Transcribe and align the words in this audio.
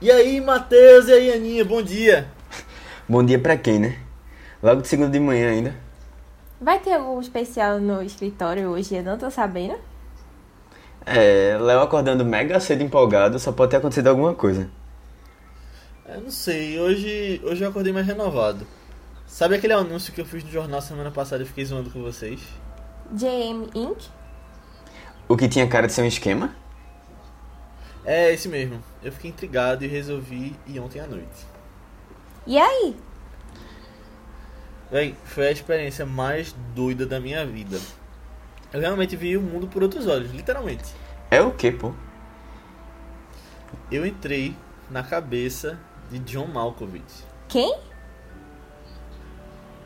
E 0.00 0.10
aí, 0.10 0.40
Matheus, 0.40 1.08
e 1.08 1.12
aí, 1.12 1.30
Aninha, 1.30 1.62
bom 1.62 1.82
dia. 1.82 2.26
Bom 3.06 3.22
dia 3.22 3.38
pra 3.38 3.54
quem, 3.58 3.78
né? 3.78 3.98
Logo 4.62 4.80
de 4.80 4.88
segunda 4.88 5.10
de 5.10 5.20
manhã 5.20 5.50
ainda. 5.50 5.74
Vai 6.58 6.78
ter 6.78 6.94
algum 6.94 7.20
especial 7.20 7.78
no 7.78 8.02
escritório 8.02 8.68
hoje? 8.68 8.94
Eu 8.94 9.02
não 9.02 9.18
tô 9.18 9.30
sabendo. 9.30 9.76
É, 11.04 11.58
Léo 11.60 11.80
acordando 11.80 12.24
mega 12.24 12.58
cedo 12.60 12.82
empolgado, 12.82 13.38
só 13.38 13.52
pode 13.52 13.72
ter 13.72 13.76
acontecido 13.76 14.06
alguma 14.06 14.32
coisa. 14.32 14.70
Eu 16.08 16.22
não 16.22 16.30
sei, 16.30 16.80
hoje, 16.80 17.38
hoje 17.44 17.62
eu 17.62 17.68
acordei 17.68 17.92
mais 17.92 18.06
renovado. 18.06 18.66
Sabe 19.26 19.56
aquele 19.56 19.74
anúncio 19.74 20.14
que 20.14 20.20
eu 20.22 20.24
fiz 20.24 20.42
no 20.42 20.50
jornal 20.50 20.80
semana 20.80 21.10
passada 21.10 21.42
e 21.42 21.46
fiquei 21.46 21.64
zoando 21.64 21.90
com 21.90 22.00
vocês? 22.00 22.40
JM 23.12 23.68
Inc. 23.74 23.98
O 25.28 25.36
que 25.36 25.46
tinha 25.46 25.68
cara 25.68 25.86
de 25.86 25.92
ser 25.92 26.02
um 26.02 26.06
esquema? 26.06 26.54
É, 28.04 28.32
esse 28.32 28.48
mesmo. 28.48 28.82
Eu 29.02 29.12
fiquei 29.12 29.30
intrigado 29.30 29.84
e 29.84 29.88
resolvi 29.88 30.56
ir 30.66 30.80
ontem 30.80 31.00
à 31.00 31.06
noite. 31.06 31.46
E 32.46 32.58
aí? 32.58 32.96
Véi, 34.90 35.14
foi 35.24 35.48
a 35.48 35.52
experiência 35.52 36.04
mais 36.04 36.54
doida 36.74 37.06
da 37.06 37.20
minha 37.20 37.46
vida. 37.46 37.78
Eu 38.72 38.80
realmente 38.80 39.16
vi 39.16 39.36
o 39.36 39.40
mundo 39.40 39.66
por 39.68 39.82
outros 39.82 40.06
olhos, 40.06 40.32
literalmente. 40.32 40.94
É 41.30 41.40
o 41.40 41.52
que, 41.52 41.70
pô? 41.70 41.92
Eu 43.90 44.04
entrei 44.04 44.56
na 44.90 45.02
cabeça 45.02 45.78
de 46.10 46.18
John 46.20 46.46
Malkovich. 46.46 47.24
Quem? 47.48 47.78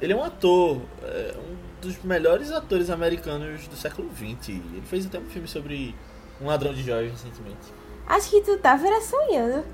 Ele 0.00 0.12
é 0.12 0.16
um 0.16 0.24
ator, 0.24 0.82
é 1.02 1.34
um 1.38 1.56
dos 1.80 2.02
melhores 2.02 2.50
atores 2.50 2.90
americanos 2.90 3.66
do 3.68 3.76
século 3.76 4.10
XX. 4.14 4.48
Ele 4.48 4.82
fez 4.86 5.06
até 5.06 5.18
um 5.18 5.26
filme 5.26 5.48
sobre 5.48 5.94
um 6.40 6.46
ladrão 6.46 6.72
de 6.72 6.82
joias 6.82 7.12
recentemente. 7.12 7.72
Acho 8.06 8.30
que 8.30 8.40
tu 8.42 8.58
tava 8.58 8.86
era 8.86 9.00
sonhando. 9.00 9.64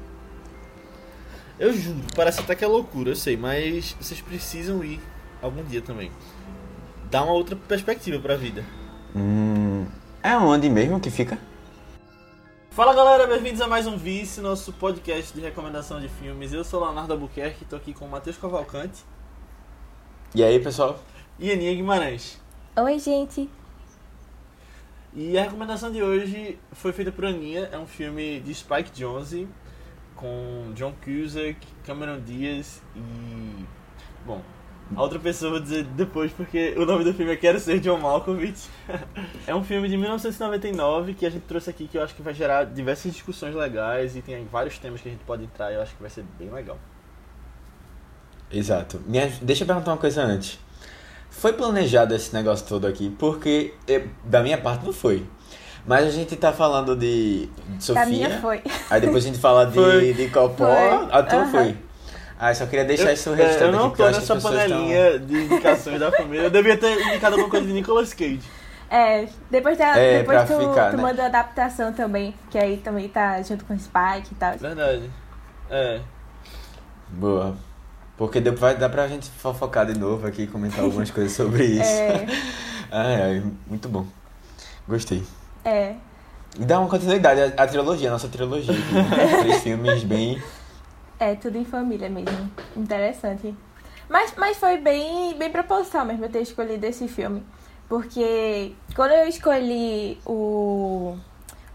Eu 1.58 1.72
juro, 1.74 1.98
parece 2.16 2.40
até 2.40 2.54
que 2.54 2.64
é 2.64 2.66
loucura, 2.66 3.10
eu 3.10 3.16
sei, 3.16 3.36
mas 3.36 3.94
vocês 4.00 4.20
precisam 4.20 4.82
ir 4.82 5.00
algum 5.42 5.62
dia 5.64 5.82
também. 5.82 6.10
Dá 7.10 7.22
uma 7.22 7.32
outra 7.32 7.54
perspectiva 7.56 8.18
pra 8.20 8.36
vida. 8.36 8.64
Hum. 9.14 9.86
É 10.22 10.36
onde 10.36 10.70
mesmo 10.70 11.00
que 11.00 11.10
fica? 11.10 11.38
Fala 12.70 12.94
galera, 12.94 13.26
bem-vindos 13.26 13.60
a 13.60 13.66
mais 13.66 13.86
um 13.86 13.96
Vice, 13.98 14.40
nosso 14.40 14.72
podcast 14.72 15.34
de 15.34 15.40
recomendação 15.40 16.00
de 16.00 16.08
filmes. 16.08 16.52
Eu 16.52 16.64
sou 16.64 16.82
Leonardo 16.82 17.12
Albuquerque, 17.12 17.64
tô 17.64 17.76
aqui 17.76 17.92
com 17.92 18.06
o 18.06 18.08
Matheus 18.08 18.38
Cavalcante 18.38 19.04
E 20.34 20.42
aí, 20.42 20.58
pessoal? 20.60 20.98
e 21.38 21.50
Aninha 21.50 21.74
Guimarães. 21.74 22.38
Oi, 22.76 22.98
gente. 22.98 23.50
E 25.14 25.36
a 25.36 25.42
recomendação 25.42 25.90
de 25.90 26.02
hoje 26.02 26.58
foi 26.72 26.92
feita 26.92 27.10
por 27.10 27.24
Aninha, 27.24 27.68
é 27.72 27.78
um 27.78 27.86
filme 27.86 28.40
de 28.40 28.54
Spike 28.54 28.92
Jonze 28.94 29.48
com 30.14 30.70
John 30.74 30.94
Cusack, 31.04 31.56
Cameron 31.84 32.20
Diaz 32.20 32.80
e. 32.94 33.64
Bom, 34.24 34.40
a 34.94 35.02
outra 35.02 35.18
pessoa 35.18 35.52
vou 35.52 35.60
dizer 35.60 35.84
depois 35.84 36.30
porque 36.32 36.74
o 36.76 36.84
nome 36.84 37.02
do 37.04 37.12
filme 37.14 37.32
é 37.32 37.36
Quero 37.36 37.58
Ser 37.58 37.80
John 37.80 37.98
Malkovich. 37.98 38.68
é 39.46 39.54
um 39.54 39.64
filme 39.64 39.88
de 39.88 39.96
1999 39.96 41.14
que 41.14 41.26
a 41.26 41.30
gente 41.30 41.42
trouxe 41.42 41.70
aqui 41.70 41.88
que 41.88 41.98
eu 41.98 42.02
acho 42.04 42.14
que 42.14 42.22
vai 42.22 42.34
gerar 42.34 42.64
diversas 42.64 43.12
discussões 43.12 43.54
legais 43.54 44.14
e 44.16 44.22
tem 44.22 44.44
vários 44.46 44.78
temas 44.78 45.00
que 45.00 45.08
a 45.08 45.12
gente 45.12 45.24
pode 45.24 45.42
entrar 45.44 45.72
eu 45.72 45.80
acho 45.82 45.94
que 45.96 46.00
vai 46.02 46.10
ser 46.10 46.24
bem 46.38 46.50
legal. 46.50 46.78
Exato. 48.50 49.00
Minha- 49.06 49.30
Deixa 49.42 49.62
eu 49.62 49.66
perguntar 49.66 49.92
uma 49.92 49.96
coisa 49.98 50.22
antes. 50.22 50.58
Foi 51.30 51.52
planejado 51.52 52.14
esse 52.14 52.34
negócio 52.34 52.66
todo 52.66 52.86
aqui? 52.86 53.14
Porque, 53.18 53.72
eh, 53.88 54.04
da 54.24 54.42
minha 54.42 54.58
parte, 54.58 54.84
não 54.84 54.92
foi. 54.92 55.26
Mas 55.86 56.06
a 56.06 56.10
gente 56.10 56.36
tá 56.36 56.52
falando 56.52 56.94
de 56.94 57.46
de 57.68 57.84
Sofia. 57.84 58.02
Da 58.04 58.06
minha 58.10 58.40
foi. 58.40 58.62
Aí 58.90 59.00
depois 59.00 59.24
a 59.24 59.26
gente 59.28 59.38
fala 59.38 59.66
de, 59.66 59.74
Foi. 59.74 60.12
de. 60.12 60.28
Foi. 60.28 60.48
A 61.10 61.22
tua 61.22 61.40
Aham. 61.40 61.50
foi. 61.50 61.76
Ah, 62.38 62.50
eu 62.50 62.54
só 62.54 62.66
queria 62.66 62.84
deixar 62.84 63.12
isso 63.12 63.28
eu, 63.30 63.34
é, 63.34 63.36
registrado 63.36 63.72
eu 63.72 63.78
não 63.78 63.88
aqui, 63.88 63.96
tô 63.98 64.04
eu 64.04 64.12
nessa 64.12 64.36
panelinha 64.36 65.18
de 65.18 65.42
indicações 65.44 66.00
da 66.00 66.10
família. 66.10 66.44
Eu 66.44 66.50
devia 66.50 66.76
ter 66.76 66.98
indicado 67.00 67.34
alguma 67.34 67.50
coisa 67.50 67.66
de 67.66 67.72
Nicolas 67.72 68.14
Cage. 68.14 68.40
É, 68.90 69.26
depois, 69.50 69.78
da, 69.78 69.96
É, 69.96 70.18
depois 70.18 70.42
pra 70.42 70.46
tu, 70.56 70.68
ficar, 70.68 70.90
tu 70.90 70.96
né? 70.96 71.02
manda 71.02 71.22
a 71.22 71.26
adaptação 71.26 71.92
também, 71.92 72.34
que 72.50 72.58
aí 72.58 72.78
também 72.78 73.08
tá 73.08 73.40
junto 73.42 73.64
com 73.64 73.74
o 73.74 73.78
Spike 73.78 74.32
e 74.32 74.34
tal. 74.36 74.56
Verdade. 74.58 75.10
É. 75.70 76.00
Boa. 77.08 77.56
Porque 78.20 78.38
depois 78.38 78.60
vai 78.60 78.76
dar 78.76 78.90
pra 78.90 79.08
gente 79.08 79.30
fofocar 79.30 79.86
de 79.86 79.98
novo 79.98 80.26
aqui 80.26 80.42
e 80.42 80.46
comentar 80.46 80.80
algumas 80.80 81.10
coisas 81.10 81.32
sobre 81.32 81.64
isso. 81.80 81.80
É, 81.82 82.26
ai, 82.92 83.42
muito 83.66 83.88
bom. 83.88 84.04
Gostei. 84.86 85.22
é. 85.64 85.94
E 86.58 86.64
dá 86.66 86.78
uma 86.80 86.88
continuidade 86.90 87.40
à, 87.40 87.62
à 87.62 87.66
trilogia, 87.66 88.10
a 88.10 88.12
nossa 88.12 88.28
trilogia 88.28 88.74
né? 88.74 89.38
Três 89.40 89.62
filmes 89.62 90.04
bem. 90.04 90.42
É, 91.18 91.34
tudo 91.34 91.56
em 91.56 91.64
família 91.64 92.10
mesmo. 92.10 92.50
Interessante. 92.76 93.54
Mas, 94.06 94.34
mas 94.36 94.58
foi 94.58 94.76
bem, 94.76 95.38
bem 95.38 95.50
proposital 95.50 96.04
mesmo 96.04 96.26
eu 96.26 96.28
ter 96.28 96.42
escolhido 96.42 96.84
esse 96.84 97.08
filme. 97.08 97.42
Porque 97.88 98.74
quando 98.94 99.12
eu 99.12 99.28
escolhi 99.28 100.18
o, 100.26 101.16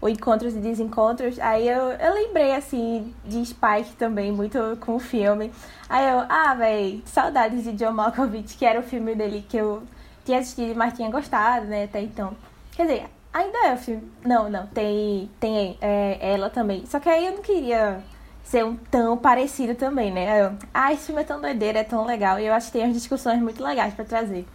o 0.00 0.08
Encontros 0.08 0.54
e 0.54 0.58
Desencontros, 0.58 1.38
aí 1.40 1.68
eu, 1.68 1.90
eu 1.92 2.14
lembrei, 2.14 2.54
assim, 2.54 3.14
de 3.24 3.44
Spike 3.44 3.96
também, 3.96 4.30
muito 4.30 4.58
com 4.80 4.96
o 4.96 4.98
filme. 4.98 5.52
Aí 5.88 6.08
eu, 6.08 6.20
ah, 6.28 6.54
véi, 6.54 7.02
saudades 7.06 7.64
de 7.64 7.72
John 7.72 7.92
Malkovich, 7.92 8.56
que 8.56 8.64
era 8.64 8.80
o 8.80 8.82
filme 8.82 9.14
dele 9.14 9.44
que 9.48 9.56
eu 9.56 9.82
tinha 10.24 10.38
assistido, 10.38 10.76
mas 10.76 10.94
tinha 10.94 11.10
gostado, 11.10 11.66
né, 11.66 11.84
até 11.84 12.02
então. 12.02 12.36
Quer 12.72 12.82
dizer, 12.82 13.06
ainda 13.32 13.58
é 13.66 13.74
o 13.74 13.76
filme. 13.78 14.12
Não, 14.24 14.50
não, 14.50 14.66
tem, 14.66 15.30
tem 15.40 15.78
é, 15.80 16.18
ela 16.20 16.50
também. 16.50 16.84
Só 16.86 17.00
que 17.00 17.08
aí 17.08 17.26
eu 17.26 17.32
não 17.32 17.42
queria 17.42 18.02
ser 18.44 18.64
um 18.64 18.76
tão 18.76 19.16
parecido 19.16 19.74
também, 19.74 20.12
né? 20.12 20.42
Eu, 20.42 20.52
ah, 20.72 20.92
esse 20.92 21.06
filme 21.06 21.22
é 21.22 21.24
tão 21.24 21.40
doideira, 21.40 21.80
é 21.80 21.84
tão 21.84 22.04
legal. 22.04 22.38
E 22.38 22.46
eu 22.46 22.54
acho 22.54 22.66
que 22.66 22.72
tem 22.74 22.84
umas 22.84 22.94
discussões 22.94 23.40
muito 23.40 23.62
legais 23.62 23.94
pra 23.94 24.04
trazer. 24.04 24.46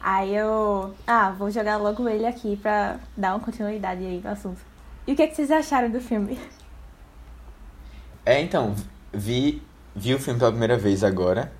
Aí 0.00 0.34
eu, 0.34 0.94
ah, 1.06 1.30
vou 1.30 1.50
jogar 1.50 1.76
logo 1.76 2.08
ele 2.08 2.26
aqui 2.26 2.56
pra 2.56 2.96
dar 3.16 3.34
uma 3.34 3.40
continuidade 3.40 4.04
aí 4.04 4.20
no 4.22 4.30
assunto. 4.30 4.71
E 5.06 5.12
o 5.12 5.16
que, 5.16 5.22
é 5.22 5.26
que 5.26 5.34
vocês 5.34 5.50
acharam 5.50 5.90
do 5.90 6.00
filme? 6.00 6.38
É, 8.24 8.40
então, 8.40 8.74
vi, 9.12 9.62
vi 9.94 10.14
o 10.14 10.18
filme 10.18 10.38
pela 10.38 10.50
primeira 10.50 10.78
vez 10.78 11.02
agora 11.02 11.52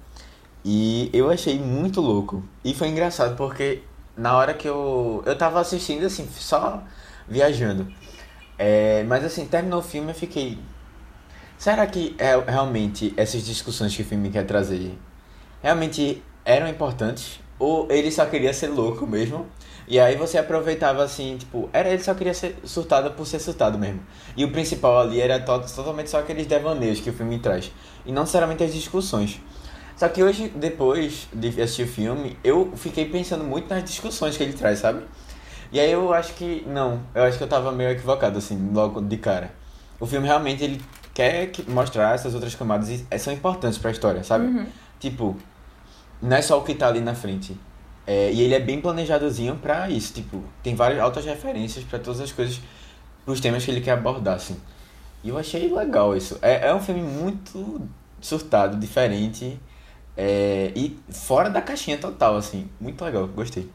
e 0.64 1.10
eu 1.12 1.30
achei 1.30 1.58
muito 1.58 2.00
louco. 2.00 2.44
E 2.64 2.72
foi 2.72 2.88
engraçado 2.88 3.36
porque 3.36 3.82
na 4.16 4.36
hora 4.36 4.54
que 4.54 4.68
eu. 4.68 5.22
Eu 5.26 5.36
tava 5.36 5.60
assistindo, 5.60 6.06
assim, 6.06 6.28
só 6.30 6.82
viajando. 7.28 7.92
É, 8.58 9.02
mas 9.04 9.24
assim, 9.24 9.46
terminou 9.46 9.80
o 9.80 9.82
filme 9.82 10.10
eu 10.10 10.14
fiquei. 10.14 10.58
Será 11.58 11.86
que 11.86 12.14
é, 12.18 12.36
realmente 12.38 13.12
essas 13.16 13.44
discussões 13.44 13.94
que 13.94 14.02
o 14.02 14.04
filme 14.04 14.30
quer 14.30 14.44
trazer 14.44 14.96
realmente 15.62 16.22
eram 16.44 16.68
importantes? 16.68 17.40
Ou 17.58 17.90
ele 17.90 18.10
só 18.10 18.26
queria 18.26 18.52
ser 18.52 18.68
louco 18.68 19.06
mesmo? 19.06 19.46
E 19.92 20.00
aí 20.00 20.16
você 20.16 20.38
aproveitava 20.38 21.02
assim, 21.04 21.36
tipo, 21.36 21.68
era 21.70 21.90
ele 21.90 22.02
só 22.02 22.14
queria 22.14 22.32
ser 22.32 22.56
surtado 22.64 23.10
por 23.10 23.26
ser 23.26 23.38
surtado 23.38 23.78
mesmo. 23.78 24.00
E 24.34 24.42
o 24.42 24.50
principal 24.50 24.98
ali 24.98 25.20
era 25.20 25.38
to 25.38 25.60
totalmente 25.76 26.08
só 26.08 26.18
aqueles 26.20 26.46
devaneios 26.46 26.98
que 26.98 27.10
o 27.10 27.12
filme 27.12 27.38
traz. 27.38 27.70
E 28.06 28.10
não 28.10 28.22
necessariamente 28.22 28.64
as 28.64 28.72
discussões. 28.72 29.38
Só 29.94 30.08
que 30.08 30.22
hoje, 30.22 30.48
depois 30.56 31.28
de 31.30 31.48
assistir 31.60 31.82
o 31.82 31.86
filme, 31.86 32.38
eu 32.42 32.72
fiquei 32.74 33.04
pensando 33.04 33.44
muito 33.44 33.68
nas 33.68 33.84
discussões 33.84 34.34
que 34.34 34.42
ele 34.42 34.54
traz, 34.54 34.78
sabe? 34.78 35.02
E 35.70 35.78
aí 35.78 35.92
eu 35.92 36.10
acho 36.14 36.32
que, 36.36 36.64
não, 36.66 37.02
eu 37.14 37.24
acho 37.24 37.36
que 37.36 37.44
eu 37.44 37.48
tava 37.48 37.70
meio 37.70 37.90
equivocado, 37.90 38.38
assim, 38.38 38.70
logo 38.72 38.98
de 38.98 39.18
cara. 39.18 39.50
O 40.00 40.06
filme 40.06 40.26
realmente, 40.26 40.64
ele 40.64 40.80
quer 41.12 41.48
que- 41.50 41.70
mostrar 41.70 42.14
essas 42.14 42.32
outras 42.32 42.54
camadas 42.54 42.88
e 42.88 43.06
eh, 43.10 43.18
são 43.18 43.30
importantes 43.30 43.76
pra 43.78 43.90
história, 43.90 44.24
sabe? 44.24 44.46
Tipo, 44.98 45.36
não 46.22 46.34
é 46.34 46.40
só 46.40 46.58
o 46.58 46.62
que 46.64 46.74
tá 46.74 46.88
ali 46.88 47.00
na 47.02 47.14
frente. 47.14 47.54
É, 48.06 48.32
e 48.32 48.40
ele 48.40 48.54
é 48.54 48.60
bem 48.60 48.80
planejadozinho 48.80 49.56
pra 49.56 49.88
isso, 49.88 50.12
tipo, 50.12 50.42
tem 50.62 50.74
várias 50.74 51.00
altas 51.00 51.24
referências 51.24 51.84
pra 51.84 51.98
todas 51.98 52.20
as 52.20 52.32
coisas, 52.32 52.60
pros 53.24 53.40
temas 53.40 53.64
que 53.64 53.70
ele 53.70 53.80
quer 53.80 53.92
abordar, 53.92 54.34
assim. 54.34 54.56
E 55.22 55.28
eu 55.28 55.38
achei 55.38 55.72
legal 55.72 56.16
isso. 56.16 56.38
É, 56.42 56.68
é 56.68 56.74
um 56.74 56.80
filme 56.80 57.02
muito 57.02 57.88
surtado, 58.20 58.76
diferente, 58.76 59.58
é, 60.16 60.72
e 60.74 60.98
fora 61.10 61.48
da 61.48 61.62
caixinha 61.62 61.96
total, 61.96 62.36
assim. 62.36 62.68
Muito 62.80 63.04
legal, 63.04 63.26
gostei. 63.28 63.70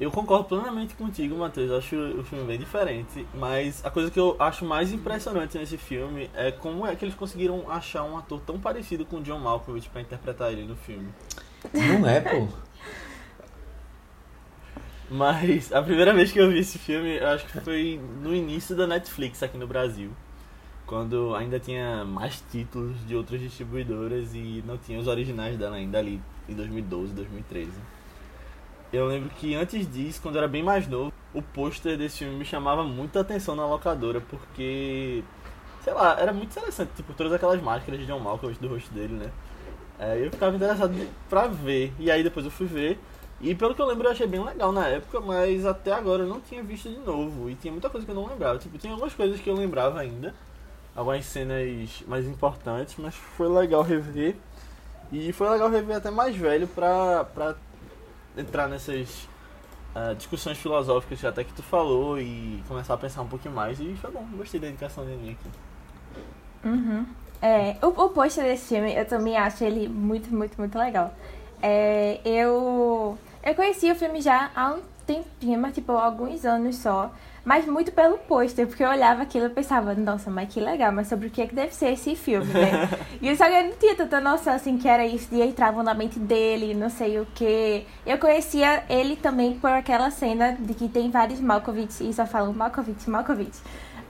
Eu 0.00 0.10
concordo 0.10 0.44
plenamente 0.44 0.94
contigo, 0.94 1.36
Matheus. 1.36 1.70
Eu 1.70 1.76
acho 1.76 1.94
o 2.18 2.24
filme 2.24 2.44
bem 2.46 2.58
diferente. 2.58 3.26
Mas 3.34 3.84
a 3.84 3.90
coisa 3.90 4.10
que 4.10 4.18
eu 4.18 4.34
acho 4.38 4.64
mais 4.64 4.90
impressionante 4.92 5.58
nesse 5.58 5.76
filme 5.76 6.30
é 6.34 6.50
como 6.50 6.86
é 6.86 6.96
que 6.96 7.04
eles 7.04 7.14
conseguiram 7.14 7.70
achar 7.70 8.02
um 8.04 8.16
ator 8.16 8.40
tão 8.40 8.58
parecido 8.58 9.04
com 9.04 9.18
o 9.18 9.22
John 9.22 9.38
Malkovich 9.38 9.90
pra 9.90 10.00
interpretar 10.00 10.50
ele 10.50 10.64
no 10.64 10.74
filme. 10.74 11.10
Não 11.74 12.08
é, 12.08 12.18
pô? 12.18 12.48
Mas 15.10 15.72
a 15.72 15.82
primeira 15.82 16.14
vez 16.14 16.30
que 16.30 16.38
eu 16.38 16.48
vi 16.48 16.60
esse 16.60 16.78
filme, 16.78 17.16
eu 17.16 17.26
acho 17.26 17.44
que 17.46 17.60
foi 17.60 18.00
no 18.22 18.32
início 18.32 18.76
da 18.76 18.86
Netflix 18.86 19.42
aqui 19.42 19.58
no 19.58 19.66
Brasil. 19.66 20.12
Quando 20.86 21.34
ainda 21.34 21.58
tinha 21.58 22.04
mais 22.04 22.42
títulos 22.50 23.04
de 23.06 23.16
outras 23.16 23.40
distribuidoras 23.40 24.34
e 24.34 24.62
não 24.66 24.78
tinha 24.78 25.00
os 25.00 25.08
originais 25.08 25.58
dela 25.58 25.76
ainda 25.76 25.98
ali 25.98 26.20
em 26.48 26.54
2012, 26.54 27.12
2013. 27.12 27.72
Eu 28.92 29.06
lembro 29.06 29.30
que 29.30 29.54
antes 29.54 29.92
disso, 29.92 30.20
quando 30.22 30.36
eu 30.36 30.42
era 30.42 30.48
bem 30.48 30.62
mais 30.62 30.86
novo, 30.86 31.12
o 31.34 31.42
pôster 31.42 31.98
desse 31.98 32.18
filme 32.18 32.36
me 32.36 32.44
chamava 32.44 32.84
muita 32.84 33.20
atenção 33.20 33.56
na 33.56 33.66
locadora, 33.66 34.20
porque 34.20 35.22
sei 35.82 35.92
lá, 35.92 36.18
era 36.20 36.32
muito 36.32 36.50
interessante, 36.50 36.90
tipo, 36.94 37.12
todas 37.14 37.32
aquelas 37.32 37.60
máscaras 37.60 38.00
de 38.00 38.06
John 38.06 38.20
Malkovich 38.20 38.60
do 38.60 38.68
rosto 38.68 38.92
dele, 38.92 39.14
né? 39.14 39.30
É, 39.98 40.24
eu 40.24 40.30
ficava 40.30 40.54
interessado 40.56 40.94
pra 41.28 41.46
ver. 41.46 41.92
E 41.98 42.10
aí 42.10 42.22
depois 42.22 42.44
eu 42.44 42.50
fui 42.50 42.66
ver. 42.66 42.98
E 43.40 43.54
pelo 43.54 43.74
que 43.74 43.80
eu 43.80 43.86
lembro 43.86 44.06
eu 44.06 44.12
achei 44.12 44.26
bem 44.26 44.44
legal 44.44 44.70
na 44.70 44.86
época, 44.86 45.18
mas 45.20 45.64
até 45.64 45.92
agora 45.92 46.24
eu 46.24 46.28
não 46.28 46.40
tinha 46.40 46.62
visto 46.62 46.88
de 46.88 46.98
novo. 46.98 47.48
E 47.48 47.54
tinha 47.54 47.72
muita 47.72 47.88
coisa 47.88 48.04
que 48.04 48.10
eu 48.10 48.16
não 48.16 48.26
lembrava. 48.26 48.58
Tipo, 48.58 48.76
tinha 48.76 48.92
algumas 48.92 49.14
coisas 49.14 49.40
que 49.40 49.48
eu 49.48 49.54
lembrava 49.54 49.98
ainda. 50.00 50.34
Algumas 50.94 51.24
cenas 51.24 52.02
mais 52.06 52.26
importantes, 52.26 52.96
mas 52.98 53.14
foi 53.14 53.48
legal 53.48 53.82
rever. 53.82 54.36
E 55.10 55.32
foi 55.32 55.48
legal 55.48 55.70
rever 55.70 55.96
até 55.96 56.10
mais 56.10 56.36
velho 56.36 56.68
pra, 56.68 57.24
pra 57.24 57.56
entrar 58.36 58.68
nessas 58.68 59.28
ah, 59.94 60.14
discussões 60.14 60.56
filosóficas 60.56 61.24
até 61.24 61.42
que 61.42 61.52
tu 61.52 61.62
falou 61.62 62.20
e 62.20 62.62
começar 62.68 62.94
a 62.94 62.98
pensar 62.98 63.22
um 63.22 63.28
pouquinho 63.28 63.54
mais. 63.54 63.80
E 63.80 63.96
foi 63.96 64.10
bom, 64.10 64.24
gostei 64.36 64.60
da 64.60 64.68
indicação 64.68 65.04
de 65.04 65.12
aqui. 65.12 65.36
Uhum. 66.64 67.06
É, 67.42 67.76
o, 67.82 67.88
o 67.88 68.10
pôster 68.10 68.44
desse 68.44 68.74
filme, 68.74 68.94
eu 68.94 69.06
também 69.06 69.36
acho 69.36 69.64
ele 69.64 69.88
muito, 69.88 70.32
muito, 70.32 70.58
muito 70.58 70.78
legal. 70.78 71.14
É, 71.62 72.20
eu, 72.24 72.99
eu 73.42 73.54
conheci 73.54 73.90
o 73.90 73.94
filme 73.94 74.20
já 74.20 74.50
há 74.54 74.72
um 74.72 74.80
tempinho, 75.06 75.58
mas 75.58 75.74
tipo, 75.74 75.92
alguns 75.92 76.44
anos 76.44 76.76
só. 76.76 77.10
Mas 77.42 77.64
muito 77.64 77.90
pelo 77.90 78.18
pôster, 78.18 78.66
porque 78.66 78.84
eu 78.84 78.88
olhava 78.90 79.22
aquilo 79.22 79.46
e 79.46 79.50
pensava, 79.50 79.94
nossa, 79.94 80.30
mas 80.30 80.52
que 80.52 80.60
legal, 80.60 80.92
mas 80.92 81.08
sobre 81.08 81.28
o 81.28 81.30
que, 81.30 81.40
é 81.40 81.46
que 81.46 81.54
deve 81.54 81.74
ser 81.74 81.92
esse 81.92 82.14
filme, 82.14 82.52
né? 82.52 82.88
e 83.20 83.34
só 83.34 83.46
que 83.46 83.54
eu 83.54 83.64
não 83.64 83.72
tinha 83.72 83.94
tanta 83.94 84.20
noção 84.20 84.52
assim 84.52 84.76
que 84.76 84.86
era 84.86 85.06
isso, 85.06 85.28
e 85.32 85.42
entravam 85.42 85.82
na 85.82 85.94
mente 85.94 86.18
dele, 86.18 86.74
não 86.74 86.90
sei 86.90 87.18
o 87.18 87.26
que. 87.34 87.86
Eu 88.04 88.18
conhecia 88.18 88.84
ele 88.90 89.16
também 89.16 89.54
por 89.58 89.70
aquela 89.70 90.10
cena 90.10 90.52
de 90.60 90.74
que 90.74 90.86
tem 90.86 91.10
vários 91.10 91.40
Malkovich 91.40 92.06
e 92.06 92.12
só 92.12 92.26
falam 92.26 92.52
Malkovich, 92.52 93.08
Malkovich. 93.08 93.58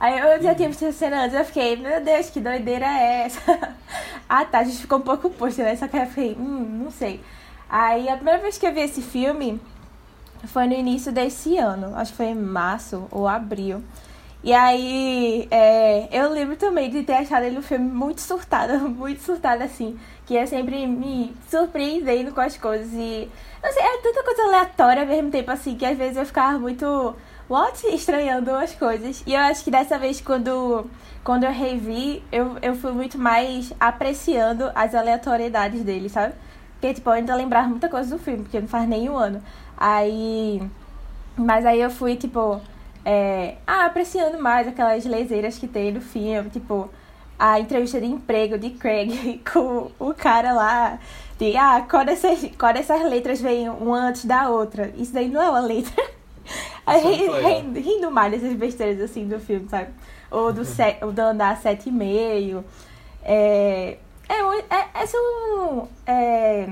Aí 0.00 0.18
eu 0.18 0.42
já 0.42 0.54
tinha 0.54 0.68
visto 0.68 0.84
essa 0.84 0.98
cena 0.98 1.24
antes, 1.24 1.36
eu 1.36 1.44
fiquei, 1.44 1.76
meu 1.76 2.02
Deus, 2.02 2.30
que 2.30 2.40
doideira 2.40 2.86
é 2.86 3.26
essa? 3.26 3.74
ah 4.28 4.44
tá, 4.44 4.58
a 4.58 4.64
gente 4.64 4.78
ficou 4.78 4.98
um 4.98 5.02
pouco 5.02 5.30
posto, 5.30 5.62
né? 5.62 5.76
Só 5.76 5.86
que 5.86 5.96
eu 5.96 6.06
fiquei, 6.06 6.34
hum, 6.34 6.82
não 6.84 6.90
sei. 6.90 7.20
Aí 7.70 8.08
a 8.08 8.17
primeira 8.17 8.43
vez 8.43 8.58
que 8.58 8.67
eu 8.67 8.75
vi 8.75 8.81
esse 8.81 9.00
filme 9.00 9.61
foi 10.49 10.67
no 10.67 10.75
início 10.75 11.12
desse 11.12 11.56
ano, 11.56 11.94
acho 11.96 12.11
que 12.11 12.17
foi 12.17 12.26
em 12.26 12.34
março 12.34 13.06
ou 13.12 13.28
abril. 13.28 13.81
E 14.43 14.52
aí, 14.55 15.46
é, 15.50 16.08
eu 16.11 16.31
lembro 16.31 16.56
também 16.56 16.90
de 16.90 17.02
ter 17.02 17.12
achado 17.12 17.44
ele 17.44 17.58
um 17.58 17.62
filme 17.62 17.88
muito 17.88 18.22
surtado, 18.22 18.78
muito 18.88 19.20
surtado 19.20 19.62
assim, 19.62 19.99
que 20.26 20.34
ia 20.34 20.46
sempre 20.46 20.87
me 20.87 21.37
surpreendendo 21.49 22.32
com 22.32 22.40
as 22.40 22.56
coisas. 22.56 22.90
E, 22.93 23.28
não 23.62 23.73
sei, 23.73 23.82
é 23.82 23.99
tanta 23.99 24.25
coisa 24.25 24.43
aleatória 24.44 25.02
ao 25.02 25.08
mesmo 25.08 25.31
tempo 25.31 25.50
assim, 25.50 25.76
que 25.76 25.84
às 25.84 25.96
vezes 25.96 26.16
eu 26.16 26.25
ficava 26.26 26.58
muito, 26.58 27.14
what? 27.49 27.87
Estranhando 27.94 28.50
as 28.52 28.75
coisas. 28.75 29.23
E 29.26 29.34
eu 29.34 29.40
acho 29.40 29.62
que 29.62 29.70
dessa 29.70 29.99
vez, 29.99 30.20
quando, 30.23 30.87
quando 31.23 31.44
eu 31.44 31.52
revi, 31.52 32.25
eu, 32.32 32.56
eu 32.62 32.75
fui 32.75 32.93
muito 32.93 33.19
mais 33.19 33.73
apreciando 33.78 34.73
as 34.75 34.94
aleatoriedades 34.94 35.84
dele, 35.84 36.08
sabe? 36.08 36.34
Porque, 36.80 36.94
tipo, 36.94 37.10
eu 37.10 37.14
ainda 37.14 37.34
lembrava 37.34 37.68
muita 37.68 37.90
coisa 37.90 38.16
do 38.16 38.22
filme, 38.22 38.42
porque 38.42 38.58
não 38.58 38.66
faz 38.66 38.88
nem 38.88 39.10
um 39.10 39.16
ano. 39.16 39.42
Aí. 39.76 40.62
Mas 41.36 41.66
aí 41.66 41.80
eu 41.80 41.90
fui, 41.90 42.16
tipo. 42.16 42.58
É, 43.04 43.56
ah, 43.66 43.84
apreciando 43.84 44.42
mais 44.42 44.66
aquelas 44.66 45.04
leseiras 45.04 45.58
que 45.58 45.66
tem 45.68 45.92
no 45.92 46.00
filme, 46.00 46.50
tipo, 46.50 46.90
a 47.38 47.58
entrevista 47.58 48.00
de 48.00 48.06
emprego 48.06 48.58
de 48.58 48.70
Craig 48.70 49.40
com 49.50 49.90
o 49.98 50.12
cara 50.14 50.52
lá, 50.52 50.98
de 51.38 51.56
ah, 51.56 51.84
qual 51.88 52.04
dessas, 52.04 52.50
qual 52.58 52.72
dessas 52.72 53.02
letras 53.08 53.40
vem 53.40 53.68
uma 53.68 54.08
antes 54.08 54.24
da 54.24 54.48
outra? 54.50 54.92
Isso 54.96 55.12
daí 55.12 55.28
não 55.28 55.40
é 55.42 55.50
uma 55.50 55.60
letra. 55.60 56.02
Aí, 56.86 57.26
é 57.26 57.30
legal. 57.30 57.60
rindo, 57.60 57.80
rindo 57.80 58.10
mais 58.10 58.32
dessas 58.32 58.54
besteiras 58.54 59.00
assim 59.00 59.26
do 59.26 59.38
filme, 59.38 59.68
sabe? 59.68 59.90
Ou 60.30 60.52
do, 60.52 60.64
se, 60.64 60.96
ou 61.02 61.12
do 61.12 61.20
andar 61.20 61.60
7,5. 61.60 62.62
É, 63.22 63.96
é, 64.30 64.76
é, 64.76 64.88
é, 65.02 65.06
são, 65.06 65.88
é, 66.06 66.68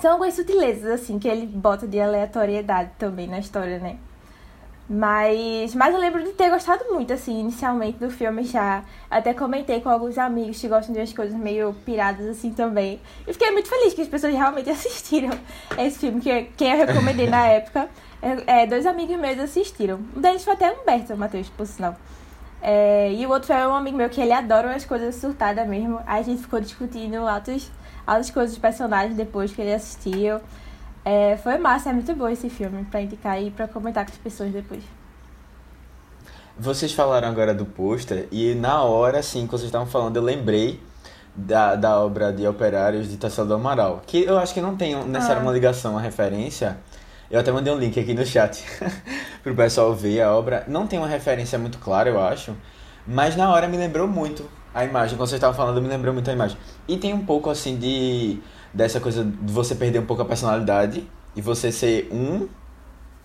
são 0.00 0.12
algumas 0.12 0.34
sutilezas, 0.34 1.00
assim, 1.00 1.18
que 1.18 1.28
ele 1.28 1.46
bota 1.46 1.86
de 1.86 2.00
aleatoriedade 2.00 2.92
também 2.98 3.28
na 3.28 3.38
história, 3.38 3.78
né? 3.78 3.98
Mas, 4.88 5.74
mas 5.74 5.94
eu 5.94 6.00
lembro 6.00 6.22
de 6.22 6.32
ter 6.32 6.50
gostado 6.50 6.84
muito, 6.90 7.12
assim, 7.12 7.40
inicialmente 7.40 7.98
do 7.98 8.10
filme 8.10 8.42
já. 8.44 8.84
Até 9.10 9.32
comentei 9.32 9.80
com 9.80 9.88
alguns 9.88 10.18
amigos 10.18 10.60
que 10.60 10.68
gostam 10.68 10.92
de 10.92 11.00
umas 11.00 11.12
coisas 11.12 11.38
meio 11.38 11.72
piradas, 11.84 12.26
assim, 12.26 12.52
também. 12.52 13.00
E 13.26 13.32
fiquei 13.32 13.50
muito 13.50 13.68
feliz 13.68 13.94
que 13.94 14.02
as 14.02 14.08
pessoas 14.08 14.34
realmente 14.34 14.68
assistiram 14.70 15.30
esse 15.78 15.98
filme, 15.98 16.20
que 16.20 16.44
quem 16.56 16.72
eu 16.72 16.86
recomendei 16.86 17.28
na 17.28 17.46
época. 17.46 17.88
É, 18.20 18.62
é, 18.62 18.66
dois 18.66 18.86
amigos 18.86 19.16
meus 19.18 19.38
assistiram. 19.38 20.00
Um 20.16 20.20
deles 20.20 20.44
foi 20.44 20.52
até 20.52 20.72
Humberto, 20.72 21.16
Matheus, 21.16 21.48
por 21.48 21.66
sinal. 21.66 21.96
É, 22.62 23.12
e 23.12 23.26
o 23.26 23.30
outro 23.30 23.48
foi 23.48 23.56
um 23.66 23.74
amigo 23.74 23.96
meu 23.96 24.08
que 24.08 24.20
ele 24.20 24.32
adora 24.32 24.68
umas 24.68 24.84
coisas 24.84 25.16
surtadas 25.16 25.66
mesmo. 25.66 25.98
Aí 26.06 26.20
a 26.20 26.22
gente 26.22 26.42
ficou 26.42 26.60
discutindo 26.60 27.16
altas, 27.26 27.70
altas 28.06 28.30
coisas 28.30 28.52
dos 28.52 28.60
personagens 28.60 29.16
depois 29.16 29.52
que 29.52 29.60
ele 29.60 29.74
assistiu. 29.74 30.40
É, 31.04 31.36
foi 31.38 31.58
massa, 31.58 31.90
é 31.90 31.92
muito 31.92 32.14
bom 32.14 32.28
esse 32.28 32.48
filme 32.48 32.84
pra 32.84 33.02
indicar 33.02 33.42
e 33.42 33.50
pra 33.50 33.66
comentar 33.66 34.04
com 34.06 34.12
as 34.12 34.18
pessoas 34.18 34.52
depois. 34.52 34.82
Vocês 36.56 36.92
falaram 36.92 37.28
agora 37.28 37.52
do 37.52 37.64
pôster 37.64 38.28
e 38.30 38.54
na 38.54 38.82
hora, 38.82 39.18
assim, 39.18 39.44
que 39.46 39.50
vocês 39.50 39.66
estavam 39.66 39.86
falando, 39.86 40.16
eu 40.16 40.22
lembrei 40.22 40.80
da, 41.34 41.74
da 41.74 41.98
obra 41.98 42.32
de 42.32 42.46
Operários 42.46 43.08
de 43.08 43.16
Tarsila 43.16 43.46
do 43.46 43.54
Amaral. 43.54 44.02
Que 44.06 44.22
eu 44.22 44.38
acho 44.38 44.54
que 44.54 44.60
não 44.60 44.76
tem 44.76 44.94
necessariamente 44.94 45.38
Ah. 45.40 45.42
uma 45.42 45.52
ligação, 45.52 45.92
uma 45.92 46.00
referência. 46.00 46.76
Eu 47.32 47.40
até 47.40 47.50
mandei 47.50 47.72
um 47.72 47.78
link 47.78 47.98
aqui 47.98 48.12
no 48.12 48.26
chat 48.26 48.62
pro 49.42 49.54
pessoal 49.54 49.94
ver 49.94 50.20
a 50.20 50.36
obra. 50.36 50.66
Não 50.68 50.86
tem 50.86 50.98
uma 50.98 51.08
referência 51.08 51.58
muito 51.58 51.78
clara, 51.78 52.10
eu 52.10 52.22
acho. 52.22 52.54
Mas 53.06 53.34
na 53.36 53.50
hora 53.50 53.66
me 53.66 53.78
lembrou 53.78 54.06
muito 54.06 54.46
a 54.74 54.84
imagem. 54.84 55.16
Quando 55.16 55.30
vocês 55.30 55.38
estavam 55.38 55.56
falando, 55.56 55.80
me 55.80 55.88
lembrou 55.88 56.12
muito 56.12 56.28
a 56.28 56.32
imagem. 56.34 56.58
E 56.86 56.98
tem 56.98 57.14
um 57.14 57.24
pouco, 57.24 57.48
assim, 57.48 57.78
de... 57.78 58.38
Dessa 58.74 59.00
coisa 59.00 59.24
de 59.24 59.50
você 59.50 59.74
perder 59.74 59.98
um 60.00 60.04
pouco 60.04 60.20
a 60.20 60.26
personalidade 60.26 61.08
e 61.34 61.40
você 61.40 61.72
ser 61.72 62.06
um 62.12 62.48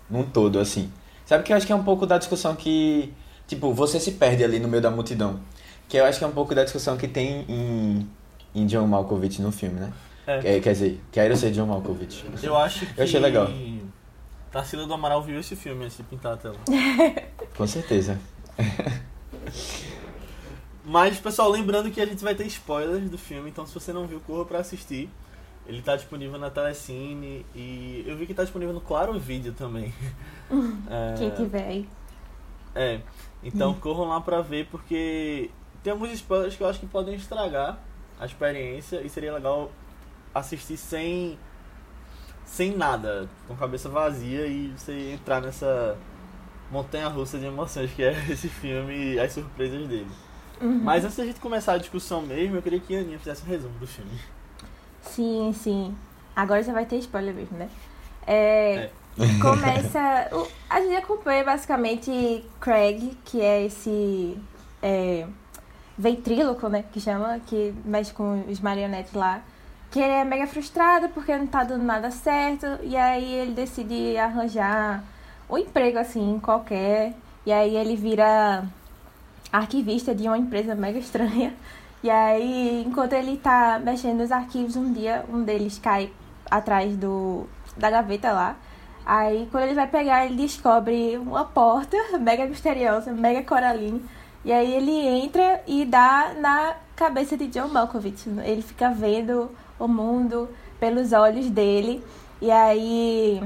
num 0.08 0.22
todo, 0.22 0.58
assim. 0.58 0.90
Sabe 1.26 1.44
que 1.44 1.52
eu 1.52 1.56
acho 1.58 1.66
que 1.66 1.72
é 1.72 1.76
um 1.76 1.84
pouco 1.84 2.06
da 2.06 2.16
discussão 2.16 2.56
que, 2.56 3.12
tipo, 3.46 3.74
você 3.74 4.00
se 4.00 4.12
perde 4.12 4.42
ali 4.42 4.58
no 4.58 4.68
meio 4.68 4.82
da 4.82 4.90
multidão. 4.90 5.38
Que 5.86 5.98
eu 5.98 6.06
acho 6.06 6.18
que 6.18 6.24
é 6.24 6.28
um 6.28 6.32
pouco 6.32 6.54
da 6.54 6.64
discussão 6.64 6.96
que 6.96 7.08
tem 7.08 7.44
em, 7.46 8.08
em 8.54 8.66
John 8.66 8.86
Malkovich 8.86 9.42
no 9.42 9.52
filme, 9.52 9.80
né? 9.80 9.92
É. 10.26 10.38
Quer, 10.38 10.60
quer 10.60 10.72
dizer, 10.72 11.00
quero 11.12 11.36
ser 11.36 11.50
John 11.50 11.66
Malkovich. 11.66 12.24
Eu 12.42 12.56
acho 12.56 12.86
que. 12.86 12.98
Eu 12.98 13.04
achei 13.04 13.20
legal. 13.20 13.48
Tarsila 14.50 14.86
do 14.86 14.94
Amaral 14.94 15.22
viu 15.22 15.38
esse 15.38 15.54
filme 15.54 15.84
antes 15.84 15.96
de 15.96 16.02
pintar 16.02 16.34
a 16.34 16.36
tela. 16.36 16.56
Com 17.56 17.66
certeza. 17.66 18.18
Mas, 20.84 21.18
pessoal, 21.20 21.50
lembrando 21.50 21.90
que 21.90 22.00
a 22.00 22.06
gente 22.06 22.24
vai 22.24 22.34
ter 22.34 22.46
spoilers 22.46 23.10
do 23.10 23.18
filme, 23.18 23.50
então 23.50 23.66
se 23.66 23.74
você 23.74 23.92
não 23.92 24.06
viu, 24.06 24.20
corra 24.20 24.44
pra 24.44 24.58
assistir. 24.60 25.10
Ele 25.66 25.82
tá 25.82 25.94
disponível 25.94 26.38
na 26.38 26.48
Telecine 26.48 27.44
e 27.54 28.02
eu 28.06 28.16
vi 28.16 28.26
que 28.26 28.32
tá 28.32 28.42
disponível 28.42 28.72
no 28.72 28.80
Claro 28.80 29.18
Vídeo 29.18 29.52
também. 29.52 29.92
É, 30.88 31.14
Quem 31.18 31.30
tiver. 31.30 31.84
É, 32.74 33.02
então 33.42 33.74
corram 33.74 34.08
lá 34.08 34.18
pra 34.18 34.40
ver 34.40 34.66
porque 34.70 35.50
tem 35.82 35.92
alguns 35.92 36.10
spoilers 36.12 36.56
que 36.56 36.62
eu 36.62 36.66
acho 36.66 36.80
que 36.80 36.86
podem 36.86 37.14
estragar 37.14 37.78
a 38.18 38.24
experiência 38.24 39.02
e 39.02 39.10
seria 39.10 39.34
legal 39.34 39.70
assistir 40.34 40.78
sem 40.78 41.38
sem 42.48 42.76
nada, 42.76 43.28
com 43.46 43.54
cabeça 43.54 43.88
vazia 43.88 44.46
e 44.46 44.72
você 44.76 45.12
entrar 45.12 45.40
nessa 45.40 45.96
montanha 46.70 47.06
russa 47.08 47.38
de 47.38 47.46
emoções 47.46 47.90
que 47.92 48.02
é 48.02 48.12
esse 48.28 48.48
filme 48.48 49.14
e 49.14 49.20
as 49.20 49.32
surpresas 49.32 49.86
dele. 49.86 50.08
Uhum. 50.60 50.80
Mas 50.82 51.04
antes 51.04 51.16
da 51.16 51.24
gente 51.24 51.38
começar 51.38 51.74
a 51.74 51.78
discussão 51.78 52.22
mesmo, 52.22 52.56
eu 52.56 52.62
queria 52.62 52.80
que 52.80 52.96
a 52.96 53.00
Aninha 53.00 53.18
fizesse 53.18 53.42
um 53.44 53.46
resumo 53.48 53.78
do 53.78 53.86
filme. 53.86 54.10
Sim, 55.02 55.52
sim. 55.54 55.94
Agora 56.34 56.62
já 56.62 56.72
vai 56.72 56.84
ter 56.84 56.96
spoiler 56.98 57.32
mesmo, 57.34 57.56
né? 57.56 57.68
É, 58.26 58.90
Começa. 59.40 60.28
o- 60.32 60.48
a 60.68 60.80
gente 60.80 60.96
acompanha 60.96 61.44
basicamente 61.44 62.44
Craig, 62.60 63.16
que 63.24 63.40
é 63.40 63.64
esse. 63.66 64.36
É, 64.82 65.26
ventríloco, 65.96 66.68
né? 66.68 66.84
Que 66.92 67.00
chama, 67.00 67.40
que 67.46 67.74
mexe 67.84 68.12
com 68.12 68.44
os 68.48 68.60
marionetes 68.60 69.12
lá. 69.12 69.42
Que 69.90 70.00
ele 70.00 70.12
é 70.12 70.24
mega 70.24 70.46
frustrado 70.46 71.08
porque 71.10 71.36
não 71.36 71.46
tá 71.46 71.64
dando 71.64 71.84
nada 71.84 72.10
certo. 72.10 72.66
E 72.82 72.96
aí 72.96 73.32
ele 73.34 73.52
decide 73.52 74.16
arranjar 74.16 75.02
um 75.48 75.58
emprego 75.58 75.98
assim, 75.98 76.38
qualquer. 76.42 77.14
E 77.46 77.52
aí 77.52 77.76
ele 77.76 77.96
vira 77.96 78.64
arquivista 79.52 80.14
de 80.14 80.26
uma 80.28 80.38
empresa 80.38 80.74
mega 80.74 80.98
estranha. 80.98 81.54
E 82.00 82.08
aí, 82.08 82.84
enquanto 82.86 83.12
ele 83.14 83.36
tá 83.38 83.80
mexendo 83.82 84.18
nos 84.18 84.30
arquivos, 84.30 84.76
um 84.76 84.92
dia 84.92 85.24
um 85.28 85.42
deles 85.42 85.80
cai 85.80 86.12
atrás 86.48 86.96
do 86.96 87.48
da 87.76 87.90
gaveta 87.90 88.30
lá. 88.32 88.56
Aí, 89.04 89.48
quando 89.50 89.64
ele 89.64 89.74
vai 89.74 89.88
pegar, 89.88 90.26
ele 90.26 90.36
descobre 90.36 91.16
uma 91.16 91.44
porta 91.44 91.96
mega 92.20 92.46
misteriosa, 92.46 93.12
mega 93.12 93.42
coraline. 93.42 94.04
E 94.44 94.52
aí 94.52 94.72
ele 94.72 94.92
entra 94.92 95.60
e 95.66 95.84
dá 95.84 96.34
na 96.38 96.76
cabeça 96.94 97.36
de 97.36 97.48
John 97.48 97.68
Malkovich. 97.68 98.28
Ele 98.44 98.62
fica 98.62 98.90
vendo 98.90 99.50
o 99.78 99.88
mundo 99.88 100.48
pelos 100.80 101.12
olhos 101.12 101.48
dele. 101.50 102.02
E 102.40 102.50
aí 102.50 103.40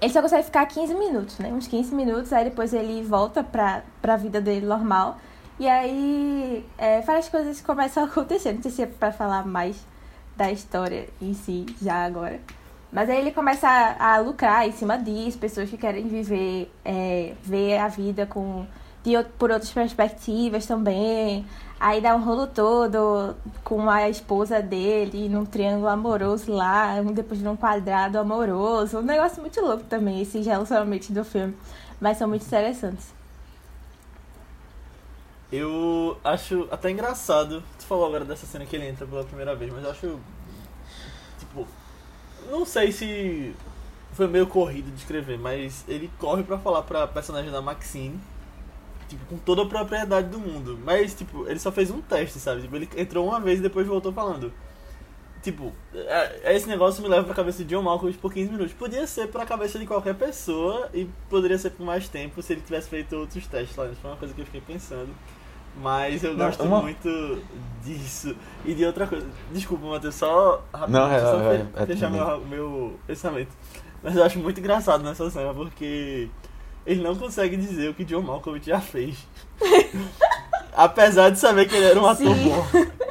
ele 0.00 0.12
só 0.12 0.22
consegue 0.22 0.44
ficar 0.44 0.66
15 0.66 0.94
minutos, 0.94 1.38
né? 1.38 1.52
Uns 1.52 1.66
15 1.66 1.94
minutos, 1.94 2.32
aí 2.32 2.44
depois 2.44 2.72
ele 2.72 3.02
volta 3.02 3.44
pra, 3.44 3.82
pra 4.00 4.16
vida 4.16 4.40
dele 4.40 4.66
normal. 4.66 5.18
E 5.58 5.68
aí, 5.68 6.64
é, 6.78 7.02
várias 7.02 7.28
coisas 7.28 7.60
começam 7.60 8.04
a 8.04 8.06
acontecer. 8.06 8.52
Não 8.54 8.62
sei 8.62 8.70
se 8.70 8.82
é 8.82 8.86
pra 8.86 9.12
falar 9.12 9.46
mais 9.46 9.86
da 10.34 10.50
história 10.50 11.08
em 11.20 11.34
si, 11.34 11.66
já 11.82 12.06
agora. 12.06 12.40
Mas 12.90 13.10
aí 13.10 13.18
ele 13.18 13.30
começa 13.30 13.68
a, 13.68 14.14
a 14.14 14.18
lucrar 14.18 14.66
em 14.66 14.72
cima 14.72 14.96
disso, 14.96 15.38
pessoas 15.38 15.68
que 15.68 15.76
querem 15.76 16.08
viver, 16.08 16.72
é, 16.82 17.34
ver 17.42 17.76
a 17.78 17.88
vida 17.88 18.26
com, 18.26 18.66
de, 19.02 19.12
por 19.38 19.50
outras 19.50 19.70
perspectivas 19.70 20.64
também. 20.64 21.44
Aí 21.80 21.98
dá 22.02 22.14
um 22.14 22.22
rolo 22.22 22.46
todo 22.46 23.34
com 23.64 23.88
a 23.88 24.06
esposa 24.06 24.60
dele 24.60 25.30
num 25.30 25.46
triângulo 25.46 25.88
amoroso 25.88 26.52
lá, 26.52 27.00
depois 27.14 27.40
de 27.40 27.48
um 27.48 27.56
quadrado 27.56 28.18
amoroso. 28.18 28.98
Um 28.98 29.02
negócio 29.02 29.40
muito 29.40 29.58
louco 29.62 29.84
também, 29.84 30.20
esses 30.20 30.44
relacionamentos 30.44 31.08
do 31.08 31.24
filme. 31.24 31.56
Mas 31.98 32.18
são 32.18 32.28
muito 32.28 32.44
interessantes. 32.44 33.14
Eu 35.50 36.18
acho 36.22 36.68
até 36.70 36.90
engraçado. 36.90 37.62
Tu 37.78 37.86
falou 37.86 38.06
agora 38.06 38.26
dessa 38.26 38.46
cena 38.46 38.66
que 38.66 38.76
ele 38.76 38.86
entra 38.86 39.06
pela 39.06 39.24
primeira 39.24 39.56
vez, 39.56 39.72
mas 39.72 39.82
eu 39.82 39.90
acho. 39.90 40.18
Tipo. 41.38 41.66
Não 42.50 42.66
sei 42.66 42.92
se 42.92 43.54
foi 44.12 44.26
meio 44.26 44.46
corrido 44.46 44.90
de 44.90 44.98
escrever, 44.98 45.38
mas 45.38 45.84
ele 45.88 46.10
corre 46.18 46.42
pra 46.42 46.58
falar 46.58 46.82
pra 46.82 47.06
personagem 47.06 47.50
da 47.50 47.62
Maxine. 47.62 48.20
Tipo, 49.10 49.26
com 49.26 49.36
toda 49.36 49.62
a 49.62 49.66
propriedade 49.66 50.28
do 50.28 50.38
mundo. 50.38 50.78
Mas, 50.84 51.12
tipo, 51.14 51.46
ele 51.48 51.58
só 51.58 51.70
fez 51.70 51.90
um 51.90 52.00
teste, 52.00 52.38
sabe? 52.38 52.62
Tipo, 52.62 52.76
ele 52.76 52.88
entrou 52.96 53.26
uma 53.26 53.38
vez 53.40 53.58
e 53.58 53.62
depois 53.62 53.86
voltou 53.86 54.12
falando. 54.12 54.52
Tipo, 55.42 55.72
é, 55.94 56.54
esse 56.54 56.68
negócio 56.68 57.02
me 57.02 57.08
leva 57.08 57.24
pra 57.24 57.34
cabeça 57.34 57.64
de 57.64 57.74
John 57.74 57.82
Malkovich 57.82 58.18
por 58.18 58.32
15 58.32 58.50
minutos. 58.52 58.72
Podia 58.74 59.06
ser 59.06 59.28
pra 59.28 59.44
cabeça 59.46 59.78
de 59.78 59.86
qualquer 59.86 60.14
pessoa 60.14 60.88
e 60.94 61.08
poderia 61.28 61.58
ser 61.58 61.70
por 61.70 61.84
mais 61.84 62.08
tempo 62.08 62.40
se 62.42 62.52
ele 62.52 62.60
tivesse 62.60 62.88
feito 62.90 63.16
outros 63.16 63.46
testes 63.46 63.76
lá. 63.76 63.86
Isso 63.86 64.00
foi 64.00 64.10
uma 64.10 64.16
coisa 64.16 64.32
que 64.34 64.40
eu 64.40 64.44
fiquei 64.44 64.60
pensando. 64.60 65.08
Mas 65.80 66.22
eu 66.22 66.34
Não, 66.36 66.46
gosto 66.46 66.62
uma- 66.62 66.82
muito 66.82 67.42
disso. 67.82 68.36
E 68.64 68.74
de 68.74 68.84
outra 68.84 69.06
coisa. 69.06 69.26
Desculpa, 69.52 69.86
Matheus, 69.86 70.14
só 70.16 70.62
rapidinho, 70.74 70.98
Não, 71.00 71.10
é- 71.12 71.20
só 71.20 71.40
é- 71.52 71.66
é 71.82 71.86
fechar 71.86 72.10
tudo 72.12 72.18
meu, 72.24 72.40
meu 72.46 73.00
pensamento. 73.06 73.50
Mas 74.02 74.16
eu 74.16 74.24
acho 74.24 74.38
muito 74.38 74.58
engraçado 74.60 75.02
nessa 75.02 75.30
cena 75.30 75.54
porque 75.54 76.28
ele 76.86 77.02
não 77.02 77.14
consegue 77.16 77.56
dizer 77.56 77.90
o 77.90 77.94
que 77.94 78.04
John 78.04 78.22
Malkovich 78.22 78.66
já 78.66 78.80
fez. 78.80 79.16
Apesar 80.74 81.30
de 81.30 81.38
saber 81.38 81.68
que 81.68 81.74
ele 81.74 81.86
era 81.86 82.00
um 82.00 82.06
ator 82.06 82.34
Sim. 82.34 82.44
bom. 82.48 82.66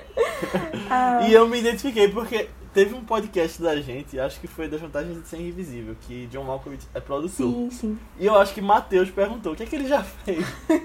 Ah, 0.91 1.27
E 1.27 1.33
eu 1.33 1.47
me 1.47 1.59
identifiquei 1.59 2.07
porque 2.07 2.49
teve 2.73 2.95
um 2.95 3.03
podcast 3.03 3.61
da 3.61 3.75
gente, 3.79 4.19
acho 4.19 4.39
que 4.39 4.47
foi 4.47 4.67
das 4.67 4.79
vantagens 4.81 5.21
de 5.21 5.27
ser 5.27 5.37
invisível, 5.39 5.95
que 6.07 6.25
John 6.27 6.43
Malkovich 6.45 6.87
é 6.95 6.99
produtor. 6.99 7.29
sim, 7.47 7.69
sim. 7.69 7.99
E 8.17 8.25
eu 8.25 8.35
acho 8.35 8.53
que 8.53 8.61
Matheus 8.61 9.11
perguntou 9.11 9.53
o 9.53 9.55
que 9.55 9.63
é 9.63 9.65
que 9.65 9.75
ele 9.75 9.87
já 9.87 10.01
fez. 10.03 10.43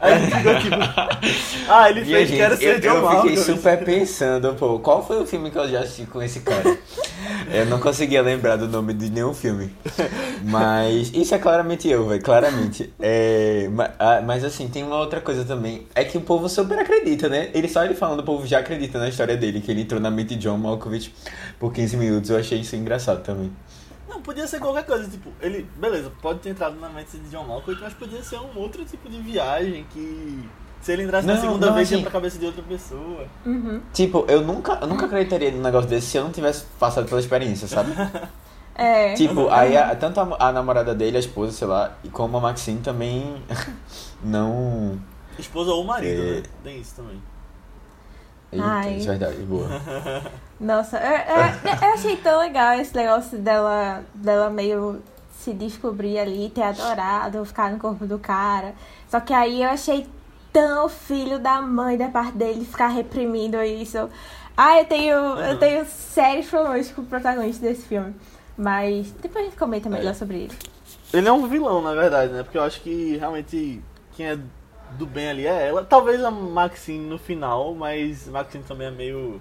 Aí 0.00 0.18
gente 0.18 0.36
ficou 0.36 0.54
tipo. 0.60 0.76
Ah, 1.68 1.88
ele 1.90 2.04
fez 2.04 2.30
Quero 2.30 2.56
gente, 2.56 2.62
Ser 2.62 2.74
eu, 2.76 2.80
John 2.80 2.88
eu 2.88 3.10
fiquei 3.10 3.36
Malkovich. 3.36 3.40
super 3.44 3.84
pensando, 3.84 4.54
pô, 4.54 4.78
qual 4.80 5.06
foi 5.06 5.22
o 5.22 5.26
filme 5.26 5.50
que 5.50 5.58
eu 5.58 5.68
já 5.68 5.80
assisti 5.80 6.04
com 6.06 6.20
esse 6.22 6.40
cara? 6.40 6.78
Eu 7.52 7.66
não 7.66 7.78
conseguia 7.78 8.20
lembrar 8.22 8.56
do 8.56 8.66
nome 8.66 8.92
de 8.94 9.08
nenhum 9.10 9.32
filme. 9.34 9.70
Mas 10.42 11.10
isso 11.14 11.34
é 11.34 11.38
claramente 11.38 11.88
eu, 11.88 12.08
velho, 12.08 12.22
claramente. 12.22 12.92
É, 13.00 13.68
ma- 13.72 13.90
mas 14.26 14.42
assim, 14.44 14.68
tem 14.68 14.82
uma 14.82 14.96
outra 14.96 15.20
coisa 15.20 15.44
também. 15.44 15.86
É 15.94 16.02
que 16.04 16.16
o 16.18 16.20
povo 16.20 16.48
super 16.48 16.78
acredita, 16.78 17.28
né? 17.28 17.50
Ele 17.54 17.68
só 17.68 17.84
ele 17.84 17.94
falando, 17.94 18.20
o 18.20 18.24
povo 18.24 18.46
já 18.46 18.58
acredita 18.58 18.98
na 18.98 19.08
história 19.08 19.36
dele, 19.36 19.60
que 19.60 19.70
ele 19.70 19.82
entrou 19.82 20.00
na 20.00 20.10
mente 20.10 20.34
de 20.34 20.42
John 20.42 20.56
Malkovich 20.58 21.14
por 21.58 21.72
15 21.72 21.96
minutos. 21.96 22.30
Eu 22.30 22.38
achei 22.38 22.58
isso 22.60 22.74
engraçado 22.74 23.22
também. 23.22 23.52
Não, 24.10 24.20
podia 24.20 24.46
ser 24.46 24.58
qualquer 24.58 24.84
coisa, 24.84 25.08
tipo, 25.08 25.30
ele, 25.40 25.66
beleza, 25.76 26.10
pode 26.20 26.40
ter 26.40 26.50
entrado 26.50 26.78
na 26.80 26.88
mente 26.88 27.16
de 27.16 27.30
John 27.30 27.44
Malkovich, 27.44 27.80
mas 27.80 27.94
podia 27.94 28.22
ser 28.22 28.36
um 28.40 28.58
outro 28.58 28.84
tipo 28.84 29.08
de 29.08 29.20
viagem 29.20 29.86
que. 29.92 30.48
Se 30.82 30.92
ele 30.92 31.02
entrasse 31.04 31.26
na 31.26 31.34
Não, 31.34 31.40
segunda 31.42 31.66
não, 31.66 31.74
vez, 31.74 31.90
ia 31.90 31.96
assim- 31.98 32.02
pra 32.02 32.10
cabeça 32.12 32.38
de 32.38 32.46
outra 32.46 32.62
pessoa. 32.62 33.26
Uhum. 33.46 33.80
Tipo, 33.92 34.24
eu 34.28 34.40
nunca, 34.40 34.78
eu 34.80 34.86
nunca 34.86 35.04
acreditaria 35.06 35.50
num 35.50 35.60
negócio 35.60 35.88
desse 35.88 36.06
se 36.08 36.16
eu 36.16 36.24
não 36.24 36.32
tivesse 36.32 36.64
passado 36.78 37.06
pela 37.08 37.20
experiência, 37.20 37.68
sabe? 37.68 37.92
É. 38.74 39.12
Tipo, 39.12 39.50
aí 39.50 39.76
a- 39.76 39.94
tanto 39.94 40.18
a, 40.20 40.36
a 40.48 40.52
namorada 40.52 40.94
dele, 40.94 41.18
a 41.18 41.20
esposa, 41.20 41.52
sei 41.52 41.66
lá, 41.66 41.98
e 42.02 42.08
como 42.08 42.38
a 42.38 42.40
Maxine 42.40 42.80
também 42.80 43.34
não. 44.24 44.98
Esposa 45.38 45.70
ou 45.72 45.84
marido, 45.84 46.22
É. 46.22 46.34
né? 46.36 46.42
Tem 46.64 46.80
isso 46.80 46.94
também. 46.96 47.20
Eita, 48.52 48.64
Ai. 48.64 48.96
isso 48.96 49.08
é 49.08 49.16
verdade, 49.16 49.42
boa. 49.42 49.68
Nossa, 50.60 50.98
eu, 50.98 51.10
eu- 51.10 51.88
eu 51.88 51.94
achei 51.94 52.16
tão 52.16 52.38
legal 52.40 52.74
esse 52.74 52.94
negócio 52.94 53.38
dela, 53.38 54.02
dela 54.14 54.50
meio 54.50 55.00
se 55.38 55.52
descobrir 55.54 56.18
ali, 56.18 56.50
ter 56.54 56.62
adorado, 56.62 57.44
ficar 57.44 57.70
no 57.70 57.78
corpo 57.78 58.06
do 58.06 58.18
cara. 58.18 58.74
Só 59.08 59.20
que 59.20 59.32
aí 59.32 59.62
eu 59.62 59.70
achei 59.70 60.06
tão 60.52 60.88
filho 60.88 61.38
da 61.38 61.62
mãe 61.62 61.96
da 61.96 62.08
parte 62.08 62.32
dele 62.36 62.64
ficar 62.64 62.88
reprimindo 62.88 63.62
isso. 63.62 64.10
Ah, 64.56 64.78
eu 64.78 64.84
tenho, 64.84 65.14
eu 65.16 65.52
Uhum. 65.52 65.58
tenho 65.58 65.86
sérios 65.86 66.46
problemas 66.46 66.90
com 66.90 67.00
o 67.02 67.06
protagonista 67.06 67.64
desse 67.66 67.82
filme. 67.86 68.14
Mas 68.58 69.10
depois 69.22 69.44
a 69.44 69.48
gente 69.48 69.58
comenta 69.58 69.88
melhor 69.88 70.10
É. 70.10 70.14
sobre 70.14 70.36
ele. 70.42 70.58
Ele 71.14 71.26
é 71.28 71.32
um 71.32 71.46
vilão, 71.46 71.80
na 71.80 71.94
verdade, 71.94 72.32
né? 72.32 72.42
Porque 72.42 72.58
eu 72.58 72.62
acho 72.62 72.80
que 72.82 73.16
realmente 73.16 73.82
quem 74.14 74.26
é 74.26 74.38
do 74.98 75.06
bem 75.06 75.28
ali 75.30 75.46
é 75.46 75.68
ela. 75.68 75.84
Talvez 75.84 76.22
a 76.24 76.30
Maxine 76.30 77.06
no 77.06 77.18
final, 77.18 77.74
mas 77.74 78.26
Maxine 78.28 78.64
também 78.64 78.88
é 78.88 78.90
meio. 78.90 79.40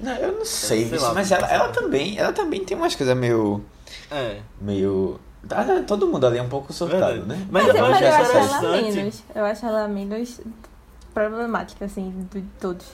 Não, 0.00 0.14
eu 0.16 0.32
não 0.38 0.44
sei, 0.44 0.88
Sei 0.88 0.98
lá, 0.98 1.14
mas 1.14 1.30
ela, 1.30 1.46
ela 1.48 1.68
também, 1.68 2.18
ela 2.18 2.32
também 2.32 2.64
tem 2.64 2.76
umas 2.76 2.94
coisas 2.94 3.16
meio. 3.16 3.64
É. 4.10 4.40
meio. 4.60 5.20
Ah, 5.50 5.82
Todo 5.86 6.06
mundo 6.06 6.26
ali 6.26 6.38
é 6.38 6.42
um 6.42 6.48
pouco 6.48 6.72
surtado, 6.72 7.00
Verdade. 7.00 7.28
né? 7.28 7.46
Mas 7.50 7.66
Mas, 7.66 7.74
eu 7.74 7.80
eu, 7.80 7.84
acho 7.92 8.02
eu 8.04 8.08
acho 8.08 8.32
ela 8.36 8.78
interessante. 8.78 8.96
menos. 8.96 9.22
Eu 9.34 9.44
acho 9.44 9.66
ela 9.66 9.88
menos 9.88 10.40
problemática, 11.14 11.84
assim, 11.84 12.26
de 12.32 12.42
todos. 12.60 12.86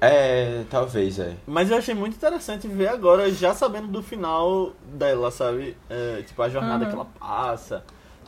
É, 0.00 0.64
talvez, 0.70 1.18
é. 1.18 1.34
Mas 1.46 1.70
eu 1.70 1.78
achei 1.78 1.94
muito 1.94 2.14
interessante 2.14 2.68
ver 2.68 2.88
agora, 2.88 3.32
já 3.32 3.54
sabendo 3.54 3.88
do 3.88 4.02
final 4.02 4.72
dela, 4.92 5.30
sabe? 5.30 5.76
É, 5.88 6.22
tipo, 6.26 6.42
a 6.42 6.48
jornada 6.48 6.84
Uhum. 6.84 6.90
que 6.90 6.96
ela 6.96 7.06
passa. 7.18 7.84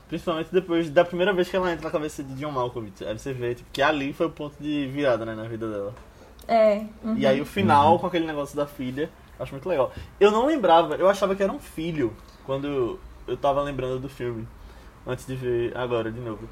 Principalmente 0.09 0.49
depois 0.53 0.89
da 0.89 1.05
primeira 1.05 1.33
vez 1.33 1.49
que 1.49 1.57
ela 1.57 1.71
entra 1.73 1.87
na 1.87 1.91
cabeça 1.91 2.23
de 2.23 2.35
John 2.35 2.53
Malkovich. 2.53 3.05
Aí 3.05 3.19
você 3.19 3.33
vê 3.33 3.55
tipo, 3.55 3.69
que 3.73 3.83
ali 3.83 4.13
foi 4.13 4.27
o 4.27 4.31
ponto 4.31 4.55
de 4.61 4.87
virada 4.87 5.25
né, 5.25 5.35
na 5.35 5.45
vida 5.45 5.69
dela. 5.69 5.95
É. 6.47 6.85
uhum. 7.03 7.17
E 7.17 7.27
aí 7.27 7.41
o 7.41 7.47
final, 7.47 7.95
Uhum. 7.95 7.99
com 7.99 8.07
aquele 8.07 8.25
negócio 8.27 8.57
da 8.57 8.67
filha, 8.67 9.11
acho 9.39 9.53
muito 9.53 9.69
legal. 9.69 9.93
Eu 10.21 10.31
não 10.31 10.47
lembrava, 10.47 10.95
eu 10.95 11.09
achava 11.09 11.35
que 11.35 11.43
era 11.43 11.53
um 11.53 11.59
filho 11.59 12.13
quando 12.45 13.01
eu 13.27 13.37
tava 13.37 13.61
lembrando 13.63 13.99
do 13.99 14.09
filme. 14.09 14.47
Antes 15.05 15.27
de 15.27 15.35
ver 15.35 15.77
agora 15.77 16.11
de 16.11 16.21
novo. 16.21 16.49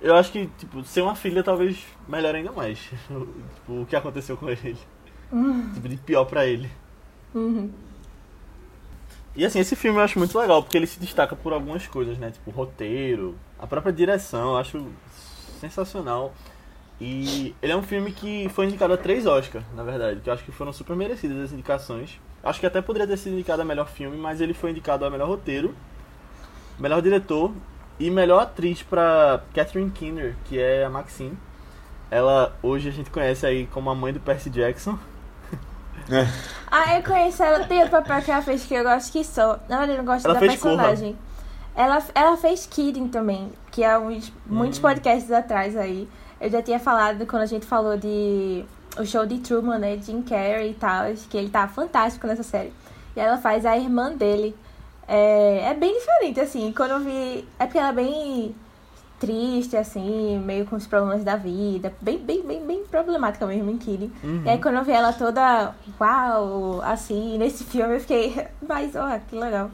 Eu 0.00 0.14
acho 0.16 0.30
que, 0.30 0.46
tipo, 0.58 0.84
ser 0.84 1.00
uma 1.02 1.14
filha 1.16 1.42
talvez 1.42 1.84
melhor 2.08 2.34
ainda 2.34 2.52
mais. 2.52 2.78
tipo, 3.06 3.82
o 3.82 3.86
que 3.86 3.94
aconteceu 3.96 4.36
com 4.36 4.48
ele. 4.48 4.76
Tipo, 5.74 5.88
de 5.88 5.96
pior 5.98 6.24
pra 6.24 6.46
ele. 6.46 6.70
Uhum. 7.34 7.70
E 9.38 9.46
assim, 9.46 9.60
esse 9.60 9.76
filme 9.76 10.00
eu 10.00 10.02
acho 10.02 10.18
muito 10.18 10.36
legal, 10.36 10.64
porque 10.64 10.76
ele 10.76 10.86
se 10.88 10.98
destaca 10.98 11.36
por 11.36 11.52
algumas 11.52 11.86
coisas, 11.86 12.18
né? 12.18 12.32
Tipo, 12.32 12.50
roteiro, 12.50 13.36
a 13.56 13.68
própria 13.68 13.92
direção, 13.92 14.50
eu 14.50 14.56
acho 14.56 14.84
sensacional. 15.60 16.34
E 17.00 17.54
ele 17.62 17.72
é 17.72 17.76
um 17.76 17.82
filme 17.84 18.10
que 18.10 18.48
foi 18.48 18.66
indicado 18.66 18.94
a 18.94 18.96
três 18.96 19.26
Oscars, 19.26 19.64
na 19.76 19.84
verdade, 19.84 20.18
que 20.18 20.28
eu 20.28 20.34
acho 20.34 20.42
que 20.42 20.50
foram 20.50 20.72
super 20.72 20.96
merecidas 20.96 21.38
as 21.38 21.52
indicações. 21.52 22.18
Acho 22.42 22.58
que 22.58 22.66
até 22.66 22.82
poderia 22.82 23.06
ter 23.06 23.16
sido 23.16 23.34
indicado 23.34 23.62
a 23.62 23.64
melhor 23.64 23.86
filme, 23.86 24.16
mas 24.16 24.40
ele 24.40 24.52
foi 24.52 24.72
indicado 24.72 25.04
a 25.04 25.10
melhor 25.10 25.28
roteiro, 25.28 25.72
melhor 26.76 27.00
diretor 27.00 27.52
e 28.00 28.10
melhor 28.10 28.42
atriz 28.42 28.82
pra 28.82 29.44
Catherine 29.54 29.92
Keener, 29.92 30.34
que 30.46 30.58
é 30.58 30.84
a 30.84 30.90
Maxine. 30.90 31.38
Ela, 32.10 32.58
hoje 32.60 32.88
a 32.88 32.92
gente 32.92 33.08
conhece 33.08 33.46
aí 33.46 33.68
como 33.68 33.88
a 33.88 33.94
mãe 33.94 34.12
do 34.12 34.18
Percy 34.18 34.50
Jackson. 34.50 34.98
Ah, 36.70 36.96
eu 36.96 37.02
conheço 37.02 37.42
ela. 37.42 37.64
Tem 37.64 37.78
outro 37.78 37.92
papel 38.02 38.22
que 38.22 38.30
ela 38.30 38.42
fez 38.42 38.64
que 38.64 38.74
eu 38.74 38.84
gosto 38.84 39.10
que 39.12 39.24
só. 39.24 39.58
Na 39.68 39.78
verdade, 39.78 39.92
eu 39.92 39.98
não 39.98 40.04
gosto 40.04 40.24
Ela 40.26 40.34
da 40.34 40.40
personagem. 40.40 41.16
Ela, 41.74 42.02
ela 42.14 42.36
fez 42.36 42.66
Kidding 42.66 43.08
também, 43.08 43.52
que 43.70 43.84
há 43.84 43.98
uns, 43.98 44.32
muitos 44.46 44.78
Hum. 44.78 44.82
podcasts 44.82 45.30
atrás 45.30 45.76
aí. 45.76 46.08
Eu 46.40 46.50
já 46.50 46.60
tinha 46.60 46.78
falado 46.78 47.24
quando 47.26 47.42
a 47.42 47.46
gente 47.46 47.64
falou 47.66 47.96
de 47.96 48.64
o 48.98 49.04
show 49.06 49.24
de 49.24 49.38
Truman, 49.38 49.78
né? 49.78 49.96
Jim 49.98 50.22
Carrey 50.22 50.70
e 50.70 50.74
tal, 50.74 51.04
que 51.30 51.36
ele 51.36 51.48
tá 51.48 51.68
fantástico 51.68 52.26
nessa 52.26 52.42
série. 52.42 52.72
E 53.16 53.20
ela 53.20 53.38
faz 53.38 53.64
a 53.64 53.76
irmã 53.76 54.12
dele. 54.12 54.56
É, 55.06 55.70
é 55.70 55.74
bem 55.74 55.98
diferente, 55.98 56.40
assim. 56.40 56.72
Quando 56.76 56.90
eu 56.92 57.00
vi. 57.00 57.48
É 57.58 57.64
porque 57.64 57.78
ela 57.78 57.88
é 57.88 57.92
bem 57.92 58.54
triste, 59.18 59.76
assim, 59.76 60.38
meio 60.38 60.64
com 60.66 60.76
os 60.76 60.86
problemas 60.86 61.24
da 61.24 61.36
vida. 61.36 61.92
Bem, 62.00 62.18
bem, 62.18 62.42
bem, 62.46 62.64
bem 62.66 62.84
problemática 62.84 63.46
mesmo 63.46 63.70
em 63.70 63.78
Kidding. 63.78 64.12
Uhum. 64.22 64.42
E 64.44 64.48
aí 64.48 64.58
quando 64.60 64.76
eu 64.76 64.84
vi 64.84 64.92
ela 64.92 65.12
toda, 65.12 65.74
uau, 66.00 66.80
assim, 66.82 67.36
nesse 67.38 67.64
filme 67.64 67.96
eu 67.96 68.00
fiquei, 68.00 68.46
mas 68.66 68.94
ó, 68.94 69.18
que 69.28 69.36
legal. 69.36 69.70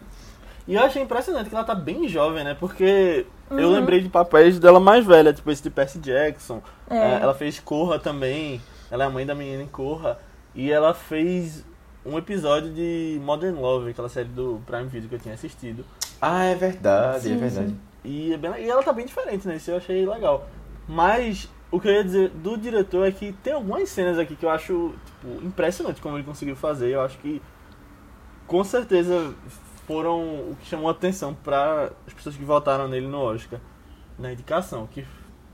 E 0.66 0.74
eu 0.74 0.82
achei 0.82 1.02
impressionante 1.02 1.50
que 1.50 1.54
ela 1.54 1.64
tá 1.64 1.74
bem 1.74 2.08
jovem, 2.08 2.42
né? 2.42 2.56
Porque 2.58 3.26
eu 3.50 3.56
Uhum. 3.68 3.72
lembrei 3.74 4.00
de 4.00 4.08
papéis 4.08 4.58
dela 4.58 4.80
mais 4.80 5.04
velha, 5.04 5.32
tipo 5.32 5.50
esse 5.50 5.62
de 5.62 5.68
Percy 5.68 5.98
Jackson. 5.98 6.62
É. 6.88 6.96
É, 6.96 7.18
ela 7.20 7.34
fez 7.34 7.60
Corra 7.60 7.98
também. 7.98 8.60
Ela 8.90 9.04
é 9.04 9.06
a 9.06 9.10
mãe 9.10 9.26
da 9.26 9.34
menina 9.34 9.62
em 9.62 9.66
Corra. 9.66 10.18
E 10.54 10.70
ela 10.72 10.94
fez 10.94 11.62
um 12.06 12.16
episódio 12.16 12.70
de 12.72 13.20
Modern 13.22 13.58
Love, 13.58 13.90
aquela 13.90 14.08
série 14.08 14.28
do 14.28 14.62
Prime 14.66 14.86
Video 14.86 15.08
que 15.08 15.14
eu 15.16 15.18
tinha 15.18 15.34
assistido. 15.34 15.84
Ah, 16.20 16.44
é 16.44 16.54
verdade, 16.54 17.16
é 17.16 17.20
Sim, 17.20 17.36
verdade. 17.36 17.68
sim. 17.68 17.78
E, 18.04 18.32
é 18.34 18.36
bem- 18.36 18.64
e 18.64 18.68
ela 18.68 18.82
tá 18.82 18.92
bem 18.92 19.06
diferente, 19.06 19.46
né? 19.48 19.56
Isso 19.56 19.70
eu 19.70 19.76
achei 19.78 20.06
legal. 20.06 20.48
Mas 20.88 21.48
o 21.70 21.80
que 21.80 21.88
eu 21.88 21.92
ia 21.92 22.04
dizer 22.04 22.28
do 22.30 22.56
diretor 22.56 23.06
é 23.06 23.10
que 23.10 23.32
tem 23.32 23.52
algumas 23.52 23.88
cenas 23.88 24.18
aqui 24.18 24.36
que 24.36 24.44
eu 24.44 24.50
acho 24.50 24.94
tipo, 25.06 25.44
impressionante 25.46 26.00
como 26.00 26.16
ele 26.16 26.24
conseguiu 26.24 26.54
fazer. 26.56 26.90
Eu 26.90 27.00
acho 27.00 27.18
que 27.18 27.40
com 28.46 28.62
certeza 28.62 29.34
foram 29.86 30.20
o 30.50 30.56
que 30.60 30.66
chamou 30.66 30.88
atenção 30.90 31.34
para 31.34 31.92
as 32.06 32.12
pessoas 32.12 32.36
que 32.36 32.44
votaram 32.44 32.88
nele 32.88 33.06
no 33.06 33.18
Oscar, 33.20 33.60
na 34.18 34.32
indicação. 34.32 34.86
Que, 34.86 35.06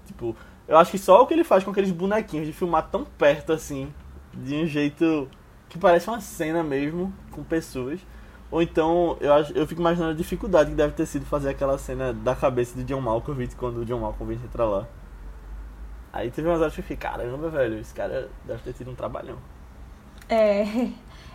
tipo, 0.06 0.36
eu 0.68 0.76
acho 0.76 0.90
que 0.90 0.98
só 0.98 1.22
o 1.22 1.26
que 1.26 1.34
ele 1.34 1.44
faz 1.44 1.64
com 1.64 1.70
aqueles 1.70 1.90
bonequinhos 1.90 2.46
de 2.46 2.52
filmar 2.52 2.88
tão 2.90 3.04
perto 3.04 3.52
assim, 3.52 3.92
de 4.34 4.54
um 4.56 4.66
jeito 4.66 5.28
que 5.68 5.78
parece 5.78 6.08
uma 6.08 6.20
cena 6.20 6.62
mesmo, 6.62 7.12
com 7.30 7.42
pessoas. 7.44 8.00
Ou 8.50 8.60
então, 8.60 9.16
eu, 9.20 9.32
acho, 9.32 9.52
eu 9.52 9.66
fico 9.66 9.80
imaginando 9.80 10.12
a 10.12 10.14
dificuldade 10.14 10.70
que 10.70 10.76
deve 10.76 10.92
ter 10.94 11.06
sido 11.06 11.24
fazer 11.24 11.50
aquela 11.50 11.78
cena 11.78 12.12
da 12.12 12.34
cabeça 12.34 12.76
de 12.76 12.84
John 12.84 13.00
Malkovich 13.00 13.54
quando 13.54 13.78
o 13.78 13.84
John 13.84 14.00
Malkovich 14.00 14.42
entra 14.44 14.64
lá. 14.64 14.88
Aí 16.12 16.30
teve 16.30 16.48
umas 16.48 16.60
horas 16.60 16.74
que 16.74 16.80
eu 16.80 16.84
fiquei, 16.84 16.96
caramba, 16.96 17.48
velho, 17.48 17.78
esse 17.78 17.94
cara 17.94 18.28
deve 18.44 18.60
ter 18.62 18.72
tido 18.72 18.90
um 18.90 18.94
trabalhão. 18.96 19.36
É. 20.28 20.64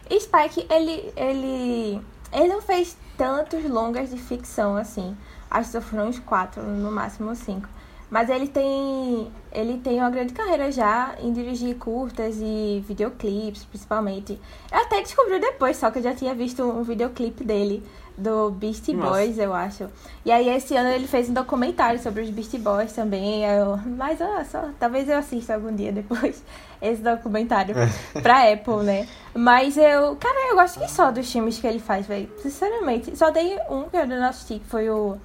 Spike, 0.20 0.68
ele, 0.70 1.14
ele, 1.16 2.02
ele 2.32 2.48
não 2.48 2.62
fez 2.62 2.98
tantos 3.18 3.64
longas 3.64 4.10
de 4.10 4.18
ficção 4.18 4.76
assim. 4.76 5.16
Acho 5.50 5.72
que 5.72 5.82
foram 5.82 6.10
uns 6.10 6.20
quatro, 6.20 6.62
no 6.62 6.92
máximo 6.92 7.34
cinco. 7.34 7.70
Mas 8.10 8.30
ele 8.30 8.48
tem, 8.48 9.28
ele 9.52 9.80
tem 9.80 10.00
uma 10.00 10.10
grande 10.10 10.34
carreira 10.34 10.72
já 10.72 11.16
em 11.20 11.34
dirigir 11.34 11.76
curtas 11.76 12.38
e 12.40 12.84
videoclipes, 12.88 13.66
principalmente. 13.66 14.40
Eu 14.72 14.80
até 14.80 15.02
descobri 15.02 15.40
depois, 15.40 15.78
só 15.78 15.90
que 15.90 16.00
eu 16.00 16.04
já 16.04 16.14
tinha 16.14 16.34
visto 16.36 16.64
um 16.64 16.84
videoclipe 16.84 17.44
dele, 17.44 17.84
do 18.18 18.52
Beastie 18.52 18.94
Nossa. 18.94 19.10
Boys, 19.10 19.38
eu 19.38 19.54
acho. 19.54 19.88
E 20.24 20.32
aí 20.32 20.50
esse 20.50 20.76
ano 20.76 20.90
ele 20.90 21.08
fez 21.08 21.30
um 21.30 21.34
documentário 21.34 22.00
sobre 22.02 22.22
os 22.22 22.30
Beastie 22.30 22.60
Boys 22.60 22.94
também. 22.94 23.44
Eu, 23.44 23.78
mas 23.86 24.22
ah, 24.22 24.46
só, 24.46 24.70
talvez 24.80 25.10
eu 25.10 25.18
assista 25.18 25.56
algum 25.56 25.76
dia 25.76 25.92
depois 25.92 26.44
esse 26.82 27.02
documentário 27.02 27.76
pra 28.22 28.52
Apple, 28.52 28.84
né? 28.84 29.08
Mas 29.34 29.78
eu, 29.78 30.16
cara, 30.16 30.50
eu 30.52 30.56
gosto 30.56 30.80
que 30.80 30.90
só 30.90 31.12
dos 31.12 31.30
filmes 31.30 31.60
que 31.60 31.68
ele 31.68 31.80
faz, 31.80 32.06
velho. 32.06 32.30
Sinceramente, 32.42 33.16
só 33.18 33.32
dei 33.32 33.58
um 33.70 33.90
que 33.90 33.98
eu 33.98 34.08
não 34.08 34.24
assisti, 34.24 34.60
que 34.60 34.66
foi 34.68 34.90
o 34.90 35.18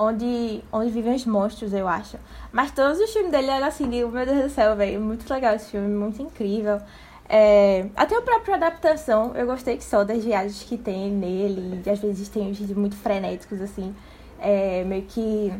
onde, 0.00 0.64
onde 0.72 0.90
vivem 0.90 1.14
os 1.14 1.26
monstros, 1.26 1.74
eu 1.74 1.86
acho. 1.86 2.16
Mas 2.50 2.70
todos 2.72 2.98
os 2.98 3.12
filmes 3.12 3.30
dele 3.30 3.50
eram 3.50 3.66
assim, 3.66 3.84
de, 3.84 4.02
meu 4.02 4.24
Deus 4.24 4.44
do 4.44 4.48
céu, 4.48 4.74
velho. 4.74 4.98
Muito 4.98 5.30
legal 5.30 5.54
esse 5.54 5.70
filme, 5.70 5.88
muito 5.88 6.22
incrível. 6.22 6.80
É, 7.28 7.86
até 7.94 8.16
a 8.16 8.22
própria 8.22 8.54
adaptação, 8.54 9.32
eu 9.36 9.46
gostei 9.46 9.76
que 9.76 9.84
só 9.84 10.02
das 10.02 10.24
viagens 10.24 10.62
que 10.62 10.78
tem 10.78 11.10
nele. 11.10 11.82
E 11.84 11.90
às 11.90 11.98
vezes 11.98 12.28
tem 12.30 12.50
uns 12.50 12.58
muito 12.70 12.96
frenéticos, 12.96 13.60
assim. 13.60 13.94
É, 14.40 14.82
meio 14.84 15.02
que 15.02 15.52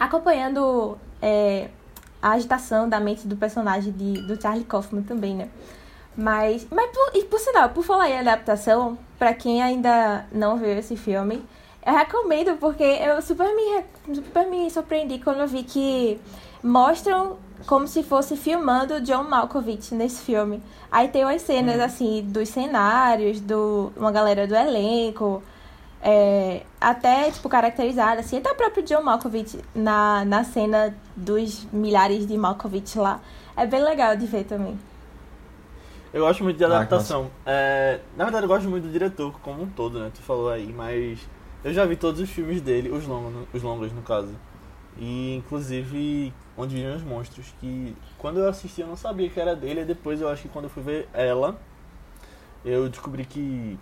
acompanhando 0.00 0.96
é, 1.20 1.68
a 2.22 2.32
agitação 2.32 2.88
da 2.88 2.98
mente 2.98 3.28
do 3.28 3.36
personagem 3.36 3.92
de, 3.92 4.22
do 4.22 4.40
Charlie 4.40 4.64
Kaufman 4.64 5.02
também, 5.02 5.36
né? 5.36 5.48
Mas, 6.16 6.66
mas 6.70 6.90
por, 6.90 7.10
e 7.14 7.24
por 7.24 7.38
sinal, 7.38 7.68
por 7.68 7.84
falar 7.84 8.08
em 8.08 8.18
adaptação, 8.18 8.98
pra 9.18 9.34
quem 9.34 9.62
ainda 9.62 10.26
não 10.32 10.56
viu 10.56 10.70
esse 10.70 10.96
filme, 10.96 11.44
eu 11.88 11.94
recomendo 11.94 12.56
porque 12.58 12.84
eu 12.84 13.20
super 13.22 13.48
me, 13.56 14.14
super 14.14 14.46
me 14.46 14.70
surpreendi 14.70 15.18
quando 15.18 15.40
eu 15.40 15.48
vi 15.48 15.62
que 15.62 16.20
mostram 16.62 17.38
como 17.66 17.88
se 17.88 18.02
fosse 18.02 18.36
filmando 18.36 19.00
John 19.00 19.24
Malkovich 19.24 19.94
nesse 19.94 20.22
filme. 20.22 20.62
Aí 20.92 21.08
tem 21.08 21.24
umas 21.24 21.42
cenas, 21.42 21.80
assim, 21.80 22.22
dos 22.22 22.48
cenários, 22.50 23.40
do 23.40 23.90
uma 23.96 24.12
galera 24.12 24.46
do 24.46 24.54
elenco, 24.54 25.42
é, 26.02 26.62
até, 26.80 27.30
tipo, 27.30 27.48
caracterizada, 27.48 28.20
assim, 28.20 28.38
até 28.38 28.50
o 28.52 28.54
próprio 28.54 28.82
John 28.84 29.02
Malkovich 29.02 29.58
na, 29.74 30.24
na 30.26 30.44
cena 30.44 30.94
dos 31.16 31.66
milhares 31.72 32.26
de 32.26 32.36
Malkovich 32.36 32.98
lá. 32.98 33.20
É 33.56 33.66
bem 33.66 33.82
legal 33.82 34.14
de 34.14 34.26
ver 34.26 34.44
também. 34.44 34.78
Eu 36.12 36.24
gosto 36.24 36.42
muito 36.44 36.56
de 36.56 36.64
Ah, 36.70 36.80
adaptação. 36.80 37.30
É, 37.46 38.00
na 38.16 38.24
verdade, 38.24 38.44
eu 38.44 38.48
gosto 38.48 38.68
muito 38.68 38.84
do 38.84 38.92
diretor 38.92 39.32
como 39.40 39.62
um 39.62 39.66
todo, 39.70 39.98
né? 39.98 40.10
Tu 40.14 40.22
falou 40.22 40.48
aí, 40.50 40.72
mas 40.72 41.18
eu 41.64 41.72
já 41.72 41.84
vi 41.84 41.96
todos 41.96 42.20
os 42.20 42.30
filmes 42.30 42.60
dele, 42.60 42.90
os 42.90 43.06
longos, 43.06 43.46
os 43.52 43.62
longos 43.62 43.92
no 43.92 44.02
caso. 44.02 44.34
E 44.96 45.36
inclusive 45.36 46.32
Onde 46.56 46.74
Vivem 46.74 46.96
os 46.96 47.02
Monstros, 47.02 47.54
que 47.60 47.94
quando 48.16 48.40
eu 48.40 48.48
assisti 48.48 48.80
eu 48.80 48.86
não 48.88 48.96
sabia 48.96 49.28
que 49.30 49.38
era 49.38 49.54
dele, 49.54 49.82
e 49.82 49.84
depois 49.84 50.20
eu 50.20 50.28
acho 50.28 50.42
que 50.42 50.48
quando 50.48 50.64
eu 50.64 50.70
fui 50.70 50.82
ver 50.82 51.08
ela, 51.12 51.56
eu 52.64 52.88
descobri 52.88 53.24
que 53.24 53.78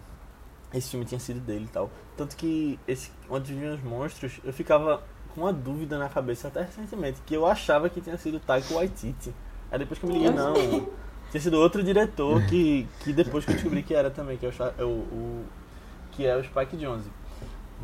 esse 0.75 0.91
filme 0.91 1.07
tinha 1.07 1.19
sido 1.21 1.41
dele 1.41 1.65
e 1.65 1.69
tal. 1.69 1.91
Tanto 2.17 2.37
que 2.37 2.79
esse 2.87 3.11
Onde 3.31 3.53
Vivem 3.55 3.71
os 3.75 3.83
Monstros, 3.83 4.41
eu 4.45 4.53
ficava 4.53 5.03
com 5.35 5.43
uma 5.43 5.53
dúvida 5.53 5.99
na 5.99 6.09
cabeça 6.09 6.49
até 6.49 6.63
recentemente, 6.63 7.21
que 7.27 7.35
eu 7.35 7.47
achava 7.47 7.89
que 7.89 8.01
tinha 8.01 8.17
sido 8.19 8.39
Taika 8.41 8.75
Waititi. 8.75 9.33
Aí 9.71 9.79
depois 9.79 9.99
que 9.99 10.05
eu 10.07 10.11
me 10.11 10.15
liguei, 10.19 10.31
não, 10.31 10.55
tinha 11.31 11.41
sido 11.41 11.55
outro 11.59 11.83
diretor 11.83 12.43
que, 12.45 12.87
que 13.01 13.13
depois 13.13 13.45
que 13.45 13.51
eu 13.51 13.55
descobri 13.55 13.83
que 13.83 13.95
era 13.95 14.11
também, 14.11 14.37
que 14.37 14.47
é 14.47 14.51
o, 14.85 14.87
o- 14.87 15.45
que 16.13 16.27
é 16.27 16.37
o 16.37 16.45
Spike 16.45 16.77
Jonze. 16.77 17.11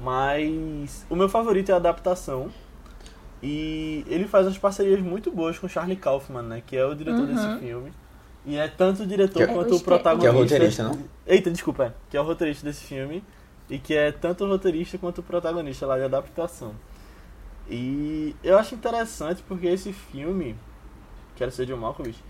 Mas 0.01 1.05
o 1.11 1.17
meu 1.17 1.29
favorito 1.29 1.71
é 1.71 1.73
a 1.73 1.77
adaptação. 1.77 2.51
E 3.43 4.05
ele 4.09 4.27
faz 4.29 4.47
umas 4.47 4.57
parcerias 4.59 5.01
muito 5.01 5.31
boas 5.31 5.59
com 5.59 5.67
Charlie 5.69 5.97
Kaufman, 5.97 6.43
né? 6.43 6.63
Que 6.65 6.77
é 6.77 6.85
o 6.85 6.95
diretor 6.95 7.21
Uhum. 7.21 7.35
desse 7.35 7.59
filme. 7.59 7.93
E 8.47 8.57
é 8.57 8.69
tanto 8.69 9.03
o 9.03 9.07
diretor 9.07 9.39
Que 9.45 9.51
é- 9.51 9.55
quanto 9.55 9.75
o 9.77 9.81
protagonista. 9.81 10.31
Que 10.31 10.37
é 10.37 10.39
o 10.39 10.43
roteirista, 10.43 10.83
não? 10.85 10.99
Eita, 11.27 11.51
desculpa, 11.51 11.85
é. 11.87 11.93
Que 12.11 12.17
é 12.17 12.21
o 12.21 12.25
roteirista 12.25 12.65
desse 12.65 12.85
filme. 12.85 13.23
E 13.71 13.79
que 13.79 13.95
é 13.95 14.13
tanto 14.13 14.45
o 14.45 14.49
roteirista 14.49 14.99
quanto 14.99 15.19
o 15.19 15.23
protagonista 15.23 15.87
lá 15.87 15.97
de 15.99 16.05
adaptação. 16.05 16.75
E 17.71 18.35
eu 18.43 18.59
acho 18.59 18.75
interessante 18.75 19.43
porque 19.47 19.67
esse 19.67 19.93
filme, 19.93 20.57
que 21.37 21.43
era 21.43 21.53
o 21.53 21.67
John 21.67 21.77
Malkovich, 21.77 22.23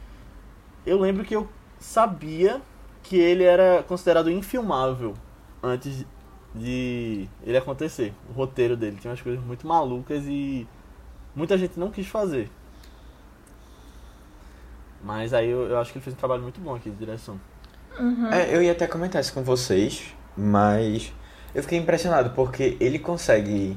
eu 0.86 1.00
lembro 1.00 1.24
que 1.24 1.34
eu 1.34 1.48
sabia 1.78 2.60
que 3.02 3.16
ele 3.16 3.42
era 3.44 3.82
considerado 3.82 4.30
infilmável 4.30 5.14
antes 5.62 6.04
de 6.54 7.28
ele 7.44 7.56
acontecer. 7.56 8.12
O 8.28 8.32
roteiro 8.32 8.76
dele 8.76 8.96
tinha 9.00 9.10
umas 9.10 9.22
coisas 9.22 9.42
muito 9.42 9.66
malucas 9.66 10.24
e 10.26 10.66
muita 11.34 11.56
gente 11.56 11.78
não 11.78 11.90
quis 11.90 12.06
fazer. 12.06 12.50
Mas 15.02 15.34
aí 15.34 15.48
eu, 15.48 15.68
eu 15.68 15.78
acho 15.78 15.92
que 15.92 15.98
ele 15.98 16.04
fez 16.04 16.14
um 16.14 16.18
trabalho 16.18 16.42
muito 16.42 16.60
bom 16.60 16.74
aqui 16.74 16.90
de 16.90 16.96
direção. 16.96 17.40
É, 18.32 18.54
eu 18.54 18.62
ia 18.62 18.72
até 18.72 18.86
comentar 18.86 19.20
isso 19.20 19.32
com 19.32 19.42
vocês, 19.42 20.14
mas 20.36 21.12
eu 21.54 21.62
fiquei 21.62 21.78
impressionado 21.78 22.30
porque 22.30 22.76
ele 22.80 22.98
consegue 22.98 23.76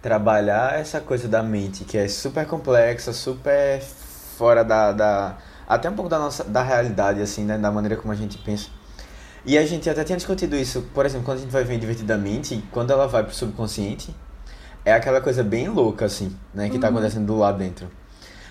trabalhar 0.00 0.78
essa 0.78 1.00
coisa 1.00 1.28
da 1.28 1.42
mente 1.42 1.84
que 1.84 1.98
é 1.98 2.08
super 2.08 2.46
complexa, 2.46 3.12
super 3.12 3.82
fora 3.82 4.64
da, 4.64 4.92
da 4.92 5.38
até 5.68 5.90
um 5.90 5.94
pouco 5.94 6.08
da 6.08 6.18
nossa 6.18 6.42
da 6.42 6.62
realidade 6.62 7.20
assim, 7.20 7.44
né, 7.44 7.58
da 7.58 7.70
maneira 7.70 7.96
como 7.96 8.12
a 8.12 8.16
gente 8.16 8.38
pensa. 8.38 8.70
E 9.44 9.56
a 9.56 9.64
gente 9.64 9.88
até 9.88 10.04
tinha 10.04 10.16
discutido 10.16 10.54
isso, 10.56 10.82
por 10.94 11.06
exemplo, 11.06 11.24
quando 11.24 11.38
a 11.38 11.40
gente 11.40 11.50
vai 11.50 11.64
ver 11.64 11.78
divertidamente, 11.78 12.62
quando 12.70 12.92
ela 12.92 13.06
vai 13.06 13.24
pro 13.24 13.34
subconsciente, 13.34 14.14
é 14.84 14.92
aquela 14.92 15.20
coisa 15.20 15.42
bem 15.42 15.68
louca 15.68 16.04
assim, 16.04 16.36
né, 16.54 16.68
que 16.68 16.78
tá 16.78 16.88
acontecendo 16.88 17.26
do 17.26 17.38
lado 17.38 17.58
dentro. 17.58 17.88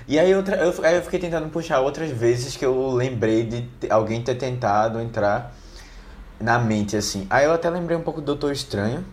E 0.07 0.17
aí, 0.17 0.33
outra, 0.33 0.55
eu, 0.55 0.73
aí 0.83 0.95
eu 0.95 1.03
fiquei 1.03 1.19
tentando 1.19 1.49
puxar 1.49 1.81
outras 1.81 2.09
vezes 2.09 2.57
que 2.57 2.65
eu 2.65 2.91
lembrei 2.91 3.43
de 3.43 3.69
alguém 3.91 4.23
ter 4.23 4.33
tentado 4.35 4.99
entrar 4.99 5.53
na 6.39 6.57
mente, 6.57 6.97
assim. 6.97 7.27
Aí 7.29 7.45
eu 7.45 7.53
até 7.53 7.69
lembrei 7.69 7.95
um 7.95 8.01
pouco 8.01 8.19
do 8.19 8.25
Doutor 8.25 8.51
Estranho. 8.51 9.05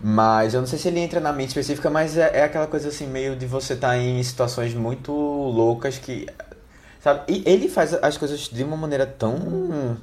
Mas 0.00 0.52
eu 0.52 0.60
não 0.60 0.66
sei 0.66 0.78
se 0.78 0.88
ele 0.88 1.00
entra 1.00 1.20
na 1.20 1.32
mente 1.32 1.48
específica, 1.48 1.88
mas 1.88 2.18
é, 2.18 2.40
é 2.40 2.44
aquela 2.44 2.66
coisa 2.66 2.88
assim, 2.88 3.06
meio 3.06 3.36
de 3.36 3.46
você 3.46 3.74
estar 3.74 3.96
em 3.96 4.22
situações 4.22 4.74
muito 4.74 5.12
loucas 5.12 5.96
que. 5.96 6.26
Sabe? 7.00 7.22
E 7.28 7.42
ele 7.46 7.68
faz 7.68 7.94
as 7.94 8.18
coisas 8.18 8.40
de 8.40 8.64
uma 8.64 8.76
maneira 8.76 9.06
tão. 9.06 9.96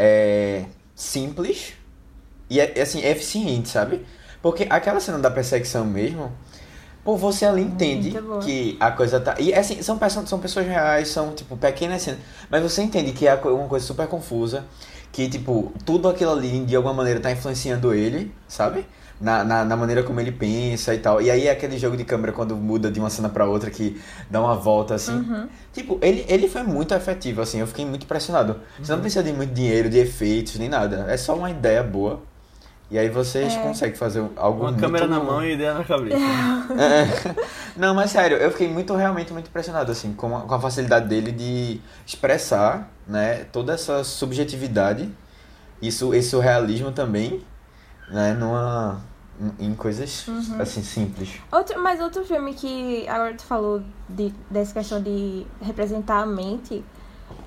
É, 0.00 0.64
simples 0.94 1.74
e 2.48 2.58
é, 2.58 2.80
assim, 2.80 3.02
é 3.02 3.10
eficiente, 3.10 3.68
sabe? 3.68 4.04
Porque 4.42 4.66
aquela 4.70 4.98
cena 5.00 5.18
da 5.18 5.30
perseguição 5.30 5.84
mesmo. 5.84 6.32
Pô, 7.04 7.16
você 7.16 7.44
ali 7.46 7.62
entende 7.62 8.10
Muito 8.10 8.26
boa. 8.26 8.40
que 8.40 8.76
a 8.80 8.90
coisa 8.90 9.20
tá. 9.20 9.34
E 9.38 9.54
assim, 9.54 9.82
são, 9.82 9.98
perso- 9.98 10.26
são 10.26 10.38
pessoas 10.38 10.66
reais, 10.66 11.08
são, 11.08 11.32
tipo, 11.34 11.56
pequenas 11.56 12.02
cenas. 12.02 12.20
Mas 12.50 12.62
você 12.62 12.82
entende 12.82 13.12
que 13.12 13.26
é 13.26 13.34
uma 13.34 13.68
coisa 13.68 13.86
super 13.86 14.06
confusa. 14.06 14.64
Que, 15.12 15.28
tipo, 15.28 15.72
tudo 15.84 16.08
aquilo 16.08 16.30
ali, 16.32 16.64
de 16.64 16.76
alguma 16.76 16.94
maneira, 16.94 17.18
tá 17.20 17.30
influenciando 17.32 17.92
ele, 17.94 18.32
sabe? 18.46 18.86
Na, 19.20 19.44
na, 19.44 19.64
na 19.66 19.76
maneira 19.76 20.02
como 20.02 20.18
ele 20.18 20.32
pensa 20.32 20.94
e 20.94 20.98
tal. 20.98 21.20
E 21.20 21.30
aí 21.30 21.46
é 21.46 21.50
aquele 21.50 21.76
jogo 21.78 21.94
de 21.94 22.04
câmera 22.04 22.32
quando 22.32 22.56
muda 22.56 22.90
de 22.90 22.98
uma 22.98 23.10
cena 23.10 23.28
pra 23.28 23.44
outra 23.44 23.70
que 23.70 24.00
dá 24.30 24.40
uma 24.40 24.54
volta 24.54 24.94
assim. 24.94 25.46
Tipo, 25.74 25.98
ele, 26.00 26.24
ele 26.26 26.48
foi 26.48 26.62
muito 26.62 26.94
efetivo, 26.94 27.42
assim. 27.42 27.60
Eu 27.60 27.66
fiquei 27.66 27.84
muito 27.84 28.04
impressionado. 28.04 28.56
Você 28.82 28.90
não 28.92 29.00
precisa 29.00 29.22
de 29.22 29.30
muito 29.32 29.52
dinheiro, 29.52 29.90
de 29.90 29.98
efeitos, 29.98 30.56
nem 30.58 30.70
nada. 30.70 31.04
É 31.06 31.18
só 31.18 31.36
uma 31.36 31.50
ideia 31.50 31.82
boa. 31.82 32.22
E 32.90 32.98
aí 32.98 33.08
vocês 33.10 33.52
É. 33.54 33.58
conseguem 33.58 33.94
fazer 33.94 34.24
algo 34.36 34.62
Uma 34.62 34.70
muito... 34.70 34.80
câmera 34.80 35.06
na 35.06 35.20
mão 35.20 35.44
e 35.44 35.52
ideia 35.52 35.74
na 35.74 35.84
cabeça. 35.84 36.16
É. 36.78 37.34
Não, 37.76 37.94
mas 37.94 38.10
sério, 38.10 38.36
eu 38.38 38.50
fiquei 38.50 38.68
muito, 38.68 38.96
realmente 38.96 39.32
muito 39.32 39.48
impressionado, 39.48 39.92
assim, 39.92 40.12
com 40.14 40.34
a, 40.36 40.40
com 40.40 40.54
a 40.54 40.60
facilidade 40.60 41.06
dele 41.08 41.30
de 41.30 41.80
expressar, 42.06 42.90
né, 43.06 43.44
toda 43.52 43.74
essa 43.74 44.02
subjetividade, 44.02 45.08
isso, 45.80 46.12
esse 46.14 46.30
surrealismo 46.30 46.90
também, 46.90 47.42
né, 48.10 48.32
numa, 48.34 49.00
em- 49.58 49.74
coisas 49.74 50.26
Uhum. 50.28 50.60
assim 50.60 50.82
simples. 50.82 51.40
Outro, 51.52 51.80
mas 51.82 52.00
outro 52.00 52.24
filme 52.24 52.54
que 52.54 53.06
agora 53.08 53.34
tu 53.34 53.42
falou 53.44 53.82
de, 54.08 54.32
dessa 54.50 54.74
questão 54.74 55.02
de 55.02 55.46
representar 55.62 56.20
a 56.22 56.26
mente. 56.26 56.84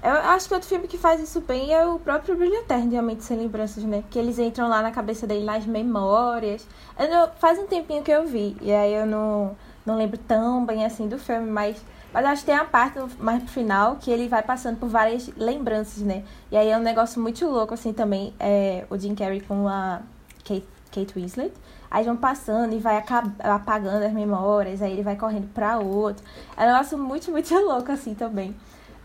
Eu 0.01 0.11
acho 0.11 0.47
que 0.47 0.53
outro 0.53 0.67
filme 0.67 0.87
que 0.87 0.97
faz 0.97 1.21
isso 1.21 1.41
bem 1.41 1.73
é 1.73 1.85
o 1.85 1.99
próprio 1.99 2.35
Brilho 2.37 2.55
Eterno 2.55 2.89
de 2.89 2.97
A 2.97 3.01
Mente 3.01 3.23
Sem 3.23 3.37
Lembranças, 3.37 3.83
né? 3.83 4.03
Que 4.09 4.17
eles 4.17 4.39
entram 4.39 4.67
lá 4.69 4.81
na 4.81 4.91
cabeça 4.91 5.27
dele, 5.27 5.43
nas 5.45 5.65
memórias. 5.65 6.65
Eu 6.97 7.09
não- 7.09 7.29
faz 7.39 7.59
um 7.59 7.65
tempinho 7.67 8.01
que 8.03 8.11
eu 8.11 8.25
vi, 8.25 8.55
e 8.61 8.71
aí 8.71 8.93
eu 8.93 9.05
não, 9.05 9.55
não 9.85 9.97
lembro 9.97 10.17
tão 10.17 10.65
bem 10.65 10.85
assim 10.85 11.07
do 11.07 11.17
filme, 11.17 11.49
mas, 11.49 11.77
mas 12.13 12.25
acho 12.25 12.41
que 12.41 12.45
tem 12.47 12.55
a 12.55 12.65
parte 12.65 12.97
mais 13.19 13.43
pro 13.43 13.51
final 13.51 13.97
que 13.97 14.09
ele 14.11 14.27
vai 14.27 14.41
passando 14.41 14.77
por 14.77 14.87
várias 14.89 15.29
lembranças, 15.37 16.01
né? 16.03 16.23
E 16.51 16.55
aí 16.57 16.69
é 16.69 16.77
um 16.77 16.81
negócio 16.81 17.21
muito 17.21 17.45
louco, 17.45 17.73
assim, 17.73 17.91
também, 17.93 18.33
é, 18.39 18.85
o 18.89 18.97
Jim 18.97 19.15
Carrey 19.15 19.41
com 19.41 19.67
a 19.67 20.01
Kate, 20.45 20.65
Kate 20.91 21.13
Winslet. 21.15 21.53
Aí 21.93 22.03
vão 22.03 22.17
passando 22.17 22.73
e 22.73 22.79
vai 22.79 22.97
apagando 23.39 24.03
as 24.03 24.11
memórias, 24.11 24.81
aí 24.81 24.91
ele 24.93 25.03
vai 25.03 25.15
correndo 25.15 25.47
pra 25.53 25.77
outro. 25.77 26.25
É 26.57 26.63
um 26.63 26.71
negócio 26.71 26.97
muito, 26.97 27.29
muito 27.29 27.53
louco, 27.63 27.91
assim, 27.91 28.15
também. 28.15 28.55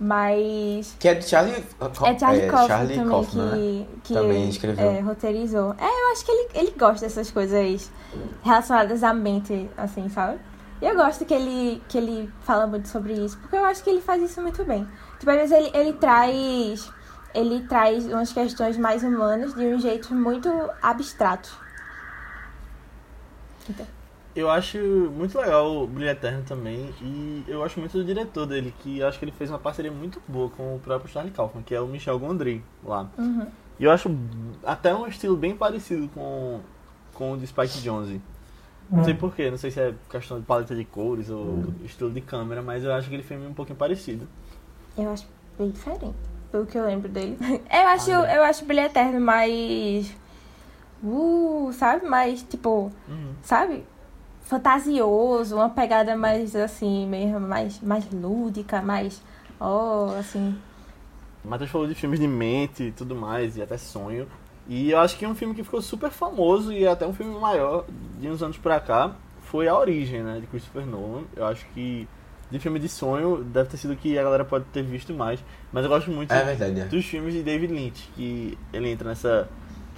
Mas. 0.01 0.97
Que 0.99 1.09
é 1.09 1.15
de 1.15 1.29
Charlie, 1.29 1.55
É 2.07 2.19
Charlie 2.19 2.49
Kaufman 2.49 2.67
Charlie 2.69 2.97
também 2.97 3.11
Kaufman, 3.11 3.45
né? 3.45 3.57
que, 3.57 3.87
que 4.05 4.15
Também 4.15 4.49
escreveu. 4.49 4.91
é, 4.91 5.01
roteirizou. 5.01 5.75
É, 5.79 5.85
eu 5.85 6.13
acho 6.13 6.25
que 6.25 6.31
ele, 6.31 6.49
ele 6.55 6.71
gosta 6.79 7.05
dessas 7.05 7.31
coisas 7.31 7.91
relacionadas 8.43 9.03
à 9.05 9.13
mente, 9.13 9.69
assim, 9.77 10.09
sabe? 10.09 10.39
E 10.81 10.87
eu 10.87 10.95
gosto 10.95 11.25
que 11.27 11.35
ele, 11.35 11.83
que 11.89 11.99
ele 11.99 12.33
fala 12.43 12.67
muito 12.67 12.89
sobre 12.89 13.13
isso, 13.13 13.37
porque 13.39 13.57
eu 13.57 13.65
acho 13.67 13.83
que 13.83 13.91
ele 13.91 14.01
faz 14.01 14.23
isso 14.23 14.41
muito 14.41 14.65
bem. 14.65 14.87
Tipo, 15.19 15.31
às 15.33 15.37
vezes 15.37 15.53
ele, 15.53 15.71
ele 15.75 15.93
traz. 15.95 16.91
Ele 17.35 17.61
traz 17.69 18.07
umas 18.07 18.33
questões 18.33 18.79
mais 18.79 19.03
humanas 19.03 19.53
de 19.53 19.67
um 19.67 19.79
jeito 19.79 20.15
muito 20.15 20.49
abstrato. 20.81 21.68
Então, 23.69 23.87
Eu 24.37 24.49
acho 24.51 24.79
muito 24.79 25.37
legal 25.39 25.83
o 25.83 25.87
Brilho 25.87 26.11
Eterno 26.11 26.45
também, 26.47 26.95
e 27.01 27.45
eu 27.49 27.65
acho 27.65 27.81
muito 27.81 27.97
do 27.99 28.05
diretor 28.05 28.47
dele, 28.47 28.73
que 28.81 28.99
eu 28.99 29.09
acho 29.09 29.19
que 29.19 29.25
ele 29.25 29.33
fez 29.33 29.51
uma 29.51 29.59
parceria 29.59 29.91
muito 29.91 30.23
boa 30.29 30.49
com 30.51 30.77
o 30.77 30.79
próprio 30.79 31.11
Charlie 31.11 31.33
Kaufman, 31.33 31.63
que 31.63 31.75
é 31.75 31.81
o 31.81 31.87
Michel 31.87 32.19
Gondry 32.19 32.63
lá. 32.85 33.09
uhum. 33.19 33.47
E 33.81 33.85
eu 33.85 33.91
acho 33.91 34.11
até 34.65 34.95
um 34.95 35.07
estilo 35.07 35.37
bem 35.37 35.57
parecido 35.57 36.09
com, 36.09 36.61
com 37.15 37.33
o 37.33 37.37
de 37.39 37.47
Spike 37.47 37.81
Jonze. 37.81 38.21
Não 38.91 39.05
sei 39.05 39.15
porquê, 39.15 39.51
não 39.51 39.59
sei 39.59 39.71
se 39.71 39.81
é 39.81 39.95
questão 40.11 40.41
de 40.41 40.47
paleta 40.47 40.75
de 40.75 40.85
cores 40.85 41.29
ou 41.31 41.63
estilo 41.85 42.11
de 42.11 42.21
câmera, 42.21 42.63
mas 42.63 42.83
eu 42.85 42.93
acho 42.93 43.09
que 43.09 43.15
ele 43.15 43.23
fez 43.23 43.41
um 43.41 43.53
pouquinho 43.55 43.77
parecido. 43.79 44.27
Eu 44.97 45.11
acho 45.11 45.27
bem 45.59 45.71
diferente, 45.71 46.15
pelo 46.51 46.65
que 46.67 46.79
eu 46.79 46.87
lembro 46.87 47.09
dele. 47.09 47.37
Eu 47.71 47.87
acho, 47.89 48.11
Ah, 48.11 48.35
eu 48.35 48.43
acho 48.45 48.65
Brilho 48.65 48.87
Eterno 48.87 49.21
mais. 49.21 50.13
Uh, 51.03 51.71
sabe? 51.73 52.07
Mais, 52.07 52.43
tipo, 52.43 52.91
Uhum. 53.09 53.33
sabe? 53.43 53.85
Fantasioso, 54.43 55.57
uma 55.57 55.69
pegada 55.69 56.17
mais 56.17 56.57
assim, 56.57 57.07
mesmo, 57.07 57.39
mais, 57.41 57.81
mais 57.81 58.11
lúdica, 58.11 58.81
mais. 58.81 59.23
Oh, 59.61 60.11
assim. 60.19 60.57
O 61.45 61.49
Matheus 61.49 61.71
falou 61.71 61.87
de 61.87 61.95
filmes 61.95 62.19
de 62.19 62.27
mente 62.27 62.85
e 62.85 62.93
tudo 62.93 63.15
mais, 63.15 63.57
e 63.57 63.63
até 63.63 63.77
sonho. 63.77 64.27
E 64.67 64.91
eu 64.91 64.99
acho 64.99 65.17
que 65.17 65.27
um 65.27 65.35
filme 65.35 65.55
que 65.55 65.63
ficou 65.63 65.81
super 65.83 66.11
famoso 66.11 66.73
e 66.73 66.87
até 66.87 67.07
um 67.07 67.13
filme 67.13 67.39
maior 67.39 67.85
de 68.19 68.29
uns 68.29 68.43
anos 68.43 68.59
pra 68.59 68.81
cá 68.81 69.15
foi 69.43 69.67
A 69.69 69.79
Origem, 69.79 70.23
né, 70.23 70.39
de 70.41 70.47
Christopher 70.47 70.85
Nolan. 70.87 71.23
Eu 71.37 71.47
acho 71.47 71.67
que 71.75 72.07
de 72.51 72.59
filme 72.59 72.79
de 72.79 72.89
sonho 72.89 73.45
deve 73.45 73.69
ter 73.71 73.77
sido 73.77 73.93
o 73.93 73.97
que 73.97 74.19
a 74.19 74.23
galera 74.23 74.45
pode 74.45 74.65
ter 74.67 74.83
visto 74.83 75.13
mais. 75.15 75.43
Mas 75.73 75.85
eu 75.85 75.91
gosto 75.91 76.11
muito 76.11 76.33
É 76.33 76.43
verdade. 76.45 76.81
é. 76.81 76.85
dos 76.85 77.05
filmes 77.05 77.33
de 77.35 77.43
David 77.43 77.73
Lynch, 77.73 78.11
que 78.15 78.59
ele 78.73 78.91
entra 78.91 79.09
nessa 79.09 79.49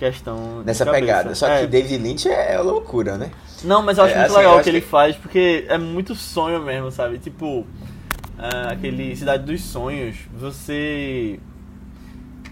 questão. 0.00 0.62
Nessa 0.64 0.84
pegada. 0.86 1.34
Só 1.34 1.46
É. 1.46 1.60
que 1.60 1.66
David 1.68 1.98
Lynch 2.02 2.28
é 2.28 2.58
loucura, 2.60 3.16
né? 3.16 3.30
Não, 3.62 3.82
mas 3.82 3.98
eu 3.98 4.04
acho 4.04 4.14
É, 4.14 4.16
muito 4.18 4.26
assim, 4.30 4.36
legal 4.38 4.52
o 4.52 4.54
acho 4.56 4.64
que 4.64 4.70
ele 4.70 4.80
que- 4.80 4.86
faz, 4.88 5.16
porque 5.16 5.64
é 5.68 5.78
muito 5.78 6.14
sonho 6.14 6.60
mesmo, 6.62 6.90
sabe? 6.90 7.18
Tipo, 7.18 7.66
ah, 8.38 8.72
aquele 8.72 9.14
Cidade 9.14 9.44
dos 9.44 9.60
Sonhos, 9.62 10.16
você 10.34 11.38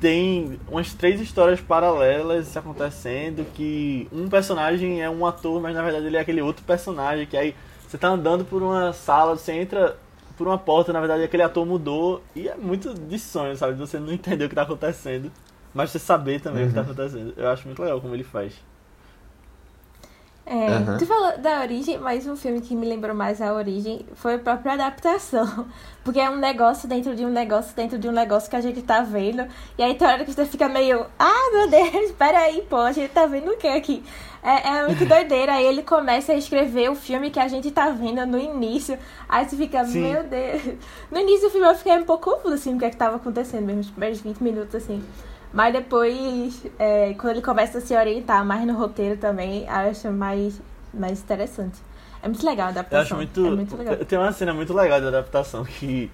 tem 0.00 0.60
umas 0.70 0.94
três 0.94 1.20
histórias 1.20 1.60
paralelas 1.60 2.56
acontecendo, 2.56 3.44
que 3.54 4.06
um 4.12 4.28
personagem 4.28 5.02
é 5.02 5.10
um 5.10 5.26
ator, 5.26 5.60
mas 5.60 5.74
na 5.74 5.82
verdade 5.82 6.06
ele 6.06 6.16
é 6.16 6.20
aquele 6.20 6.40
outro 6.40 6.62
personagem, 6.64 7.26
que 7.26 7.36
aí 7.36 7.54
você 7.88 7.98
tá 7.98 8.08
andando 8.08 8.44
por 8.44 8.62
uma 8.62 8.92
sala, 8.92 9.36
você 9.36 9.52
entra 9.52 9.96
por 10.36 10.46
uma 10.46 10.56
porta, 10.58 10.92
na 10.92 11.00
verdade 11.00 11.24
aquele 11.24 11.42
ator 11.42 11.66
mudou, 11.66 12.22
e 12.36 12.48
é 12.48 12.54
muito 12.54 12.94
de 12.94 13.18
sonho, 13.18 13.56
sabe? 13.56 13.72
Você 13.74 13.98
não 13.98 14.12
entender 14.12 14.44
o 14.44 14.48
que 14.48 14.54
tá 14.54 14.62
acontecendo, 14.62 15.32
mas 15.74 15.90
você 15.90 15.98
saber 15.98 16.40
também 16.40 16.64
o 16.64 16.68
que 16.68 16.74
tá 16.74 16.80
Uhum. 16.80 16.86
acontecendo. 16.86 17.34
Eu 17.36 17.48
acho 17.48 17.66
muito 17.66 17.82
legal 17.82 18.00
como 18.00 18.14
ele 18.14 18.24
faz. 18.24 18.54
É, 20.50 20.66
Aham. 20.66 20.96
Tu 20.96 21.04
falou 21.04 21.36
da 21.36 21.60
origem, 21.60 21.98
mas 21.98 22.26
um 22.26 22.34
filme 22.34 22.62
que 22.62 22.74
me 22.74 22.88
lembrou 22.88 23.14
mais 23.14 23.38
a 23.42 23.52
origem 23.52 24.06
foi 24.14 24.36
a 24.36 24.38
própria 24.38 24.72
adaptação. 24.72 25.66
Porque 26.02 26.18
é 26.18 26.30
um 26.30 26.36
negócio 26.38 26.88
dentro 26.88 27.14
de 27.14 27.22
um 27.22 27.28
negócio 27.28 27.76
dentro 27.76 27.98
de 27.98 28.08
um 28.08 28.12
negócio 28.12 28.48
que 28.48 28.56
a 28.56 28.60
gente 28.62 28.80
tá 28.80 29.02
vendo. 29.02 29.46
E 29.76 29.82
aí 29.82 29.94
tem 29.94 30.08
hora 30.08 30.24
que 30.24 30.32
você 30.32 30.46
fica 30.46 30.66
meio, 30.66 31.04
ah, 31.18 31.50
meu 31.52 31.68
Deus, 31.68 32.12
peraí, 32.18 32.62
pô, 32.62 32.76
a 32.76 32.92
gente 32.92 33.10
tá 33.12 33.26
vendo 33.26 33.50
o 33.50 33.58
que 33.58 33.68
aqui? 33.68 34.02
É, 34.42 34.68
é 34.68 34.86
muito 34.86 35.04
doideira. 35.04 35.52
Aí 35.52 35.66
ele 35.66 35.82
começa 35.82 36.32
a 36.32 36.36
escrever 36.36 36.88
o 36.90 36.94
filme 36.94 37.30
que 37.30 37.38
a 37.38 37.46
gente 37.46 37.70
tá 37.70 37.90
vendo 37.90 38.24
no 38.24 38.38
início. 38.38 38.98
Aí 39.28 39.46
você 39.46 39.54
fica, 39.54 39.84
Sim. 39.84 40.00
meu 40.00 40.24
Deus. 40.24 40.62
No 41.10 41.18
início 41.18 41.48
do 41.48 41.52
filme 41.52 41.66
eu 41.68 41.74
fiquei 41.74 41.92
um 41.98 42.04
pouco 42.04 42.30
confuso, 42.30 42.54
assim, 42.54 42.74
o 42.74 42.78
que 42.78 42.86
é 42.86 42.90
que 42.90 42.96
tava 42.96 43.16
acontecendo 43.16 43.66
mesmo, 43.66 43.82
os 43.82 43.90
primeiros 43.90 44.18
20 44.22 44.42
minutos, 44.42 44.74
assim. 44.76 45.04
Mas 45.52 45.72
depois, 45.72 46.62
é, 46.78 47.14
quando 47.14 47.32
ele 47.32 47.42
começa 47.42 47.78
a 47.78 47.80
se 47.80 47.94
orientar 47.96 48.44
mais 48.44 48.66
no 48.66 48.74
roteiro 48.74 49.16
também, 49.18 49.64
eu 49.64 49.70
acho 49.70 50.10
mais, 50.10 50.60
mais 50.92 51.20
interessante. 51.20 51.78
É 52.22 52.28
muito 52.28 52.44
legal 52.44 52.66
a 52.66 52.70
Eu 52.70 52.72
adaptação. 52.72 53.02
acho 53.02 53.16
muito. 53.16 53.46
É 53.46 53.50
muito 53.50 53.76
legal. 53.76 53.96
Tem 53.96 54.18
uma 54.18 54.32
cena 54.32 54.52
muito 54.52 54.74
legal 54.74 55.00
de 55.00 55.06
adaptação 55.06 55.64
que 55.64 56.10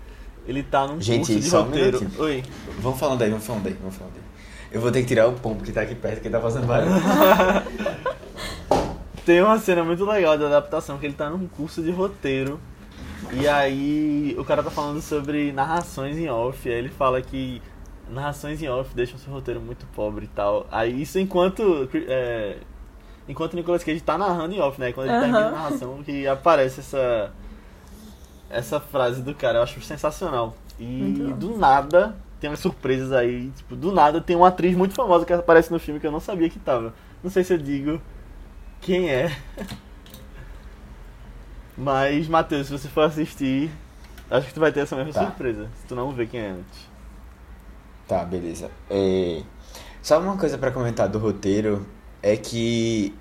ele 0.46 0.62
tá 0.62 0.86
num 0.86 1.00
Gente, 1.00 1.26
curso 1.26 1.40
de 1.40 1.50
só 1.50 1.62
um 1.62 1.64
roteiro. 1.64 1.98
minutinho. 1.98 2.24
Oi. 2.24 2.42
Vamos 2.78 2.98
falando 3.00 3.22
aí, 3.22 3.30
vamos 3.30 3.46
falando 3.46 3.66
aí, 3.66 3.76
vamos 3.80 3.96
falando 3.96 4.12
aí. 4.14 4.22
Eu 4.70 4.80
vou 4.80 4.90
ter 4.92 5.00
que 5.02 5.06
tirar 5.06 5.26
o 5.28 5.32
pombo 5.32 5.62
que 5.64 5.72
tá 5.72 5.80
aqui 5.82 5.94
perto, 5.94 6.20
que 6.20 6.28
tá 6.28 6.40
fazendo 6.40 6.66
barulho. 6.66 6.92
Tem 9.24 9.40
uma 9.40 9.58
cena 9.58 9.82
muito 9.82 10.04
legal 10.04 10.36
de 10.36 10.44
adaptação 10.44 10.98
que 10.98 11.06
ele 11.06 11.14
tá 11.14 11.30
num 11.30 11.46
curso 11.48 11.82
de 11.82 11.90
roteiro. 11.90 12.60
E 13.32 13.48
aí 13.48 14.36
o 14.38 14.44
cara 14.44 14.62
tá 14.62 14.70
falando 14.70 15.00
sobre 15.00 15.50
narrações 15.52 16.18
em 16.18 16.28
off. 16.28 16.68
Aí 16.68 16.74
ele 16.74 16.90
fala 16.90 17.22
que 17.22 17.62
narrações 18.10 18.62
em 18.62 18.68
off 18.68 18.94
deixam 18.94 19.18
seu 19.18 19.32
roteiro 19.32 19.60
muito 19.60 19.86
pobre 19.94 20.24
e 20.26 20.28
tal. 20.28 20.66
Aí 20.70 21.02
isso 21.02 21.18
enquanto. 21.18 21.88
É, 22.08 22.58
enquanto 23.28 23.54
o 23.54 23.56
Nicolas 23.56 23.82
Cage 23.84 24.00
tá 24.00 24.16
narrando 24.18 24.54
em 24.54 24.60
off, 24.60 24.78
né? 24.80 24.92
Quando 24.92 25.08
ele 25.08 25.18
termina 25.18 25.46
a 25.48 25.50
narração 25.50 26.02
que 26.02 26.26
aparece 26.26 26.80
essa. 26.80 27.32
Essa 28.50 28.78
frase 28.78 29.20
do 29.22 29.34
cara, 29.34 29.58
eu 29.58 29.62
acho 29.62 29.80
sensacional. 29.80 30.54
E 30.78 30.84
Muito 30.84 31.24
bom. 31.24 31.32
do 31.52 31.58
nada, 31.58 32.14
tem 32.38 32.48
umas 32.50 32.60
surpresas 32.60 33.10
aí. 33.12 33.50
Tipo, 33.56 33.74
do 33.74 33.90
nada 33.92 34.20
tem 34.20 34.36
uma 34.36 34.48
atriz 34.48 34.76
muito 34.76 34.94
famosa 34.94 35.24
que 35.24 35.32
aparece 35.32 35.72
no 35.72 35.78
filme 35.80 35.98
que 35.98 36.06
eu 36.06 36.12
não 36.12 36.20
sabia 36.20 36.48
que 36.50 36.58
tava. 36.58 36.94
Não 37.22 37.30
sei 37.30 37.42
se 37.42 37.54
eu 37.54 37.58
digo 37.58 38.00
quem 38.80 39.10
é. 39.10 39.36
Mas, 41.76 42.28
Matheus, 42.28 42.66
se 42.66 42.72
você 42.72 42.88
for 42.88 43.00
assistir, 43.02 43.70
acho 44.30 44.46
que 44.46 44.54
tu 44.54 44.60
vai 44.60 44.70
ter 44.70 44.80
essa 44.80 44.94
mesma 44.94 45.12
Tá. 45.12 45.24
surpresa. 45.26 45.68
Se 45.80 45.86
tu 45.86 45.94
não 45.96 46.12
vê 46.12 46.26
quem 46.26 46.40
é 46.40 46.50
antes. 46.50 46.93
Tá, 48.06 48.24
beleza. 48.24 48.70
É... 48.90 49.42
Só 50.02 50.20
uma 50.20 50.36
coisa 50.36 50.58
pra 50.58 50.70
comentar 50.70 51.08
do 51.08 51.18
roteiro 51.18 51.86
é 52.22 52.36
que 52.36 53.14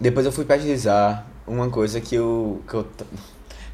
depois 0.00 0.26
eu 0.26 0.32
fui 0.32 0.44
pesquisar 0.44 1.30
uma 1.46 1.70
coisa 1.70 2.00
que 2.00 2.16
eu, 2.16 2.62
que 2.68 2.74
eu, 2.74 2.88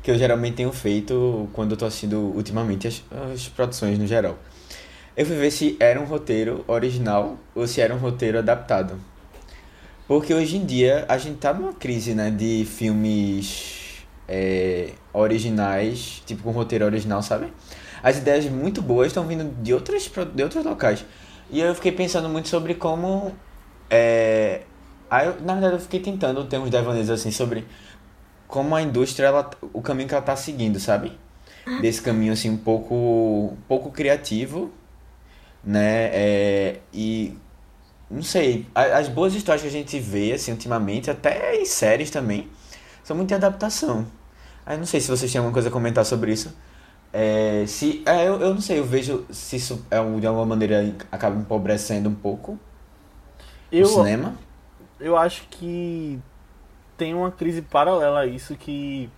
que 0.03 0.11
eu 0.11 0.19
geralmente 0.19 0.57
tenho 0.57 0.73
feito 0.73 1.49
quando 1.53 1.73
eu 1.73 1.77
tô 1.77 1.87
assistindo 1.87 2.19
ultimamente 2.35 2.87
as, 2.87 3.03
as 3.33 3.49
produções 3.49 3.99
no 3.99 4.07
geral. 4.07 4.39
Eu 5.17 5.25
fui 5.25 5.37
ver 5.37 5.51
se 5.51 5.77
era 5.81 6.01
um 6.01 6.05
roteiro 6.05 6.65
original 6.69 7.39
ou 7.55 7.67
se 7.67 7.81
era 7.81 7.95
um 7.95 7.99
roteiro 7.99 8.39
adaptado. 8.39 8.99
Porque 10.07 10.35
hoje 10.35 10.57
em 10.57 10.65
dia 10.67 11.05
a 11.09 11.17
gente 11.19 11.39
tá 11.39 11.55
numa 11.55 11.73
crise, 11.73 12.15
né, 12.15 12.31
de 12.31 12.65
filmes 12.65 14.05
é, 14.29 14.93
originais, 15.13 16.23
tipo 16.27 16.43
com 16.43 16.51
roteiro 16.51 16.85
original, 16.85 17.23
sabe? 17.23 17.53
As 18.03 18.19
ideias 18.19 18.45
muito 18.47 18.81
boas 18.83 19.09
estão 19.09 19.27
vindo 19.27 19.45
de 19.63 19.75
outros, 19.75 20.09
pro- 20.09 20.25
de 20.27 20.43
outros 20.43 20.65
locais. 20.65 21.05
E 21.51 21.61
eu 21.61 21.75
fiquei 21.75 21.93
pensando 21.93 22.29
muito 22.29 22.49
sobre 22.49 22.75
como. 22.75 23.35
É... 23.91 24.63
Eu- 25.25 25.41
na 25.43 25.55
verdade, 25.55 25.75
eu 25.75 25.81
fiquei 25.81 26.01
tentando 26.01 26.45
ter 26.47 26.59
uns 26.59 26.71
devaneios 26.71 27.11
assim 27.11 27.31
sobre 27.33 27.67
como 28.49 28.75
a 28.75 28.83
indústria, 28.83 29.27
ela, 29.29 29.51
o 29.73 29.81
caminho 29.83 30.09
que 30.09 30.15
ela 30.15 30.23
tá 30.23 30.37
seguindo, 30.37 30.79
sabe? 30.81 31.19
Desse 31.79 32.03
caminho 32.03 32.33
assim 32.33 32.51
um 32.51 32.57
pouco, 32.59 32.95
um 32.95 33.57
pouco 33.69 33.91
criativo, 33.91 34.71
né? 35.63 36.11
É, 36.13 36.81
e 36.93 37.37
não 38.11 38.23
sei, 38.23 38.67
as 38.75 39.09
boas 39.09 39.35
histórias 39.35 39.63
que 39.63 39.69
a 39.69 39.71
gente 39.71 39.99
vê 40.01 40.33
assim 40.33 40.53
ultimamente, 40.53 41.11
até 41.11 41.57
em 41.61 41.65
séries 41.67 42.11
também, 42.11 42.49
são 43.05 43.17
muito 43.17 43.29
de 43.29 43.35
adaptação. 43.35 44.07
Aí 44.67 44.79
não 44.79 44.87
sei 44.87 45.01
se 45.01 45.09
vocês 45.09 45.31
têm 45.31 45.39
alguma 45.39 45.53
coisa 45.53 45.69
a 45.69 45.73
comentar 45.73 46.05
sobre 46.05 46.33
isso. 46.33 46.55
É, 47.13 47.65
se, 47.67 48.03
é, 48.07 48.29
eu, 48.29 48.41
eu 48.41 48.55
não 48.55 48.61
sei, 48.61 48.79
eu 48.79 48.85
vejo 48.85 49.27
se 49.31 49.57
isso 49.57 49.85
é, 49.91 49.97
de 50.21 50.27
alguma 50.27 50.47
maneira 50.47 50.95
acaba 51.11 51.37
empobrecendo 51.37 52.09
um 52.09 52.15
pouco 52.15 52.59
Eu, 53.71 53.87
o 53.87 53.89
cinema. 53.89 54.37
eu 55.01 55.17
acho 55.17 55.47
que 55.49 56.21
tem 56.97 57.15
uma 57.15 57.31
crise 57.33 57.63
paralela 57.63 58.21
a 58.21 58.27
isso 58.27 58.55
que 58.57 59.11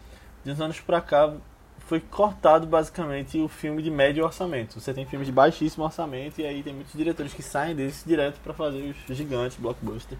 de 0.45 0.51
uns 0.53 0.61
anos 0.61 0.81
pra 0.81 1.01
cá 1.01 1.35
foi 1.81 2.01
cortado 2.01 2.67
basicamente 2.67 3.39
o 3.39 3.49
filme 3.49 3.83
de 3.83 3.91
médio 3.91 4.25
orçamento. 4.25 4.81
Você 4.81 4.95
tem 4.95 5.05
filmes 5.05 5.27
de 5.27 5.33
baixíssimo 5.33 5.85
orçamento 5.85 6.41
e 6.41 6.47
aí 6.47 6.63
tem 6.63 6.73
muitos 6.73 6.95
diretores 6.95 7.35
que 7.35 7.43
saem 7.43 7.75
desses 7.75 8.05
direto 8.05 8.41
para 8.41 8.55
fazer 8.55 8.95
os 9.09 9.17
gigantes 9.17 9.59
blockbuster 9.59 10.17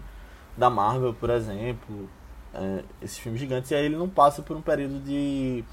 da 0.55 0.69
Marvel, 0.69 1.13
por 1.13 1.29
exemplo, 1.31 2.09
é, 2.53 2.83
esses 3.01 3.17
filmes 3.17 3.39
gigantes 3.39 3.71
e 3.71 3.75
aí 3.75 3.85
ele 3.85 3.97
não 3.97 4.09
passa 4.09 4.41
por 4.43 4.55
um 4.55 4.61
período 4.61 4.99
de 4.99 5.63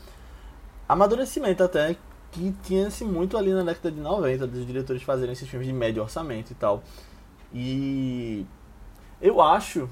amadurecimento 0.92 1.62
até 1.62 1.96
que 2.32 2.52
tinha-se 2.64 3.04
muito 3.04 3.36
ali 3.36 3.52
na 3.52 3.62
década 3.62 3.92
de 3.92 4.00
90 4.00 4.46
dos 4.46 4.66
diretores 4.66 5.02
fazerem 5.02 5.32
esses 5.32 5.48
filmes 5.48 5.66
de 5.66 5.72
médio 5.72 6.02
orçamento 6.02 6.50
e 6.50 6.54
tal. 6.54 6.82
E 7.52 8.46
eu 9.20 9.40
acho 9.40 9.88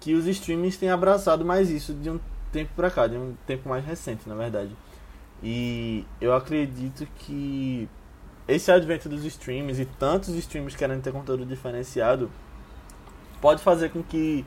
que 0.00 0.14
os 0.14 0.26
streamings 0.26 0.76
têm 0.76 0.90
abraçado 0.90 1.44
mais 1.44 1.70
isso 1.70 1.92
de 1.92 2.08
um 2.08 2.18
tempo 2.50 2.70
pra 2.74 2.90
cá, 2.90 3.06
de 3.06 3.16
um 3.16 3.34
tempo 3.46 3.68
mais 3.68 3.84
recente, 3.84 4.26
na 4.26 4.34
verdade. 4.34 4.74
E 5.42 6.04
eu 6.20 6.34
acredito 6.34 7.06
que 7.18 7.88
esse 8.46 8.72
advento 8.72 9.08
dos 9.08 9.24
streams 9.24 9.80
e 9.80 9.84
tantos 9.84 10.30
streams 10.30 10.74
querendo 10.76 11.02
ter 11.02 11.12
conteúdo 11.12 11.44
diferenciado 11.44 12.30
pode 13.40 13.62
fazer 13.62 13.90
com 13.90 14.02
que 14.02 14.46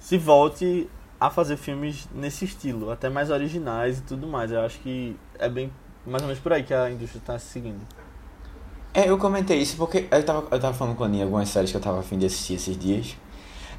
se 0.00 0.18
volte 0.18 0.90
a 1.20 1.30
fazer 1.30 1.56
filmes 1.56 2.08
nesse 2.14 2.44
estilo, 2.44 2.90
até 2.90 3.08
mais 3.08 3.30
originais 3.30 3.98
e 3.98 4.02
tudo 4.02 4.26
mais. 4.26 4.52
Eu 4.52 4.60
acho 4.60 4.78
que 4.80 5.16
é 5.38 5.48
bem 5.48 5.72
mais 6.06 6.22
ou 6.22 6.28
menos 6.28 6.42
por 6.42 6.52
aí 6.52 6.62
que 6.62 6.72
a 6.72 6.90
indústria 6.90 7.18
está 7.18 7.38
seguindo. 7.38 7.80
É, 8.94 9.08
eu 9.08 9.18
comentei 9.18 9.58
isso 9.60 9.76
porque 9.76 10.08
eu 10.10 10.24
tava, 10.24 10.48
eu 10.50 10.60
tava 10.60 10.74
falando 10.74 10.96
com 10.96 11.04
a 11.04 11.06
Aninha 11.06 11.24
algumas 11.24 11.48
séries 11.48 11.70
que 11.70 11.76
eu 11.76 11.80
tava 11.80 12.00
afim 12.00 12.18
de 12.18 12.26
assistir 12.26 12.54
esses 12.54 12.76
dias. 12.76 13.16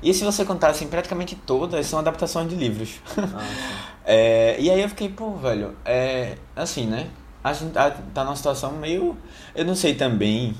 E 0.02 0.13
se 0.13 0.23
você 0.23 0.45
contar 0.45 0.69
assim, 0.69 0.88
praticamente 0.88 1.36
todas 1.36 1.86
são 1.86 1.99
adaptações 1.99 2.47
de 2.49 2.56
livros. 2.56 3.02
Ah, 3.17 3.43
é, 4.06 4.56
e 4.60 4.69
aí 4.69 4.82
eu 4.82 4.88
fiquei, 4.89 5.10
pô, 5.10 5.32
velho, 5.36 5.75
é 5.84 6.38
assim, 6.56 6.86
né? 6.86 7.10
A 7.43 7.54
gente 7.54 7.71
tá, 7.71 8.23
numa 8.23 8.36
situação 8.36 8.73
meio. 8.73 9.17
Eu 9.56 9.65
não 9.65 9.75
sei 9.75 9.95
também 9.95 10.56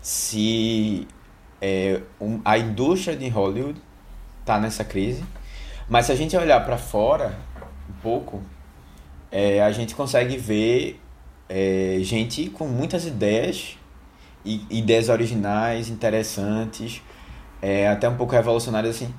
se 0.00 1.06
é, 1.60 2.00
um, 2.20 2.40
a 2.44 2.58
indústria 2.58 3.16
de 3.16 3.28
Hollywood 3.28 3.80
tá 4.44 4.58
nessa 4.58 4.84
crise. 4.84 5.24
Mas 5.92 6.06
se 6.06 6.12
a 6.12 6.14
gente 6.14 6.34
olhar 6.34 6.64
para 6.64 6.78
fora 6.78 7.36
um 7.86 7.92
pouco, 8.00 8.40
é, 9.30 9.62
a 9.62 9.70
gente 9.72 9.94
consegue 9.94 10.38
ver 10.38 10.98
é, 11.46 11.98
gente 12.00 12.48
com 12.48 12.66
muitas 12.66 13.04
ideias, 13.04 13.76
e, 14.42 14.64
ideias 14.70 15.10
originais, 15.10 15.90
interessantes, 15.90 17.02
é, 17.60 17.88
até 17.88 18.08
um 18.08 18.16
pouco 18.16 18.32
revolucionárias 18.32 18.96
assim. 18.96 19.14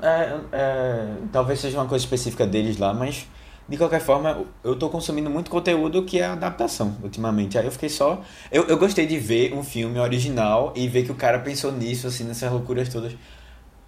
É, 0.00 0.40
é, 0.52 1.14
talvez 1.30 1.60
seja 1.60 1.76
uma 1.76 1.86
coisa 1.86 2.02
específica 2.02 2.46
deles 2.46 2.78
lá, 2.78 2.94
mas 2.94 3.28
de 3.68 3.76
qualquer 3.76 4.00
forma 4.00 4.46
eu 4.64 4.76
tô 4.76 4.88
consumindo 4.88 5.28
muito 5.28 5.50
conteúdo 5.50 6.02
que 6.04 6.18
é 6.18 6.24
adaptação 6.24 6.96
ultimamente. 7.02 7.58
Aí 7.58 7.66
eu 7.66 7.72
fiquei 7.72 7.90
só. 7.90 8.22
Eu, 8.50 8.64
eu 8.68 8.78
gostei 8.78 9.04
de 9.04 9.18
ver 9.18 9.52
um 9.52 9.62
filme 9.62 9.98
original 9.98 10.72
e 10.74 10.88
ver 10.88 11.04
que 11.04 11.12
o 11.12 11.14
cara 11.14 11.40
pensou 11.40 11.70
nisso, 11.70 12.06
assim, 12.06 12.24
nessas 12.24 12.50
loucuras 12.50 12.88
todas 12.88 13.12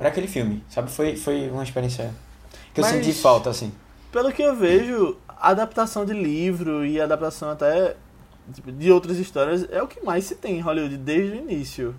para 0.03 0.11
aquele 0.11 0.27
filme, 0.27 0.65
sabe? 0.69 0.91
Foi, 0.91 1.17
foi 1.17 1.49
uma 1.49 1.63
experiência 1.63 2.13
que 2.75 2.81
eu 2.81 2.85
Mas- 2.85 2.93
senti 2.93 3.13
falta, 3.13 3.49
assim. 3.51 3.73
Pelo 4.11 4.33
que 4.33 4.43
eu 4.43 4.55
vejo, 4.57 5.17
a 5.29 5.51
adaptação 5.51 6.05
de 6.05 6.13
livro 6.13 6.85
e 6.85 7.01
a 7.01 7.05
adaptação 7.05 7.51
até 7.51 7.95
tipo, 8.53 8.73
de 8.73 8.91
outras 8.91 9.17
histórias 9.17 9.65
é 9.71 9.81
o 9.81 9.87
que 9.87 10.05
mais 10.05 10.25
se 10.25 10.35
tem 10.35 10.57
em 10.59 10.61
Hollywood 10.61 10.97
desde 10.97 11.37
o 11.37 11.41
início. 11.41 11.95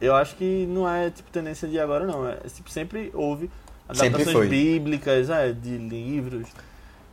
Eu 0.00 0.14
acho 0.14 0.36
que 0.36 0.64
não 0.68 0.88
é 0.88 1.10
tipo 1.10 1.28
tendência 1.32 1.66
de 1.66 1.78
agora 1.78 2.06
não, 2.06 2.26
é 2.26 2.36
tipo, 2.54 2.70
sempre 2.70 3.10
houve 3.12 3.50
adaptações 3.88 4.48
bíblicas, 4.48 5.28
é, 5.28 5.52
de 5.52 5.76
livros. 5.76 6.46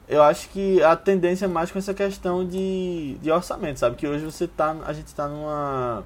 Eu 0.08 0.22
acho 0.22 0.48
que 0.50 0.82
a 0.84 0.96
tendência 0.96 1.46
é 1.46 1.48
mais 1.48 1.72
com 1.72 1.80
essa 1.80 1.96
questão 1.96 2.48
de, 2.48 3.18
de 3.22 3.32
orçamento, 3.32 3.80
sabe? 3.80 3.96
Que 3.96 4.08
hoje 4.08 4.24
você 4.24 4.48
tá, 4.48 4.76
a 4.86 4.94
gente 4.94 5.14
tá 5.16 5.28
numa 5.28 6.06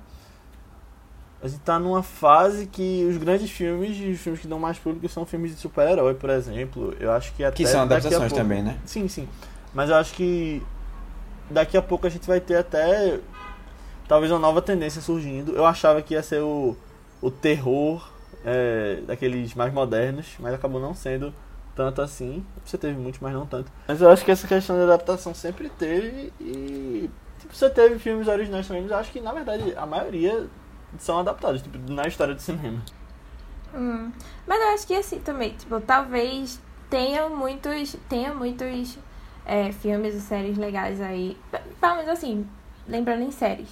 a 1.43 1.47
gente 1.47 1.62
tá 1.62 1.80
numa 1.80 2.04
fase 2.04 2.67
que 2.67 3.06
os 3.10 3.17
grandes 3.17 3.49
filmes, 3.49 3.91
os 4.15 4.21
filmes 4.21 4.39
que 4.41 4.47
dão 4.47 4.60
mais 4.60 4.77
público 4.77 5.08
são 5.10 5.25
filmes 5.25 5.56
de 5.56 5.60
super-herói, 5.62 6.13
por 6.13 6.30
exemplo. 6.30 6.93
Eu 6.99 7.12
acho 7.12 7.34
que 7.34 7.43
até 7.43 7.56
Que 7.56 7.67
são 7.67 7.82
adaptações 7.82 8.19
pouco- 8.30 8.36
também, 8.36 8.62
né? 8.62 8.77
Sim, 8.86 9.08
sim. 9.08 9.27
Mas 9.73 9.89
eu 9.89 9.95
acho 9.95 10.13
que 10.13 10.62
daqui 11.49 11.75
a 11.77 11.82
pouco 11.82 12.06
a 12.06 12.10
gente 12.10 12.27
vai 12.27 12.39
ter 12.39 12.58
até 12.58 13.19
talvez 14.08 14.32
uma 14.32 14.39
nova 14.39 14.62
tendência 14.62 15.01
surgindo. 15.01 15.54
Eu 15.56 15.65
achava 15.65 16.01
que 16.01 16.13
ia 16.13 16.21
ser 16.21 16.41
o, 16.41 16.75
o 17.21 17.32
terror 17.32 18.08
é, 18.45 18.99
daqueles 19.08 19.54
mais 19.56 19.73
modernos, 19.73 20.27
mas 20.39 20.54
acabou 20.54 20.80
não 20.80 20.93
sendo 20.93 21.34
tanto 21.75 22.01
assim. 22.01 22.45
Você 22.65 22.77
teve 22.77 22.99
muitos, 22.99 23.19
mas 23.19 23.34
não 23.34 23.45
tanto. 23.45 23.71
Mas 23.88 24.01
eu 24.01 24.10
acho 24.10 24.23
que 24.23 24.32
essa 24.32 24.47
questão 24.47 24.75
de 24.75 24.84
adaptação 24.84 25.34
sempre 25.34 25.69
teve 25.69 26.32
e 26.39 27.10
tipo, 27.39 27.56
você 27.56 27.69
teve 27.69 27.97
filmes 27.97 28.27
originais 28.27 28.67
também, 28.67 28.84
mas 28.84 28.91
eu 28.91 28.97
acho 28.97 29.12
que 29.12 29.19
na 29.21 29.32
verdade 29.34 29.73
a 29.75 29.86
maioria 29.86 30.45
são 30.97 31.19
adaptados, 31.19 31.62
tipo, 31.62 31.77
na 31.91 32.08
história 32.08 32.34
do 32.34 32.41
cinema. 32.41 32.82
Hum. 33.73 34.12
Mas 34.45 34.62
eu 34.62 34.67
acho 34.73 34.88
que 34.88 34.95
assim 34.95 35.19
também, 35.19 35.54
tipo, 35.54 35.80
talvez 35.82 36.60
tenha 36.89 37.30
muitos, 37.30 37.95
tenha 38.10 38.34
muitos 38.34 38.97
é, 39.45 39.71
filmes 39.71 40.13
e 40.15 40.21
séries 40.21 40.58
legais 40.58 40.99
aí. 41.01 41.38
Pelo 41.80 42.12
assim, 42.12 42.45
lembrando 42.88 43.23
em 43.23 43.32
séries. 43.32 43.69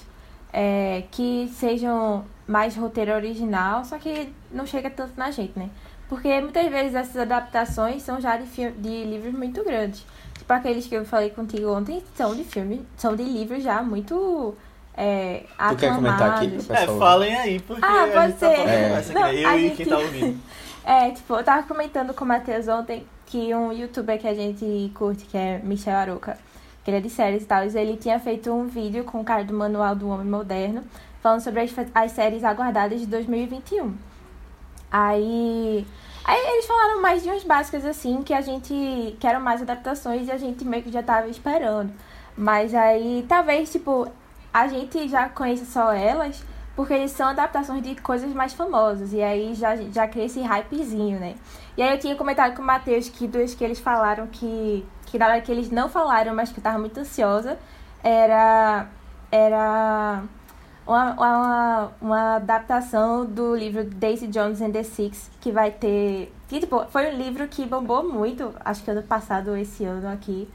é, 0.51 1.03
que 1.11 1.47
sejam 1.53 2.25
mais 2.47 2.75
roteiro 2.75 3.13
original, 3.13 3.85
só 3.85 3.97
que 3.99 4.33
não 4.51 4.65
chega 4.65 4.89
tanto 4.89 5.13
na 5.17 5.31
gente, 5.31 5.57
né? 5.57 5.69
Porque 6.07 6.41
muitas 6.41 6.67
vezes 6.67 6.95
essas 6.95 7.17
adaptações 7.17 8.01
são 8.01 8.19
já 8.19 8.35
de, 8.37 8.45
de 8.71 9.03
livros 9.03 9.33
muito 9.33 9.63
grandes. 9.63 10.03
Tipo 10.37 10.51
aqueles 10.53 10.87
que 10.87 10.95
eu 10.95 11.05
falei 11.05 11.29
contigo 11.29 11.69
ontem, 11.71 12.03
são 12.15 12.35
de 12.35 12.43
filmes, 12.43 12.81
são 12.97 13.15
de 13.15 13.23
livros 13.23 13.63
já 13.63 13.83
muito 13.83 14.55
é, 15.01 15.43
Tu 15.69 15.75
quer 15.77 15.95
comentar 15.95 16.31
aqui? 16.35 16.45
aclamados. 16.47 16.69
É, 16.69 16.87
falem 16.99 17.35
aí, 17.35 17.59
porque 17.61 17.85
Ah, 17.85 18.03
a 18.03 18.07
pode 18.07 18.27
gente 18.27 18.39
tá 18.39 18.49
ser. 18.49 18.55
falando 18.57 18.69
É. 18.69 18.91
essa 18.99 19.13
Não, 19.13 19.23
aqui, 19.23 19.41
eu 19.41 19.49
a 19.49 19.57
e 19.57 19.61
gente- 19.61 19.75
quem 19.77 19.85
tá 19.85 19.97
ouvindo. 19.97 20.39
É, 20.85 21.11
tipo, 21.11 21.35
eu 21.35 21.43
tava 21.43 21.63
comentando 21.67 22.13
com 22.15 22.23
o 22.25 22.27
Matheus 22.27 22.67
ontem 22.67 23.05
que 23.27 23.53
um 23.53 23.71
youtuber 23.71 24.17
que 24.19 24.27
a 24.27 24.33
gente 24.33 24.91
curte, 24.95 25.25
que 25.25 25.37
é 25.37 25.59
Michel 25.63 25.95
Aroca, 25.95 26.35
que 26.83 26.89
ele 26.89 26.97
é 26.97 27.01
de 27.01 27.09
séries 27.11 27.43
e 27.43 27.45
tal, 27.45 27.63
ele 27.63 27.95
tinha 27.95 28.19
feito 28.19 28.51
um 28.51 28.65
vídeo 28.67 29.03
com 29.03 29.21
o 29.21 29.23
cara 29.23 29.43
do 29.43 29.53
Manual 29.53 29.95
do 29.95 30.09
Homem 30.09 30.25
Moderno, 30.25 30.81
falando 31.21 31.41
sobre 31.41 31.61
as, 31.61 31.71
as 31.93 32.11
séries 32.13 32.43
aguardadas 32.43 32.99
de 32.99 33.05
2021. 33.05 33.93
Aí, 34.91 35.85
aí 36.25 36.47
eles 36.53 36.65
falaram 36.65 37.01
mais 37.01 37.21
de 37.21 37.29
uns 37.29 37.43
básicos 37.43 37.85
assim, 37.85 38.23
que 38.23 38.33
a 38.33 38.41
gente, 38.41 39.15
que 39.19 39.27
eram 39.27 39.39
mais 39.41 39.61
adaptações 39.61 40.27
e 40.27 40.31
a 40.31 40.37
gente 40.37 40.65
meio 40.65 40.81
que 40.81 40.91
já 40.91 41.03
tava 41.03 41.27
esperando. 41.27 41.91
Mas 42.35 42.73
aí, 42.73 43.25
talvez, 43.27 43.71
tipo, 43.71 44.07
a 44.53 44.67
gente 44.67 45.07
já 45.07 45.29
conheça 45.29 45.65
só 45.65 45.91
elas, 45.91 46.43
porque 46.75 46.93
eles 46.93 47.11
são 47.11 47.27
adaptações 47.27 47.83
de 47.83 47.95
coisas 47.95 48.31
mais 48.33 48.53
famosas. 48.53 49.13
E 49.13 49.21
aí 49.21 49.53
já, 49.53 49.75
já 49.75 50.07
cria 50.07 50.25
esse 50.25 50.41
hypezinho, 50.41 51.19
né? 51.19 51.35
E 51.77 51.81
aí 51.83 51.91
eu 51.91 51.99
tinha 51.99 52.15
comentado 52.15 52.55
com 52.55 52.61
o 52.61 52.65
Matheus 52.65 53.09
que 53.09 53.27
dos 53.27 53.53
que 53.53 53.63
eles 53.63 53.79
falaram 53.79 54.27
que. 54.27 54.85
Que 55.05 55.17
na 55.17 55.27
hora 55.27 55.41
que 55.41 55.51
eles 55.51 55.71
não 55.71 55.89
falaram, 55.89 56.35
mas 56.35 56.51
que 56.51 56.59
eu 56.59 56.63
tava 56.63 56.77
muito 56.79 56.99
ansiosa, 56.99 57.57
era. 58.03 58.87
Era. 59.31 60.23
Uma, 60.87 61.13
uma, 61.13 61.91
uma 62.01 62.35
adaptação 62.37 63.23
do 63.23 63.55
livro 63.55 63.83
Daisy 63.83 64.25
Jones 64.27 64.59
and 64.59 64.71
the 64.71 64.81
Six, 64.81 65.29
que 65.39 65.51
vai 65.51 65.71
ter. 65.71 66.33
Que, 66.47 66.59
tipo, 66.59 66.83
foi 66.87 67.13
um 67.13 67.17
livro 67.17 67.47
que 67.47 67.65
bombou 67.65 68.03
muito, 68.03 68.51
acho 68.65 68.83
que 68.83 68.89
ano 68.89 69.03
passado 69.03 69.51
ou 69.51 69.57
esse 69.57 69.85
ano 69.85 70.09
aqui. 70.09 70.49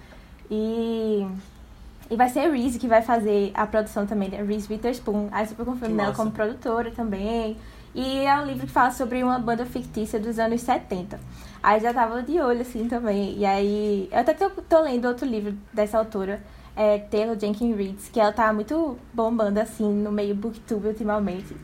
E. 0.51 1.27
E 2.11 2.17
vai 2.17 2.29
ser 2.29 2.41
a 2.41 2.51
Reese 2.51 2.79
que 2.79 2.87
vai 2.87 3.03
fazer 3.03 3.51
a 3.55 3.67
produção 3.67 4.07
também, 4.07 4.29
né? 4.29 4.43
Reese 4.43 4.71
Witherspoon. 4.71 5.29
Aí 5.33 5.47
super 5.47 5.65
confio 5.65 5.89
nela 5.89 6.13
como 6.13 6.31
produtora 6.31 6.91
também. 6.91 7.57
E 7.95 8.19
é 8.25 8.37
um 8.37 8.45
livro 8.45 8.67
que 8.67 8.73
fala 8.73 8.91
sobre 8.91 9.23
uma 9.23 9.39
banda 9.39 9.65
fictícia 9.65 10.19
dos 10.19 10.39
anos 10.39 10.61
70. 10.61 11.19
Aí 11.63 11.81
já 11.81 11.95
tava 11.95 12.23
de 12.23 12.41
olho, 12.41 12.61
assim, 12.61 12.89
também. 12.89 13.39
E 13.39 13.47
aí... 13.47 14.09
Eu 14.11 14.19
até 14.19 14.35
tô, 14.35 14.51
tô 14.51 14.81
lendo 14.81 15.07
outro 15.07 15.27
livro 15.27 15.55
dessa 15.73 15.97
autora, 15.99 16.43
é 16.77 16.99
Taylor 16.99 17.39
Jenkins 17.39 17.77
Reid, 17.77 17.97
que 18.13 18.19
ela 18.19 18.33
tá 18.33 18.53
muito 18.53 18.99
bombando, 19.13 19.61
assim, 19.61 19.91
no 19.91 20.11
meio 20.11 20.35
booktube 20.35 20.89
ultimamente. 20.89 21.57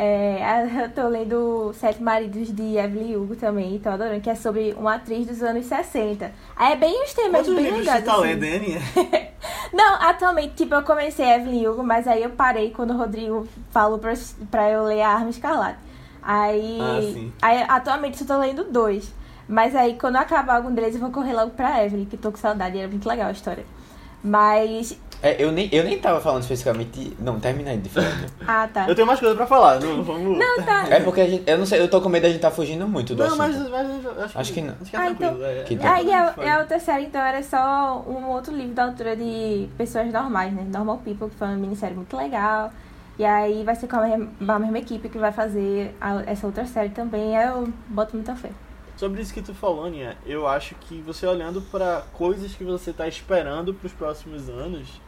É, 0.00 0.64
eu 0.84 0.90
tô 0.90 1.08
lendo 1.08 1.72
Sete 1.74 2.00
Maridos 2.00 2.54
de 2.54 2.76
Evelyn 2.76 3.16
Hugo 3.16 3.34
também, 3.34 3.78
tô 3.80 3.88
adorando, 3.88 4.20
que 4.20 4.30
é 4.30 4.34
sobre 4.36 4.72
uma 4.78 4.94
atriz 4.94 5.26
dos 5.26 5.42
anos 5.42 5.66
60. 5.66 6.30
Aí 6.56 6.72
é 6.74 6.76
bem 6.76 7.02
os 7.02 7.12
temas 7.12 7.40
Quantos 7.40 7.54
bem 7.54 7.64
livros 7.64 7.80
legais, 7.80 7.98
você 8.00 8.06
tá 8.06 8.12
assim. 8.12 8.22
lendo, 8.22 8.44
hein, 8.44 8.54
Aninha? 8.56 8.80
Não, 9.74 9.94
atualmente, 10.00 10.54
tipo, 10.54 10.72
eu 10.74 10.82
comecei 10.82 11.26
Evelyn 11.28 11.66
Hugo, 11.66 11.82
mas 11.82 12.06
aí 12.06 12.22
eu 12.22 12.30
parei 12.30 12.70
quando 12.70 12.92
o 12.92 12.96
Rodrigo 12.96 13.48
falou 13.70 13.98
pra, 13.98 14.14
pra 14.52 14.70
eu 14.70 14.84
ler 14.84 15.02
a 15.02 15.08
Arma 15.08 15.30
Escarlate. 15.30 15.78
Aí, 16.22 16.78
Ah, 16.80 17.00
sim. 17.02 17.32
aí, 17.42 17.64
atualmente, 17.68 18.20
eu 18.20 18.26
tô 18.26 18.38
lendo 18.38 18.64
dois. 18.64 19.12
Mas 19.48 19.74
aí, 19.74 19.94
quando 19.98 20.16
acabar 20.16 20.56
algum 20.56 20.72
deles, 20.72 20.94
eu 20.94 21.00
vou 21.00 21.10
correr 21.10 21.32
logo 21.32 21.50
pra 21.52 21.84
Evelyn, 21.84 22.04
que 22.04 22.16
tô 22.16 22.30
com 22.30 22.38
saudade, 22.38 22.78
era 22.78 22.86
muito 22.86 23.08
legal 23.08 23.28
a 23.28 23.32
história. 23.32 23.64
Mas, 24.22 24.98
É, 25.20 25.42
eu 25.42 25.50
nem, 25.50 25.68
eu 25.72 25.82
nem 25.82 25.98
tava 25.98 26.20
falando 26.20 26.42
especificamente. 26.42 27.12
Não, 27.18 27.40
termina 27.40 27.70
aí 27.70 27.78
de 27.78 27.88
falar. 27.88 28.06
né? 28.08 28.26
Ah, 28.46 28.68
tá. 28.72 28.88
Eu 28.88 28.94
tenho 28.94 29.06
mais 29.06 29.18
coisa 29.18 29.34
pra 29.34 29.46
falar, 29.46 29.80
não 29.80 30.02
vamos. 30.02 30.38
Não, 30.38 30.64
tá. 30.64 30.86
É 30.88 31.00
porque 31.00 31.20
a 31.20 31.28
gente. 31.28 31.42
Eu 31.50 31.58
não 31.58 31.66
sei, 31.66 31.80
eu 31.80 31.88
tô 31.90 32.00
com 32.00 32.08
medo 32.08 32.22
da 32.22 32.28
gente 32.30 32.40
tá 32.40 32.50
fugindo 32.50 32.86
muito 32.88 33.14
do 33.14 33.26
Não, 33.26 33.36
mas, 33.36 33.54
assunto. 33.56 33.70
mas 33.70 34.04
eu 34.04 34.24
acho, 34.24 34.38
Acho 34.38 34.52
que 34.52 34.60
não. 34.62 34.74
Acho 34.80 34.90
que 34.90 34.96
é 34.96 34.98
Ah, 35.00 35.04
tranquilo. 35.06 35.32
então- 35.36 35.46
é, 35.46 35.62
Que 35.64 35.74
é, 35.74 35.78
tá. 35.78 35.94
Ah, 35.94 36.02
e 36.02 36.12
a, 36.12 36.34
e 36.44 36.48
a 36.48 36.58
outra 36.60 36.78
série, 36.78 37.04
então, 37.06 37.20
era 37.20 37.42
só 37.42 38.04
um 38.08 38.26
outro 38.28 38.54
livro 38.54 38.74
da 38.74 38.84
autora 38.84 39.16
de 39.16 39.68
Pessoas 39.76 40.12
Normais, 40.12 40.52
né? 40.52 40.64
Normal 40.72 40.98
People, 41.04 41.28
que 41.28 41.36
foi 41.36 41.48
uma 41.48 41.56
minissérie 41.56 41.96
muito 41.96 42.16
legal. 42.16 42.72
E 43.18 43.24
aí 43.24 43.64
vai 43.64 43.74
ser 43.74 43.88
com 43.88 43.96
a 43.96 44.02
mesma, 44.06 44.28
a 44.54 44.58
mesma 44.60 44.78
equipe 44.78 45.08
que 45.08 45.18
vai 45.18 45.32
fazer 45.32 45.94
a- 46.00 46.22
essa 46.26 46.46
outra 46.46 46.64
série 46.64 46.90
também. 46.90 47.36
aí 47.36 47.48
Eu 47.48 47.68
boto 47.88 48.14
muita 48.14 48.36
fé. 48.36 48.50
Sobre 48.96 49.20
isso 49.20 49.34
que 49.34 49.42
tu 49.42 49.52
falou, 49.54 49.84
Aninha, 49.86 50.16
eu 50.26 50.46
acho 50.48 50.74
que 50.76 51.00
você 51.02 51.26
olhando 51.26 51.60
pra 51.60 52.02
coisas 52.14 52.52
que 52.54 52.64
você 52.64 52.92
tá 52.92 53.06
esperando 53.06 53.72
pros 53.74 53.92
próximos 53.92 54.48
anos, 54.48 55.00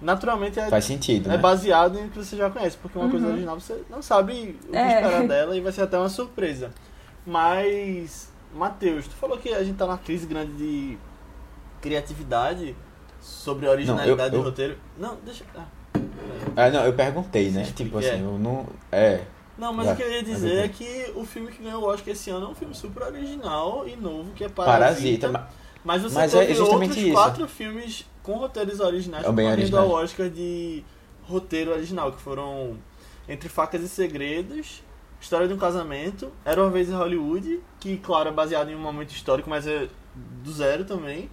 naturalmente 0.00 0.58
é, 0.60 0.68
Faz 0.68 0.84
sentido, 0.84 1.26
é 1.28 1.32
né? 1.32 1.38
baseado 1.38 1.98
em 1.98 2.08
que 2.08 2.18
você 2.18 2.36
já 2.36 2.48
conhece, 2.50 2.76
porque 2.76 2.98
uma 2.98 3.08
coisa 3.10 3.26
Uhum. 3.26 3.32
original 3.32 3.58
você 3.60 3.82
não 3.90 4.00
sabe 4.02 4.56
o 4.68 4.70
que 4.70 4.76
É. 4.76 4.94
esperar 5.00 5.26
dela 5.28 5.56
e 5.56 5.60
vai 5.60 5.72
ser 5.72 5.82
até 5.82 5.98
uma 5.98 6.08
surpresa. 6.08 6.70
Mas, 7.26 8.32
Matheus, 8.54 9.06
tu 9.06 9.14
falou 9.14 9.38
que 9.38 9.52
a 9.52 9.62
gente 9.62 9.76
tá 9.76 9.86
numa 9.86 9.98
crise 9.98 10.26
grande 10.26 10.52
de 10.52 10.98
criatividade 11.80 12.74
sobre 13.20 13.66
a 13.66 13.70
originalidade 13.70 14.34
eu- 14.34 14.40
do 14.42 14.48
roteiro. 14.48 14.76
Não, 14.98 15.16
deixa. 15.24 15.44
Ah, 15.56 15.64
Ah, 16.56 16.70
não, 16.70 16.84
eu 16.84 16.92
perguntei, 16.92 17.50
né? 17.50 17.64
Tipo 17.74 18.00
é. 18.00 18.10
assim, 18.10 18.22
eu 18.22 18.38
não. 18.38 18.66
É. 18.90 19.20
Não, 19.56 19.72
mas 19.72 19.86
Já, 19.86 19.92
o 19.92 19.96
que 19.96 20.02
eu 20.02 20.10
ia 20.10 20.20
é 20.20 20.22
dizer 20.22 20.64
é 20.64 20.68
que 20.68 21.12
o 21.16 21.24
filme 21.24 21.50
que 21.50 21.62
ganhou 21.62 21.82
o 21.82 21.86
Oscar 21.86 22.12
esse 22.12 22.30
ano 22.30 22.46
é 22.46 22.48
um 22.50 22.54
filme 22.54 22.74
super 22.74 23.02
original 23.04 23.86
e 23.88 23.96
novo, 23.96 24.30
que 24.32 24.44
é 24.44 24.48
Parasita. 24.48 25.28
Parasita. 25.30 25.57
Ma- 25.84 25.94
Mas 25.94 26.02
você 26.02 26.14
Mas 26.14 26.34
é 26.34 26.40
teve 26.40 26.54
justamente 26.54 26.88
outros 26.90 27.04
isso. 27.04 27.12
quatro 27.12 27.48
filmes 27.48 28.06
com 28.22 28.32
roteiros 28.36 28.80
originais 28.80 29.24
É 29.24 29.28
concorrendo 29.28 29.78
ao. 29.78 29.90
Oscar 29.90 30.28
de 30.28 30.84
roteiro 31.22 31.72
original, 31.72 32.12
que 32.12 32.20
foram 32.20 32.76
Entre 33.28 33.48
Facas 33.48 33.82
e 33.82 33.88
Segredos, 33.88 34.82
História 35.20 35.48
de 35.48 35.54
um 35.54 35.58
Casamento, 35.58 36.30
Era 36.44 36.62
Uma 36.62 36.70
Vez 36.70 36.88
em 36.88 36.92
Hollywood, 36.94 37.60
que, 37.80 37.96
claro, 37.98 38.28
é 38.28 38.32
baseado 38.32 38.70
em 38.70 38.74
um 38.76 38.80
momento 38.80 39.10
histórico, 39.10 39.48
mas 39.50 39.66
é 39.66 39.88
do 40.14 40.52
zero 40.52 40.84
também, 40.84 41.28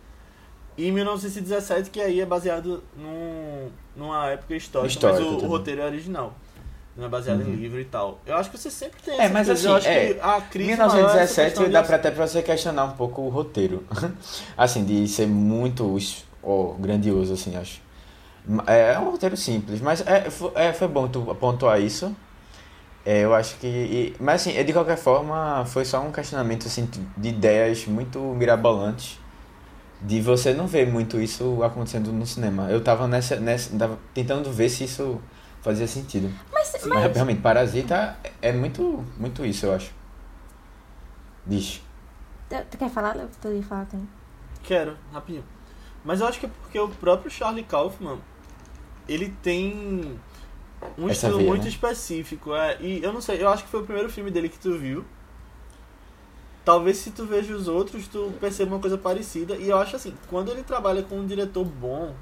e 0.77 0.91
1917, 0.91 1.89
que 1.89 2.01
aí 2.01 2.19
é 2.19 2.25
baseado 2.25 2.84
num, 2.97 3.69
numa 3.95 4.27
época 4.27 4.55
histórica, 4.55 4.91
Histórico 4.93 5.31
mas 5.31 5.41
o, 5.43 5.45
o 5.45 5.47
roteiro 5.47 5.81
é 5.81 5.86
original. 5.86 6.36
Não 6.97 7.05
é 7.05 7.10
baseado 7.10 7.41
em 7.41 7.45
Uhum. 7.45 7.55
livro 7.55 7.79
e 7.79 7.86
tal. 7.86 8.19
Eu 8.25 8.38
acho 8.38 8.49
que 8.49 8.58
você 8.58 8.71
sempre 8.71 9.01
tem 9.01 9.19
É, 9.19 9.27
mas 9.27 9.49
assim, 9.49 9.67
Eu 9.67 9.75
acho 9.75 9.88
é, 9.88 10.13
que 10.13 10.19
a 10.21 10.41
crise 10.41 10.77
maior 10.77 10.84
é 10.84 11.23
essa 11.23 11.41
1917 11.41 11.45
questão 11.49 11.69
dá 11.71 11.81
de- 11.81 11.88
pra 11.88 11.95
até 11.97 12.12
pra 12.12 12.25
você 12.27 12.41
questionar 12.41 12.86
um 12.86 12.91
pouco 12.91 13.21
o 13.23 13.29
roteiro. 13.29 13.84
assim, 14.58 14.86
de 14.86 15.05
ser 15.08 15.27
muito 15.27 15.97
ó, 16.41 16.73
grandioso, 16.79 17.34
assim, 17.34 17.55
acho. 17.58 17.81
É, 18.67 18.93
é 18.93 18.99
um 18.99 19.10
roteiro 19.12 19.36
simples, 19.36 19.81
mas 19.81 20.01
é, 20.08 20.27
é, 20.55 20.71
foi 20.73 20.88
bom 20.88 21.08
tu 21.08 21.21
pontuar 21.36 21.81
isso. 21.81 22.15
É, 23.05 23.21
eu 23.25 23.34
acho 23.36 23.58
que. 23.58 23.67
e- 23.67 24.15
mas 24.19 24.41
assim, 24.47 24.63
de 24.63 24.71
qualquer 24.73 24.97
forma, 24.97 25.65
foi 25.65 25.84
só 25.86 25.99
um 26.01 26.12
questionamento 26.12 26.65
assim, 26.67 26.88
de 27.17 27.29
ideias 27.29 27.86
muito 27.86 28.19
mirabolantes. 28.19 29.19
De 30.01 30.21
você 30.21 30.53
não 30.53 30.67
ver 30.67 30.86
muito 30.88 31.19
isso 31.19 31.62
acontecendo 31.63 32.12
no 32.12 32.25
cinema. 32.25 32.69
Eu 32.69 32.81
tava 32.84 33.08
nessa. 33.08 33.36
nessa 33.38 33.75
tava 33.77 33.97
tentando 34.13 34.51
ver 34.51 34.69
se 34.69 34.84
isso 34.84 35.19
fazia 35.65 35.88
sentido. 35.88 36.32
Mas, 36.54 36.71
Mas 36.73 36.86
mas 36.86 37.13
realmente, 37.15 37.41
Parasita 37.41 38.15
é 38.39 38.51
muito, 38.51 39.04
muito 39.17 39.43
isso, 39.43 39.65
eu 39.65 39.73
acho. 39.73 39.91
Diz. 41.43 41.82
tu, 42.47 42.56
tu 42.69 42.78
quer 42.78 42.89
falar? 42.91 43.15
Tu 43.41 43.47
ia 43.47 43.63
falar 43.63 43.86
também. 43.86 44.08
Quero, 44.62 44.95
rapidinho. 45.12 45.43
Mas 46.04 46.21
eu 46.21 46.28
acho 46.28 46.39
que 46.39 46.45
é 46.45 46.49
porque 46.62 46.80
o 46.80 46.88
próprio 46.88 47.32
Charlie 47.32 47.63
Kaufman, 47.63 48.19
ele 49.10 49.36
tem 49.41 50.19
um 50.95 51.10
Essa 51.10 51.13
estilo 51.13 51.38
veia, 51.38 51.49
muito 51.49 51.63
né? 51.63 51.69
específico. 51.69 52.54
É, 52.54 52.78
e 52.80 53.04
eu 53.04 53.12
não 53.12 53.19
sei, 53.19 53.41
eu 53.41 53.49
acho 53.49 53.63
que 53.63 53.69
foi 53.69 53.82
o 53.82 53.86
primeiro 53.86 54.10
filme 54.10 54.30
dele 54.30 54.49
que 54.49 54.60
tu 54.60 54.78
viu. 54.78 55.04
Talvez 56.63 56.97
se 56.97 57.10
tu 57.10 57.25
veja 57.25 57.56
os 57.56 57.67
outros, 57.67 58.08
tu 58.08 58.32
perceba 58.39 58.75
uma 58.75 58.80
coisa 58.80 58.99
parecida. 58.99 59.56
E 59.56 59.67
eu 59.67 59.78
acho 59.80 59.95
assim, 59.95 60.15
quando 60.30 60.51
ele 60.51 60.62
trabalha 60.62 61.01
com 61.01 61.17
um 61.17 61.25
diretor 61.25 61.65
bom, 61.65 62.13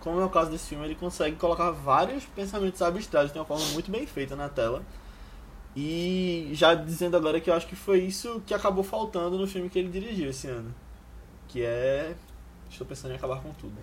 como 0.00 0.20
é 0.20 0.24
o 0.24 0.30
caso 0.30 0.50
desse 0.50 0.68
filme, 0.68 0.84
ele 0.84 0.94
consegue 0.94 1.36
colocar 1.36 1.70
vários 1.70 2.24
pensamentos 2.24 2.80
abstratos 2.82 3.32
de 3.32 3.38
uma 3.38 3.44
forma 3.44 3.64
muito 3.72 3.90
bem 3.90 4.06
feita 4.06 4.34
na 4.34 4.48
tela. 4.48 4.82
E 5.76 6.50
já 6.52 6.74
dizendo 6.74 7.16
agora 7.16 7.40
que 7.40 7.48
eu 7.48 7.54
acho 7.54 7.66
que 7.66 7.76
foi 7.76 8.00
isso 8.00 8.42
que 8.46 8.52
acabou 8.52 8.82
faltando 8.82 9.38
no 9.38 9.46
filme 9.46 9.68
que 9.68 9.78
ele 9.78 9.88
dirigiu 9.88 10.30
esse 10.30 10.48
ano. 10.48 10.74
Que 11.46 11.64
é. 11.64 12.14
Estou 12.68 12.86
pensando 12.86 13.12
em 13.12 13.16
acabar 13.16 13.40
com 13.40 13.52
tudo. 13.52 13.76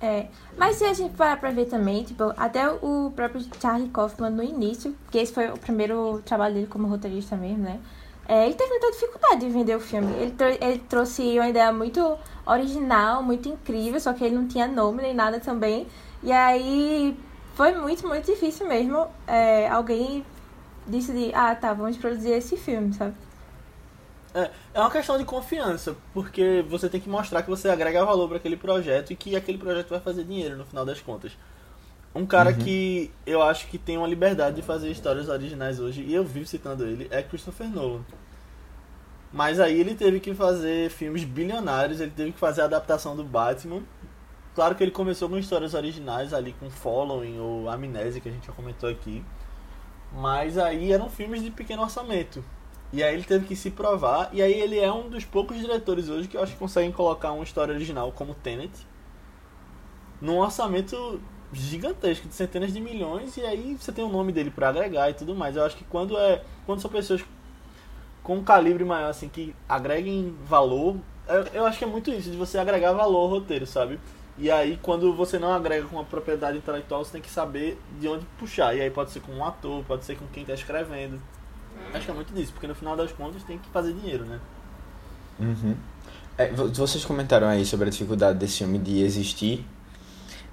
É, 0.00 0.28
mas 0.56 0.76
se 0.76 0.84
a 0.84 0.94
gente 0.94 1.14
parar 1.14 1.38
pra 1.38 1.50
ver 1.50 1.66
também, 1.66 2.02
tipo, 2.04 2.32
até 2.36 2.70
o 2.70 3.12
próprio 3.14 3.44
Charlie 3.60 3.90
Kaufman 3.90 4.30
no 4.30 4.42
início, 4.42 4.96
que 5.10 5.18
esse 5.18 5.32
foi 5.32 5.50
o 5.50 5.58
primeiro 5.58 6.22
trabalho 6.24 6.54
dele 6.54 6.66
como 6.66 6.88
roteirista 6.88 7.36
mesmo, 7.36 7.58
né? 7.58 7.80
É, 8.28 8.46
ele 8.46 8.54
teve 8.54 8.70
muita 8.70 8.90
dificuldade 8.92 9.40
de 9.40 9.48
vender 9.50 9.76
o 9.76 9.80
filme. 9.80 10.12
Ele, 10.14 10.30
trou- 10.32 10.48
ele 10.60 10.78
trouxe 10.88 11.22
uma 11.38 11.48
ideia 11.48 11.72
muito 11.72 12.16
original, 12.46 13.22
muito 13.22 13.48
incrível, 13.48 14.00
só 14.00 14.12
que 14.12 14.24
ele 14.24 14.34
não 14.36 14.46
tinha 14.48 14.66
nome 14.68 15.02
nem 15.02 15.14
nada 15.14 15.40
também. 15.40 15.86
E 16.22 16.30
aí 16.32 17.16
foi 17.54 17.72
muito, 17.74 18.06
muito 18.06 18.26
difícil 18.26 18.66
mesmo. 18.68 19.06
É, 19.26 19.68
alguém 19.68 20.24
de, 20.86 21.32
ah, 21.34 21.54
tá, 21.54 21.72
vamos 21.74 21.96
produzir 21.98 22.30
esse 22.32 22.56
filme, 22.56 22.92
sabe? 22.94 23.14
É, 24.32 24.52
é 24.74 24.80
uma 24.80 24.90
questão 24.90 25.18
de 25.18 25.24
confiança, 25.24 25.96
porque 26.12 26.62
você 26.68 26.88
tem 26.88 27.00
que 27.00 27.08
mostrar 27.08 27.42
que 27.42 27.50
você 27.50 27.68
agrega 27.68 28.04
valor 28.04 28.28
para 28.28 28.36
aquele 28.36 28.56
projeto 28.56 29.12
e 29.12 29.16
que 29.16 29.34
aquele 29.34 29.58
projeto 29.58 29.88
vai 29.90 30.00
fazer 30.00 30.24
dinheiro 30.24 30.56
no 30.56 30.64
final 30.64 30.84
das 30.86 31.00
contas. 31.00 31.36
Um 32.14 32.26
cara 32.26 32.50
Uhum. 32.50 32.58
que 32.58 33.10
eu 33.24 33.40
acho 33.42 33.68
que 33.68 33.78
tem 33.78 33.96
uma 33.96 34.06
liberdade 34.08 34.56
de 34.56 34.62
fazer 34.62 34.90
histórias 34.90 35.28
originais 35.28 35.78
hoje, 35.78 36.02
e 36.02 36.12
eu 36.14 36.24
vivo 36.24 36.46
citando 36.46 36.84
ele, 36.84 37.06
é 37.10 37.22
Christopher 37.22 37.68
Nolan. 37.68 38.02
Mas 39.32 39.60
aí 39.60 39.78
ele 39.78 39.94
teve 39.94 40.18
que 40.18 40.34
fazer 40.34 40.90
filmes 40.90 41.22
bilionários, 41.22 42.00
ele 42.00 42.10
teve 42.10 42.32
que 42.32 42.38
fazer 42.38 42.62
a 42.62 42.64
adaptação 42.64 43.14
do 43.14 43.22
Batman. 43.22 43.82
Claro 44.56 44.74
que 44.74 44.82
ele 44.82 44.90
começou 44.90 45.28
com 45.28 45.38
histórias 45.38 45.72
originais 45.74 46.34
ali 46.34 46.52
com 46.58 46.68
Following 46.68 47.38
ou 47.38 47.70
Amnésia, 47.70 48.20
que 48.20 48.28
a 48.28 48.32
gente 48.32 48.46
já 48.48 48.52
comentou 48.52 48.90
aqui. 48.90 49.24
Mas 50.12 50.58
aí 50.58 50.92
eram 50.92 51.08
filmes 51.08 51.40
de 51.42 51.52
pequeno 51.52 51.82
orçamento. 51.82 52.44
E 52.92 53.04
aí 53.04 53.14
ele 53.14 53.22
teve 53.22 53.46
que 53.46 53.54
se 53.54 53.70
provar. 53.70 54.30
E 54.32 54.42
aí 54.42 54.52
ele 54.52 54.80
é 54.80 54.92
um 54.92 55.08
dos 55.08 55.24
poucos 55.24 55.56
diretores 55.56 56.08
hoje 56.08 56.26
que 56.26 56.36
eu 56.36 56.42
acho 56.42 56.52
que 56.52 56.58
conseguem 56.58 56.90
colocar 56.90 57.30
uma 57.30 57.44
história 57.44 57.72
original 57.72 58.10
como 58.10 58.34
Tenet 58.34 58.72
num 60.20 60.38
orçamento 60.38 61.20
gigantesco 61.52 62.28
de 62.28 62.34
centenas 62.34 62.72
de 62.72 62.80
milhões 62.80 63.36
e 63.36 63.42
aí 63.42 63.76
você 63.78 63.90
tem 63.92 64.04
o 64.04 64.08
nome 64.08 64.32
dele 64.32 64.50
pra 64.50 64.68
agregar 64.68 65.10
e 65.10 65.14
tudo 65.14 65.34
mais. 65.34 65.56
Eu 65.56 65.64
acho 65.64 65.76
que 65.76 65.84
quando 65.84 66.16
é 66.16 66.42
quando 66.66 66.80
são 66.80 66.90
pessoas 66.90 67.24
com 68.22 68.36
um 68.36 68.44
calibre 68.44 68.84
maior 68.84 69.10
assim 69.10 69.28
que 69.28 69.54
agreguem 69.68 70.34
valor, 70.46 70.96
eu, 71.28 71.42
eu 71.54 71.66
acho 71.66 71.78
que 71.78 71.84
é 71.84 71.88
muito 71.88 72.10
isso 72.10 72.30
de 72.30 72.36
você 72.36 72.58
agregar 72.58 72.92
valor 72.92 73.18
ao 73.20 73.28
roteiro, 73.28 73.66
sabe? 73.66 73.98
E 74.38 74.50
aí 74.50 74.78
quando 74.82 75.12
você 75.14 75.38
não 75.38 75.52
agrega 75.52 75.86
com 75.86 75.96
uma 75.96 76.04
propriedade 76.04 76.56
intelectual, 76.58 77.04
você 77.04 77.12
tem 77.12 77.22
que 77.22 77.30
saber 77.30 77.78
de 77.98 78.08
onde 78.08 78.24
puxar. 78.38 78.74
E 78.76 78.80
aí 78.80 78.90
pode 78.90 79.10
ser 79.10 79.20
com 79.20 79.32
um 79.32 79.44
ator, 79.44 79.84
pode 79.84 80.04
ser 80.04 80.16
com 80.16 80.26
quem 80.28 80.44
tá 80.44 80.54
escrevendo. 80.54 81.20
Acho 81.92 82.04
que 82.04 82.10
é 82.10 82.14
muito 82.14 82.32
disso, 82.32 82.52
porque 82.52 82.66
no 82.66 82.74
final 82.74 82.96
das 82.96 83.10
contas 83.12 83.42
tem 83.42 83.58
que 83.58 83.68
fazer 83.70 83.92
dinheiro, 83.92 84.24
né? 84.24 84.38
Uhum. 85.38 85.74
É, 86.38 86.48
vo- 86.52 86.68
vocês 86.68 87.04
comentaram 87.04 87.48
aí 87.48 87.64
sobre 87.66 87.88
a 87.88 87.90
dificuldade 87.90 88.38
desse 88.38 88.58
filme 88.58 88.78
de 88.78 89.00
existir. 89.02 89.64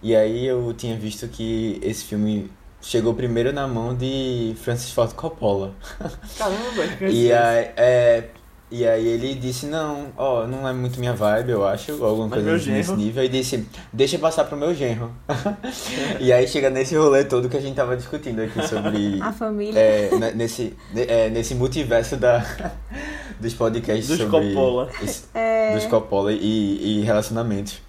E 0.01 0.15
aí 0.15 0.45
eu 0.45 0.73
tinha 0.77 0.95
visto 0.97 1.27
que 1.27 1.79
esse 1.83 2.03
filme 2.05 2.49
chegou 2.81 3.13
primeiro 3.13 3.51
na 3.51 3.67
mão 3.67 3.95
de 3.95 4.53
Francis 4.61 4.91
Ford 4.91 5.11
Coppola. 5.13 5.73
Caramba. 6.37 7.09
E 7.09 7.33
aí, 7.33 7.69
é, 7.75 8.23
e 8.69 8.85
aí 8.85 9.07
ele 9.07 9.33
disse, 9.33 9.65
não, 9.65 10.07
ó, 10.15 10.45
não 10.45 10.67
é 10.67 10.71
muito 10.73 10.99
minha 10.99 11.13
vibe, 11.13 11.49
eu 11.51 11.65
acho, 11.65 11.93
ou 11.99 12.05
alguma 12.05 12.27
Mas 12.27 12.43
coisa 12.43 12.71
nesse 12.71 12.87
genro. 12.89 12.95
nível. 13.01 13.23
E 13.23 13.29
disse, 13.29 13.67
deixa 13.91 14.19
passar 14.19 14.43
pro 14.43 14.55
meu 14.55 14.73
genro. 14.75 15.11
e 16.19 16.31
aí 16.31 16.47
chega 16.47 16.69
nesse 16.69 16.95
rolê 16.95 17.23
todo 17.25 17.49
que 17.49 17.57
a 17.57 17.61
gente 17.61 17.75
tava 17.75 17.97
discutindo 17.97 18.39
aqui 18.41 18.65
sobre... 18.67 19.19
A 19.23 19.31
família. 19.33 19.79
É, 19.79 20.09
ne- 20.15 20.31
nesse, 20.33 20.75
ne- 20.93 21.05
é, 21.07 21.29
nesse 21.29 21.55
multiverso 21.55 22.15
da, 22.17 22.45
dos 23.39 23.53
podcasts 23.55 24.07
Dos 24.07 24.17
sobre 24.19 24.53
Coppola. 24.53 24.89
esse- 25.01 25.23
É, 25.33 25.73
dos 25.75 25.85
Coppola 25.87 26.31
e, 26.31 26.99
e 26.99 27.01
relacionamentos. 27.01 27.81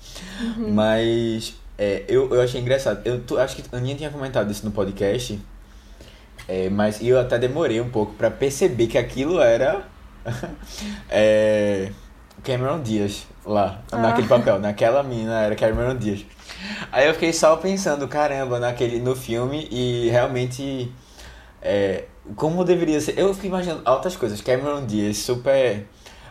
Mas 0.56 1.54
é, 1.78 2.04
eu, 2.08 2.34
eu 2.34 2.40
achei 2.42 2.60
engraçado. 2.60 3.00
Eu 3.04 3.20
tu- 3.20 3.38
acho 3.38 3.56
que 3.56 3.62
a 3.72 3.76
Aninha 3.78 3.94
tinha 3.96 4.10
comentado 4.10 4.50
isso 4.50 4.64
no 4.66 4.72
podcast, 4.72 5.38
é, 6.48 6.68
mas 6.68 7.00
eu 7.02 7.18
até 7.20 7.38
demorei 7.38 7.80
um 7.80 7.88
pouco 7.90 8.12
pra 8.14 8.30
perceber 8.30 8.86
que 8.88 8.98
aquilo 8.98 9.40
era 9.40 9.82
é, 11.08 11.90
Cameron 12.42 12.80
Diaz 12.82 13.26
lá, 13.44 13.82
Ah. 13.92 13.98
naquele 13.98 14.28
papel. 14.28 14.58
Naquela 14.58 15.02
mina 15.02 15.40
era 15.42 15.54
Cameron 15.54 15.96
Diaz. 15.96 16.24
Aí 16.90 17.06
eu 17.06 17.14
fiquei 17.14 17.32
só 17.32 17.56
pensando, 17.56 18.06
caramba, 18.08 18.58
naquele, 18.58 18.98
no 19.00 19.14
filme 19.14 19.68
e 19.70 20.08
realmente 20.10 20.90
é, 21.62 22.04
como 22.36 22.64
deveria 22.64 23.00
ser. 23.00 23.18
Eu 23.18 23.32
fiquei 23.34 23.48
imaginando 23.50 23.82
altas 23.84 24.16
coisas. 24.16 24.40
Cameron 24.40 24.84
Diaz, 24.86 25.18
super. 25.18 25.86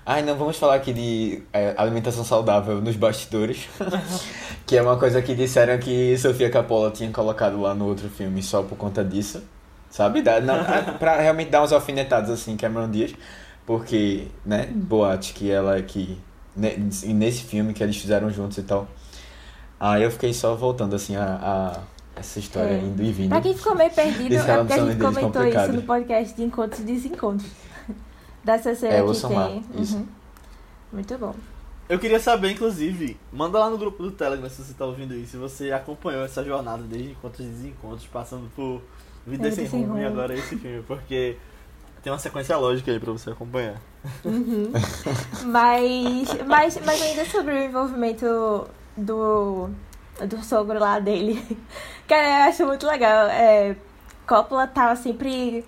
Ai, 0.10 0.22
não 0.22 0.38
vamos 0.38 0.56
falar 0.56 0.76
aqui 0.76 0.94
de 0.94 1.44
é, 1.52 1.74
alimentação 1.76 2.24
saudável 2.24 2.80
nos 2.80 2.96
bastidores. 2.96 3.68
Que 4.66 4.76
é 4.76 4.82
uma 4.82 4.98
coisa 4.98 5.22
que 5.22 5.34
disseram 5.34 5.78
que 5.78 6.18
Sofia 6.18 6.52
Coppola 6.52 6.92
tinha 6.92 7.10
colocado 7.10 7.62
lá 7.62 7.74
no 7.74 7.86
outro 7.86 8.10
filme 8.10 8.44
só 8.44 8.62
por 8.62 8.78
conta 8.78 9.02
disso. 9.02 9.42
Sabe? 9.90 10.22
Dá, 10.22 10.42
não, 10.42 10.58
pra 11.00 11.16
realmente 11.24 11.50
dar 11.50 11.64
uns 11.64 11.72
alfinetados 11.72 12.30
assim, 12.30 12.58
Cameron 12.58 12.92
Diaz. 12.92 13.16
Porque, 13.66 14.28
né, 14.46 14.68
boate 14.70 15.34
que 15.34 15.50
ela 15.50 15.82
que. 15.82 16.20
Nesse 16.54 17.44
filme 17.44 17.74
que 17.74 17.82
eles 17.82 17.96
fizeram 17.96 18.30
juntos 18.30 18.58
e 18.58 18.64
tal. 18.64 18.90
Aí 19.80 20.04
eu 20.04 20.12
fiquei 20.12 20.34
só 20.34 20.54
voltando 20.54 20.98
assim 20.98 21.16
a, 21.16 21.24
a 21.42 22.20
essa 22.20 22.38
história 22.38 22.74
é. 22.74 22.80
indo 22.80 23.02
e 23.02 23.12
vindo. 23.14 23.30
Pra 23.30 23.40
quem 23.40 23.56
ficou 23.56 23.74
meio 23.74 23.92
perdido, 23.92 24.36
é 24.36 24.58
porque 24.58 24.74
a 24.74 24.86
gente 24.86 25.00
comentou 25.00 25.46
isso 25.46 25.72
no 25.72 25.82
podcast 25.84 26.36
de 26.36 26.44
encontros 26.44 26.82
e 26.82 26.84
desencontros. 26.84 27.50
Dessa 28.48 28.74
cena 28.74 28.94
é, 28.94 29.04
que 29.04 29.22
tem. 29.22 29.98
Uhum. 29.98 30.08
Muito 30.94 31.18
bom. 31.18 31.36
Eu 31.90 32.00
queria 32.00 32.18
saber, 32.18 32.52
inclusive, 32.52 33.18
manda 33.30 33.60
lá 33.60 33.70
no 33.70 33.78
grupo 33.78 34.02
do 34.02 34.12
Telegram 34.12 34.50
se 34.50 34.64
você 34.64 34.74
tá 34.74 34.86
ouvindo 34.86 35.14
isso, 35.14 35.32
se 35.32 35.38
você 35.38 35.72
acompanhou 35.74 36.24
essa 36.24 36.42
jornada 36.46 36.82
desde 36.84 37.12
encontros 37.12 37.46
e 37.46 37.50
desencontros, 37.50 38.08
passando 38.08 38.50
por 38.56 38.82
Vida 39.26 39.52
Sem 39.52 39.66
Rumo 39.66 39.98
e 39.98 40.06
agora 40.06 40.34
esse 40.34 40.56
filme, 40.56 40.82
porque 40.88 41.36
tem 42.02 42.10
uma 42.10 42.20
sequência 42.20 42.56
lógica 42.56 42.90
aí 42.90 43.02
pra 43.02 43.12
você 43.12 43.32
acompanhar. 43.32 43.82
Uhum. 44.24 44.72
mas, 45.48 46.30
mas, 46.46 46.80
mas 46.86 47.02
ainda 47.02 47.26
sobre 47.26 47.54
o 47.54 47.64
envolvimento 47.64 48.66
do, 48.96 49.70
do 50.26 50.42
sogro 50.42 50.80
lá 50.80 51.00
dele. 51.00 51.46
Cara, 52.08 52.46
eu 52.46 52.50
acho 52.50 52.66
muito 52.66 52.88
legal. 52.88 53.28
É, 53.28 53.76
Coppola 54.26 54.68
tava 54.68 54.96
sempre 54.96 55.66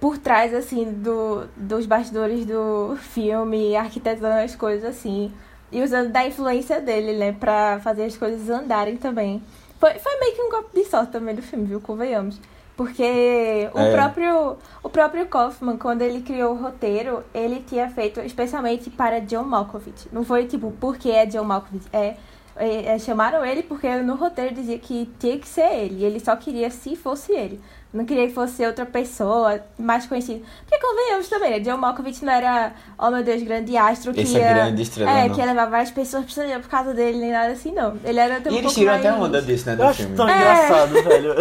por 0.00 0.18
trás, 0.18 0.54
assim, 0.54 0.84
do, 0.92 1.46
dos 1.56 1.86
bastidores 1.86 2.46
do 2.46 2.96
filme, 2.96 3.76
arquitetando 3.76 4.42
as 4.42 4.56
coisas, 4.56 4.84
assim. 4.84 5.32
E 5.70 5.82
usando 5.82 6.10
da 6.10 6.26
influência 6.26 6.80
dele, 6.80 7.12
né, 7.18 7.32
pra 7.32 7.80
fazer 7.82 8.04
as 8.04 8.16
coisas 8.16 8.48
andarem 8.48 8.96
também. 8.96 9.42
Foi, 9.78 9.94
foi 9.98 10.20
meio 10.20 10.34
que 10.34 10.42
um 10.42 10.50
golpe 10.50 10.74
de 10.74 10.84
sorte 10.88 11.12
também 11.12 11.34
do 11.34 11.42
filme, 11.42 11.66
viu? 11.66 11.80
Convenhamos. 11.80 12.40
Porque 12.76 13.70
o, 13.72 13.78
é. 13.78 13.92
próprio, 13.92 14.56
o 14.82 14.88
próprio 14.88 15.26
Kaufman, 15.26 15.76
quando 15.76 16.02
ele 16.02 16.22
criou 16.22 16.54
o 16.54 16.60
roteiro, 16.60 17.22
ele 17.32 17.60
tinha 17.60 17.88
feito 17.88 18.20
especialmente 18.20 18.90
para 18.90 19.20
John 19.20 19.44
Malkovich. 19.44 20.08
Não 20.12 20.24
foi 20.24 20.46
tipo, 20.46 20.72
porque 20.80 21.10
é 21.10 21.24
John 21.24 21.44
Malkovich? 21.44 21.86
É, 21.92 22.16
é, 22.56 22.94
é, 22.94 22.98
chamaram 22.98 23.44
ele 23.44 23.62
porque 23.62 23.88
no 23.98 24.16
roteiro 24.16 24.54
dizia 24.54 24.78
que 24.78 25.08
tinha 25.18 25.38
que 25.38 25.46
ser 25.46 25.72
ele. 25.72 26.04
Ele 26.04 26.18
só 26.18 26.34
queria 26.34 26.68
se 26.70 26.96
fosse 26.96 27.32
ele. 27.32 27.60
Não 27.94 28.04
queria 28.04 28.26
que 28.26 28.34
fosse 28.34 28.66
outra 28.66 28.84
pessoa 28.84 29.60
mais 29.78 30.04
conhecida. 30.04 30.44
Porque 30.68 30.84
convenhamos 30.84 31.28
também, 31.28 31.50
né? 31.52 31.60
John 31.60 31.76
Malkovich 31.76 32.24
não 32.24 32.32
era, 32.32 32.72
oh 32.98 33.08
meu 33.08 33.22
Deus, 33.22 33.40
grande 33.44 33.76
astro 33.76 34.12
que 34.12 34.22
Esse 34.22 34.36
ia... 34.36 34.52
grande 34.52 34.82
estrela, 34.82 35.10
É, 35.12 35.28
não. 35.28 35.34
que 35.34 35.40
ia 35.40 35.46
levar 35.46 35.66
várias 35.66 35.92
pessoas 35.92 36.24
por 36.26 36.68
causa 36.68 36.92
dele, 36.92 37.18
nem 37.18 37.30
nada 37.30 37.52
assim, 37.52 37.70
não. 37.70 37.96
Ele 38.04 38.18
era 38.18 38.38
até 38.38 38.50
um 38.50 38.52
E 38.52 38.56
eles 38.58 38.62
pouco 38.64 38.74
tiram 38.80 38.92
mais... 38.94 39.06
até 39.06 39.14
onda 39.14 39.40
disso, 39.40 39.66
né, 39.70 39.76
do 39.76 39.82
Eu 39.82 39.86
acho 39.88 40.02
filme. 40.02 40.16
tão 40.16 40.28
É. 40.28 40.36
engraçado, 40.36 40.92
velho. 41.04 41.34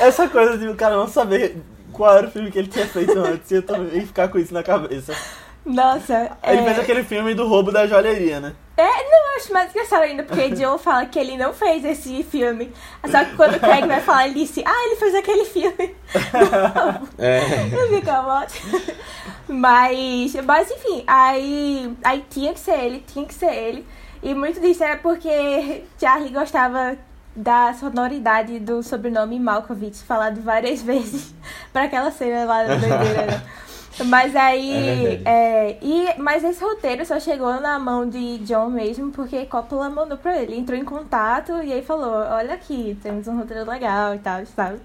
Essa 0.00 0.28
coisa 0.28 0.58
de 0.58 0.68
o 0.68 0.76
cara 0.76 0.94
não 0.96 1.08
saber 1.08 1.56
qual 1.92 2.18
era 2.18 2.26
o 2.26 2.30
filme 2.30 2.50
que 2.50 2.58
ele 2.58 2.68
tinha 2.68 2.86
feito 2.86 3.18
antes 3.18 3.50
e 3.50 3.54
eu 3.54 3.62
também 3.62 4.04
ficar 4.06 4.28
com 4.28 4.38
isso 4.38 4.52
na 4.52 4.62
cabeça. 4.62 5.14
Nossa, 5.64 6.36
Ele 6.46 6.60
é... 6.60 6.64
fez 6.64 6.78
aquele 6.80 7.02
filme 7.02 7.32
do 7.32 7.46
roubo 7.48 7.72
da 7.72 7.86
joalheria, 7.86 8.40
né? 8.40 8.52
É, 8.76 8.82
não, 8.82 9.30
eu 9.30 9.36
acho 9.36 9.52
mais 9.52 9.70
engraçado 9.70 10.02
ainda, 10.02 10.24
porque 10.24 10.50
John 10.56 10.78
fala 10.78 11.06
que 11.06 11.18
ele 11.18 11.36
não 11.36 11.54
fez 11.54 11.84
esse 11.84 12.22
filme. 12.24 12.72
Só 13.08 13.24
que 13.24 13.36
quando 13.36 13.54
o 13.54 13.60
Craig 13.60 13.86
vai 13.86 14.00
falar, 14.00 14.26
ele 14.26 14.40
disse, 14.40 14.64
ah, 14.66 14.86
ele 14.86 14.96
fez 14.96 15.14
aquele 15.14 15.44
filme. 15.44 15.94
É. 17.18 17.40
Eu 17.72 17.88
fico 17.88 18.10
ótimo. 18.10 18.80
Mas, 19.48 20.34
mas 20.44 20.70
enfim, 20.70 21.04
aí, 21.06 21.96
aí 22.02 22.24
tinha 22.28 22.52
que 22.52 22.60
ser 22.60 22.78
ele, 22.78 23.04
tinha 23.06 23.24
que 23.24 23.34
ser 23.34 23.52
ele. 23.52 23.86
E 24.22 24.34
muito 24.34 24.60
disso 24.60 24.82
era 24.82 24.96
porque 24.96 25.84
Charlie 26.00 26.32
gostava 26.32 26.96
da 27.36 27.74
sonoridade 27.74 28.58
do 28.58 28.82
sobrenome 28.82 29.38
Malkovich, 29.38 30.02
falado 30.04 30.40
várias 30.40 30.80
vezes 30.82 31.34
pra 31.72 31.84
aquela 31.84 32.10
cena 32.10 32.44
lá 32.44 32.64
da 32.64 32.74
doideira, 32.76 33.26
né? 33.26 33.42
Mas 34.02 34.34
aí. 34.34 35.22
É 35.24 35.44
É, 35.64 35.78
e, 35.80 36.14
mas 36.18 36.44
esse 36.44 36.62
roteiro 36.62 37.04
só 37.06 37.18
chegou 37.18 37.60
na 37.60 37.78
mão 37.78 38.08
de 38.08 38.38
John 38.38 38.68
mesmo, 38.68 39.10
porque 39.10 39.46
Coppola 39.46 39.88
mandou 39.88 40.18
pra 40.18 40.40
ele. 40.40 40.56
Entrou 40.56 40.78
em 40.78 40.84
contato 40.84 41.52
e 41.62 41.72
aí 41.72 41.82
falou: 41.82 42.12
Olha 42.12 42.54
aqui, 42.54 42.98
temos 43.02 43.26
um 43.28 43.38
roteiro 43.38 43.68
legal 43.68 44.14
e 44.14 44.18
tal, 44.18 44.44
sabe? 44.46 44.78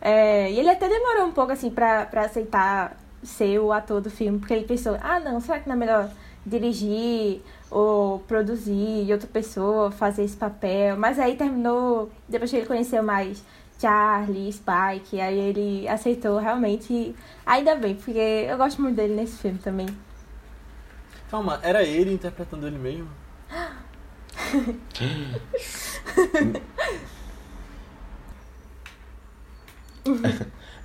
É, 0.00 0.50
e 0.50 0.58
ele 0.58 0.70
até 0.70 0.88
demorou 0.88 1.26
um 1.26 1.32
pouco 1.32 1.52
assim 1.52 1.70
pra, 1.70 2.06
pra 2.06 2.22
aceitar 2.22 2.96
ser 3.22 3.58
o 3.58 3.72
ator 3.72 4.00
do 4.00 4.10
filme, 4.10 4.38
porque 4.38 4.54
ele 4.54 4.64
pensou: 4.64 4.96
Ah, 5.02 5.20
não, 5.20 5.40
será 5.40 5.60
que 5.60 5.68
não 5.68 5.76
é 5.76 5.78
melhor 5.78 6.10
dirigir 6.44 7.42
ou 7.70 8.20
produzir 8.20 9.04
e 9.06 9.12
outra 9.12 9.28
pessoa 9.28 9.90
fazer 9.90 10.24
esse 10.24 10.36
papel? 10.36 10.96
Mas 10.96 11.18
aí 11.18 11.36
terminou, 11.36 12.10
depois 12.28 12.50
que 12.50 12.56
ele 12.56 12.66
conheceu 12.66 13.02
mais 13.02 13.42
Charlie, 13.80 14.52
Spike, 14.52 15.20
aí 15.20 15.38
ele 15.38 15.88
aceitou 15.88 16.38
realmente. 16.38 17.14
Ainda 17.46 17.76
bem, 17.76 17.94
porque 17.94 18.18
eu 18.18 18.56
gosto 18.56 18.82
muito 18.82 18.96
dele 18.96 19.14
nesse 19.14 19.38
filme 19.38 19.58
também. 19.58 19.86
Calma, 21.30 21.60
era 21.62 21.82
ele 21.82 22.14
interpretando 22.14 22.66
ele 22.66 22.78
mesmo? 22.78 23.08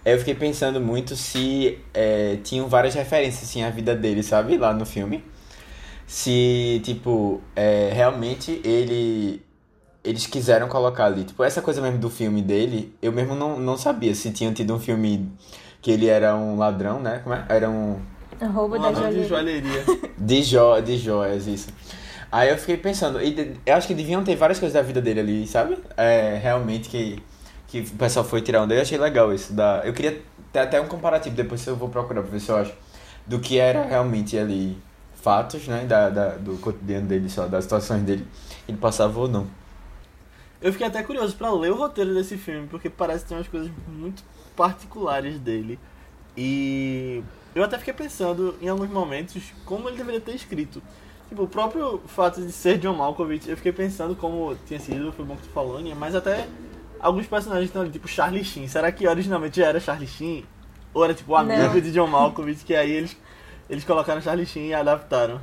Eu 0.06 0.20
fiquei 0.20 0.36
pensando 0.36 0.82
muito 0.82 1.16
se 1.16 1.80
é, 1.94 2.38
tinham 2.44 2.68
várias 2.68 2.94
referências 2.94 3.44
assim 3.44 3.64
à 3.64 3.70
vida 3.70 3.96
dele, 3.96 4.22
sabe? 4.22 4.58
Lá 4.58 4.74
no 4.74 4.86
filme. 4.86 5.24
Se, 6.06 6.82
tipo, 6.84 7.42
é, 7.56 7.90
realmente 7.94 8.60
ele. 8.66 9.42
Eles 10.04 10.26
quiseram 10.28 10.68
colocar 10.68 11.06
ali. 11.06 11.24
Tipo, 11.24 11.44
essa 11.44 11.62
coisa 11.62 11.82
mesmo 11.82 11.98
do 11.98 12.10
filme 12.10 12.42
dele, 12.42 12.94
eu 13.02 13.12
mesmo 13.12 13.36
não, 13.36 13.58
não 13.60 13.78
sabia 13.78 14.14
se 14.14 14.32
tinha 14.32 14.52
tido 14.52 14.74
um 14.76 14.80
filme 14.80 15.32
que 15.82 15.92
ele 15.92 16.08
era 16.08 16.36
um 16.36 16.58
ladrão, 16.58 17.00
né? 17.00 17.20
Como 17.24 17.34
é? 17.36 17.46
Era 17.48 17.70
um. 17.70 18.00
Roubo 18.54 18.76
Um 18.76 18.82
da 18.82 18.90
ladrão 18.90 19.10
de 19.12 19.24
joalheria. 19.28 19.72
joalheria. 19.84 20.12
De, 20.18 20.42
jo 20.44 20.82
de 20.82 20.98
joias, 20.98 21.48
isso. 21.48 21.70
Aí 22.32 22.50
eu 22.50 22.58
fiquei 22.58 22.78
pensando, 22.78 23.22
e 23.22 23.32
de- 23.32 23.52
eu 23.66 23.76
acho 23.76 23.88
que 23.88 23.94
deviam 23.94 24.24
ter 24.24 24.36
várias 24.36 24.58
coisas 24.60 24.74
da 24.74 24.82
vida 24.82 25.00
dele 25.02 25.20
ali, 25.20 25.48
sabe? 25.48 25.78
É, 25.96 26.40
realmente 26.42 26.90
que, 26.90 27.22
que 27.68 27.82
o 27.82 27.90
pessoal 27.98 28.26
foi 28.26 28.42
tirar 28.42 28.64
onda. 28.64 28.74
Eu 28.74 28.82
achei 28.82 28.98
legal 28.98 29.34
isso. 29.34 29.54
Da, 29.54 29.82
eu 29.86 29.94
queria 29.94 30.22
ter 30.52 30.60
até 30.60 30.82
um 30.82 30.88
comparativo, 30.88 31.36
depois 31.36 31.66
eu 31.68 31.76
vou 31.76 31.90
procurar 31.90 32.22
pra 32.24 32.32
ver 32.32 32.40
se 32.40 32.50
eu 32.50 32.58
acho, 32.58 32.74
do 33.28 33.40
que 33.40 33.60
era 33.60 33.84
realmente 33.86 34.38
ali 34.38 34.78
fatos, 35.16 35.68
né? 35.68 35.86
Da, 35.86 36.10
da, 36.10 36.30
do 36.36 36.58
cotidiano 36.58 37.08
dele, 37.08 37.30
só, 37.30 37.46
das 37.48 37.66
situações 37.66 38.02
dele. 38.02 38.26
Ele 38.68 38.78
passava 38.78 39.18
ou 39.20 39.28
não. 39.28 39.46
Eu 40.64 40.72
fiquei 40.72 40.88
até 40.88 41.04
curioso 41.04 41.36
pra 41.36 41.52
ler 41.52 41.72
o 41.72 41.76
roteiro 41.76 42.14
desse 42.14 42.38
filme, 42.38 42.68
porque 42.68 42.90
parece 42.90 43.24
que 43.24 43.30
tem 43.30 43.38
umas 43.38 43.50
coisas 43.50 43.70
muito 43.86 44.24
particulares 44.56 45.38
dele. 45.38 45.78
E 46.38 47.22
eu 47.54 47.64
até 47.64 47.78
fiquei 47.78 47.94
pensando 47.94 48.56
em 48.62 48.70
alguns 48.70 48.90
momentos 48.90 49.44
como 49.66 49.90
ele 49.90 49.98
deveria 49.98 50.22
ter 50.22 50.34
escrito. 50.34 50.82
Tipo, 51.28 51.44
o 51.44 51.48
próprio 51.50 52.00
fato 52.08 52.42
de 52.42 52.50
ser 52.52 52.78
John 52.78 52.94
Malkovich, 52.94 53.50
eu 53.50 53.58
fiquei 53.58 53.74
pensando 53.74 54.16
como 54.16 54.56
tinha 54.66 54.80
sido, 54.80 55.12
foi 55.12 55.26
bom 55.26 55.36
que 55.36 55.44
tu 55.44 55.50
falou, 55.50 55.78
Aninha, 55.78 55.96
mas 55.96 56.16
até 56.16 56.48
alguns 56.98 57.28
personagens 57.28 57.68
estão 57.68 57.82
ali, 57.82 57.92
tipo 57.92 58.08
Charlie 58.08 58.46
Sheen. 58.46 58.68
Será 58.70 58.90
que 58.90 59.06
originalmente 59.06 59.60
já 59.60 59.68
era 59.68 59.82
Charlie 59.82 60.08
Sheen? 60.08 60.46
Ou 60.94 61.04
era 61.04 61.14
tipo 61.14 61.34
o 61.34 61.36
amigo 61.36 61.62
Não. 61.62 61.82
de 61.82 61.92
John 61.92 62.08
Malkovich, 62.08 62.64
que 62.64 62.74
aí 62.74 62.92
eles, 62.92 63.18
eles 63.70 63.84
colocaram 63.84 64.22
Charlie 64.22 64.46
Sheen 64.46 64.68
e 64.68 64.74
adaptaram? 64.74 65.42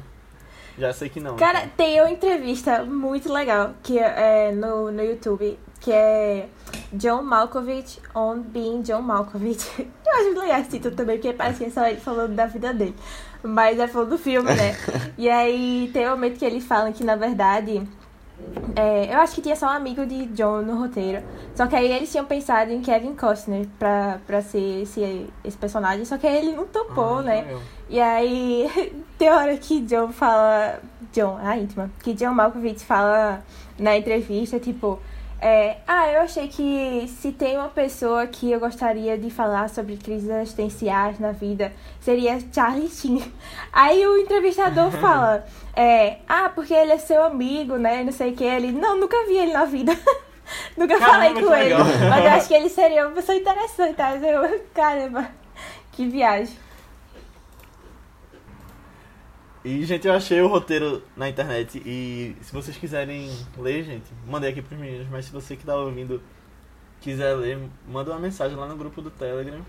Já 0.81 0.95
sei 0.95 1.11
que 1.11 1.21
não. 1.21 1.37
Cara, 1.37 1.69
tem 1.77 2.01
uma 2.01 2.11
entrevista 2.11 2.83
muito 2.85 3.31
legal 3.31 3.75
que 3.83 3.99
é 3.99 4.51
no, 4.51 4.91
no 4.91 5.05
YouTube, 5.05 5.59
que 5.79 5.93
é 5.93 6.49
John 6.95 7.23
Malkovich 7.23 8.01
on 8.15 8.39
Being 8.41 8.81
John 8.81 9.03
Malkovich. 9.03 9.69
Eu 9.79 10.13
acho 10.15 10.41
legal 10.41 10.61
esse 10.61 10.71
título 10.71 10.97
também, 10.97 11.19
porque 11.19 11.35
parece 11.35 11.59
que 11.59 11.65
é 11.67 11.71
só 11.71 11.87
ele 11.87 12.01
falando 12.01 12.35
da 12.35 12.47
vida 12.47 12.73
dele. 12.73 12.97
Mas 13.43 13.79
é 13.79 13.87
falando 13.87 14.11
do 14.11 14.19
filme, 14.19 14.49
né? 14.55 14.75
e 15.19 15.29
aí 15.29 15.91
tem 15.93 16.07
um 16.09 16.13
momento 16.13 16.39
que 16.39 16.45
eles 16.47 16.65
falam 16.65 16.93
que, 16.93 17.05
na 17.05 17.17
verdade, 17.17 17.87
é, 18.77 19.13
eu 19.15 19.19
acho 19.19 19.35
que 19.35 19.43
tinha 19.43 19.57
só 19.57 19.67
um 19.67 19.71
amigo 19.71 20.05
de 20.07 20.27
John 20.27 20.63
no 20.63 20.77
roteiro. 20.79 21.23
Só 21.55 21.67
que 21.67 21.77
aí 21.77 21.91
eles 21.91 22.11
tinham 22.11 22.25
pensado 22.25 22.71
em 22.73 22.81
Kevin 22.81 23.15
Costner 23.15 23.67
pra, 23.79 24.19
pra 24.27 24.41
ser 24.43 24.83
esse, 24.83 25.27
esse 25.45 25.57
personagem. 25.57 26.05
Só 26.05 26.17
que 26.19 26.27
aí 26.27 26.37
ele 26.39 26.57
não 26.57 26.67
topou, 26.67 27.19
Ah, 27.19 27.23
né? 27.23 27.43
legal. 27.43 27.61
E 27.89 28.01
aí 28.01 28.93
tem 29.19 29.31
hora 29.31 29.57
que 29.57 29.81
John 29.83 30.13
fala. 30.13 30.79
John, 31.13 31.39
a 31.43 31.57
íntima. 31.57 31.91
Que 32.03 32.15
John 32.15 32.33
Malkovich 32.35 32.85
fala 32.85 33.43
na 33.79 33.97
entrevista, 33.97 34.59
tipo. 34.61 34.99
É, 35.43 35.79
ah, 35.89 36.13
eu 36.13 36.21
achei 36.21 36.49
que 36.49 37.11
se 37.21 37.33
tem 37.33 37.57
uma 37.57 37.69
pessoa 37.69 38.27
que 38.27 38.51
eu 38.51 38.61
gostaria 38.61 39.17
de 39.17 39.31
falar 39.31 39.71
sobre 39.71 39.97
crises 39.97 40.29
existenciais 40.29 41.19
na 41.19 41.33
vida, 41.33 41.73
seria 41.99 42.39
Charlie 42.53 42.91
Sheen. 42.91 43.33
Aí 43.73 44.07
o 44.07 44.19
entrevistador 44.19 44.91
fala, 45.01 45.47
é, 45.75 46.19
ah, 46.29 46.51
porque 46.55 46.75
ele 46.75 46.93
é 46.93 46.99
seu 46.99 47.25
amigo, 47.25 47.77
né? 47.77 48.05
Não 48.05 48.13
sei 48.13 48.33
o 48.33 48.37
que. 48.37 48.45
Ele, 48.45 48.71
não, 48.71 48.99
nunca 48.99 49.17
vi 49.27 49.39
ele 49.39 49.53
na 49.53 49.65
vida. 49.65 49.97
nunca 50.77 50.99
Caramba, 50.99 51.13
falei 51.15 51.33
com 51.33 51.55
ele. 51.55 51.65
legal. 51.65 51.87
Mas 52.11 52.25
eu 52.25 52.31
acho 52.33 52.49
que 52.49 52.55
ele 52.55 52.69
seria 52.69 53.07
uma 53.07 53.15
pessoa 53.15 53.39
interessante, 53.39 53.95
tá? 53.95 54.15
Eu, 54.17 54.61
caramba, 54.75 55.31
que 55.93 56.07
viagem. 56.07 56.55
E, 59.65 59.85
gente, 59.85 60.07
eu 60.07 60.15
achei 60.15 60.41
o 60.41 60.49
roteiro 60.49 61.03
na 61.15 61.29
internet 61.29 61.83
e 61.85 62.35
se 62.41 62.53
vocês 62.53 62.77
quiserem 62.79 63.31
ler, 63.59 63.85
gente, 63.85 64.07
mandei 64.27 64.51
aqui 64.51 64.63
pros 64.63 64.79
meninos, 64.79 65.07
mas 65.11 65.27
se 65.27 65.33
você 65.33 65.55
que 65.55 65.67
tá 65.67 65.77
ouvindo 65.77 66.23
quiser 67.01 67.35
ler, 67.35 67.59
manda 67.87 68.11
uma 68.11 68.19
mensagem 68.19 68.57
lá 68.57 68.67
no 68.67 68.77
grupo 68.77 69.03
do 69.03 69.11
Telegram 69.11 69.61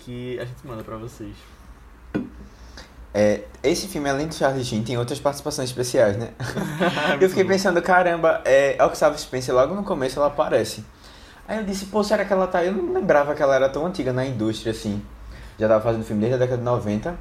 que 0.00 0.38
a 0.38 0.44
gente 0.44 0.66
manda 0.66 0.82
pra 0.82 0.96
vocês. 0.96 1.34
É, 3.12 3.44
esse 3.62 3.86
filme, 3.86 4.10
além 4.10 4.26
de 4.26 4.34
Charlie 4.34 4.64
Sheen, 4.64 4.82
tem 4.82 4.98
outras 4.98 5.20
participações 5.20 5.68
especiais, 5.70 6.16
né? 6.16 6.30
eu 7.20 7.28
fiquei 7.28 7.44
pensando, 7.44 7.80
caramba, 7.80 8.42
é, 8.44 8.76
Octavia 8.84 9.16
Spencer, 9.16 9.54
logo 9.54 9.74
no 9.74 9.84
começo 9.84 10.18
ela 10.18 10.26
aparece. 10.26 10.84
Aí 11.46 11.58
eu 11.58 11.64
disse, 11.64 11.86
pô, 11.86 12.02
será 12.02 12.24
que 12.24 12.32
ela 12.32 12.48
tá... 12.48 12.64
Eu 12.64 12.72
não 12.72 12.94
lembrava 12.94 13.34
que 13.34 13.42
ela 13.42 13.54
era 13.54 13.68
tão 13.68 13.86
antiga 13.86 14.12
na 14.12 14.26
indústria, 14.26 14.72
assim. 14.72 15.00
Já 15.58 15.68
tava 15.68 15.82
fazendo 15.82 16.04
filme 16.04 16.20
desde 16.20 16.34
a 16.34 16.38
década 16.38 16.58
de 16.58 16.64
90. 16.64 17.16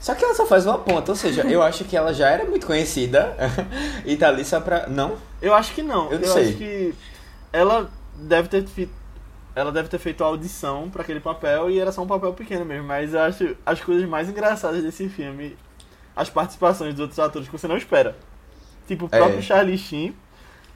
Só 0.00 0.14
que 0.14 0.24
ela 0.24 0.34
só 0.34 0.44
faz 0.46 0.66
uma 0.66 0.78
ponta, 0.78 1.12
ou 1.12 1.16
seja, 1.16 1.42
eu 1.42 1.62
acho 1.62 1.84
que 1.84 1.96
ela 1.96 2.12
já 2.12 2.28
era 2.28 2.44
muito 2.44 2.66
conhecida 2.66 3.34
e 4.04 4.16
tá 4.16 4.28
ali 4.28 4.44
só 4.44 4.60
pra... 4.60 4.86
Não? 4.86 5.16
Eu 5.40 5.54
acho 5.54 5.72
que 5.74 5.82
não. 5.82 6.06
Eu 6.06 6.20
Eu, 6.20 6.26
não 6.26 6.28
sei. 6.34 6.48
acho 6.48 6.56
que 6.58 6.94
ela 7.52 7.90
deve 8.16 8.48
ter 8.48 8.66
feito. 8.66 8.92
Ela 9.56 9.70
deve 9.70 9.88
ter 9.88 9.98
feito 9.98 10.22
a 10.24 10.26
audição 10.26 10.90
pra 10.90 11.02
aquele 11.02 11.20
papel 11.20 11.70
e 11.70 11.78
era 11.78 11.92
só 11.92 12.02
um 12.02 12.06
papel 12.06 12.32
pequeno 12.34 12.64
mesmo. 12.64 12.86
Mas 12.86 13.14
eu 13.14 13.20
acho 13.20 13.56
as 13.64 13.80
coisas 13.80 14.08
mais 14.08 14.28
engraçadas 14.28 14.82
desse 14.82 15.08
filme, 15.08 15.56
as 16.14 16.28
participações 16.28 16.92
dos 16.92 17.00
outros 17.00 17.18
atores 17.20 17.48
que 17.48 17.56
você 17.56 17.68
não 17.68 17.76
espera. 17.76 18.16
Tipo 18.88 19.04
o 19.06 19.08
É. 19.12 19.16
próprio 19.16 19.40
Charlie 19.42 19.78
Sheen, 19.78 20.14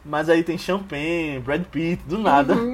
mas 0.05 0.29
aí 0.31 0.43
tem 0.45 0.57
Champagne, 0.57 1.41
Brad 1.45 1.65
Pitt, 1.65 2.03
do 2.07 2.19
nada. 2.19 2.55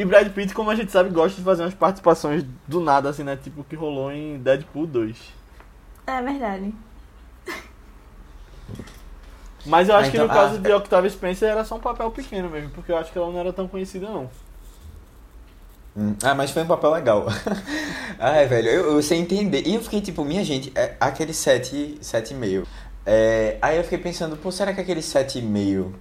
e 0.00 0.04
Brad 0.04 0.28
Pitt, 0.32 0.54
como 0.54 0.70
a 0.70 0.74
gente 0.74 0.92
sabe, 0.92 1.10
gosta 1.10 1.36
de 1.38 1.44
fazer 1.44 1.62
umas 1.64 1.74
participações 1.74 2.44
do 2.66 2.80
nada, 2.80 3.08
assim, 3.10 3.24
né? 3.24 3.36
Tipo 3.36 3.60
o 3.62 3.64
que 3.64 3.74
rolou 3.76 4.12
em 4.12 4.38
Deadpool 4.38 4.86
2. 4.86 5.16
É 6.06 6.22
verdade. 6.22 6.72
Mas 9.66 9.88
eu 9.88 9.96
acho 9.96 10.08
Ah, 10.08 10.10
que 10.10 10.16
então- 10.16 10.28
no 10.28 10.32
caso 10.32 10.54
ah, 10.54 10.58
de 10.58 10.72
Octavia 10.72 11.10
Spencer 11.10 11.50
era 11.50 11.64
só 11.64 11.74
um 11.76 11.80
papel 11.80 12.10
pequeno 12.10 12.48
mesmo, 12.48 12.70
porque 12.70 12.92
eu 12.92 12.96
acho 12.96 13.12
que 13.12 13.18
ela 13.18 13.30
não 13.30 13.38
era 13.38 13.52
tão 13.52 13.66
conhecida 13.68 14.08
não. 14.08 14.30
Hum, 15.96 16.14
Ah, 16.22 16.34
mas 16.34 16.50
foi 16.52 16.62
um 16.62 16.66
papel 16.66 16.90
legal. 16.92 17.26
Ai, 18.18 18.46
velho, 18.46 18.68
eu, 18.68 18.92
eu 18.92 19.02
sei 19.02 19.18
entender. 19.18 19.66
E 19.66 19.74
eu 19.74 19.82
fiquei 19.82 20.00
tipo, 20.00 20.24
minha 20.24 20.44
gente, 20.44 20.72
é 20.76 20.94
aquele 21.00 21.34
7, 21.34 21.98
7,5. 22.00 22.64
É, 23.04 23.58
aí 23.60 23.76
eu 23.76 23.82
fiquei 23.82 23.98
pensando, 23.98 24.36
pô, 24.36 24.52
será 24.52 24.72
que 24.72 24.80
aquele 24.80 25.00
7,5 25.00 25.92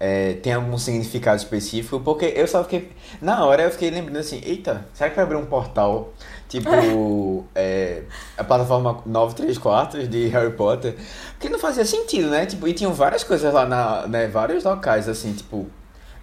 é, 0.00 0.34
tem 0.34 0.52
algum 0.52 0.78
significado 0.78 1.36
específico? 1.38 2.00
Porque 2.00 2.26
eu 2.36 2.46
só 2.46 2.62
fiquei. 2.62 2.90
Na 3.20 3.44
hora 3.44 3.62
eu 3.64 3.70
fiquei 3.70 3.90
lembrando 3.90 4.18
assim, 4.18 4.40
eita, 4.44 4.86
será 4.94 5.10
que 5.10 5.16
vai 5.16 5.24
abrir 5.24 5.36
um 5.36 5.46
portal? 5.46 6.12
Tipo, 6.48 7.44
é, 7.54 8.02
a 8.36 8.44
plataforma 8.44 9.02
934 9.04 10.06
de 10.06 10.28
Harry 10.28 10.52
Potter. 10.52 10.94
Que 11.40 11.48
não 11.48 11.58
fazia 11.58 11.84
sentido, 11.84 12.28
né? 12.30 12.46
Tipo, 12.46 12.66
e 12.68 12.72
tinham 12.72 12.92
várias 12.94 13.24
coisas 13.24 13.52
lá 13.52 13.66
na. 13.66 14.06
Né, 14.06 14.26
vários 14.28 14.64
locais, 14.64 15.08
assim, 15.08 15.32
tipo. 15.32 15.66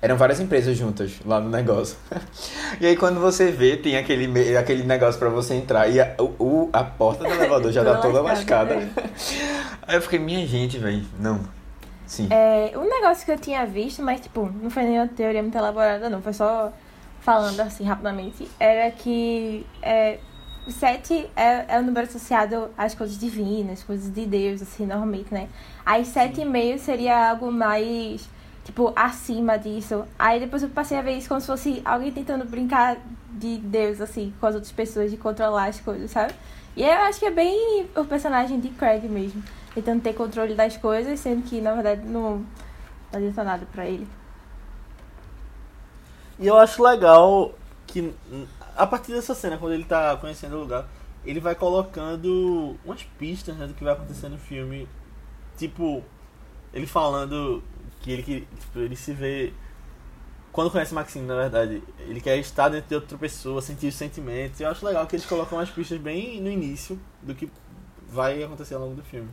Eram 0.02 0.18
várias 0.18 0.40
empresas 0.40 0.78
juntas 0.78 1.14
lá 1.26 1.40
no 1.40 1.50
negócio. 1.50 1.98
E 2.80 2.86
aí 2.86 2.96
quando 2.98 3.20
você 3.22 3.52
vê, 3.52 3.78
tem 3.78 3.96
aquele, 3.96 4.58
aquele 4.58 4.84
negócio 4.84 5.18
pra 5.18 5.30
você 5.30 5.54
entrar 5.56 5.88
e 5.88 6.00
a, 6.02 6.14
o, 6.20 6.24
o- 6.38 6.70
a 6.74 6.84
porta 6.84 7.24
do 7.24 7.30
elevador 7.30 7.72
já 7.72 7.84
tá 7.86 7.98
toda 8.02 8.22
lascada. 8.22 8.76
Aí 9.88 9.96
eu 9.96 10.02
fiquei, 10.02 10.20
minha 10.20 10.46
gente, 10.46 10.78
velho, 10.78 11.06
não. 11.18 11.40
Sim. 12.08 12.28
É, 12.30 12.72
um 12.78 12.88
negócio 12.88 13.26
que 13.26 13.32
eu 13.32 13.38
tinha 13.38 13.66
visto, 13.66 14.02
mas 14.02 14.22
tipo, 14.22 14.50
não 14.62 14.70
foi 14.70 14.84
nenhuma 14.84 15.08
teoria 15.08 15.42
muito 15.42 15.58
elaborada, 15.58 16.10
não. 16.10 16.22
Foi 16.22 16.34
só 16.34 16.72
falando 17.22 17.60
assim 17.60 17.84
rapidamente. 17.84 18.48
Era 18.60 18.92
que 18.92 19.66
é, 19.82 20.20
o 20.68 20.72
7 20.72 21.30
é, 21.36 21.66
é 21.68 21.80
o 21.80 21.84
número 21.84 22.08
associado 22.08 22.70
às 22.78 22.94
coisas 22.96 23.18
divinas, 23.18 23.84
coisas 23.84 24.12
de 24.14 24.26
Deus, 24.26 24.62
assim, 24.62 24.86
normalmente, 24.86 25.34
né? 25.34 25.48
Aí 25.86 26.04
7,5 26.04 26.78
seria 26.78 27.30
algo 27.30 27.52
mais, 27.52 28.28
tipo, 28.64 28.94
acima 28.96 29.58
disso. 29.58 30.06
Aí 30.18 30.40
depois 30.40 30.64
eu 30.64 30.70
passei 30.70 30.98
a 30.98 31.02
ver 31.02 31.18
isso 31.18 31.28
como 31.28 31.42
se 31.42 31.48
fosse 31.48 31.82
alguém 31.84 32.12
tentando 32.12 32.46
brincar 32.46 32.98
de 33.32 33.58
Deus, 33.58 34.02
assim, 34.02 34.34
com 34.40 34.48
as 34.48 34.56
outras 34.56 34.72
pessoas, 34.72 35.12
de 35.12 35.18
controlar 35.18 35.66
as 35.66 35.80
coisas, 35.80 36.12
sabe? 36.12 36.34
E 36.76 36.84
eu 36.84 36.92
acho 36.92 37.20
que 37.20 37.26
é 37.26 37.32
bem 37.32 37.88
o 37.96 38.04
personagem 38.04 38.60
de 38.60 38.70
Craig 38.70 39.08
mesmo. 39.08 39.42
Tentando 39.76 40.02
ter 40.02 40.14
controle 40.14 40.56
das 40.56 40.78
coisas, 40.78 41.20
sendo 41.20 41.44
que 41.44 41.62
na 41.62 41.74
verdade 41.74 42.02
não, 42.08 42.44
adianta 43.14 43.44
nada 43.44 43.68
pra 43.72 43.86
ele. 43.86 44.08
E 46.40 46.48
eu 46.48 46.58
acho 46.58 46.82
legal 46.82 47.54
que 47.86 48.14
a 48.76 48.86
partir 48.86 49.14
dessa 49.14 49.34
cena, 49.34 49.58
quando 49.58 49.74
ele 49.74 49.86
tá 49.86 50.18
conhecendo 50.18 50.56
o 50.56 50.60
lugar, 50.60 50.88
ele 51.26 51.40
vai 51.40 51.56
colocando 51.56 52.76
umas 52.84 53.04
pistas 53.04 53.56
né, 53.56 53.68
do 53.68 53.74
que 53.74 53.84
vai 53.84 53.94
acontecer 53.94 54.30
no 54.30 54.38
filme. 54.38 54.88
Tipo, 55.58 56.04
ele 56.74 56.86
falando 56.86 57.64
que 58.02 58.12
ele, 58.12 58.48
tipo, 58.60 58.80
ele 58.80 58.96
se 58.96 59.14
vê. 59.14 59.54
Quando 60.52 60.72
conhece 60.72 60.94
Maxine, 60.94 61.26
na 61.26 61.36
verdade, 61.36 61.84
ele 62.00 62.22
quer 62.22 62.38
estar 62.38 62.70
dentro 62.70 62.88
de 62.90 62.96
outra 62.96 63.18
pessoa, 63.18 63.62
sentir 63.62 63.88
os 63.88 63.96
sentimentos. 63.96 64.60
Eu 64.60 64.70
acho 64.70 64.86
legal 64.86 65.06
que 65.08 65.16
eles 65.16 65.26
colocam 65.26 65.58
umas 65.58 65.70
pistas 65.70 66.00
bem 66.00 66.42
no 66.42 66.50
início 66.50 67.00
do 67.22 67.34
que 67.36 67.50
vai 68.08 68.42
acontecer 68.44 68.76
ao 68.76 68.82
longo 68.82 68.96
do 68.96 69.04
filme. 69.04 69.30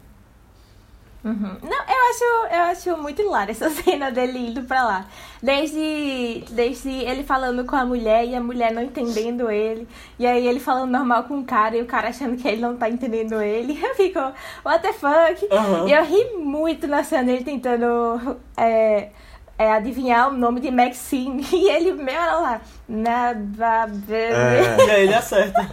Uhum. 1.24 1.56
Não, 1.62 1.70
eu 1.70 2.10
acho, 2.10 2.54
eu 2.54 2.62
acho 2.62 2.96
muito 3.02 3.22
hilário 3.22 3.52
essa 3.52 3.70
cena 3.70 4.10
dele 4.10 4.48
indo 4.50 4.62
pra 4.62 4.82
lá. 4.84 5.06
Desde, 5.40 6.44
desde 6.50 6.90
ele 6.90 7.22
falando 7.22 7.64
com 7.64 7.76
a 7.76 7.84
mulher 7.84 8.24
e 8.26 8.34
a 8.34 8.40
mulher 8.40 8.72
não 8.72 8.82
entendendo 8.82 9.50
ele. 9.50 9.86
E 10.18 10.26
aí 10.26 10.46
ele 10.46 10.58
falando 10.58 10.90
normal 10.90 11.24
com 11.24 11.38
o 11.38 11.44
cara 11.44 11.76
e 11.76 11.82
o 11.82 11.86
cara 11.86 12.08
achando 12.08 12.36
que 12.36 12.46
ele 12.46 12.60
não 12.60 12.76
tá 12.76 12.88
entendendo 12.88 13.40
ele. 13.40 13.78
Eu 13.82 13.94
fico, 13.94 14.18
what 14.64 14.82
the 14.82 14.92
fuck? 14.92 15.46
Aham. 15.50 15.88
E 15.88 15.92
eu 15.92 16.04
ri 16.04 16.36
muito 16.36 16.86
na 16.86 17.04
cena 17.04 17.24
dele 17.24 17.44
tentando 17.44 18.38
é, 18.56 19.10
é, 19.58 19.72
adivinhar 19.72 20.28
o 20.28 20.32
nome 20.36 20.60
de 20.60 20.70
Maxine. 20.70 21.44
E 21.52 21.68
ele, 21.68 21.92
meu, 21.92 22.14
olha 22.14 22.32
lá, 22.34 22.60
nada. 22.88 23.86
É. 24.14 24.76
E 24.86 24.90
aí 24.90 25.02
ele 25.04 25.14
acerta. 25.14 25.70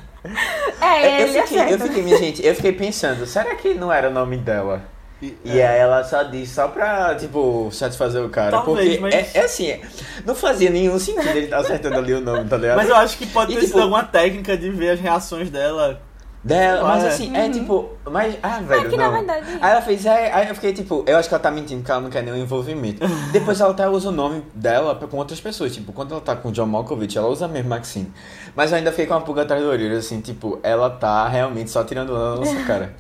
É, 0.82 1.22
eu, 1.24 1.28
ele 1.28 1.42
fiquei, 1.42 1.58
eu 1.60 1.64
acerta. 1.64 1.86
fiquei, 1.86 2.04
minha 2.04 2.18
gente, 2.18 2.46
eu 2.46 2.56
fiquei 2.56 2.74
pensando, 2.74 3.26
será 3.26 3.56
que 3.56 3.74
não 3.74 3.92
era 3.92 4.10
o 4.10 4.14
nome 4.14 4.38
dela? 4.38 4.84
E, 5.22 5.38
E 5.44 5.62
aí 5.62 5.80
ela 5.80 6.02
só 6.04 6.24
disse 6.24 6.54
só 6.56 6.68
pra, 6.70 7.14
tipo, 7.16 7.70
satisfazer 7.74 8.24
o 8.24 8.30
cara. 8.30 8.52
Talvez, 8.52 8.98
porque 8.98 9.02
mas- 9.02 9.36
é, 9.36 9.40
é 9.40 9.44
assim, 9.44 9.68
é- 9.70 9.82
não 10.26 10.34
fazia 10.34 10.70
nenhum 10.70 10.98
sentido 10.98 11.28
ele 11.30 11.42
estar 11.46 11.58
acertando 11.58 11.96
ali 11.98 12.14
o 12.14 12.22
nome, 12.22 12.48
tá 12.48 12.56
ligado? 12.56 12.78
Mas 12.78 12.88
eu 12.88 12.96
acho 12.96 13.18
que 13.18 13.26
pode 13.28 13.52
E, 13.52 13.56
ter 13.56 13.62
tipo- 13.62 13.74
sido 13.74 13.82
alguma 13.84 14.04
técnica 14.04 14.56
de 14.58 14.70
ver 14.70 14.92
as 14.92 15.00
reações 15.00 15.50
dela. 15.50 16.00
Dela, 16.42 16.88
mas 16.88 17.04
É. 17.04 17.08
assim, 17.10 17.36
é 17.36 17.44
Uhum. 17.44 17.52
tipo, 17.52 17.90
mas, 18.12 18.38
ah, 18.44 18.60
velho, 18.60 18.88
É 18.88 18.90
que, 18.90 18.98
na 18.98 19.06
não. 19.06 19.12
verdade- 19.14 19.48
Aí 19.62 19.72
ela 19.72 19.82
fez, 19.82 20.06
é, 20.06 20.32
aí 20.34 20.48
eu 20.50 20.56
fiquei 20.56 20.74
tipo, 20.74 21.04
eu 21.08 21.18
acho 21.18 21.28
que 21.30 21.34
ela 21.36 21.42
tá 21.42 21.52
mentindo 21.52 21.80
porque 21.82 21.92
ela 21.92 22.02
não 22.02 22.10
quer 22.10 22.24
nenhum 22.24 22.38
envolvimento. 22.38 23.00
Depois 23.32 23.60
ela 23.62 23.72
até 23.72 23.88
usa 23.88 24.10
o 24.10 24.12
nome 24.12 24.44
dela 24.54 24.96
com 24.96 25.18
outras 25.18 25.40
pessoas, 25.40 25.74
tipo, 25.74 25.92
quando 25.94 26.12
ela 26.12 26.22
tá 26.22 26.36
com 26.36 26.50
o 26.50 26.52
John 26.52 26.66
Malkovich, 26.68 27.18
ela 27.18 27.28
usa 27.28 27.48
mesmo 27.48 27.70
Maxine. 27.70 28.12
Mas 28.56 28.72
eu 28.72 28.78
ainda 28.78 28.92
fiquei 28.92 29.06
com 29.06 29.14
uma 29.14 29.22
pulga 29.22 29.44
atrás 29.44 29.62
do 29.62 29.70
orelho, 29.70 29.98
assim, 29.98 30.20
tipo, 30.22 30.60
ela 30.64 30.90
tá 30.90 31.28
realmente 31.28 31.70
só 31.70 31.84
tirando 31.84 32.16
ela 32.16 32.36
da 32.36 32.40
nossa 32.42 32.56
cara. 32.66 32.94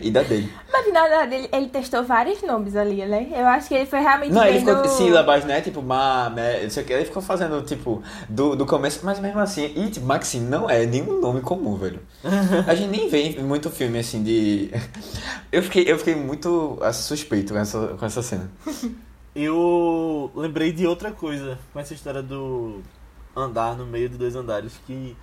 e 0.00 0.10
da 0.10 0.22
dele. 0.22 0.52
Mas 0.72 0.92
na 0.92 1.02
verdade 1.02 1.34
ele, 1.34 1.48
ele 1.52 1.68
testou 1.68 2.02
vários 2.04 2.42
nomes 2.42 2.74
ali, 2.76 3.04
né? 3.06 3.26
Eu 3.34 3.46
acho 3.46 3.68
que 3.68 3.74
ele 3.74 3.86
foi 3.86 4.00
realmente 4.00 4.32
Não, 4.32 4.44
ele 4.44 4.58
ficou 4.60 4.84
sílabas, 4.88 5.44
né? 5.44 5.60
Tipo, 5.60 5.82
ma, 5.82 6.30
né? 6.30 6.64
Isso 6.64 6.80
aqui. 6.80 6.92
Ele 6.92 7.04
ficou 7.04 7.22
fazendo, 7.22 7.60
tipo, 7.62 8.02
do, 8.28 8.54
do 8.56 8.66
começo, 8.66 9.00
mas 9.02 9.18
mesmo 9.20 9.38
assim. 9.40 9.72
E, 9.76 9.88
tipo, 9.90 10.06
Maxine 10.06 10.46
não 10.48 10.68
é 10.68 10.84
nenhum 10.86 11.20
nome 11.20 11.40
comum, 11.40 11.76
velho. 11.76 12.00
A 12.66 12.74
gente 12.74 12.88
nem 12.88 13.08
vê 13.08 13.36
muito 13.40 13.70
filme 13.70 13.98
assim 13.98 14.22
de. 14.22 14.47
Eu 15.50 15.62
fiquei, 15.62 15.90
eu 15.90 15.98
fiquei 15.98 16.14
muito 16.14 16.78
assim, 16.82 17.02
suspeito 17.02 17.54
com 17.54 17.58
essa, 17.58 17.88
com 17.88 18.04
essa 18.04 18.22
cena. 18.22 18.50
Eu 19.34 20.30
lembrei 20.34 20.72
de 20.72 20.86
outra 20.86 21.12
coisa 21.12 21.58
com 21.72 21.78
essa 21.80 21.94
história 21.94 22.22
do 22.22 22.82
andar 23.36 23.76
no 23.76 23.86
meio 23.86 24.08
de 24.08 24.18
dois 24.18 24.34
andares 24.34 24.72
que 24.86 25.16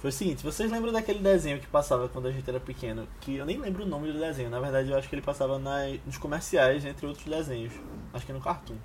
foi 0.00 0.08
o 0.08 0.12
seguinte, 0.12 0.42
vocês 0.42 0.70
lembram 0.70 0.90
daquele 0.92 1.18
desenho 1.18 1.60
que 1.60 1.66
passava 1.66 2.08
quando 2.08 2.26
a 2.26 2.32
gente 2.32 2.48
era 2.48 2.58
pequeno? 2.58 3.06
Que 3.20 3.36
eu 3.36 3.44
nem 3.44 3.58
lembro 3.58 3.84
o 3.84 3.86
nome 3.86 4.10
do 4.10 4.18
desenho, 4.18 4.48
na 4.48 4.58
verdade 4.58 4.90
eu 4.90 4.96
acho 4.96 5.06
que 5.06 5.14
ele 5.14 5.20
passava 5.20 5.58
na, 5.58 5.88
nos 6.06 6.16
comerciais, 6.16 6.86
entre 6.86 7.06
outros 7.06 7.26
desenhos. 7.26 7.74
Acho 8.14 8.24
que 8.24 8.32
no 8.32 8.40
Cartoon. 8.40 8.76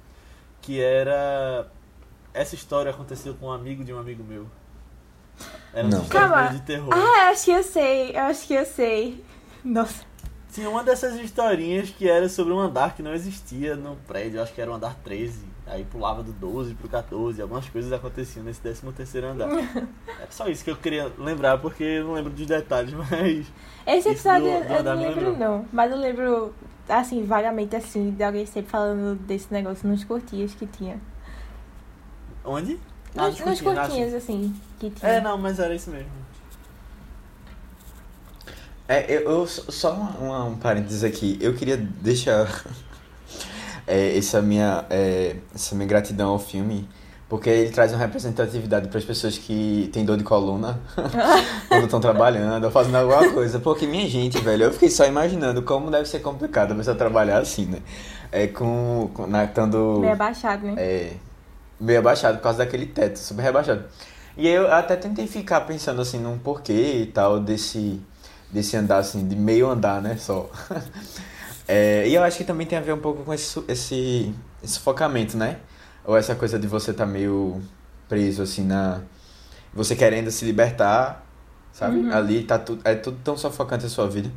Que 0.62 0.82
era. 0.82 1.72
Essa 2.34 2.56
história 2.56 2.92
aconteceu 2.92 3.34
com 3.36 3.46
um 3.46 3.52
amigo 3.52 3.82
de 3.82 3.94
um 3.94 3.98
amigo 3.98 4.26
meu. 4.26 4.46
Era 5.74 5.88
Não. 5.88 6.00
uma 6.00 6.04
história 6.04 6.28
Calma. 6.28 6.50
de 6.50 6.62
terror. 6.64 6.94
Ah, 6.94 7.30
acho 7.30 7.46
que 7.46 7.52
eu 7.52 7.64
sei, 7.64 8.12
eu 8.12 8.22
acho 8.24 8.48
que 8.48 8.54
eu 8.54 8.66
sei. 8.66 9.25
Nossa. 9.66 10.06
Tinha 10.54 10.70
uma 10.70 10.84
dessas 10.84 11.16
historinhas 11.16 11.90
que 11.90 12.08
era 12.08 12.30
sobre 12.30 12.54
um 12.54 12.60
andar 12.60 12.96
que 12.96 13.04
não 13.04 13.14
existia 13.14 13.76
no 13.76 13.98
prédio, 14.08 14.42
acho 14.42 14.54
que 14.54 14.62
era 14.62 14.72
o 14.72 14.76
andar 14.76 14.96
13. 15.04 15.40
Aí 15.68 15.84
pulava 15.84 16.22
do 16.22 16.32
12 16.32 16.76
pro 16.76 16.88
14, 16.88 17.42
algumas 17.42 17.68
coisas 17.68 17.92
aconteciam 17.92 18.46
nesse 18.46 18.62
13 18.62 18.84
terceiro 18.94 19.28
andar. 19.28 19.50
Era 19.50 19.88
só 20.30 20.48
isso 20.48 20.64
que 20.64 20.70
eu 20.70 20.76
queria 20.78 21.12
lembrar, 21.18 21.58
porque 21.58 21.84
eu 21.84 22.06
não 22.06 22.14
lembro 22.14 22.32
dos 22.32 22.46
detalhes, 22.46 22.94
mas. 22.94 23.48
Esse 23.86 24.10
episódio 24.10 24.46
do- 24.46 24.68
do 24.68 24.74
eu 24.74 24.84
não 24.84 24.96
lembro 25.02 25.38
não. 25.38 25.66
Mas 25.74 25.92
eu 25.92 25.98
lembro, 25.98 26.54
assim, 26.88 27.26
vagamente 27.26 27.76
assim, 27.76 28.12
de 28.12 28.24
alguém 28.24 28.46
sempre 28.46 28.70
falando 28.70 29.16
desse 29.22 29.52
negócio 29.52 29.90
nos 29.90 30.04
cortinhos 30.04 30.54
que 30.54 30.68
tinha. 30.68 31.02
Onde? 32.46 32.80
Nos, 33.16 33.40
nos 33.40 33.42
cortinhos, 33.42 33.78
ah, 33.78 33.82
cortinhos, 33.88 34.14
assim, 34.14 34.56
que 34.80 34.90
tinha. 34.92 35.12
É, 35.12 35.20
não, 35.22 35.38
mas 35.38 35.60
era 35.60 35.74
isso 35.74 35.90
mesmo. 35.90 36.12
É, 38.88 39.06
eu, 39.16 39.22
eu- 39.22 39.48
só 39.48 39.94
uma, 39.94 40.44
um 40.46 40.56
parênteses 40.58 41.04
aqui. 41.04 41.38
Eu 41.42 41.54
queria 41.56 41.78
deixar 41.78 42.64
é, 43.88 44.18
essa, 44.18 44.42
minha, 44.42 44.86
é, 44.90 45.38
essa 45.54 45.76
minha 45.76 45.88
gratidão 45.88 46.30
ao 46.30 46.40
filme, 46.40 46.88
porque 47.28 47.50
ele 47.50 47.72
traz 47.72 47.92
uma 47.92 47.98
representatividade 48.00 48.88
para 48.88 49.00
as 49.00 49.06
pessoas 49.06 49.38
que 49.38 49.90
têm 49.92 50.06
dor 50.06 50.18
de 50.18 50.24
coluna 50.24 50.80
quando 51.68 51.86
estão 51.86 52.00
trabalhando 52.00 52.64
ou 52.66 52.72
fazendo 52.72 52.96
alguma 52.98 53.32
coisa. 53.34 53.60
Porque, 53.60 53.88
minha 53.88 54.08
gente, 54.08 54.38
velho, 54.40 54.66
eu 54.66 54.74
fiquei 54.74 54.90
só 54.90 55.06
imaginando 55.06 55.64
como 55.64 55.90
deve 55.90 56.08
ser 56.08 56.20
complicado 56.20 56.74
a 56.74 56.76
pessoa 56.76 56.96
trabalhar 56.96 57.40
assim, 57.40 57.66
né? 57.66 57.80
É, 58.32 58.48
com, 58.48 59.10
com 59.14 59.26
na, 59.28 59.46
estando, 59.46 60.00
Meio 60.02 60.14
abaixado, 60.14 60.66
né? 60.68 60.74
é, 60.78 61.14
meio 61.80 62.00
abaixado 62.00 62.38
por 62.38 62.44
causa 62.44 62.60
daquele 62.60 62.86
teto, 62.86 63.18
super 63.18 63.42
rebaixado. 63.42 63.84
E 64.38 64.48
eu 64.48 64.72
até 64.72 64.96
tentei 64.96 65.26
ficar 65.28 65.62
pensando 65.62 66.02
assim 66.02 66.20
num 66.20 66.38
porquê 66.38 67.02
e 67.04 67.06
tal 67.06 67.40
desse, 67.40 68.02
desse 68.52 68.76
andar 68.78 68.98
assim, 68.98 69.28
de 69.28 69.36
meio 69.36 69.70
andar, 69.70 70.02
né, 70.02 70.18
só. 70.18 70.50
É, 71.68 72.08
e 72.08 72.14
eu 72.14 72.24
acho 72.24 72.38
que 72.38 72.44
também 72.44 72.68
tem 72.68 72.78
a 72.78 72.82
ver 72.82 72.94
um 72.94 73.00
pouco 73.00 73.24
com 73.24 73.34
esse, 73.34 73.60
esse, 73.68 74.32
esse 74.64 74.74
sufocamento, 74.74 75.36
né? 75.36 75.58
Ou 76.04 76.16
essa 76.16 76.36
coisa 76.36 76.60
de 76.60 76.68
você 76.68 76.92
estar 76.92 77.06
meio 77.06 77.62
preso 78.08 78.44
assim 78.44 78.64
na... 78.64 79.02
Você 79.74 79.96
querendo 79.96 80.30
se 80.30 80.46
libertar, 80.46 81.26
sabe? 81.74 82.10
Ali 82.12 82.44
tá 82.44 82.60
tudo, 82.60 82.82
é 82.86 82.96
tudo 82.96 83.18
tão 83.24 83.36
sufocante 83.36 83.86
a 83.86 83.90
sua 83.90 84.08
vida. 84.08 84.32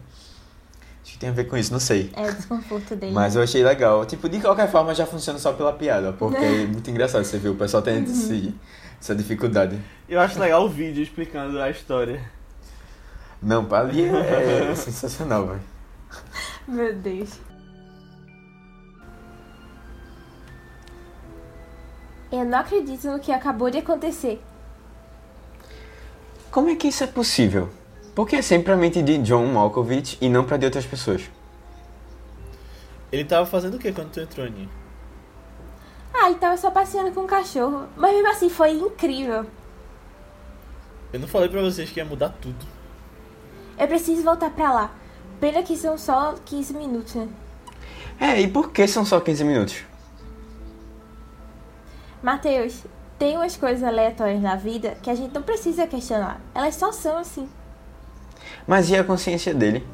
Acho 1.03 1.13
que 1.13 1.19
tem 1.19 1.29
a 1.29 1.33
ver 1.33 1.45
com 1.45 1.57
isso, 1.57 1.73
não 1.73 1.79
sei. 1.79 2.11
É 2.17 2.29
o 2.29 2.35
desconforto 2.35 2.97
dele. 2.97 3.13
Mas 3.13 3.37
eu 3.37 3.43
achei 3.43 3.63
legal. 3.63 4.05
Tipo, 4.05 4.29
de 4.29 4.41
qualquer 4.41 4.71
forma 4.71 4.95
já 4.95 5.07
funciona 5.07 5.39
só 5.39 5.53
pela 5.53 5.73
piada, 5.73 6.13
porque 6.13 6.37
é 6.45 6.67
muito 6.67 6.91
engraçado 6.91 7.25
você 7.25 7.39
ver 7.39 7.51
o 7.51 7.55
pessoal 7.55 7.83
tendo 7.83 8.11
esse, 8.11 8.55
essa 9.01 9.15
dificuldade. 9.15 9.79
Eu 10.09 10.19
acho 10.19 10.41
legal 10.41 10.65
o 10.65 10.69
vídeo 10.69 11.03
explicando 11.03 11.61
a 11.61 11.71
história. 11.71 12.21
Não, 13.43 13.67
ali 13.75 14.05
é, 14.05 14.75
sensacional, 14.75 15.47
velho. 15.47 15.63
Meu 16.67 16.95
Deus. 16.95 17.39
Eu 22.31 22.45
não 22.45 22.59
acredito 22.59 23.07
no 23.07 23.19
que 23.19 23.33
acabou 23.33 23.71
de 23.71 23.79
acontecer. 23.79 24.43
Como 26.51 26.69
é 26.69 26.77
que 26.77 26.89
isso 26.89 27.05
é 27.05 27.07
possível? 27.07 27.71
Por 28.15 28.27
que 28.27 28.37
é 28.37 28.43
sempre 28.43 28.73
a 28.73 28.77
mente 28.77 29.03
de 29.03 29.19
John 29.19 29.47
Malkovich 29.47 30.19
e 30.21 30.29
não 30.29 30.45
pra 30.45 30.57
de 30.57 30.67
outras 30.67 30.85
pessoas? 30.85 31.31
Ele 33.11 33.25
tava 33.25 33.47
fazendo 33.47 33.75
o 33.75 33.79
que 33.79 33.93
quando 33.93 34.11
tu 34.11 34.21
entrou, 34.21 34.47
Aninha? 34.47 34.69
Ah, 36.13 36.29
ele 36.29 36.39
tava 36.39 36.57
só 36.57 36.71
passeando 36.71 37.13
com 37.13 37.21
o 37.21 37.27
cachorro. 37.27 37.87
Mas 37.97 38.13
mesmo 38.13 38.29
assim, 38.29 38.51
foi 38.51 38.73
incrível. 38.73 39.47
Eu 41.13 41.21
não 41.21 41.29
falei 41.29 41.49
pra 41.49 41.63
vocês 41.63 41.89
que 41.91 42.01
ia 42.01 42.05
mudar 42.05 42.31
tudo. 42.41 42.78
Eu 43.79 43.87
preciso 43.87 44.23
voltar 44.23 44.51
pra 44.51 44.73
lá. 44.73 44.91
Pena 45.41 45.63
que 45.63 45.77
são 45.77 45.97
só 45.97 46.35
15 46.45 46.75
minutos, 46.75 47.15
né? 47.15 47.29
É, 48.21 48.41
e 48.41 48.49
por 48.49 48.73
que 48.73 48.87
são 48.89 49.05
só 49.05 49.21
15 49.21 49.45
minutos? 49.45 49.85
Matheus, 52.21 52.83
tem 53.19 53.37
umas 53.37 53.57
coisas 53.57 53.85
aleatórias 53.85 54.43
na 54.43 54.57
vida 54.57 54.97
que 55.03 55.09
a 55.09 55.15
gente 55.15 55.33
não 55.33 55.43
precisa 55.43 55.87
questionar. 55.87 56.41
Elas 56.53 56.75
só 56.75 56.91
são 56.91 57.19
assim. 57.19 57.49
Mas 58.67 58.91
e 58.91 58.97
a 58.97 59.05
consciência 59.05 59.55
dele? 59.55 59.87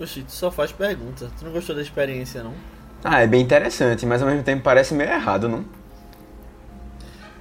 Oxi, 0.00 0.22
tu 0.22 0.32
só 0.32 0.50
faz 0.50 0.70
pergunta. 0.70 1.30
Tu 1.38 1.44
não 1.44 1.52
gostou 1.52 1.74
da 1.74 1.82
experiência, 1.82 2.42
não? 2.42 2.54
Ah, 3.02 3.20
é 3.20 3.26
bem 3.26 3.42
interessante, 3.42 4.06
mas 4.06 4.22
ao 4.22 4.28
mesmo 4.28 4.44
tempo 4.44 4.62
parece 4.62 4.94
meio 4.94 5.10
errado, 5.10 5.48
não? 5.48 5.64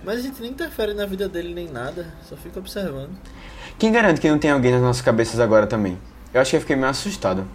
Mas 0.03 0.19
a 0.19 0.21
gente 0.21 0.41
nem 0.41 0.51
interfere 0.51 0.93
na 0.93 1.05
vida 1.05 1.29
dele 1.29 1.53
nem 1.53 1.67
nada. 1.69 2.07
Só 2.27 2.35
fica 2.35 2.59
observando. 2.59 3.15
Quem 3.79 3.93
garante 3.93 4.19
que 4.19 4.29
não 4.29 4.37
tem 4.37 4.51
alguém 4.51 4.73
nas 4.73 4.81
nossas 4.81 5.01
cabeças 5.01 5.39
agora 5.39 5.65
também? 5.65 5.97
Eu 6.33 6.41
acho 6.41 6.51
que 6.51 6.57
eu 6.57 6.61
fiquei 6.61 6.75
meio 6.75 6.89
assustado. 6.89 7.47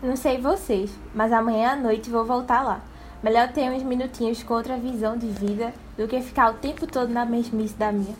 Não 0.00 0.14
sei 0.14 0.40
vocês, 0.40 0.92
mas 1.12 1.32
amanhã 1.32 1.72
à 1.72 1.76
noite 1.76 2.08
vou 2.08 2.24
voltar 2.24 2.62
lá. 2.62 2.80
Melhor 3.24 3.52
ter 3.52 3.68
uns 3.68 3.82
minutinhos 3.82 4.40
com 4.44 4.54
outra 4.54 4.76
visão 4.76 5.18
de 5.18 5.26
vida 5.26 5.74
do 5.98 6.06
que 6.06 6.22
ficar 6.22 6.52
o 6.52 6.54
tempo 6.54 6.86
todo 6.86 7.12
na 7.12 7.24
mesmice 7.24 7.74
da 7.74 7.90
minha. 7.90 8.14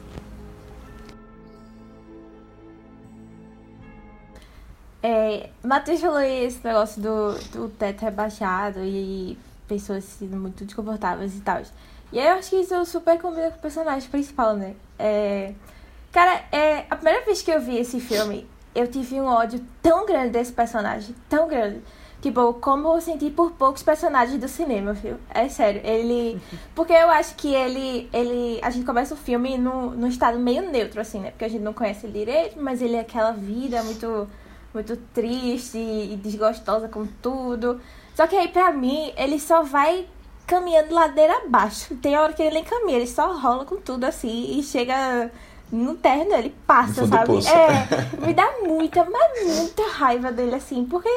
É, 5.00 5.48
Matheus 5.62 6.00
falou 6.00 6.20
esse 6.20 6.58
negócio 6.66 7.00
do, 7.00 7.34
do 7.52 7.68
teto 7.68 8.02
rebaixado 8.02 8.80
e 8.82 9.38
pessoas 9.68 10.02
sendo 10.02 10.36
muito 10.36 10.64
desconfortáveis 10.64 11.36
e 11.36 11.40
tal. 11.40 11.62
E 12.12 12.18
eu 12.18 12.32
acho 12.32 12.50
que 12.50 12.56
isso 12.56 12.84
super 12.84 13.16
combina 13.20 13.52
com 13.52 13.58
o 13.58 13.62
personagem 13.62 14.10
principal, 14.10 14.56
né? 14.56 14.74
É, 14.98 15.54
cara, 16.12 16.44
é, 16.52 16.84
a 16.90 16.96
primeira 16.96 17.24
vez 17.24 17.42
que 17.42 17.50
eu 17.50 17.60
vi 17.60 17.78
esse 17.78 18.00
filme, 18.00 18.48
eu 18.74 18.86
tive 18.86 19.20
um 19.20 19.26
ódio 19.26 19.60
tão 19.82 20.06
grande 20.06 20.30
desse 20.30 20.52
personagem, 20.52 21.14
tão 21.28 21.48
grande. 21.48 21.80
Tipo, 22.20 22.52
como 22.54 22.88
eu 22.88 23.00
senti 23.00 23.30
por 23.30 23.52
poucos 23.52 23.82
personagens 23.82 24.38
do 24.38 24.46
cinema, 24.46 24.92
viu? 24.92 25.16
É 25.30 25.48
sério, 25.48 25.80
ele... 25.82 26.40
Porque 26.74 26.92
eu 26.92 27.08
acho 27.10 27.34
que 27.34 27.54
ele... 27.54 28.08
ele 28.12 28.60
a 28.62 28.68
gente 28.68 28.84
começa 28.84 29.14
o 29.14 29.16
filme 29.16 29.56
num, 29.56 29.90
num 29.90 30.06
estado 30.06 30.38
meio 30.38 30.70
neutro, 30.70 31.00
assim, 31.00 31.20
né? 31.20 31.30
Porque 31.30 31.46
a 31.46 31.48
gente 31.48 31.62
não 31.62 31.72
conhece 31.72 32.06
ele 32.06 32.18
direito, 32.18 32.60
mas 32.60 32.82
ele 32.82 32.96
é 32.96 33.00
aquela 33.00 33.32
vida 33.32 33.82
muito 33.82 34.28
muito 34.72 34.96
triste 35.12 35.78
e 35.78 36.16
desgostosa 36.22 36.88
com 36.88 37.04
tudo. 37.20 37.80
Só 38.14 38.26
que 38.26 38.36
aí, 38.36 38.48
pra 38.48 38.70
mim, 38.70 39.12
ele 39.16 39.38
só 39.40 39.62
vai 39.62 40.06
caminhando 40.46 40.94
ladeira 40.94 41.44
abaixo. 41.44 41.94
Tem 41.96 42.16
hora 42.16 42.32
que 42.32 42.42
ele 42.42 42.54
nem 42.54 42.64
caminha, 42.64 42.98
ele 42.98 43.06
só 43.06 43.36
rola 43.36 43.64
com 43.64 43.76
tudo 43.76 44.04
assim 44.04 44.58
e 44.58 44.62
chega 44.62 45.30
no 45.70 45.94
térreno, 45.94 46.34
ele 46.34 46.54
passa, 46.66 47.06
sabe? 47.06 47.32
É, 47.46 48.26
me 48.26 48.34
dá 48.34 48.50
muita, 48.62 49.04
mas 49.04 49.56
muita 49.56 49.86
raiva 49.88 50.32
dele 50.32 50.54
assim, 50.54 50.84
porque 50.84 51.08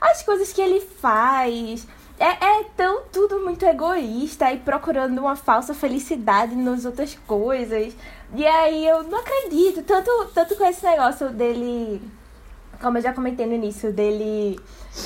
as 0.00 0.22
coisas 0.22 0.52
que 0.52 0.60
ele 0.60 0.80
faz. 0.80 1.86
É, 2.20 2.24
é 2.44 2.64
tão 2.76 3.02
tudo 3.12 3.38
muito 3.38 3.64
egoísta 3.64 4.52
e 4.52 4.58
procurando 4.58 5.20
uma 5.20 5.36
falsa 5.36 5.72
felicidade 5.72 6.52
nas 6.56 6.84
outras 6.84 7.16
coisas. 7.28 7.94
E 8.34 8.44
aí 8.44 8.88
eu 8.88 9.04
não 9.04 9.20
acredito, 9.20 9.84
tanto, 9.84 10.10
tanto 10.34 10.56
com 10.56 10.64
esse 10.64 10.84
negócio 10.84 11.30
dele 11.30 12.02
como 12.80 12.98
eu 12.98 13.02
já 13.02 13.12
comentei 13.12 13.46
no 13.46 13.54
início, 13.54 13.92
dele 13.92 14.58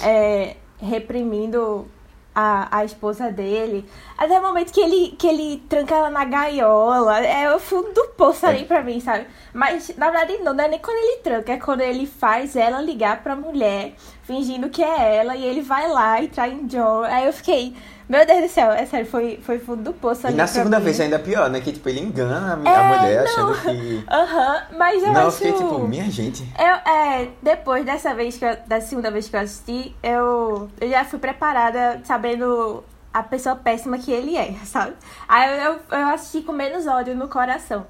é, 0.02 0.56
reprimindo 0.78 1.86
a, 2.34 2.78
a 2.78 2.84
esposa 2.84 3.30
dele. 3.30 3.84
Até 4.16 4.38
o 4.38 4.42
momento 4.42 4.72
que 4.72 4.80
ele, 4.80 5.16
que 5.18 5.26
ele 5.26 5.62
tranca 5.68 5.94
ela 5.94 6.10
na 6.10 6.24
gaiola. 6.24 7.20
É 7.20 7.54
o 7.54 7.58
fundo 7.58 7.92
do 7.92 8.08
poço 8.16 8.46
ali 8.46 8.64
pra 8.64 8.82
mim, 8.82 9.00
sabe? 9.00 9.26
Mas, 9.52 9.94
na 9.96 10.10
verdade, 10.10 10.38
não, 10.42 10.54
não 10.54 10.64
é 10.64 10.68
nem 10.68 10.78
quando 10.78 10.96
ele 10.96 11.18
tranca, 11.18 11.52
é 11.52 11.58
quando 11.58 11.80
ele 11.80 12.06
faz 12.06 12.56
ela 12.56 12.80
ligar 12.80 13.22
pra 13.22 13.36
mulher, 13.36 13.94
fingindo 14.22 14.70
que 14.70 14.82
é 14.82 15.16
ela, 15.16 15.36
e 15.36 15.44
ele 15.44 15.60
vai 15.60 15.88
lá 15.88 16.22
e 16.22 16.28
trai 16.28 16.52
um 16.52 16.66
John. 16.66 17.02
Aí 17.02 17.26
eu 17.26 17.32
fiquei, 17.32 17.74
meu 18.12 18.26
Deus 18.26 18.42
do 18.42 18.48
céu, 18.48 18.70
é 18.70 18.84
sério, 18.84 19.06
foi, 19.06 19.40
foi 19.42 19.58
fundo 19.58 19.82
do 19.82 19.92
poço 19.94 20.28
E 20.28 20.32
na 20.32 20.46
segunda 20.46 20.78
mim. 20.78 20.84
vez 20.84 21.00
ainda 21.00 21.16
é 21.16 21.18
pior, 21.18 21.48
né? 21.48 21.62
Que 21.62 21.72
tipo, 21.72 21.88
ele 21.88 22.00
engana 22.00 22.60
a, 22.62 22.68
É, 22.70 22.76
a 22.76 22.84
mulher 22.84 23.24
não. 23.24 23.50
achando 23.50 23.62
que. 23.62 24.04
Aham, 24.10 24.62
mas 24.76 25.02
eu 25.02 25.12
não, 25.12 25.20
eu 25.22 25.28
acho... 25.28 25.36
fiquei 25.38 25.52
tipo, 25.54 25.78
minha 25.88 26.10
gente. 26.10 26.46
Eu, 26.58 26.92
é, 26.92 27.28
depois 27.42 27.86
dessa 27.86 28.14
vez, 28.14 28.36
que 28.36 28.44
eu, 28.44 28.54
da 28.66 28.82
segunda 28.82 29.10
vez 29.10 29.30
que 29.30 29.34
eu 29.36 29.40
assisti, 29.40 29.96
eu, 30.02 30.68
eu 30.78 30.90
já 30.90 31.06
fui 31.06 31.18
preparada 31.18 32.02
sabendo 32.04 32.84
a 33.14 33.22
pessoa 33.22 33.56
péssima 33.56 33.96
que 33.98 34.12
ele 34.12 34.36
é, 34.36 34.52
sabe? 34.66 34.92
Aí 35.26 35.64
eu, 35.64 35.78
eu 35.90 36.08
assisti 36.08 36.42
com 36.42 36.52
menos 36.52 36.86
ódio 36.86 37.16
no 37.16 37.28
coração. 37.28 37.86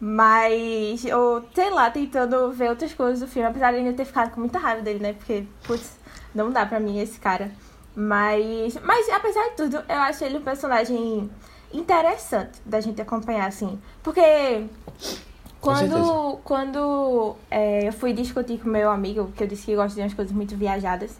Mas 0.00 1.04
eu, 1.04 1.44
sei 1.54 1.70
lá, 1.70 1.90
tentando 1.90 2.50
ver 2.52 2.70
outras 2.70 2.92
coisas 2.94 3.20
do 3.20 3.26
filme, 3.26 3.48
apesar 3.48 3.72
de 3.72 3.78
eu 3.78 3.84
ainda 3.84 3.94
ter 3.96 4.04
ficado 4.04 4.30
com 4.30 4.40
muita 4.40 4.58
raiva 4.58 4.80
dele, 4.82 5.00
né? 5.00 5.12
Porque, 5.12 5.44
putz, 5.66 5.96
não 6.34 6.50
dá 6.50 6.64
pra 6.64 6.80
mim 6.80 6.98
esse 6.98 7.18
cara. 7.18 7.50
Mas, 7.96 8.78
mas 8.82 9.08
apesar 9.08 9.48
de 9.48 9.56
tudo, 9.56 9.76
eu 9.88 9.96
acho 9.96 10.22
ele 10.22 10.36
um 10.36 10.42
personagem 10.42 11.30
interessante 11.72 12.60
da 12.64 12.78
gente 12.78 13.00
acompanhar, 13.00 13.46
assim. 13.46 13.80
Porque 14.02 14.66
quando, 15.62 16.38
quando 16.44 17.36
é, 17.50 17.88
eu 17.88 17.92
fui 17.94 18.12
discutir 18.12 18.58
com 18.58 18.68
meu 18.68 18.90
amigo, 18.90 19.32
que 19.34 19.42
eu 19.42 19.46
disse 19.48 19.64
que 19.64 19.74
gosta 19.74 19.94
de 19.94 20.02
umas 20.02 20.12
coisas 20.12 20.34
muito 20.34 20.54
viajadas, 20.54 21.16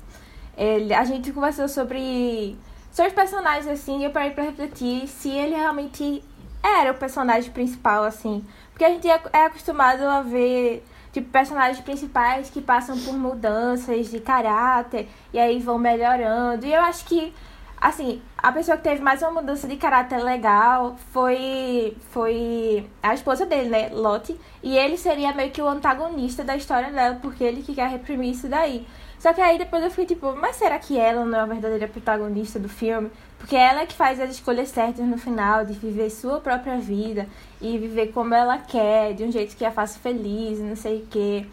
ele, 0.54 0.92
a 0.92 1.02
gente 1.04 1.32
conversou 1.32 1.66
sobre, 1.66 2.58
sobre 2.92 3.08
os 3.08 3.14
personagens, 3.14 3.66
assim, 3.68 4.00
e 4.00 4.04
eu 4.04 4.10
parei 4.10 4.32
pra 4.32 4.44
refletir 4.44 5.08
se 5.08 5.30
ele 5.30 5.54
realmente 5.54 6.22
era 6.62 6.92
o 6.92 6.94
personagem 6.94 7.50
principal, 7.52 8.04
assim. 8.04 8.44
Porque 8.70 8.84
a 8.84 8.90
gente 8.90 9.08
é, 9.08 9.18
é 9.32 9.46
acostumado 9.46 10.02
a 10.02 10.20
ver, 10.20 10.84
tipo, 11.16 11.30
personagens 11.30 11.80
principais 11.80 12.50
que 12.50 12.60
passam 12.60 12.98
por 13.00 13.14
mudanças 13.14 14.10
de 14.10 14.20
caráter 14.20 15.08
e 15.32 15.38
aí 15.38 15.58
vão 15.58 15.78
melhorando. 15.78 16.66
E 16.66 16.74
eu 16.74 16.80
acho 16.82 17.06
que, 17.06 17.32
assim, 17.80 18.20
a 18.36 18.52
pessoa 18.52 18.76
que 18.76 18.82
teve 18.82 19.02
mais 19.02 19.22
uma 19.22 19.30
mudança 19.30 19.66
de 19.66 19.76
caráter 19.76 20.22
legal 20.22 20.96
foi, 21.12 21.96
foi 22.10 22.86
a 23.02 23.14
esposa 23.14 23.46
dele, 23.46 23.70
né, 23.70 23.88
Lottie. 23.90 24.38
E 24.62 24.76
ele 24.76 24.98
seria 24.98 25.32
meio 25.32 25.50
que 25.50 25.62
o 25.62 25.66
antagonista 25.66 26.44
da 26.44 26.54
história 26.54 26.90
dela, 26.92 27.18
porque 27.22 27.42
ele 27.42 27.62
que 27.62 27.74
quer 27.74 27.88
reprimir 27.88 28.32
isso 28.32 28.46
daí. 28.46 28.86
Só 29.18 29.32
que 29.32 29.40
aí 29.40 29.56
depois 29.56 29.82
eu 29.82 29.90
fiquei 29.90 30.04
tipo, 30.04 30.36
mas 30.36 30.56
será 30.56 30.78
que 30.78 30.98
ela 30.98 31.24
não 31.24 31.38
é 31.38 31.40
a 31.40 31.46
verdadeira 31.46 31.88
protagonista 31.88 32.58
do 32.58 32.68
filme? 32.68 33.10
Porque 33.38 33.54
ela 33.54 33.82
é 33.82 33.86
que 33.86 33.94
faz 33.94 34.20
as 34.20 34.30
escolhas 34.30 34.68
certas 34.68 35.04
no 35.04 35.18
final, 35.18 35.64
de 35.64 35.74
viver 35.74 36.10
sua 36.10 36.40
própria 36.40 36.78
vida 36.78 37.26
e 37.60 37.78
viver 37.78 38.08
como 38.08 38.34
ela 38.34 38.58
quer, 38.58 39.14
de 39.14 39.24
um 39.24 39.30
jeito 39.30 39.56
que 39.56 39.64
a 39.64 39.70
faça 39.70 39.98
feliz, 39.98 40.58
não 40.58 40.76
sei 40.76 41.02
o 41.02 41.06
quê. 41.06 41.46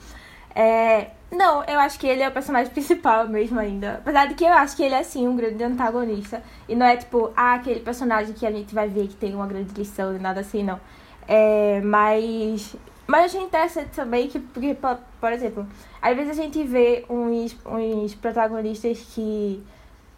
É... 0.55 1.11
Não, 1.31 1.63
eu 1.63 1.79
acho 1.79 1.99
que 1.99 2.05
ele 2.05 2.21
é 2.21 2.27
o 2.27 2.31
personagem 2.31 2.71
principal 2.73 3.27
mesmo 3.27 3.59
ainda. 3.59 3.95
Apesar 3.95 4.27
de 4.27 4.35
que 4.35 4.43
eu 4.43 4.53
acho 4.53 4.75
que 4.75 4.83
ele 4.83 4.95
é, 4.95 5.03
sim, 5.03 5.27
um 5.27 5.35
grande 5.35 5.63
antagonista. 5.63 6.43
E 6.69 6.75
não 6.75 6.85
é, 6.85 6.95
tipo, 6.95 7.31
ah, 7.35 7.55
aquele 7.55 7.79
personagem 7.79 8.33
que 8.33 8.45
a 8.45 8.51
gente 8.51 8.73
vai 8.73 8.87
ver 8.87 9.07
que 9.07 9.15
tem 9.15 9.33
uma 9.33 9.47
grande 9.47 9.73
lição 9.73 10.15
e 10.15 10.19
nada 10.19 10.41
assim, 10.41 10.63
não. 10.63 10.79
É, 11.27 11.81
mas... 11.81 12.75
Mas 13.05 13.25
achei 13.25 13.41
interessante 13.41 13.89
também 13.89 14.29
que, 14.29 14.39
porque, 14.39 14.73
por, 14.75 14.97
por 15.19 15.31
exemplo, 15.33 15.67
às 16.01 16.15
vezes 16.15 16.39
a 16.39 16.41
gente 16.41 16.63
vê 16.63 17.05
uns, 17.09 17.55
uns 17.65 18.15
protagonistas 18.15 18.97
que 19.13 19.61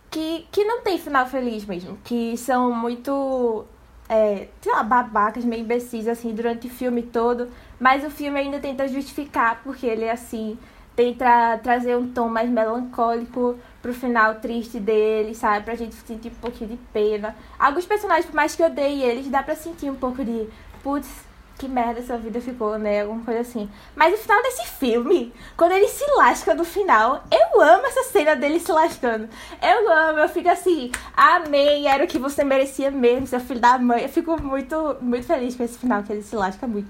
que, 0.09 0.47
que 0.51 0.63
não 0.63 0.81
tem 0.81 0.97
final 0.97 1.25
feliz 1.27 1.65
mesmo. 1.65 1.97
Que 2.03 2.37
são 2.37 2.73
muito, 2.73 3.65
é, 4.09 4.47
sei 4.61 4.71
lá, 4.71 4.83
babacas, 4.83 5.45
meio 5.45 5.61
imbecis, 5.61 6.07
assim, 6.07 6.33
durante 6.33 6.67
o 6.67 6.69
filme 6.69 7.03
todo. 7.03 7.49
Mas 7.79 8.05
o 8.05 8.09
filme 8.09 8.39
ainda 8.39 8.59
tenta 8.59 8.87
justificar 8.87 9.61
porque 9.63 9.85
ele 9.85 10.09
assim. 10.09 10.57
Tenta 10.95 11.59
trazer 11.61 11.97
um 11.97 12.07
tom 12.07 12.29
mais 12.29 12.49
melancólico 12.49 13.59
pro 13.81 13.93
final 13.93 14.35
triste 14.35 14.79
dele, 14.79 15.35
sabe? 15.35 15.65
Pra 15.65 15.75
gente 15.75 15.93
sentir 15.93 16.29
um 16.29 16.35
pouquinho 16.35 16.69
de 16.69 16.77
pena. 16.93 17.35
Alguns 17.59 17.85
personagens, 17.85 18.25
por 18.25 18.33
mais 18.33 18.55
que 18.55 18.63
eu 18.63 18.67
odeie 18.67 19.03
eles, 19.03 19.27
dá 19.27 19.43
pra 19.43 19.55
sentir 19.55 19.89
um 19.89 19.95
pouco 19.95 20.23
de. 20.23 20.47
Putz, 20.81 21.25
que 21.57 21.67
merda 21.67 21.99
essa 21.99 22.17
vida 22.17 22.41
ficou, 22.41 22.77
né? 22.77 23.01
Alguma 23.01 23.23
coisa 23.23 23.41
assim. 23.41 23.69
Mas 23.95 24.13
o 24.13 24.17
final 24.17 24.41
desse 24.43 24.67
filme, 24.67 25.33
quando 25.55 25.71
ele 25.71 25.87
se 25.87 26.05
lasca 26.17 26.53
no 26.53 26.65
final, 26.65 27.23
eu 27.31 27.61
amo 27.61 27.85
essa 27.85 28.03
cena 28.03 28.35
dele 28.35 28.59
se 28.59 28.71
lascando. 28.71 29.29
Eu 29.61 29.91
amo, 29.91 30.19
eu 30.19 30.29
fico 30.29 30.49
assim, 30.49 30.91
amei, 31.15 31.87
era 31.87 32.03
o 32.03 32.07
que 32.07 32.19
você 32.19 32.43
merecia 32.43 32.91
mesmo, 32.91 33.27
seu 33.27 33.39
filho 33.39 33.59
da 33.59 33.77
mãe. 33.77 34.03
Eu 34.03 34.09
fico 34.09 34.41
muito, 34.41 34.97
muito 35.01 35.25
feliz 35.25 35.55
com 35.55 35.63
esse 35.63 35.77
final, 35.77 36.03
que 36.03 36.11
ele 36.11 36.23
se 36.23 36.35
lasca 36.35 36.67
muito. 36.67 36.89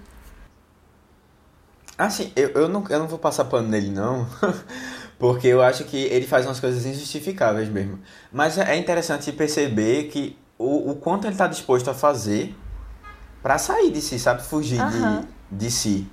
Assim, 1.98 2.34
eu, 2.36 2.50
eu, 2.50 2.68
não, 2.68 2.84
eu 2.90 3.00
não 3.00 3.08
vou 3.08 3.20
passar 3.20 3.46
pano 3.46 3.68
nele, 3.68 3.90
não. 3.90 4.28
porque 5.18 5.48
eu 5.48 5.62
acho 5.62 5.86
que 5.86 5.98
ele 6.06 6.28
faz 6.28 6.46
umas 6.46 6.60
coisas 6.60 6.86
injustificáveis 6.86 7.70
mesmo. 7.70 8.00
Mas 8.32 8.58
é 8.58 8.76
interessante 8.76 9.32
perceber 9.32 10.06
que 10.06 10.38
o, 10.58 10.92
o 10.92 10.96
quanto 10.96 11.26
ele 11.26 11.34
está 11.34 11.48
disposto 11.48 11.90
a 11.90 11.94
fazer 11.94 12.56
para 13.46 13.60
sair 13.60 13.92
de 13.92 14.02
si, 14.02 14.18
sabe? 14.18 14.42
Fugir 14.42 14.82
uhum. 14.82 15.22
de, 15.52 15.66
de 15.66 15.70
si. 15.70 16.08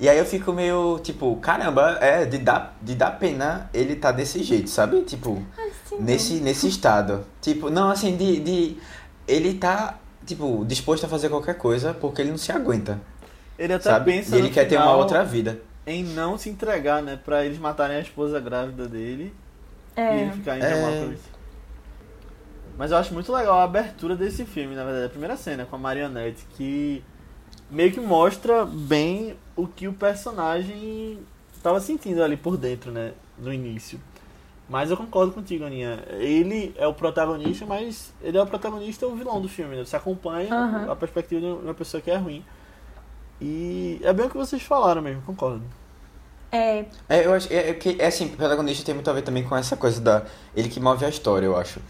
E 0.00 0.08
aí 0.08 0.18
eu 0.18 0.24
fico 0.26 0.52
meio, 0.52 0.98
tipo, 0.98 1.36
caramba, 1.36 1.96
é 2.00 2.24
de 2.24 2.38
dar, 2.38 2.76
de 2.82 2.96
dar 2.96 3.12
pena 3.12 3.70
ele 3.72 3.94
tá 3.94 4.10
desse 4.10 4.42
jeito, 4.42 4.68
sabe? 4.68 5.02
Tipo, 5.02 5.40
assim, 5.56 6.02
nesse, 6.02 6.34
nesse 6.40 6.66
estado. 6.66 7.24
Tipo, 7.40 7.70
não, 7.70 7.88
assim, 7.88 8.16
de, 8.16 8.40
de. 8.40 8.76
Ele 9.28 9.54
tá, 9.54 9.96
tipo, 10.26 10.64
disposto 10.66 11.04
a 11.04 11.08
fazer 11.08 11.28
qualquer 11.28 11.56
coisa 11.56 11.94
porque 11.94 12.20
ele 12.20 12.30
não 12.30 12.38
se 12.38 12.50
aguenta. 12.50 13.00
Ele 13.56 13.72
até 13.72 13.84
sabe? 13.84 14.10
pensa. 14.10 14.34
E 14.34 14.38
ele 14.40 14.50
quer 14.50 14.64
ter 14.64 14.76
uma 14.76 14.96
outra 14.96 15.22
vida. 15.22 15.60
Em 15.86 16.02
não 16.02 16.36
se 16.36 16.50
entregar, 16.50 17.00
né? 17.00 17.16
Pra 17.24 17.44
eles 17.44 17.60
matarem 17.60 17.96
a 17.96 18.00
esposa 18.00 18.40
grávida 18.40 18.88
dele. 18.88 19.32
É. 19.94 20.16
E 20.16 20.20
ele 20.22 20.32
ficar 20.32 20.58
em 20.58 20.62
é... 20.62 21.14
Mas 22.76 22.90
eu 22.90 22.98
acho 22.98 23.14
muito 23.14 23.32
legal 23.32 23.58
a 23.58 23.64
abertura 23.64 24.14
desse 24.14 24.44
filme, 24.44 24.74
na 24.74 24.84
verdade, 24.84 25.06
a 25.06 25.08
primeira 25.08 25.36
cena 25.36 25.64
com 25.64 25.76
a 25.76 25.78
marionete, 25.78 26.46
que 26.56 27.02
meio 27.70 27.92
que 27.92 28.00
mostra 28.00 28.64
bem 28.66 29.36
o 29.56 29.66
que 29.66 29.88
o 29.88 29.92
personagem 29.92 31.18
estava 31.54 31.80
sentindo 31.80 32.22
ali 32.22 32.36
por 32.36 32.56
dentro, 32.56 32.90
né, 32.90 33.12
no 33.38 33.52
início. 33.52 33.98
Mas 34.68 34.90
eu 34.90 34.96
concordo 34.96 35.32
contigo, 35.32 35.64
Aninha. 35.64 36.02
Ele 36.18 36.74
é 36.76 36.86
o 36.86 36.92
protagonista, 36.92 37.64
mas 37.64 38.12
ele 38.20 38.36
é 38.36 38.42
o 38.42 38.46
protagonista 38.46 39.06
e 39.06 39.08
o 39.08 39.14
vilão 39.14 39.40
do 39.40 39.48
filme. 39.48 39.76
Né? 39.76 39.84
Você 39.84 39.94
acompanha 39.94 40.52
uhum. 40.52 40.90
a 40.90 40.96
perspectiva 40.96 41.40
de 41.40 41.46
uma 41.46 41.74
pessoa 41.74 42.00
que 42.00 42.10
é 42.10 42.16
ruim. 42.16 42.44
E 43.40 44.00
é 44.02 44.12
bem 44.12 44.26
o 44.26 44.30
que 44.30 44.36
vocês 44.36 44.62
falaram 44.62 45.00
mesmo, 45.00 45.22
concordo. 45.22 45.62
É. 46.50 46.84
é 47.08 47.26
eu 47.26 47.32
acho 47.32 47.52
é, 47.52 47.70
é 47.70 47.74
que 47.74 47.96
é 48.00 48.06
assim, 48.06 48.26
o 48.26 48.36
protagonista 48.36 48.84
tem 48.84 48.94
muito 48.94 49.08
a 49.10 49.12
ver 49.12 49.22
também 49.22 49.44
com 49.44 49.56
essa 49.56 49.76
coisa 49.76 50.00
da 50.00 50.24
ele 50.54 50.68
que 50.68 50.80
move 50.80 51.04
a 51.04 51.08
história, 51.08 51.44
eu 51.44 51.56
acho 51.56 51.80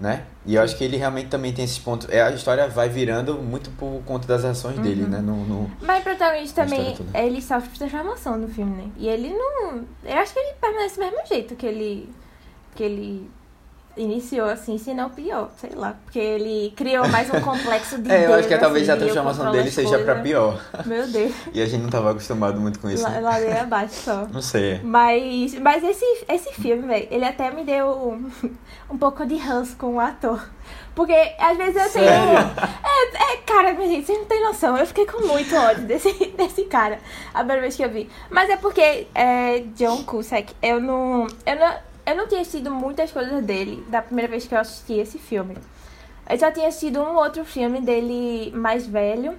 né? 0.00 0.24
E 0.46 0.54
eu 0.54 0.62
acho 0.62 0.76
que 0.76 0.84
ele 0.84 0.96
realmente 0.96 1.28
também 1.28 1.52
tem 1.52 1.64
esses 1.64 1.78
pontos. 1.78 2.08
É, 2.08 2.22
a 2.22 2.30
história 2.30 2.68
vai 2.68 2.88
virando 2.88 3.34
muito 3.34 3.70
por 3.72 4.00
conta 4.04 4.28
das 4.28 4.44
ações 4.44 4.76
uhum. 4.76 4.82
dele, 4.82 5.02
né? 5.02 5.18
No, 5.18 5.44
no, 5.44 5.70
Mas 5.80 6.00
o 6.00 6.02
protagonista 6.02 6.64
também, 6.64 6.96
ele 7.14 7.42
sofre 7.42 7.76
transformação 7.76 8.38
no 8.38 8.48
filme, 8.48 8.82
né? 8.82 8.90
E 8.96 9.08
ele 9.08 9.30
não. 9.30 9.84
Eu 10.04 10.18
acho 10.18 10.32
que 10.32 10.38
ele 10.38 10.54
permanece 10.60 10.94
do 10.96 11.00
mesmo 11.00 11.26
jeito 11.26 11.56
que 11.56 11.66
ele. 11.66 12.12
que 12.74 12.82
ele 12.82 13.30
iniciou 13.98 14.48
assim, 14.48 14.78
se 14.78 14.94
não 14.94 15.10
pior, 15.10 15.50
sei 15.58 15.70
lá. 15.74 15.96
Porque 16.04 16.18
ele 16.18 16.72
criou 16.76 17.06
mais 17.08 17.28
um 17.32 17.40
complexo 17.40 17.98
de 17.98 18.10
É, 18.12 18.26
eu 18.26 18.34
acho 18.34 18.48
que 18.48 18.54
assim, 18.54 18.62
talvez 18.62 18.88
a 18.88 18.96
transformação 18.96 19.52
dele 19.52 19.70
seja 19.70 19.98
pra 19.98 20.16
pior. 20.16 20.60
Meu 20.86 21.06
Deus. 21.06 21.32
e 21.52 21.60
a 21.60 21.66
gente 21.66 21.82
não 21.82 21.90
tava 21.90 22.10
acostumado 22.10 22.60
muito 22.60 22.78
com 22.78 22.88
isso. 22.90 23.02
Lá, 23.02 23.10
né? 23.10 23.20
Ladeira 23.20 23.62
abaixo 23.62 23.94
só. 23.94 24.26
Não 24.32 24.42
sei. 24.42 24.80
Mas, 24.82 25.54
mas 25.54 25.84
esse, 25.84 26.04
esse 26.28 26.52
filme, 26.54 26.86
velho, 26.86 27.08
ele 27.10 27.24
até 27.24 27.50
me 27.50 27.64
deu 27.64 27.86
um, 27.88 28.30
um 28.94 28.98
pouco 28.98 29.26
de 29.26 29.36
ranço 29.36 29.76
com 29.76 29.94
o 29.94 30.00
ator. 30.00 30.48
Porque 30.94 31.14
às 31.38 31.56
vezes 31.56 31.76
eu 31.76 31.90
tenho. 31.92 32.08
É, 32.08 33.32
é, 33.32 33.36
cara, 33.46 33.72
minha 33.72 33.88
gente, 33.88 34.06
vocês 34.06 34.18
não 34.18 34.26
tem 34.26 34.42
noção. 34.42 34.76
Eu 34.76 34.84
fiquei 34.84 35.06
com 35.06 35.26
muito 35.28 35.54
ódio 35.54 35.84
desse, 35.84 36.12
desse 36.36 36.64
cara 36.64 36.98
a 37.32 37.38
primeira 37.38 37.62
vez 37.62 37.76
que 37.76 37.84
eu 37.84 37.88
vi. 37.88 38.10
Mas 38.28 38.50
é 38.50 38.56
porque 38.56 39.06
é, 39.14 39.60
John 39.76 40.02
Cusack, 40.02 40.52
eu 40.60 40.80
não. 40.80 41.28
Eu 41.46 41.56
não 41.56 41.87
eu 42.08 42.16
não 42.16 42.26
tinha 42.26 42.40
assistido 42.40 42.70
muitas 42.70 43.12
coisas 43.12 43.44
dele 43.44 43.84
da 43.88 44.00
primeira 44.00 44.30
vez 44.30 44.46
que 44.46 44.54
eu 44.54 44.58
assisti 44.58 44.94
esse 44.94 45.18
filme. 45.18 45.56
Eu 46.28 46.38
já 46.38 46.50
tinha 46.50 46.68
assistido 46.68 47.00
um 47.00 47.16
outro 47.16 47.44
filme 47.44 47.80
dele 47.82 48.50
mais 48.56 48.86
velho, 48.86 49.34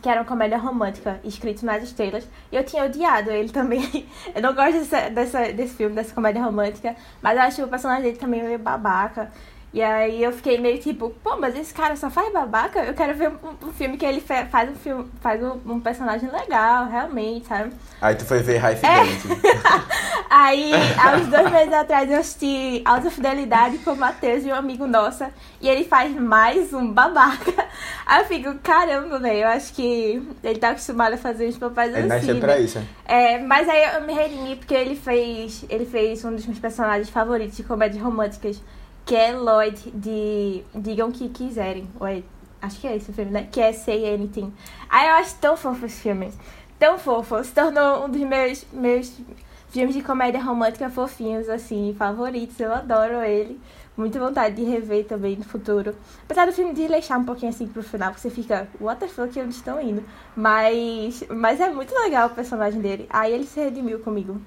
que 0.00 0.08
era 0.08 0.20
uma 0.20 0.26
comédia 0.26 0.56
romântica, 0.56 1.20
escrito 1.24 1.64
nas 1.64 1.82
estrelas. 1.82 2.26
E 2.50 2.56
eu 2.56 2.64
tinha 2.64 2.84
odiado 2.84 3.30
ele 3.30 3.50
também. 3.50 4.08
eu 4.34 4.40
não 4.40 4.54
gosto 4.54 4.78
dessa, 4.78 5.10
dessa, 5.10 5.52
desse 5.52 5.74
filme, 5.74 5.94
dessa 5.94 6.14
comédia 6.14 6.42
romântica, 6.42 6.96
mas 7.20 7.36
eu 7.36 7.42
acho 7.42 7.64
o 7.64 7.68
personagem 7.68 8.04
dele 8.04 8.16
também 8.16 8.42
meio 8.42 8.58
babaca. 8.58 9.30
E 9.72 9.80
aí 9.80 10.20
eu 10.20 10.32
fiquei 10.32 10.58
meio 10.58 10.78
tipo, 10.78 11.10
pô, 11.22 11.36
mas 11.36 11.56
esse 11.56 11.72
cara 11.72 11.94
só 11.94 12.10
faz 12.10 12.32
babaca? 12.32 12.80
Eu 12.80 12.92
quero 12.92 13.14
ver 13.14 13.28
um, 13.28 13.68
um 13.68 13.72
filme 13.72 13.96
que 13.96 14.04
ele 14.04 14.20
faz 14.20 14.68
um 14.68 14.74
filme, 14.74 15.08
faz 15.20 15.40
um, 15.40 15.60
um, 15.64 15.78
personagem 15.78 16.28
legal, 16.28 16.86
realmente, 16.86 17.46
sabe? 17.46 17.70
Aí 18.00 18.16
tu 18.16 18.24
foi 18.24 18.40
ver 18.40 18.56
High 18.56 18.74
Fidelity. 18.74 19.28
É. 19.46 20.26
aí, 20.28 20.72
há 20.98 21.16
uns 21.16 21.28
dois 21.28 21.52
meses 21.52 21.72
atrás, 21.72 22.10
eu 22.10 22.18
assisti 22.18 22.82
Alta 22.84 23.12
Fidelidade 23.12 23.78
com 23.78 23.92
o 23.92 23.96
Matheus 23.96 24.44
e 24.44 24.48
um 24.48 24.54
amigo 24.56 24.88
nosso. 24.88 25.24
E 25.60 25.68
ele 25.68 25.84
faz 25.84 26.12
mais 26.16 26.72
um 26.72 26.92
babaca. 26.92 27.68
Aí 28.04 28.22
eu 28.22 28.26
fico, 28.26 28.54
caramba, 28.64 29.20
velho, 29.20 29.42
eu 29.42 29.48
acho 29.48 29.72
que 29.72 30.20
ele 30.42 30.58
tá 30.58 30.70
acostumado 30.70 31.14
a 31.14 31.16
fazer 31.16 31.46
uns 31.46 31.56
papéis 31.56 31.94
ele 31.94 32.12
assim. 32.12 32.30
Ele 32.30 32.40
pra 32.40 32.58
isso. 32.58 32.82
É, 33.04 33.38
mas 33.38 33.68
aí 33.68 33.94
eu 33.94 34.02
me 34.02 34.12
redimi 34.12 34.56
porque 34.56 34.74
ele 34.74 34.96
fez, 34.96 35.64
ele 35.68 35.86
fez 35.86 36.24
um 36.24 36.34
dos 36.34 36.44
meus 36.44 36.58
personagens 36.58 37.08
favoritos 37.08 37.56
de 37.56 37.62
comédias 37.62 38.02
românticas 38.02 38.60
que 39.04 39.14
é 39.14 39.32
Lloyd 39.32 39.90
de 39.92 40.62
Digam 40.74 41.10
que 41.10 41.28
quiserem. 41.28 41.88
Ou 41.98 42.06
é, 42.06 42.22
acho 42.62 42.80
que 42.80 42.86
é 42.86 42.96
esse 42.96 43.10
o 43.10 43.14
filme, 43.14 43.30
né? 43.30 43.48
Que 43.50 43.60
é 43.60 43.72
Say 43.72 44.14
Anything. 44.14 44.52
Aí 44.88 45.08
eu 45.08 45.14
acho 45.14 45.36
tão 45.36 45.56
fofo 45.56 45.86
esse 45.86 46.00
filme. 46.00 46.32
Tão 46.78 46.98
fofo. 46.98 47.42
Se 47.42 47.52
tornou 47.52 48.04
um 48.04 48.08
dos 48.08 48.20
meus, 48.22 48.66
meus 48.72 49.20
filmes 49.68 49.94
de 49.94 50.02
comédia 50.02 50.42
romântica 50.42 50.88
fofinhos, 50.90 51.48
assim, 51.48 51.94
favoritos. 51.98 52.58
Eu 52.60 52.72
adoro 52.72 53.22
ele. 53.22 53.60
Muita 53.96 54.18
vontade 54.18 54.56
de 54.56 54.64
rever 54.64 55.04
também 55.04 55.36
no 55.36 55.44
futuro. 55.44 55.94
Apesar 56.24 56.46
do 56.46 56.52
filme 56.52 56.72
desleixar 56.72 57.18
um 57.18 57.24
pouquinho 57.24 57.50
assim 57.50 57.66
pro 57.66 57.82
final, 57.82 58.12
porque 58.12 58.22
você 58.22 58.30
fica, 58.30 58.66
what 58.80 58.98
the 58.98 59.08
fuck, 59.08 59.38
onde 59.38 59.54
estão 59.54 59.80
indo? 59.80 60.02
Mas, 60.34 61.22
mas 61.28 61.60
é 61.60 61.68
muito 61.68 61.94
legal 61.94 62.28
o 62.28 62.30
personagem 62.30 62.80
dele. 62.80 63.06
Aí 63.10 63.32
ele 63.32 63.44
se 63.44 63.60
redimiu 63.60 63.98
comigo. 63.98 64.40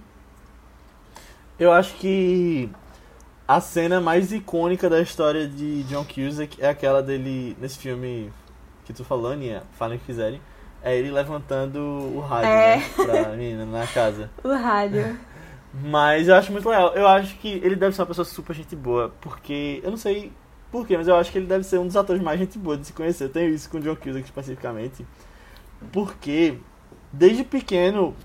Eu 1.60 1.72
acho 1.72 1.94
que 1.96 2.70
a 3.48 3.60
cena 3.60 4.00
mais 4.00 4.32
icônica 4.32 4.90
da 4.90 5.02
história 5.02 5.48
de 5.48 5.84
John 5.84 6.06
Cusack 6.06 6.62
é 6.62 6.70
aquela 6.70 7.02
dele 7.04 7.58
nesse 7.60 7.78
filme 7.78 8.32
que 8.86 8.94
tu 8.94 9.04
falou, 9.04 9.32
Aninha, 9.32 9.64
falem 9.74 9.98
o 9.98 10.00
que 10.00 10.08
quiserem. 10.08 10.42
É 10.82 10.98
ele 10.98 11.12
levantando 11.12 11.80
o 11.80 12.20
rádio 12.20 12.50
é. 12.50 12.78
né, 12.78 12.84
pra 12.96 13.30
menina 13.36 13.66
na 13.66 13.88
casa. 13.88 14.30
O 14.44 14.50
rádio. 14.50 15.18
Mas 15.74 16.28
eu 16.28 16.36
acho 16.36 16.52
muito 16.52 16.68
legal. 16.68 16.94
Eu 16.94 17.08
acho 17.08 17.38
que 17.38 17.48
ele 17.64 17.76
deve 17.76 17.96
ser 17.96 18.02
uma 18.02 18.08
pessoa 18.08 18.26
super 18.26 18.54
gente 18.54 18.76
boa, 18.76 19.14
porque 19.22 19.82
eu 19.84 19.90
não 19.90 19.98
sei 19.98 20.32
porquê, 20.72 20.98
mas 20.98 21.08
eu 21.08 21.16
acho 21.16 21.32
que 21.32 21.38
ele 21.38 21.46
deve 21.46 21.64
ser 21.64 21.78
um 21.80 21.88
dos 21.88 21.96
atores 21.96 22.22
mais 22.22 22.40
gente 22.40 22.58
boa 22.58 22.78
de 22.78 22.88
se 22.88 22.94
conhecer. 22.94 23.26
Eu 23.26 23.30
tenho 23.30 23.50
isso 23.50 23.70
com 23.70 23.78
o 23.78 23.80
John 23.80 23.96
Cusack 23.96 24.26
especificamente. 24.26 25.06
Porque 25.92 26.58
desde 27.12 27.44
pequeno 27.44 28.16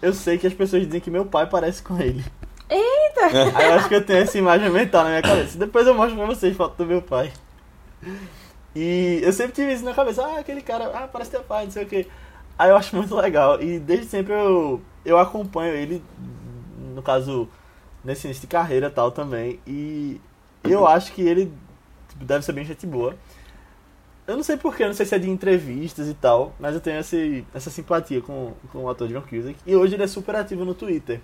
eu 0.00 0.12
sei 0.12 0.36
que 0.36 0.46
as 0.46 0.54
pessoas 0.54 0.84
dizem 0.84 1.00
que 1.00 1.10
meu 1.10 1.24
pai 1.24 1.48
parece 1.48 1.82
com 1.82 1.98
ele. 1.98 2.24
Eita! 2.72 3.52
Aí 3.58 3.66
eu 3.66 3.74
acho 3.74 3.88
que 3.88 3.94
eu 3.94 4.04
tenho 4.04 4.20
essa 4.20 4.38
imagem 4.38 4.70
mental 4.70 5.04
na 5.04 5.10
minha 5.10 5.22
cabeça. 5.22 5.58
Depois 5.58 5.86
eu 5.86 5.94
mostro 5.94 6.16
pra 6.16 6.26
vocês 6.26 6.56
foto 6.56 6.76
do 6.76 6.86
meu 6.86 7.02
pai. 7.02 7.32
E 8.74 9.20
eu 9.22 9.32
sempre 9.32 9.52
tive 9.52 9.72
isso 9.72 9.84
na 9.84 9.92
cabeça. 9.92 10.24
Ah, 10.24 10.38
aquele 10.38 10.62
cara, 10.62 10.86
ah, 10.94 11.08
parece 11.08 11.30
teu 11.30 11.42
pai, 11.42 11.64
não 11.64 11.70
sei 11.70 11.84
o 11.84 11.86
que. 11.86 12.06
Aí 12.58 12.70
eu 12.70 12.76
acho 12.76 12.96
muito 12.96 13.14
legal. 13.14 13.62
E 13.62 13.78
desde 13.78 14.06
sempre 14.06 14.32
eu, 14.32 14.80
eu 15.04 15.18
acompanho 15.18 15.74
ele, 15.74 16.02
no 16.94 17.02
caso, 17.02 17.48
nesse 18.02 18.26
início 18.26 18.40
de 18.40 18.46
carreira 18.46 18.86
e 18.86 18.90
tal 18.90 19.10
também. 19.10 19.60
E 19.66 20.20
eu 20.64 20.86
acho 20.86 21.12
que 21.12 21.22
ele 21.22 21.52
deve 22.16 22.44
ser 22.44 22.52
bem 22.52 22.64
gente 22.64 22.86
boa. 22.86 23.14
Eu 24.26 24.36
não 24.36 24.42
sei 24.42 24.56
porquê, 24.56 24.86
não 24.86 24.94
sei 24.94 25.04
se 25.04 25.14
é 25.14 25.18
de 25.18 25.28
entrevistas 25.28 26.08
e 26.08 26.14
tal, 26.14 26.54
mas 26.58 26.74
eu 26.74 26.80
tenho 26.80 27.00
esse, 27.00 27.44
essa 27.52 27.70
simpatia 27.70 28.20
com, 28.20 28.52
com 28.70 28.84
o 28.84 28.88
ator 28.88 29.08
John 29.08 29.20
Cusack. 29.20 29.56
E 29.66 29.74
hoje 29.74 29.94
ele 29.94 30.04
é 30.04 30.06
super 30.06 30.36
ativo 30.36 30.64
no 30.64 30.74
Twitter. 30.74 31.20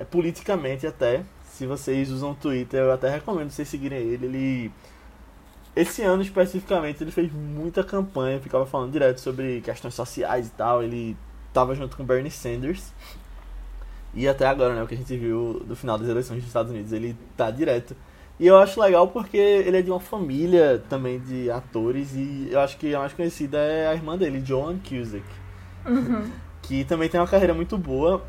É, 0.00 0.04
politicamente 0.04 0.86
até. 0.86 1.22
Se 1.44 1.66
vocês 1.66 2.10
usam 2.10 2.32
o 2.32 2.34
Twitter, 2.34 2.80
eu 2.80 2.92
até 2.92 3.08
recomendo 3.08 3.50
vocês 3.50 3.68
seguirem 3.68 3.98
ele. 3.98 4.26
Ele. 4.26 4.72
Esse 5.76 6.02
ano 6.02 6.22
especificamente 6.22 7.02
ele 7.02 7.10
fez 7.10 7.32
muita 7.32 7.82
campanha, 7.82 8.40
ficava 8.40 8.64
falando 8.64 8.92
direto 8.92 9.20
sobre 9.20 9.60
questões 9.60 9.94
sociais 9.94 10.48
e 10.48 10.50
tal. 10.50 10.82
Ele 10.82 11.16
tava 11.52 11.74
junto 11.74 11.96
com 11.96 12.04
Bernie 12.04 12.30
Sanders. 12.30 12.92
E 14.14 14.28
até 14.28 14.46
agora, 14.46 14.74
né, 14.74 14.82
o 14.82 14.86
que 14.86 14.94
a 14.94 14.96
gente 14.96 15.16
viu 15.16 15.60
do 15.66 15.74
final 15.74 15.98
das 15.98 16.08
eleições 16.08 16.38
dos 16.38 16.46
Estados 16.46 16.70
Unidos, 16.70 16.92
ele 16.92 17.16
tá 17.36 17.50
direto 17.50 17.96
e 18.38 18.48
eu 18.48 18.58
acho 18.58 18.80
legal 18.80 19.06
porque 19.08 19.36
ele 19.36 19.76
é 19.76 19.82
de 19.82 19.90
uma 19.90 20.00
família 20.00 20.82
também 20.88 21.20
de 21.20 21.50
atores 21.50 22.14
e 22.14 22.48
eu 22.50 22.60
acho 22.60 22.76
que 22.76 22.92
a 22.94 22.98
mais 22.98 23.12
conhecida 23.12 23.58
é 23.58 23.86
a 23.86 23.94
irmã 23.94 24.18
dele, 24.18 24.42
Joan 24.44 24.78
Cusack. 24.78 25.24
Uhum. 25.86 26.30
Que 26.62 26.84
também 26.84 27.08
tem 27.08 27.20
uma 27.20 27.28
carreira 27.28 27.54
muito 27.54 27.78
boa. 27.78 28.24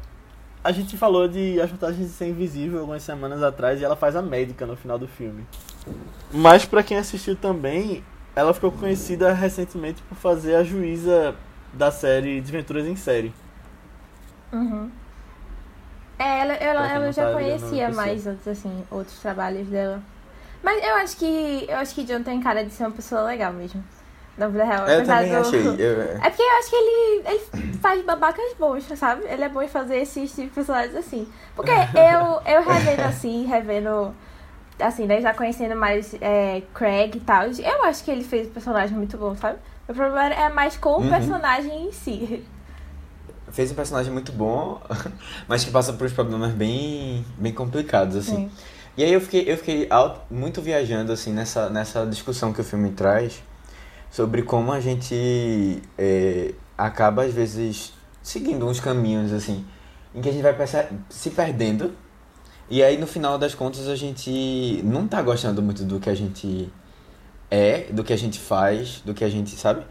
A 0.66 0.72
gente 0.72 0.98
falou 0.98 1.28
de 1.28 1.62
As 1.62 1.70
Vantagens 1.70 2.08
de 2.08 2.14
Ser 2.14 2.26
Invisível 2.26 2.80
algumas 2.80 3.04
semanas 3.04 3.44
atrás 3.44 3.80
e 3.80 3.86
ela 3.86 3.96
faz 3.96 4.16
a 4.16 4.22
médica 4.24 4.66
no 4.66 4.76
final 4.76 4.98
do 4.98 5.08
filme. 5.08 5.46
Mas 6.34 6.66
para 6.66 6.82
quem 6.82 6.98
assistiu 6.98 7.36
também, 7.36 8.04
ela 8.36 8.52
ficou 8.52 8.72
conhecida 8.72 9.32
recentemente 9.32 10.02
por 10.02 10.16
fazer 10.16 10.56
a 10.56 10.64
juíza 10.64 11.36
da 11.72 11.92
série 11.92 12.42
Desventuras 12.42 12.88
em 12.88 12.96
Série. 12.96 13.32
Uhum. 14.52 14.90
É, 16.18 16.40
ela, 16.40 16.54
ela, 16.54 16.92
ela 16.92 17.12
já 17.12 17.28
tá 17.28 17.34
conhecia 17.34 17.92
mais 17.92 18.26
outros, 18.26 18.48
assim, 18.48 18.84
outros 18.90 19.20
trabalhos 19.20 19.68
dela. 19.68 20.02
Mas 20.64 20.84
eu 20.84 20.96
acho 20.96 21.16
que. 21.18 21.66
Eu 21.70 21.78
acho 21.78 21.94
que 21.94 22.04
John 22.04 22.24
tem 22.24 22.42
cara 22.42 22.66
de 22.66 22.72
ser 22.72 22.86
uma 22.86 22.92
pessoa 22.92 23.22
legal 23.22 23.54
mesmo. 23.54 23.84
Na 24.38 24.48
vida 24.48 24.64
real. 24.66 24.88
Eu 24.88 24.96
apesar 24.98 25.16
também 25.24 25.32
do- 25.32 25.38
achei. 25.38 25.62
eu- 25.66 26.02
É 26.02 26.30
porque 26.30 26.42
eu 26.42 26.58
acho 26.60 26.70
que 26.70 26.76
ele, 26.76 27.24
ele 27.28 27.78
faz 27.82 28.04
babacas 28.06 28.54
bons, 28.60 28.84
sabe? 28.98 29.24
Ele 29.30 29.44
é 29.44 29.50
bom 29.50 29.62
em 29.62 29.68
fazer 29.68 29.98
esses 29.98 30.30
tipos 30.32 30.50
de 30.50 30.50
personagens 30.56 30.96
assim. 30.96 31.28
Porque 31.56 31.72
eu, 31.96 32.42
eu 32.46 32.64
revendo 32.64 33.04
assim, 33.04 33.46
revendo. 33.46 34.14
Assim, 34.78 35.06
né? 35.06 35.22
Já 35.22 35.34
conhecendo 35.34 35.74
mais 35.76 36.14
é, 36.20 36.62
Craig 36.74 37.16
e 37.16 37.20
tal. 37.22 37.46
Eu 37.46 37.86
acho 37.86 38.04
que 38.04 38.12
ele 38.12 38.26
fez 38.26 38.48
o 38.48 38.52
personagem 38.52 38.98
muito 38.98 39.18
bom, 39.18 39.34
sabe? 39.38 39.58
O 39.88 39.94
problema 39.94 40.34
é 40.34 40.50
mais 40.50 40.76
com 40.76 40.90
o 40.90 41.02
Uhum. 41.02 41.10
personagem 41.10 41.88
em 41.88 41.92
si. 41.94 42.44
Fez 43.52 43.72
um 43.72 43.76
personagem 43.76 44.12
muito 44.12 44.34
bom, 44.34 44.82
mas 45.48 45.64
que 45.64 45.72
passa 45.72 45.94
por 45.94 46.06
uns 46.06 46.12
problemas 46.12 46.52
bem, 46.52 47.24
bem 47.38 47.54
complicados, 47.54 48.18
assim. 48.18 48.36
Sim. 48.36 48.52
E 48.98 49.04
aí 49.04 49.14
eu 49.14 49.22
fiquei, 49.22 49.50
eu 49.50 49.56
fiquei 49.58 49.88
muito 50.30 50.62
viajando, 50.62 51.14
assim, 51.14 51.32
nessa, 51.32 51.70
nessa 51.70 52.06
discussão 52.06 52.52
que 52.52 52.60
o 52.60 52.64
filme 52.64 52.92
traz 52.92 53.42
sobre 54.16 54.44
como 54.44 54.72
a 54.72 54.80
gente 54.80 55.82
é, 55.98 56.54
acaba, 56.78 57.24
às 57.24 57.34
vezes, 57.34 57.92
seguindo 58.24 58.66
uns 58.66 58.80
caminhos, 58.80 59.34
assim, 59.34 59.66
em 60.14 60.22
que 60.22 60.30
a 60.30 60.32
gente 60.32 60.42
vai 60.42 60.56
se 61.10 61.32
perdendo. 61.32 61.92
E 62.70 62.82
aí, 62.82 62.98
no 62.98 63.08
final 63.08 63.38
das 63.38 63.54
contas, 63.54 63.90
a 63.90 63.96
gente 63.98 64.80
não 64.86 65.06
tá 65.06 65.22
gostando 65.22 65.62
muito 65.62 65.84
do 65.84 66.00
que 66.00 66.10
a 66.10 66.16
gente 66.16 66.72
é, 67.52 67.88
do 67.92 68.06
que 68.06 68.14
a 68.14 68.18
gente 68.18 68.40
faz, 68.40 69.02
do 69.04 69.14
que 69.14 69.26
a 69.26 69.30
gente 69.30 69.50
sabe. 69.58 69.86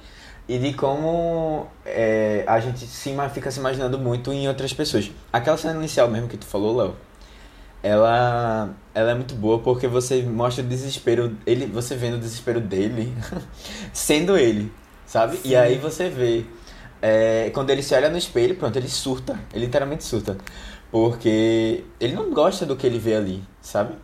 E 0.49 0.59
de 0.59 0.73
como 0.73 1.67
é, 1.85 2.45
a 2.47 2.59
gente 2.61 2.87
se, 2.87 3.15
fica 3.35 3.51
se 3.51 3.61
imaginando 3.61 3.99
muito 3.99 4.33
em 4.33 4.49
outras 4.49 4.73
pessoas. 4.73 5.11
Aquela 5.31 5.59
cena 5.59 5.79
inicial 5.79 6.09
mesmo 6.09 6.29
que 6.29 6.39
tu 6.39 6.47
falou, 6.47 6.75
Léo, 6.75 6.97
ela, 7.85 8.75
ela 8.95 9.11
é 9.11 9.15
muito 9.15 9.35
boa 9.35 9.59
porque 9.59 9.87
você 9.87 10.23
mostra 10.23 10.65
o 10.65 10.67
desespero, 10.67 11.37
ele, 11.47 11.67
você 11.67 11.95
vendo 11.95 12.15
o 12.15 12.19
desespero 12.19 12.59
dele, 12.59 13.15
sendo 13.93 14.39
ele, 14.39 14.73
sabe? 15.05 15.39
E 15.45 15.55
aí 15.55 15.77
você 15.77 16.09
vê, 16.09 16.47
é, 17.03 17.51
quando 17.51 17.69
ele 17.69 17.83
se 17.83 17.95
olha 17.95 18.09
no 18.09 18.17
espelho, 18.17 18.57
pronto, 18.57 18.75
ele 18.75 18.89
surta, 18.89 19.39
ele 19.53 19.67
literalmente 19.67 20.03
surta. 20.03 20.39
Porque 20.91 21.85
ele 22.01 22.15
não 22.15 22.31
gosta 22.33 22.65
do 22.65 22.75
que 22.75 22.87
ele 22.87 22.99
vê 22.99 23.17
ali, 23.17 23.45
sabe? 23.61 23.95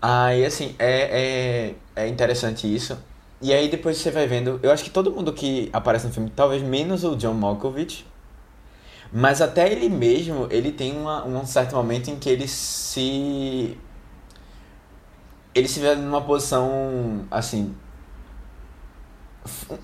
Aí, 0.00 0.44
assim, 0.44 0.76
é, 0.78 1.74
é, 1.96 2.04
é 2.04 2.08
interessante 2.08 2.72
isso. 2.72 2.96
E 3.42 3.52
aí 3.52 3.68
depois 3.68 3.96
você 3.96 4.12
vai 4.12 4.28
vendo, 4.28 4.60
eu 4.62 4.70
acho 4.70 4.84
que 4.84 4.90
todo 4.90 5.10
mundo 5.10 5.32
que 5.32 5.70
aparece 5.72 6.06
no 6.06 6.12
filme, 6.12 6.30
talvez 6.36 6.62
menos 6.62 7.02
o 7.02 7.16
John 7.16 7.34
Malkovich, 7.34 8.06
mas 9.12 9.40
até 9.42 9.70
ele 9.70 9.88
mesmo, 9.88 10.46
ele 10.50 10.70
tem 10.70 10.96
uma, 10.96 11.26
um 11.26 11.44
certo 11.44 11.74
momento 11.74 12.10
em 12.10 12.16
que 12.16 12.28
ele 12.28 12.46
se. 12.46 13.76
Ele 15.54 15.66
se 15.66 15.80
vê 15.80 15.94
numa 15.96 16.22
posição, 16.22 17.26
assim. 17.30 17.74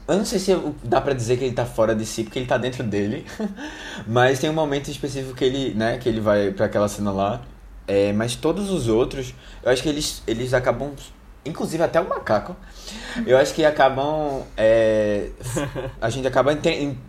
Eu 0.06 0.18
não 0.18 0.24
sei 0.24 0.38
se 0.38 0.52
dá 0.84 1.00
pra 1.00 1.12
dizer 1.12 1.38
que 1.38 1.44
ele 1.44 1.54
tá 1.54 1.66
fora 1.66 1.94
de 1.94 2.06
si, 2.06 2.22
porque 2.22 2.38
ele 2.38 2.46
tá 2.46 2.56
dentro 2.56 2.84
dele. 2.84 3.26
mas 4.06 4.38
tem 4.38 4.48
um 4.48 4.52
momento 4.52 4.90
específico 4.90 5.34
que 5.34 5.44
ele, 5.44 5.74
né, 5.74 5.98
que 5.98 6.08
ele 6.08 6.20
vai 6.20 6.52
pra 6.52 6.66
aquela 6.66 6.88
cena 6.88 7.10
lá. 7.10 7.42
É, 7.88 8.12
mas 8.12 8.36
todos 8.36 8.70
os 8.70 8.88
outros, 8.88 9.34
eu 9.62 9.72
acho 9.72 9.82
que 9.82 9.88
eles, 9.88 10.22
eles 10.26 10.54
acabam. 10.54 10.92
Inclusive 11.46 11.82
até 11.82 12.00
o 12.00 12.08
macaco. 12.08 12.56
Eu 13.26 13.38
acho 13.38 13.54
que 13.54 13.64
acabam. 13.64 14.42
é, 14.56 15.30
a 16.00 16.10
gente 16.10 16.26
acaba 16.26 16.52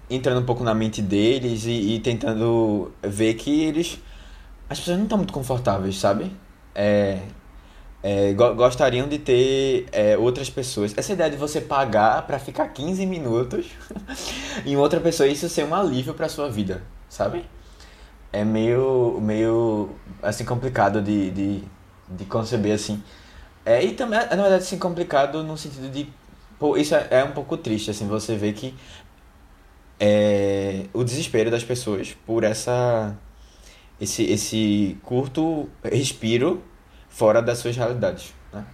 entrando 0.09 0.39
um 0.41 0.45
pouco 0.45 0.63
na 0.63 0.73
mente 0.73 1.01
deles 1.01 1.65
e, 1.65 1.95
e 1.95 1.99
tentando 1.99 2.91
ver 3.03 3.33
que 3.35 3.63
eles. 3.63 3.99
As 4.69 4.79
pessoas 4.79 4.97
não 4.97 5.05
estão 5.05 5.17
muito 5.17 5.33
confortáveis, 5.33 5.97
sabe? 5.97 6.31
É, 6.75 7.19
é, 8.03 8.33
go- 8.33 8.53
gostariam 8.55 9.07
de 9.07 9.17
ter 9.19 9.88
é, 9.91 10.17
outras 10.17 10.49
pessoas. 10.49 10.93
Essa 10.97 11.13
ideia 11.13 11.29
de 11.29 11.38
você 11.38 11.61
pagar 11.61 12.25
pra 12.27 12.39
ficar 12.39 12.67
15 12.69 13.05
minutos 13.05 13.67
em 14.65 14.75
outra 14.77 14.99
pessoa, 14.99 15.27
isso 15.27 15.49
ser 15.49 15.63
um 15.65 15.73
alívio 15.75 16.13
pra 16.13 16.29
sua 16.29 16.49
vida, 16.49 16.83
sabe? 17.09 17.45
É 18.31 18.43
meio, 18.43 19.19
meio 19.21 19.89
assim, 20.21 20.43
complicado 20.45 21.01
de, 21.01 21.31
de, 21.31 21.63
de 22.09 22.25
conceber 22.25 22.73
assim. 22.73 23.01
É, 23.68 23.84
e 23.84 23.91
também, 23.91 24.18
na 24.18 24.28
verdade, 24.28 24.63
assim, 24.63 24.80
complicado 24.80 25.43
no 25.43 25.57
sentido 25.57 25.89
de. 25.91 26.09
Pô, 26.57 26.78
isso 26.78 26.95
é, 26.95 27.07
é 27.11 27.24
um 27.26 27.32
pouco 27.32 27.57
triste, 27.57 27.91
assim, 27.91 28.07
você 28.07 28.38
vê 28.38 28.53
que 28.53 28.74
é, 29.99 30.86
o 30.93 31.03
desespero 31.03 31.51
das 31.51 31.65
pessoas 31.65 32.15
por 32.26 32.45
essa 32.45 33.13
esse, 33.99 34.24
esse 34.24 34.97
curto 35.03 35.68
respiro 35.84 36.63
fora 37.09 37.41
das 37.41 37.57
suas 37.59 37.76
realidades, 37.76 38.34
né? 38.53 38.65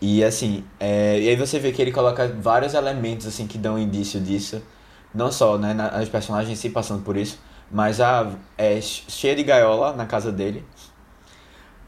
E 0.00 0.24
assim, 0.24 0.64
é, 0.80 1.20
e 1.20 1.28
aí 1.28 1.36
você 1.36 1.58
vê 1.58 1.70
que 1.70 1.82
ele 1.82 1.92
coloca 1.92 2.26
vários 2.28 2.72
elementos 2.72 3.26
assim 3.26 3.46
que 3.46 3.58
dão 3.58 3.78
indício 3.78 4.18
disso, 4.18 4.62
não 5.14 5.30
só 5.30 5.58
né, 5.58 5.74
na, 5.74 6.00
os 6.00 6.08
personagens 6.08 6.58
si 6.58 6.70
passando 6.70 7.02
por 7.02 7.18
isso, 7.18 7.38
mas 7.70 8.00
a 8.00 8.32
é 8.56 8.80
cheia 8.80 9.36
de 9.36 9.42
gaiola 9.42 9.92
na 9.94 10.06
casa 10.06 10.32
dele. 10.32 10.64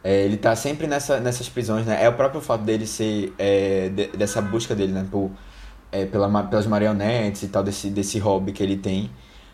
É, 0.09 0.25
ele 0.25 0.37
tá 0.39 0.55
sempre 0.57 0.87
nessa, 0.87 1.21
nessas 1.21 1.49
prisões, 1.49 1.85
né? 1.87 2.03
É 2.03 2.09
o 2.09 2.15
próprio 2.15 2.41
fato 2.41 2.65
dele 2.65 2.87
ser 2.87 3.35
é, 3.39 3.89
de- 3.91 4.09
dessa 4.17 4.41
busca 4.41 4.75
dele, 4.75 4.93
né, 4.93 5.07
por, 5.11 5.31
é, 5.93 6.07
pela, 6.07 6.29
pelas 6.45 6.67
marionetes 6.67 7.43
e 7.45 7.49
tal 7.49 7.63
desse 7.65 7.91
desse 7.91 8.19
hobby 8.19 8.53
que 8.53 8.63
ele 8.63 8.77
tem, 8.77 9.11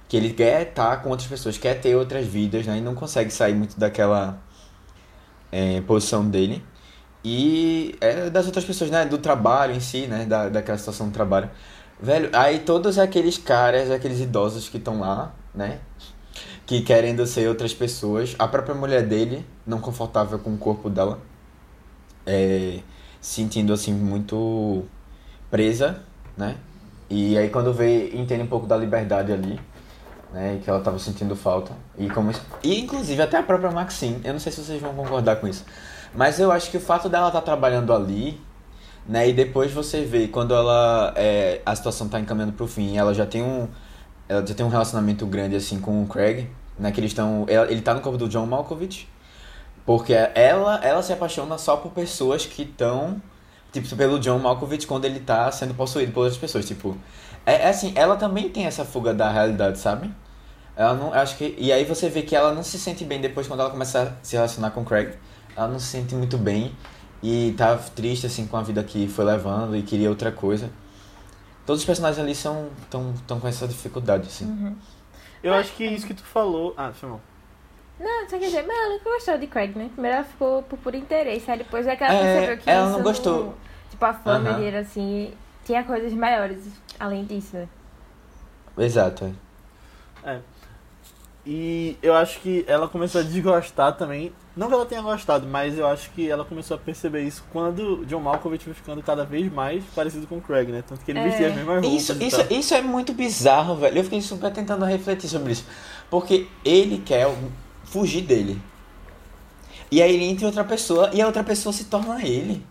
que 0.09 0.17
ele 0.17 0.33
quer 0.33 0.69
estar 0.69 1.03
com 1.03 1.11
outras 1.11 1.29
pessoas, 1.29 1.59
quer 1.59 1.75
ter 1.81 1.97
outras 1.97 2.27
vidas, 2.27 2.67
né? 2.67 2.79
E 2.79 2.81
não 2.83 2.95
consegue 2.95 3.31
sair 3.31 3.55
muito 3.55 3.79
daquela 3.81 4.39
é, 5.53 5.81
posição 5.83 6.29
dele. 6.29 6.63
E 7.25 7.97
é 8.01 8.31
das 8.31 8.47
outras 8.47 8.65
pessoas, 8.65 8.91
né? 8.91 9.05
Do 9.07 9.19
trabalho 9.19 9.75
em 9.75 9.81
si, 9.81 10.07
né? 10.07 10.27
Da, 10.27 10.49
daquela 10.49 10.79
situação 10.79 11.09
do 11.09 11.13
trabalho. 11.13 11.51
Velho, 12.01 12.31
aí 12.35 12.61
todos 12.61 12.99
aqueles 12.99 13.39
caras, 13.39 13.91
aqueles 13.91 14.21
idosos 14.21 14.69
que 14.69 14.79
estão 14.79 15.01
lá, 15.01 15.35
né? 15.55 15.81
Que 16.67 16.81
querendo 16.81 17.27
ser 17.27 17.49
outras 17.49 17.75
pessoas. 17.75 18.35
A 18.39 18.49
própria 18.49 18.75
mulher 18.75 19.07
dele, 19.07 19.45
não 19.67 19.81
confortável 19.81 20.39
com 20.39 20.55
o 20.55 20.59
corpo 20.59 20.89
dela. 20.89 21.21
É, 22.27 22.79
sentindo 23.21 23.73
assim 23.73 23.93
muito 23.93 24.85
presa, 25.51 26.03
né? 26.37 26.57
E 27.09 27.37
aí 27.39 27.49
quando 27.51 27.73
vê, 27.73 28.11
entende 28.15 28.43
um 28.43 28.47
pouco 28.47 28.67
da 28.67 28.77
liberdade 28.77 29.33
ali, 29.33 29.61
né? 30.33 30.61
Que 30.63 30.69
ela 30.69 30.81
tava 30.81 30.99
sentindo 30.99 31.37
falta. 31.37 31.73
E 31.99 32.09
como 32.11 32.33
E 32.63 32.81
inclusive 32.81 33.23
até 33.23 33.39
a 33.39 33.43
própria 33.43 33.71
Maxine, 33.71 34.21
eu 34.25 34.33
não 34.33 34.41
sei 34.41 34.53
se 34.53 34.65
vocês 34.65 34.81
vão 34.81 34.95
concordar 34.95 35.37
com 35.37 35.47
isso. 35.47 35.65
Mas 36.15 36.39
eu 36.39 36.53
acho 36.53 36.71
que 36.71 36.77
o 36.77 36.81
fato 36.81 37.09
dela 37.09 37.29
estar 37.29 37.41
trabalhando 37.41 37.93
ali, 37.93 38.41
né? 39.07 39.29
E 39.29 39.33
depois 39.33 39.73
você 39.73 40.03
vê 40.05 40.29
quando 40.29 40.55
ela 40.55 41.13
é, 41.17 41.61
a 41.65 41.75
situação 41.75 42.09
tá 42.09 42.21
encaminhando 42.21 42.53
pro 42.53 42.67
fim, 42.67 42.97
ela 42.97 43.15
já 43.15 43.27
tem 43.27 43.43
um 43.43 43.69
ela 44.29 44.47
já 44.47 44.55
tem 44.55 44.65
um 44.65 44.69
relacionamento 44.69 45.27
grande 45.27 45.57
assim 45.57 45.79
com 45.81 46.03
o 46.03 46.07
Craig, 46.07 46.49
né? 46.79 46.91
Que 46.93 47.01
eles 47.01 47.11
estão 47.11 47.47
ele 47.49 47.83
tá 47.83 47.95
no 47.95 48.01
corpo 48.01 48.19
do 48.19 48.29
John 48.29 48.47
Malkovich. 48.47 49.09
Porque 49.87 50.15
ela 50.35 50.83
ela 50.83 51.03
se 51.03 51.13
apaixona 51.13 51.59
só 51.59 51.77
por 51.77 51.93
pessoas 51.93 52.47
que 52.47 52.63
estão 52.63 53.21
tipo 53.73 53.97
pelo 53.97 54.19
John 54.19 54.39
Malkovich 54.39 54.87
quando 54.87 55.05
ele 55.05 55.21
tá 55.21 55.51
sendo 55.51 55.75
possuído 55.75 56.13
por 56.13 56.21
outras 56.21 56.39
pessoas, 56.39 56.65
tipo, 56.65 56.97
é, 57.45 57.55
é 57.55 57.69
assim, 57.69 57.93
ela 57.97 58.17
também 58.17 58.49
tem 58.49 58.67
essa 58.67 58.85
fuga 58.85 59.13
da 59.13 59.31
realidade, 59.31 59.79
sabe? 59.79 60.11
Ela 60.77 60.95
não, 60.95 61.13
acho 61.13 61.37
que 61.37 61.55
e 61.59 61.73
aí 61.73 61.85
você 61.85 62.09
vê 62.09 62.23
que 62.23 62.35
ela 62.35 62.53
não 62.53 62.63
se 62.63 62.79
sente 62.79 63.05
bem 63.05 63.21
depois 63.21 63.47
quando 63.47 63.61
ela 63.61 63.71
começa 63.71 64.03
a 64.03 64.25
se 64.25 64.37
relacionar 64.37 64.71
com 64.71 64.83
o 64.83 64.85
Craig. 64.85 65.15
Ela 65.57 65.69
não 65.69 65.79
se 65.79 65.87
sente 65.87 66.15
muito 66.15 66.39
bem 66.39 66.75
e 67.23 67.55
tá 67.57 67.77
triste 67.77 68.27
assim 68.27 68.47
com 68.47 68.57
a 68.57 68.63
vida 68.63 68.83
que 68.83 69.07
foi 69.09 69.25
levando 69.25 69.77
e 69.77 69.83
queria 69.83 70.09
outra 70.09 70.33
coisa. 70.33 70.71
Todos 71.67 71.81
os 71.83 71.87
personagens 71.87 72.19
ali 72.23 72.35
são 72.35 72.69
tão, 72.91 73.15
tão 73.27 73.41
com 73.41 73.49
essa 73.49 73.67
dificuldade, 73.67 74.29
assim. 74.29 74.45
Uhum. 74.47 74.77
Eu 75.43 75.55
acho 75.55 75.73
que 75.75 75.85
isso 75.85 76.07
que 76.07 76.15
tu 76.15 76.23
falou. 76.25 76.75
Ah, 76.77 76.93
mal. 77.03 77.21
Não, 77.99 78.29
só 78.29 78.39
quer 78.39 78.47
dizer, 78.47 78.67
mas 78.67 78.77
ela 78.77 78.89
nunca 78.95 79.11
gostou 79.11 79.39
de 79.39 79.47
Craig, 79.47 79.77
né? 79.79 79.89
Primeiro 79.93 80.17
ela 80.17 80.25
ficou 80.25 80.63
por 80.65 80.79
puro 80.79 80.97
interesse, 80.97 81.51
aí 81.51 81.59
depois 81.59 81.87
é 81.87 81.95
que 81.95 82.03
ela 82.05 82.13
É, 82.15 82.33
percebeu 82.35 82.59
que 82.59 82.71
ela 82.71 82.89
isso 82.89 82.97
não 82.99 83.03
gostou. 83.05 83.55
Tipo, 83.91 84.05
a 84.05 84.13
fama 84.15 84.51
Aham. 84.51 84.61
dele, 84.61 84.77
assim, 84.79 85.33
tinha 85.65 85.85
coisas 85.85 86.13
maiores 86.13 86.67
além 86.99 87.25
disso, 87.25 87.57
né? 87.57 87.69
Exato, 88.77 89.33
é. 90.25 90.41
E 91.47 91.99
eu 92.03 92.15
acho 92.15 92.41
que 92.41 92.65
ela 92.67 92.89
começou 92.89 93.21
a 93.21 93.25
desgostar 93.25 93.97
também. 93.97 94.33
Não 94.57 94.69
que 94.69 94.73
ela 94.75 94.87
tenha 94.87 95.03
gostado, 95.03 95.47
mas 95.47 95.77
eu 95.77 95.87
acho 95.87 96.11
que 96.13 96.31
ela 96.31 96.45
começou 96.45 96.77
a 96.77 96.79
perceber 96.81 97.23
isso 97.23 97.45
quando 97.53 98.05
John 98.07 98.21
Malkovich 98.21 98.65
foi 98.65 98.73
ficando 98.73 99.03
cada 99.03 99.25
vez 99.25 99.53
mais 99.53 99.85
parecido 99.95 100.27
com 100.27 100.39
o 100.39 100.41
Craig, 100.41 100.71
né? 100.71 100.83
Tanto 100.87 101.05
que 101.05 101.11
ele 101.11 101.19
É. 101.19 101.25
vestia 101.29 101.49
as 101.49 101.55
mesmas 101.55 101.83
roupas. 101.83 101.93
Isso, 102.03 102.13
e 102.23 102.27
isso, 102.29 102.39
tal. 102.45 102.57
isso 102.59 102.75
é 102.75 102.81
muito 102.81 103.13
bizarro, 103.13 103.77
velho. 103.77 103.99
Eu 103.99 104.05
fiquei 104.05 104.23
super 104.23 104.51
tentando 104.53 104.85
refletir 104.87 105.29
sobre 105.29 105.53
isso. 105.53 105.67
Porque 106.09 106.47
ele 106.65 106.99
quer 107.05 107.27
fugir 107.85 108.23
dele. 108.23 108.59
E 109.91 110.01
aí 110.01 110.15
ele 110.15 110.25
entra 110.25 110.45
em 110.45 110.47
outra 110.47 110.65
pessoa 110.65 111.11
e 111.13 111.21
a 111.21 111.27
outra 111.27 111.45
pessoa 111.45 111.73
se 111.73 111.85
torna 111.85 112.23
ele. 112.25 112.65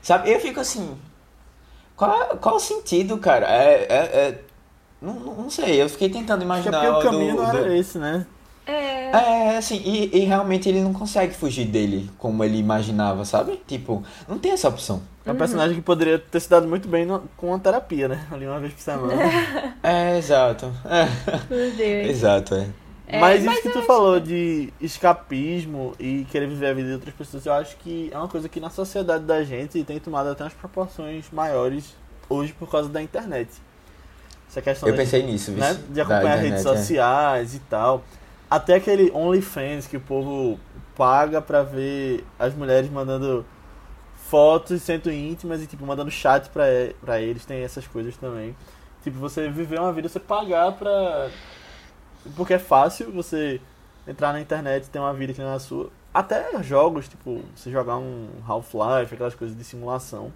Sabe? 0.00 0.30
Eu 0.30 0.38
fico 0.38 0.60
assim. 0.60 0.96
Qual, 1.96 2.36
qual 2.36 2.56
o 2.56 2.60
sentido, 2.60 3.18
cara? 3.18 3.46
É. 3.50 3.86
é, 3.88 3.96
é- 3.96 4.45
não, 5.00 5.14
não 5.14 5.50
sei, 5.50 5.80
eu 5.82 5.88
fiquei 5.88 6.08
tentando 6.08 6.42
Acho 6.42 6.42
é 6.42 6.44
imaginar. 6.44 6.92
porque 6.94 7.06
o 7.06 7.10
caminho 7.10 7.36
do- 7.36 7.42
não 7.42 7.48
era 7.50 7.62
do- 7.64 7.72
esse, 7.72 7.98
né? 7.98 8.26
É. 8.66 9.10
É, 9.10 9.56
assim, 9.58 9.80
e, 9.84 10.10
e 10.16 10.20
realmente 10.24 10.68
ele 10.68 10.80
não 10.80 10.92
consegue 10.92 11.32
fugir 11.34 11.66
dele 11.66 12.10
como 12.18 12.42
ele 12.42 12.58
imaginava, 12.58 13.24
sabe? 13.24 13.60
Tipo, 13.66 14.02
não 14.28 14.38
tem 14.38 14.50
essa 14.52 14.68
opção. 14.68 15.00
É 15.24 15.30
um 15.30 15.36
personagem 15.36 15.76
que 15.76 15.82
poderia 15.82 16.18
ter 16.18 16.40
se 16.40 16.50
dado 16.50 16.66
muito 16.66 16.88
bem 16.88 17.06
no- 17.06 17.22
com 17.36 17.54
a 17.54 17.58
terapia, 17.60 18.08
né? 18.08 18.26
Ali 18.30 18.46
uma 18.46 18.58
vez 18.58 18.72
por 18.72 18.80
semana. 18.80 19.14
É, 19.82 20.18
exato. 20.18 20.72
É, 20.84 21.04
Meu 21.54 21.70
Deus. 21.72 22.08
exato, 22.10 22.54
é. 22.56 22.66
É, 23.08 23.20
mas 23.20 23.44
mas 23.44 23.54
isso 23.54 23.62
que 23.62 23.68
tu 23.70 23.78
acho 23.78 23.86
falou 23.86 24.18
de 24.18 24.72
escapismo 24.80 25.94
e 26.00 26.26
querer 26.30 26.48
viver 26.48 26.66
a 26.66 26.74
vida 26.74 26.88
de 26.88 26.94
outras 26.94 27.14
pessoas, 27.14 27.46
eu 27.46 27.52
acho 27.52 27.76
que 27.76 28.10
é 28.12 28.18
uma 28.18 28.26
coisa 28.26 28.48
que 28.48 28.58
na 28.58 28.68
sociedade 28.70 29.22
da 29.24 29.44
gente 29.44 29.82
tem 29.84 30.00
tomado 30.00 30.28
até 30.28 30.42
umas 30.42 30.54
proporções 30.54 31.26
maiores 31.32 31.94
hoje 32.28 32.52
por 32.52 32.68
causa 32.68 32.88
da 32.88 33.00
internet. 33.00 33.48
Essa 34.48 34.62
questão 34.62 34.88
Eu 34.88 34.94
pensei 34.94 35.22
nisso, 35.22 35.52
viu? 35.52 35.60
né? 35.60 35.78
De 35.90 36.00
acompanhar 36.00 36.36
redes 36.36 36.62
sociais 36.62 37.54
e 37.54 37.58
tal. 37.60 38.04
Até 38.50 38.74
aquele 38.74 39.10
OnlyFans 39.12 39.86
que 39.86 39.96
o 39.96 40.00
povo 40.00 40.58
paga 40.96 41.42
pra 41.42 41.62
ver 41.62 42.24
as 42.38 42.54
mulheres 42.54 42.88
mandando 42.90 43.44
fotos 44.28 44.82
sendo 44.82 45.10
íntimas 45.10 45.62
e 45.62 45.66
tipo 45.66 45.86
mandando 45.86 46.10
chat 46.10 46.48
pra, 46.50 46.64
pra 47.00 47.20
eles, 47.20 47.44
tem 47.44 47.62
essas 47.62 47.86
coisas 47.86 48.16
também. 48.16 48.56
Tipo, 49.02 49.18
você 49.18 49.48
viver 49.48 49.78
uma 49.78 49.92
vida, 49.92 50.08
você 50.08 50.18
pagar 50.18 50.72
pra. 50.72 51.30
Porque 52.34 52.54
é 52.54 52.58
fácil 52.58 53.12
você 53.12 53.60
entrar 54.06 54.32
na 54.32 54.40
internet 54.40 54.84
e 54.84 54.90
ter 54.90 54.98
uma 54.98 55.14
vida 55.14 55.32
que 55.32 55.40
não 55.40 55.50
é 55.50 55.54
a 55.54 55.58
sua. 55.60 55.90
Até 56.12 56.60
jogos, 56.62 57.06
tipo, 57.08 57.40
você 57.54 57.70
jogar 57.70 57.98
um 57.98 58.28
Half-Life, 58.46 59.14
aquelas 59.14 59.34
coisas 59.34 59.56
de 59.56 59.62
simulação. 59.62 60.32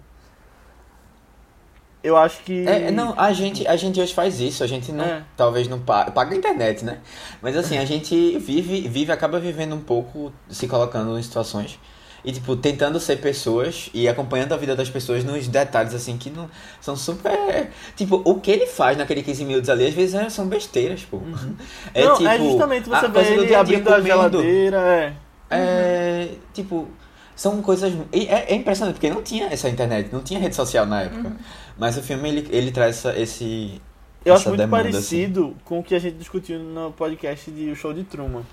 Eu 2.03 2.17
acho 2.17 2.41
que. 2.43 2.65
É, 2.67 2.89
não, 2.91 3.13
a 3.17 3.31
gente, 3.31 3.67
a 3.67 3.75
gente 3.75 3.99
hoje 4.01 4.13
faz 4.13 4.39
isso, 4.39 4.63
a 4.63 4.67
gente 4.67 4.91
não, 4.91 5.05
É. 5.05 5.23
talvez 5.37 5.67
não 5.67 5.79
paga, 5.79 6.11
paga 6.11 6.33
a 6.33 6.37
internet, 6.37 6.83
né? 6.83 6.97
Mas 7.41 7.55
assim, 7.55 7.77
a 7.77 7.85
gente 7.85 8.37
vive, 8.39 8.87
vive, 8.87 9.11
acaba 9.11 9.39
vivendo 9.39 9.75
um 9.75 9.81
pouco, 9.81 10.33
se 10.49 10.67
colocando 10.67 11.17
em 11.17 11.21
situações 11.21 11.77
e 12.23 12.31
tipo, 12.31 12.55
tentando 12.55 12.99
ser 12.99 13.17
pessoas 13.17 13.89
e 13.93 14.07
acompanhando 14.07 14.53
a 14.53 14.57
vida 14.57 14.75
das 14.75 14.89
pessoas 14.89 15.23
nos 15.23 15.47
detalhes 15.47 15.93
assim 15.93 16.17
que 16.17 16.29
não 16.29 16.49
são 16.79 16.95
super, 16.95 17.69
tipo, 17.95 18.21
o 18.23 18.39
que 18.39 18.51
ele 18.51 18.67
faz 18.67 18.95
naquele 18.97 19.23
15 19.23 19.43
minutos 19.43 19.69
ali 19.69 19.87
às 19.87 19.93
vezes 19.93 20.13
é- 20.15 20.29
são 20.29 20.47
besteiras, 20.47 21.03
pô. 21.03 21.19
É 21.93 22.05
não, 22.05 22.15
tipo, 22.17 22.29
é 22.29 22.37
justamente 22.37 22.89
você 22.89 23.05
a 23.05 23.07
do 23.07 23.19
ele 23.19 23.55
abrindo 23.55 23.93
a 23.93 24.01
geladeira, 24.01 24.77
é. 24.77 25.13
É, 25.49 26.29
tipo, 26.53 26.87
são 27.35 27.61
coisas. 27.61 27.93
e 28.13 28.27
É, 28.27 28.51
é 28.51 28.55
impressionante, 28.55 28.95
porque 28.95 29.09
não 29.09 29.21
tinha 29.21 29.47
essa 29.47 29.69
internet, 29.69 30.09
não 30.11 30.21
tinha 30.21 30.39
rede 30.39 30.55
social 30.55 30.85
na 30.85 31.03
época. 31.03 31.31
Mas 31.77 31.97
o 31.97 32.01
filme 32.01 32.29
ele, 32.29 32.47
ele 32.51 32.71
traz 32.71 32.97
essa, 32.97 33.17
esse. 33.19 33.81
Eu 34.23 34.33
acho 34.33 34.41
essa 34.41 34.49
muito 34.49 34.59
demanda, 34.61 34.89
assim. 34.89 34.91
parecido 34.91 35.55
com 35.65 35.79
o 35.79 35.83
que 35.83 35.95
a 35.95 35.99
gente 35.99 36.17
discutiu 36.17 36.59
no 36.59 36.91
podcast 36.91 37.49
de 37.49 37.71
O 37.71 37.75
Show 37.75 37.93
de 37.93 38.03
Truman. 38.03 38.43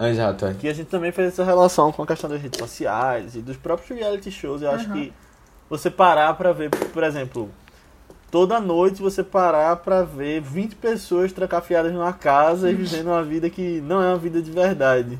Exato, 0.00 0.46
é. 0.46 0.54
Que 0.54 0.68
a 0.68 0.74
gente 0.74 0.88
também 0.88 1.12
fez 1.12 1.28
essa 1.28 1.44
relação 1.44 1.92
com 1.92 2.02
a 2.02 2.06
questão 2.06 2.28
das 2.28 2.40
redes 2.42 2.58
sociais 2.58 3.36
e 3.36 3.40
dos 3.40 3.56
próprios 3.56 3.96
reality 3.98 4.30
shows. 4.30 4.60
Eu 4.62 4.70
acho 4.72 4.88
Uhum. 4.88 4.94
que 4.94 5.12
você 5.70 5.88
parar 5.90 6.34
pra 6.34 6.52
ver, 6.52 6.70
por 6.70 7.04
exemplo, 7.04 7.48
toda 8.30 8.58
noite 8.60 9.00
você 9.00 9.22
parar 9.22 9.76
pra 9.76 10.02
ver 10.02 10.40
20 10.42 10.74
pessoas 10.76 11.32
trancafiadas 11.32 11.92
numa 11.92 12.12
casa 12.12 12.70
e 12.70 12.74
vivendo 12.74 13.06
uma 13.08 13.22
vida 13.22 13.48
que 13.48 13.80
não 13.82 14.02
é 14.02 14.08
uma 14.08 14.18
vida 14.18 14.42
de 14.42 14.50
verdade. 14.50 15.18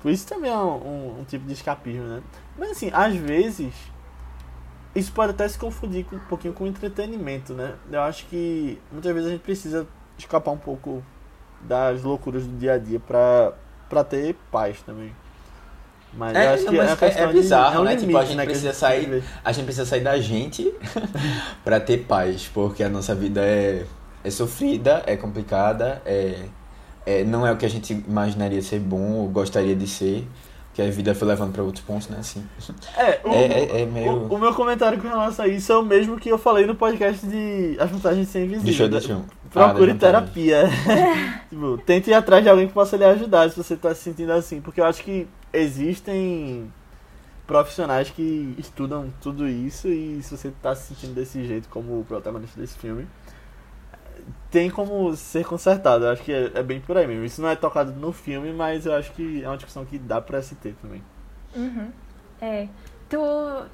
Por 0.00 0.10
isso 0.10 0.26
também 0.26 0.50
é 0.50 0.56
um, 0.56 0.76
um- 0.76 1.20
um 1.20 1.24
tipo 1.24 1.46
de 1.46 1.52
escapismo, 1.52 2.04
né? 2.04 2.22
Mas 2.58 2.70
assim, 2.72 2.90
às 2.92 3.14
vezes 3.16 3.72
isso 4.94 5.12
pode 5.12 5.32
até 5.32 5.46
se 5.48 5.58
confundir 5.58 6.04
com, 6.04 6.16
um 6.16 6.20
pouquinho 6.20 6.54
com 6.54 6.66
entretenimento, 6.66 7.52
né? 7.52 7.74
Eu 7.90 8.00
acho 8.02 8.26
que 8.26 8.78
muitas 8.92 9.12
vezes 9.12 9.28
a 9.28 9.32
gente 9.32 9.42
precisa 9.42 9.86
escapar 10.18 10.50
um 10.52 10.56
pouco 10.58 11.02
das 11.60 12.02
loucuras 12.02 12.44
do 12.44 12.56
dia 12.56 12.74
a 12.74 12.78
dia 12.78 13.00
pra, 13.00 13.52
pra 13.90 14.04
ter 14.04 14.34
paz 14.50 14.80
também. 14.82 15.12
Mas 16.14 16.34
eu 16.34 16.40
É, 16.40 16.48
acho 16.54 16.64
que 16.66 16.78
é 16.78 16.84
é- 16.84 17.22
é 17.22 17.26
de- 17.26 17.32
bizarro, 17.34 17.76
é 17.76 17.80
um 17.80 17.84
né? 17.84 17.90
limite, 17.94 18.06
Tipo, 18.06 18.18
a 18.18 18.24
gente 18.24 18.36
né, 18.36 18.44
precisa 18.46 18.72
sair- 18.72 19.00
viver. 19.04 19.24
A 19.44 19.52
gente 19.52 19.64
precisa 19.64 19.84
sair 19.84 20.00
da 20.02 20.18
gente 20.18 20.72
pra 21.62 21.78
ter 21.80 22.04
paz, 22.06 22.48
porque 22.54 22.82
a 22.82 22.88
nossa 22.88 23.14
vida 23.14 23.42
é, 23.44 23.84
é 24.24 24.30
sofrida, 24.30 25.02
é 25.06 25.14
complicada, 25.16 26.00
é, 26.06 26.44
é, 27.06 27.24
não 27.24 27.46
é 27.46 27.52
o 27.52 27.56
que 27.56 27.64
a 27.64 27.70
gente 27.70 27.92
imaginaria 28.06 28.60
ser 28.60 28.80
bom 28.80 29.12
ou 29.12 29.28
gostaria 29.28 29.74
de 29.76 29.86
ser, 29.86 30.26
que 30.74 30.82
a 30.82 30.90
vida 30.90 31.14
foi 31.14 31.26
levando 31.28 31.52
pra 31.52 31.62
outros 31.62 31.82
pontos, 31.84 32.08
né? 32.08 32.18
Assim. 32.20 32.44
É, 32.98 33.20
o, 33.24 33.32
É, 33.32 33.44
é, 33.46 33.80
é 33.82 33.86
meio. 33.86 34.10
o, 34.12 34.34
o 34.34 34.38
meu 34.38 34.52
comentário 34.52 35.00
com 35.00 35.08
relação 35.08 35.44
a 35.46 35.48
isso 35.48 35.72
é 35.72 35.76
o 35.78 35.82
mesmo 35.82 36.18
que 36.18 36.28
eu 36.28 36.36
falei 36.36 36.66
no 36.66 36.74
podcast 36.74 37.26
de 37.26 37.76
As 37.80 37.90
Vantagens 37.90 38.26
de 38.26 38.32
Ser 38.32 38.40
Invisível. 38.44 38.64
Deixa 38.66 38.82
eu 38.82 38.88
Da- 38.90 38.98
deixa 38.98 39.12
eu- 39.14 39.24
Procure 39.50 39.92
Ah, 39.92 39.94
terapia. 39.94 40.64
tipo, 41.48 41.78
tente 41.86 42.10
ir 42.10 42.14
atrás 42.14 42.42
de 42.42 42.50
alguém 42.50 42.66
que 42.68 42.74
possa 42.74 42.94
lhe 42.96 43.04
ajudar 43.04 43.48
se 43.50 43.56
você 43.56 43.74
tá 43.74 43.94
se 43.94 44.02
sentindo 44.02 44.32
assim. 44.32 44.60
Porque 44.60 44.80
eu 44.80 44.84
acho 44.84 45.02
que 45.02 45.26
existem 45.50 46.70
profissionais 47.46 48.10
que 48.10 48.54
estudam 48.58 49.06
tudo 49.22 49.48
isso 49.48 49.88
e 49.88 50.20
se 50.22 50.36
você 50.36 50.52
tá 50.62 50.74
se 50.74 50.88
sentindo 50.94 51.14
desse 51.14 51.42
jeito 51.46 51.68
como 51.68 52.00
o 52.00 52.04
protagonista 52.04 52.60
desse 52.60 52.76
filme, 52.76 53.06
tem 54.50 54.70
como 54.70 55.14
ser 55.16 55.44
consertado. 55.44 56.04
Eu 56.04 56.10
acho 56.10 56.22
que 56.22 56.32
é, 56.32 56.50
é 56.54 56.62
bem 56.62 56.80
por 56.80 56.96
aí 56.96 57.06
mesmo. 57.06 57.24
Isso 57.24 57.40
não 57.42 57.48
é 57.48 57.56
tocado 57.56 57.92
no 57.92 58.12
filme, 58.12 58.52
mas 58.52 58.86
eu 58.86 58.94
acho 58.94 59.12
que 59.12 59.42
é 59.42 59.48
uma 59.48 59.56
discussão 59.56 59.84
que 59.84 59.98
dá 59.98 60.20
pra 60.20 60.40
se 60.42 60.54
ter 60.56 60.74
também. 60.80 61.02
Uhum. 61.54 61.90
É. 62.40 62.68
Tu, 63.08 63.18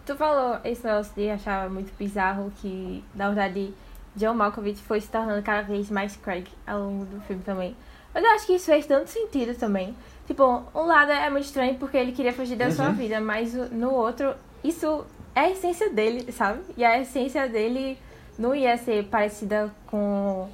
tu 0.05 0.14
falou 0.16 0.59
esse 0.64 0.84
negócio 0.84 1.12
de 1.14 1.30
achar 1.30 1.70
muito 1.70 1.90
bizarro 1.98 2.53
que, 2.61 3.03
na 3.14 3.28
verdade, 3.28 3.72
John 4.14 4.34
Malkovich 4.34 4.82
foi 4.82 5.00
se 5.00 5.09
tornando 5.09 5.42
cada 5.42 5.62
vez 5.62 5.90
mais 5.90 6.16
Craig 6.16 6.46
ao 6.66 6.80
longo 6.80 7.05
do 7.07 7.20
filme 7.22 7.42
também. 7.42 7.74
Mas 8.12 8.22
eu 8.22 8.30
acho 8.32 8.46
que 8.46 8.53
isso 8.55 8.66
fez 8.66 8.84
tanto 8.84 9.09
sentido 9.09 9.55
também. 9.59 9.96
Tipo, 10.26 10.62
um 10.74 10.82
lado 10.86 11.11
é 11.11 11.30
muito 11.30 11.44
estranho 11.46 11.76
porque 11.76 11.96
ele 11.96 12.12
queria 12.12 12.32
fugir 12.32 12.57
da 12.57 12.70
sua 12.70 12.88
Uhum. 12.88 12.92
vida, 12.94 13.20
mas 13.20 13.55
no 13.72 13.90
outro, 13.90 14.34
isso 14.62 15.05
é 15.34 15.40
a 15.40 15.50
essência 15.50 15.88
dele, 15.88 16.30
sabe? 16.30 16.61
E 16.76 16.84
a 16.84 17.00
essência 17.00 17.48
dele 17.48 17.98
não 18.43 18.55
ia 18.55 18.76
ser 18.76 19.05
parecida 19.05 19.72
com 19.86 20.49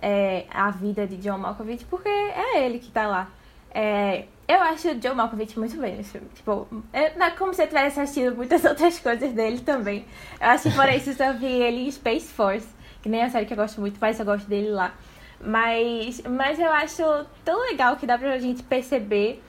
é, 0.00 0.46
a 0.48 0.70
vida 0.70 1.06
de 1.06 1.16
John 1.16 1.38
Malkovich, 1.38 1.84
porque 1.86 2.08
é 2.08 2.64
ele 2.64 2.78
que 2.78 2.90
tá 2.90 3.06
lá. 3.06 3.28
É, 3.74 4.26
eu 4.46 4.60
acho 4.60 4.90
o 4.90 4.94
John 4.94 5.14
Malkovich 5.14 5.58
muito 5.58 5.76
bem 5.76 5.96
nesse 5.96 6.12
filme. 6.12 6.28
Tipo, 6.34 6.68
é, 6.92 7.16
não 7.16 7.26
é 7.26 7.30
como 7.32 7.52
se 7.52 7.62
eu 7.62 7.66
tivesse 7.66 7.98
assistido 8.00 8.36
muitas 8.36 8.64
outras 8.66 8.98
coisas 9.00 9.32
dele 9.32 9.60
também. 9.60 10.04
Eu 10.40 10.48
acho 10.48 10.70
que 10.70 10.76
por 10.76 10.88
isso 10.88 11.10
eu 11.10 11.14
só 11.14 11.32
vi 11.32 11.46
ele 11.46 11.88
em 11.88 11.90
Space 11.90 12.32
Force, 12.32 12.68
que 13.02 13.08
nem 13.08 13.22
a 13.22 13.28
série 13.28 13.44
que 13.44 13.52
eu 13.52 13.56
gosto 13.56 13.80
muito, 13.80 13.98
mas 14.00 14.18
eu 14.20 14.24
gosto 14.24 14.48
dele 14.48 14.70
lá. 14.70 14.94
Mas, 15.40 16.22
mas 16.22 16.60
eu 16.60 16.70
acho 16.70 17.02
tão 17.44 17.60
legal 17.62 17.96
que 17.96 18.06
dá 18.06 18.16
pra 18.16 18.38
gente 18.38 18.62
perceber 18.62 19.42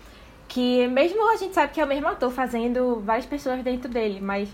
que 0.48 0.88
mesmo 0.88 1.30
a 1.32 1.36
gente 1.36 1.54
sabe 1.54 1.72
que 1.72 1.80
é 1.80 1.86
o 1.86 1.88
mesmo 1.88 2.08
ator 2.08 2.32
fazendo 2.32 3.00
várias 3.02 3.28
pessoas 3.28 3.62
dentro 3.64 3.90
dele, 3.90 4.20
mas 4.20 4.50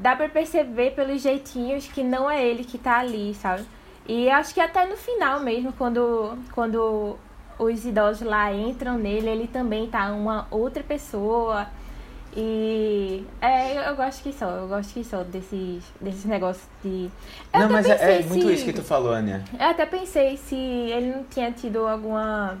dá 0.00 0.16
pra 0.16 0.28
perceber 0.28 0.92
pelos 0.92 1.20
jeitinhos 1.22 1.86
que 1.86 2.02
não 2.02 2.30
é 2.30 2.44
ele 2.44 2.64
que 2.64 2.78
tá 2.78 2.98
ali, 2.98 3.34
sabe? 3.34 3.64
E 4.08 4.28
acho 4.30 4.52
que 4.54 4.60
até 4.60 4.86
no 4.86 4.96
final 4.96 5.40
mesmo, 5.40 5.72
quando, 5.74 6.36
quando 6.54 7.16
os 7.58 7.84
idosos 7.84 8.26
lá 8.26 8.52
entram 8.52 8.96
nele, 8.98 9.28
ele 9.28 9.46
também 9.46 9.86
tá 9.88 10.10
uma 10.12 10.46
outra 10.50 10.82
pessoa. 10.82 11.66
E 12.36 13.24
é, 13.40 13.88
eu, 13.90 13.96
gosto 13.96 14.22
que 14.22 14.32
só, 14.32 14.48
eu 14.50 14.68
gosto 14.68 14.92
que 14.94 15.02
só 15.04 15.22
desses, 15.24 15.82
desses 16.00 16.24
negócios 16.24 16.64
de. 16.82 17.10
Eu 17.52 17.60
Não, 17.60 17.70
mas 17.70 17.86
é, 17.88 18.20
é 18.20 18.22
muito 18.22 18.46
se- 18.46 18.54
isso 18.54 18.64
que 18.64 18.72
tu 18.72 18.82
falou, 18.82 19.12
Ania. 19.12 19.42
eu 19.58 19.66
até 19.66 19.84
pensei 19.84 20.36
se 20.36 20.54
ele 20.56 21.12
não 21.14 21.24
tinha 21.24 21.50
tido 21.50 21.86
alguma 21.86 22.56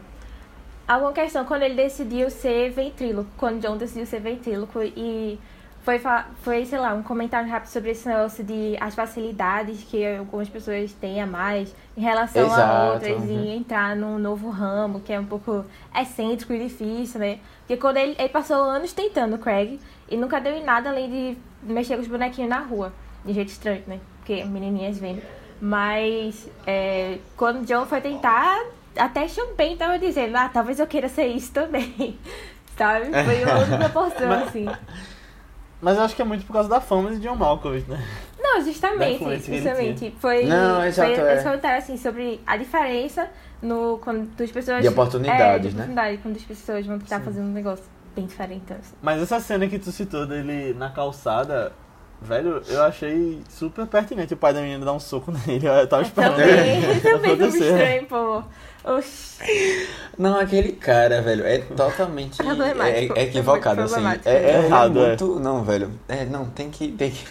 alguma 0.88 1.12
questão 1.12 1.44
quando 1.44 1.62
ele 1.62 1.76
decidiu 1.76 2.28
ser 2.30 2.70
ventríloco, 2.70 3.30
quando 3.36 3.60
John 3.60 3.76
decidiu 3.76 4.04
ser 4.06 4.20
ventríloco 4.20 4.82
e 4.82 5.38
foi, 5.82 6.00
foi, 6.42 6.66
sei 6.66 6.78
lá, 6.78 6.92
um 6.92 7.02
comentário 7.02 7.48
rápido 7.48 7.70
sobre 7.70 7.90
esse 7.90 8.06
negócio 8.06 8.44
de 8.44 8.76
as 8.80 8.94
facilidades 8.94 9.82
que 9.84 10.06
algumas 10.16 10.48
pessoas 10.48 10.92
têm 10.92 11.22
a 11.22 11.26
mais 11.26 11.74
em 11.96 12.02
relação 12.02 12.42
a 12.42 12.46
Exato, 12.46 12.92
outras 12.92 13.22
uhum. 13.22 13.44
e 13.44 13.56
entrar 13.56 13.96
num 13.96 14.18
novo 14.18 14.50
ramo 14.50 15.00
que 15.00 15.12
é 15.12 15.18
um 15.18 15.24
pouco 15.24 15.64
excêntrico 15.98 16.52
e 16.52 16.68
difícil, 16.68 17.20
né? 17.20 17.38
Porque 17.60 17.76
quando 17.76 17.96
ele, 17.96 18.14
ele 18.18 18.28
passou 18.28 18.56
anos 18.56 18.92
tentando 18.92 19.36
o 19.36 19.38
Craig 19.38 19.80
e 20.10 20.16
nunca 20.16 20.40
deu 20.40 20.54
em 20.54 20.62
nada 20.62 20.90
além 20.90 21.08
de 21.10 21.38
mexer 21.62 21.94
com 21.94 22.02
os 22.02 22.08
bonequinhos 22.08 22.50
na 22.50 22.60
rua, 22.60 22.92
de 23.24 23.32
jeito 23.32 23.48
estranho, 23.48 23.82
né? 23.86 24.00
Porque 24.18 24.44
menininhas 24.44 24.98
vendo. 24.98 25.22
Mas 25.60 26.48
é, 26.66 27.18
quando 27.36 27.62
o 27.62 27.64
John 27.64 27.86
foi 27.86 28.00
tentar, 28.00 28.64
até 28.96 29.26
Champagne 29.28 29.76
tava 29.76 29.98
dizendo, 29.98 30.36
ah, 30.36 30.50
talvez 30.52 30.78
eu 30.78 30.86
queira 30.86 31.08
ser 31.08 31.26
isso 31.26 31.52
também. 31.52 32.18
Sabe? 32.76 33.06
Foi 33.06 33.44
uma 33.44 33.58
outra 33.58 33.76
proporção, 33.90 34.32
assim. 34.32 34.66
Mas 35.80 35.96
eu 35.96 36.02
acho 36.04 36.14
que 36.14 36.22
é 36.22 36.24
muito 36.24 36.44
por 36.44 36.52
causa 36.52 36.68
da 36.68 36.80
fama 36.80 37.10
de 37.10 37.20
John 37.20 37.36
Malkovich, 37.36 37.88
né? 37.88 38.02
Não, 38.38 38.62
justamente, 38.64 39.24
justamente. 39.40 40.14
Foi, 40.18 40.44
Não, 40.44 40.84
exato, 40.84 41.14
foi 41.14 41.28
é. 41.28 41.34
esse 41.34 41.44
comentário 41.44 41.78
assim 41.78 41.96
sobre 41.96 42.40
a 42.46 42.56
diferença 42.56 43.28
no 43.62 43.98
quando 44.02 44.28
as 44.42 44.50
pessoas 44.50 44.82
De 44.82 44.88
oportunidades, 44.88 45.42
é, 45.42 45.58
de 45.58 45.64
né? 45.68 45.70
oportunidade, 45.84 46.18
quando 46.18 46.36
as 46.36 46.42
pessoas 46.42 46.86
vão 46.86 46.98
tentar 46.98 47.20
fazer 47.20 47.40
um 47.40 47.52
negócio 47.52 47.84
bem 48.14 48.26
diferente. 48.26 48.72
Assim. 48.72 48.94
Mas 49.00 49.22
essa 49.22 49.40
cena 49.40 49.66
que 49.68 49.78
tu 49.78 49.90
citou 49.92 50.26
dele 50.26 50.74
na 50.74 50.90
calçada, 50.90 51.72
velho, 52.20 52.62
eu 52.68 52.82
achei 52.82 53.40
super 53.48 53.86
pertinente 53.86 54.34
o 54.34 54.36
pai 54.36 54.52
da 54.52 54.60
menina 54.60 54.84
dar 54.84 54.92
um 54.92 55.00
soco 55.00 55.32
nele. 55.46 55.66
Eu 55.66 55.86
tava 55.86 56.02
esperando. 56.02 56.36
Também, 56.36 56.82
também 57.00 57.00
foi 57.00 57.12
muito 57.18 57.44
acontecer. 57.44 57.72
estranho, 57.72 58.06
pô. 58.06 58.42
Oxi. 58.84 59.88
Não, 60.18 60.38
aquele 60.38 60.72
cara, 60.72 61.20
velho, 61.22 61.44
é 61.44 61.58
totalmente 61.58 62.36
Problemático. 62.38 63.14
é, 63.16 63.20
é 63.20 63.22
equivocado, 63.24 63.82
assim. 63.82 64.04
É, 64.06 64.20
é, 64.24 64.50
É 64.52 64.64
errado, 64.64 64.98
é 64.98 65.02
é. 65.02 65.06
muito. 65.08 65.40
Não, 65.40 65.62
velho. 65.62 65.90
É, 66.08 66.24
não, 66.24 66.46
tem 66.46 66.70
que. 66.70 66.88
Tem 66.92 67.10
que. 67.10 67.24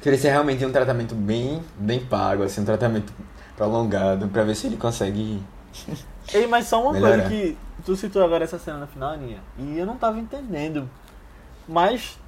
Teria 0.00 0.18
ser 0.18 0.30
realmente 0.30 0.64
um 0.64 0.72
tratamento 0.72 1.14
bem, 1.14 1.62
bem 1.78 2.00
pago, 2.00 2.42
assim, 2.42 2.60
um 2.60 2.64
tratamento 2.64 3.12
prolongado, 3.56 4.28
pra 4.28 4.44
ver 4.44 4.54
se 4.54 4.66
ele 4.66 4.76
consegue. 4.76 5.42
Ei, 6.32 6.46
mas 6.46 6.66
só 6.66 6.82
uma 6.82 6.92
Melhorar. 6.92 7.22
coisa 7.22 7.28
que 7.28 7.56
tu 7.84 7.96
citou 7.96 8.22
agora 8.22 8.44
essa 8.44 8.58
cena 8.58 8.78
no 8.78 8.86
final, 8.86 9.10
Aninha, 9.12 9.40
e 9.58 9.78
eu 9.78 9.84
não 9.86 9.96
tava 9.96 10.18
entendendo. 10.18 10.88
Mas 11.66 12.18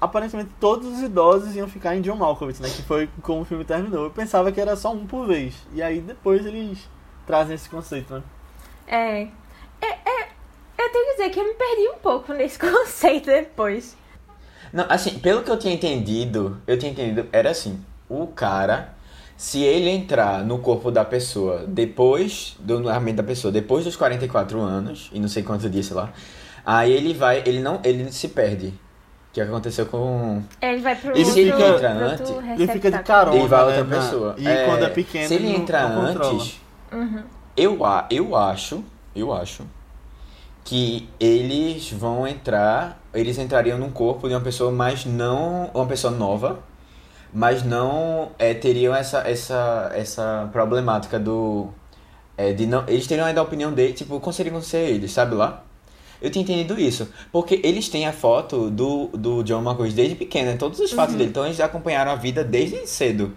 aparentemente 0.00 0.50
todos 0.58 0.86
os 0.88 1.00
idosos 1.02 1.54
iam 1.54 1.68
ficar 1.68 1.94
em 1.94 2.00
John 2.00 2.16
Malkovich, 2.16 2.60
né? 2.62 2.68
Que 2.68 2.82
foi 2.82 3.08
como 3.22 3.42
o 3.42 3.44
filme 3.44 3.64
terminou. 3.64 4.04
Eu 4.04 4.10
pensava 4.10 4.50
que 4.50 4.60
era 4.60 4.74
só 4.74 4.92
um 4.92 5.06
por 5.06 5.26
vez. 5.26 5.54
E 5.72 5.82
aí 5.82 6.00
depois 6.00 6.44
eles 6.46 6.78
trazem 7.26 7.54
esse 7.54 7.68
conceito, 7.68 8.14
né? 8.14 8.22
É. 8.86 9.22
é, 9.80 9.86
é. 9.86 10.28
Eu 10.78 10.90
tenho 10.92 11.04
que 11.06 11.10
dizer 11.16 11.30
que 11.30 11.40
eu 11.40 11.44
me 11.44 11.54
perdi 11.54 11.88
um 11.88 11.98
pouco 11.98 12.32
nesse 12.32 12.58
conceito 12.60 13.26
depois. 13.26 13.96
Não, 14.72 14.86
assim, 14.88 15.18
pelo 15.18 15.42
que 15.42 15.50
eu 15.50 15.58
tinha 15.58 15.74
entendido, 15.74 16.60
eu 16.66 16.78
tinha 16.78 16.90
entendido, 16.92 17.28
era 17.32 17.50
assim, 17.50 17.84
o 18.08 18.26
cara, 18.28 18.94
se 19.36 19.62
ele 19.62 19.90
entrar 19.90 20.44
no 20.44 20.58
corpo 20.58 20.90
da 20.90 21.04
pessoa 21.04 21.64
depois 21.66 22.56
do 22.60 22.88
armamento 22.88 23.16
da 23.16 23.22
pessoa, 23.24 23.50
depois 23.52 23.84
dos 23.84 23.96
44 23.96 24.60
anos, 24.60 25.10
e 25.12 25.18
não 25.18 25.28
sei 25.28 25.42
quantos 25.42 25.68
dias, 25.70 25.86
sei 25.86 25.96
lá, 25.96 26.12
aí 26.64 26.92
ele 26.92 27.12
vai, 27.14 27.42
ele 27.44 27.60
não, 27.60 27.80
ele 27.84 28.10
se 28.12 28.28
perde. 28.28 28.72
Que 29.32 29.40
aconteceu 29.40 29.86
com. 29.86 30.42
Ele 30.60 30.80
vai 30.80 30.96
pro 30.96 31.12
Ele 31.12 31.20
outro, 31.20 31.34
fica- 31.34 31.56
pro 31.56 31.64
outro 31.72 31.86
antes, 31.86 32.60
Ele 32.60 32.66
fica 32.72 32.90
de 32.90 32.98
carona. 33.04 33.36
Ele 33.36 33.46
vai 33.46 33.60
né, 33.60 33.66
outra 33.66 33.84
na- 33.84 33.96
pessoa. 33.96 34.34
E 34.36 34.64
quando 34.66 34.84
é 34.84 34.88
pequeno, 34.88 35.28
Se 35.28 35.34
ele 35.34 35.48
não- 35.52 35.54
entrar 35.54 35.88
não 35.88 36.06
controla. 36.06 36.44
Uhum. 36.92 37.22
eu, 37.56 37.78
eu 38.10 38.36
acho, 38.36 38.84
eu 39.14 39.32
acho 39.32 39.64
que 40.64 41.08
eles 41.18 41.90
vão 41.90 42.26
entrar, 42.26 43.00
eles 43.14 43.38
entrariam 43.38 43.78
num 43.78 43.90
corpo 43.90 44.28
de 44.28 44.34
uma 44.34 44.40
pessoa, 44.40 44.70
mas 44.70 45.04
não 45.04 45.70
uma 45.74 45.86
pessoa 45.86 46.12
nova, 46.12 46.60
mas 47.32 47.62
não 47.62 48.30
é, 48.38 48.54
teriam 48.54 48.94
essa, 48.94 49.20
essa, 49.28 49.90
essa 49.94 50.48
problemática 50.52 51.18
do 51.18 51.68
é, 52.40 52.52
de 52.54 52.66
não, 52.66 52.84
eles 52.88 53.06
teriam 53.06 53.26
ainda 53.26 53.40
a 53.40 53.44
opinião 53.44 53.70
dele, 53.70 53.92
tipo, 53.92 54.18
conseguiriam 54.18 54.62
ser 54.62 54.88
eles, 54.88 55.12
sabe 55.12 55.34
lá? 55.34 55.62
Eu 56.22 56.30
tinha 56.30 56.42
entendido 56.42 56.78
isso, 56.80 57.08
porque 57.30 57.60
eles 57.62 57.88
têm 57.88 58.06
a 58.06 58.12
foto 58.12 58.70
do, 58.70 59.08
do 59.08 59.42
John 59.42 59.62
McCoy 59.62 59.90
desde 59.90 60.14
pequeno, 60.14 60.50
né? 60.50 60.56
todos 60.56 60.78
os 60.80 60.90
fatos 60.90 61.14
dele, 61.14 61.30
então 61.30 61.44
eles 61.44 61.60
acompanharam 61.60 62.12
a 62.12 62.14
vida 62.14 62.42
desde 62.42 62.86
cedo. 62.86 63.34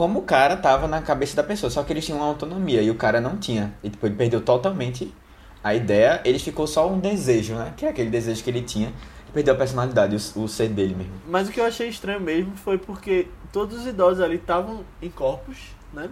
Como 0.00 0.20
o 0.20 0.22
cara 0.22 0.56
tava 0.56 0.88
na 0.88 1.02
cabeça 1.02 1.36
da 1.36 1.42
pessoa, 1.42 1.68
só 1.68 1.82
que 1.82 1.92
eles 1.92 2.06
tinham 2.06 2.20
uma 2.20 2.26
autonomia 2.26 2.80
e 2.80 2.90
o 2.90 2.94
cara 2.94 3.20
não 3.20 3.36
tinha. 3.36 3.74
E 3.84 3.90
tipo, 3.90 4.06
ele 4.06 4.14
perdeu 4.14 4.40
totalmente 4.40 5.14
a 5.62 5.74
ideia, 5.74 6.22
ele 6.24 6.38
ficou 6.38 6.66
só 6.66 6.88
um 6.88 6.98
desejo, 6.98 7.52
né? 7.52 7.74
Que 7.76 7.84
é 7.84 7.90
aquele 7.90 8.08
desejo 8.08 8.42
que 8.42 8.48
ele 8.48 8.62
tinha, 8.62 8.94
e 9.28 9.30
perdeu 9.30 9.52
a 9.52 9.56
personalidade, 9.58 10.16
o, 10.16 10.40
o 10.40 10.48
ser 10.48 10.70
dele 10.70 10.94
mesmo. 10.94 11.12
Mas 11.28 11.50
o 11.50 11.52
que 11.52 11.60
eu 11.60 11.66
achei 11.66 11.86
estranho 11.90 12.18
mesmo 12.18 12.56
foi 12.56 12.78
porque 12.78 13.28
todos 13.52 13.80
os 13.80 13.86
idosos 13.86 14.22
ali 14.22 14.36
estavam 14.36 14.86
em 15.02 15.10
corpos, 15.10 15.58
né? 15.92 16.08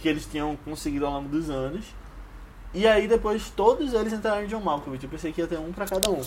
Que 0.00 0.08
eles 0.08 0.24
tinham 0.24 0.56
conseguido 0.64 1.04
ao 1.04 1.14
longo 1.14 1.28
dos 1.28 1.50
anos. 1.50 1.86
E 2.72 2.86
aí 2.86 3.08
depois 3.08 3.50
todos 3.50 3.92
eles 3.92 4.12
entraram 4.12 4.44
em 4.44 4.46
John 4.46 4.60
Malkovich. 4.60 5.02
Eu 5.02 5.10
pensei 5.10 5.32
que 5.32 5.40
ia 5.40 5.48
ter 5.48 5.58
um 5.58 5.72
pra 5.72 5.84
cada 5.84 6.08
um. 6.08 6.20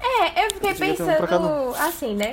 É, 0.00 0.44
eu 0.44 0.50
fiquei 0.52 0.72
Podia 0.72 0.94
ter 0.94 1.02
um 1.02 1.06
pensando 1.06 1.74
assim, 1.80 2.14
né? 2.14 2.30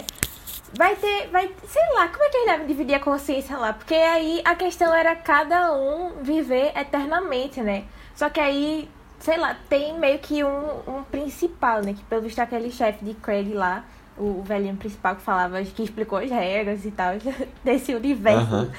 Vai 0.74 0.96
ter, 0.96 1.28
vai, 1.28 1.52
sei 1.68 1.82
lá, 1.94 2.08
como 2.08 2.24
é 2.24 2.30
que 2.30 2.38
eles 2.38 2.48
devem 2.48 2.68
dividir 2.68 2.96
a 2.96 3.00
consciência 3.00 3.58
lá? 3.58 3.74
Porque 3.74 3.94
aí 3.94 4.42
a 4.46 4.56
questão 4.56 4.94
era 4.94 5.16
cada 5.16 5.74
um 5.74 6.24
viver 6.24 6.72
eternamente, 6.78 7.62
né? 7.62 7.84
Só 8.16 8.30
que 8.30 8.40
aí, 8.40 8.90
sei 9.20 9.38
lá, 9.38 9.58
tem 9.68 9.98
meio 10.00 10.20
que 10.20 10.44
um, 10.44 10.80
um 10.88 11.04
principal, 11.04 11.82
né? 11.82 11.94
Que 11.94 12.04
pelo 12.04 12.22
visto 12.22 12.40
é 12.40 12.44
aquele 12.44 12.72
chefe 12.72 13.04
de 13.04 13.14
Craig 13.16 13.54
lá, 13.54 13.84
o, 14.18 14.42
velhinho 14.44 14.78
principal 14.78 15.16
que 15.16 15.22
falava, 15.22 15.62
que 15.64 15.84
explicou 15.84 16.20
as 16.20 16.30
regras 16.30 16.86
e 16.86 16.92
tal, 16.92 17.16
desse 17.64 17.94
universo. 17.94 18.56
Aham. 18.56 18.72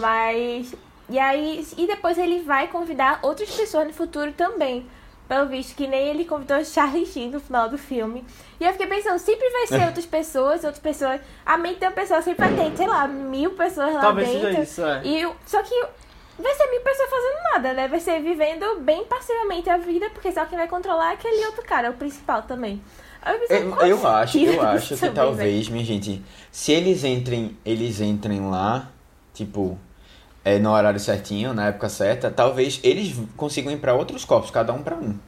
Mas. 0.00 0.74
E 1.08 1.18
aí. 1.18 1.66
E 1.78 1.86
depois 1.86 2.18
ele 2.18 2.42
vai 2.42 2.68
convidar 2.68 3.20
outras 3.22 3.50
pessoas 3.50 3.86
no 3.86 3.92
futuro 3.94 4.32
também. 4.32 4.86
Pelo 5.28 5.46
visto, 5.46 5.74
que 5.74 5.86
nem 5.88 6.08
ele 6.08 6.24
convidou 6.24 6.64
Charlie 6.64 7.04
Sheen 7.04 7.30
no 7.30 7.40
final 7.40 7.68
do 7.68 7.76
filme. 7.76 8.24
E 8.60 8.64
eu 8.64 8.72
fiquei 8.72 8.86
pensando, 8.86 9.18
sempre 9.18 9.48
vai 9.50 9.66
ser 9.66 9.84
outras 9.86 10.06
pessoas, 10.06 10.62
outras 10.62 10.78
pessoas. 10.78 11.20
A 11.44 11.56
mente 11.58 11.80
da 11.80 11.90
pessoa 11.90 12.22
sempre 12.22 12.46
vai 12.46 12.70
ter, 12.70 12.76
sei 12.76 12.86
lá, 12.86 13.08
mil 13.08 13.50
pessoas 13.50 13.92
lá 13.94 14.00
Talvez 14.00 14.28
dentro. 14.28 14.48
seja 14.48 14.62
isso, 14.62 14.84
é. 14.84 15.02
E, 15.04 15.28
só 15.44 15.62
que 15.62 15.84
vai 16.38 16.54
ser 16.54 16.70
mil 16.70 16.80
pessoas 16.80 17.10
fazendo 17.10 17.42
nada, 17.52 17.72
né? 17.74 17.88
Vai 17.88 17.98
ser 17.98 18.20
vivendo 18.22 18.80
bem 18.80 19.04
passivamente 19.04 19.68
a 19.68 19.76
vida, 19.76 20.08
porque 20.10 20.30
só 20.30 20.44
quem 20.46 20.56
vai 20.56 20.68
controlar 20.68 21.10
é 21.10 21.14
aquele 21.14 21.44
outro 21.46 21.62
cara, 21.64 21.90
o 21.90 21.94
principal 21.94 22.42
também. 22.42 22.80
Eu, 23.26 23.38
pensei, 23.40 23.62
Eu, 23.64 23.70
qual 23.72 23.86
eu 23.86 24.06
acho, 24.06 24.38
eu 24.38 24.62
acho 24.62 24.94
que 24.94 25.00
também, 25.00 25.14
talvez, 25.14 25.68
minha 25.68 25.84
gente, 25.84 26.22
se 26.52 26.70
eles 26.70 27.02
entrem, 27.02 27.58
eles 27.64 28.00
entrem 28.00 28.48
lá, 28.48 28.88
tipo, 29.34 29.76
é, 30.46 30.60
no 30.60 30.70
horário 30.70 31.00
certinho, 31.00 31.52
na 31.52 31.66
época 31.66 31.88
certa, 31.88 32.30
talvez 32.30 32.78
eles 32.84 33.16
consigam 33.36 33.72
ir 33.72 33.78
pra 33.78 33.94
outros 33.94 34.24
corpos, 34.24 34.48
cada 34.50 34.72
um 34.72 34.80
pra 34.80 34.94
um. 34.94 35.18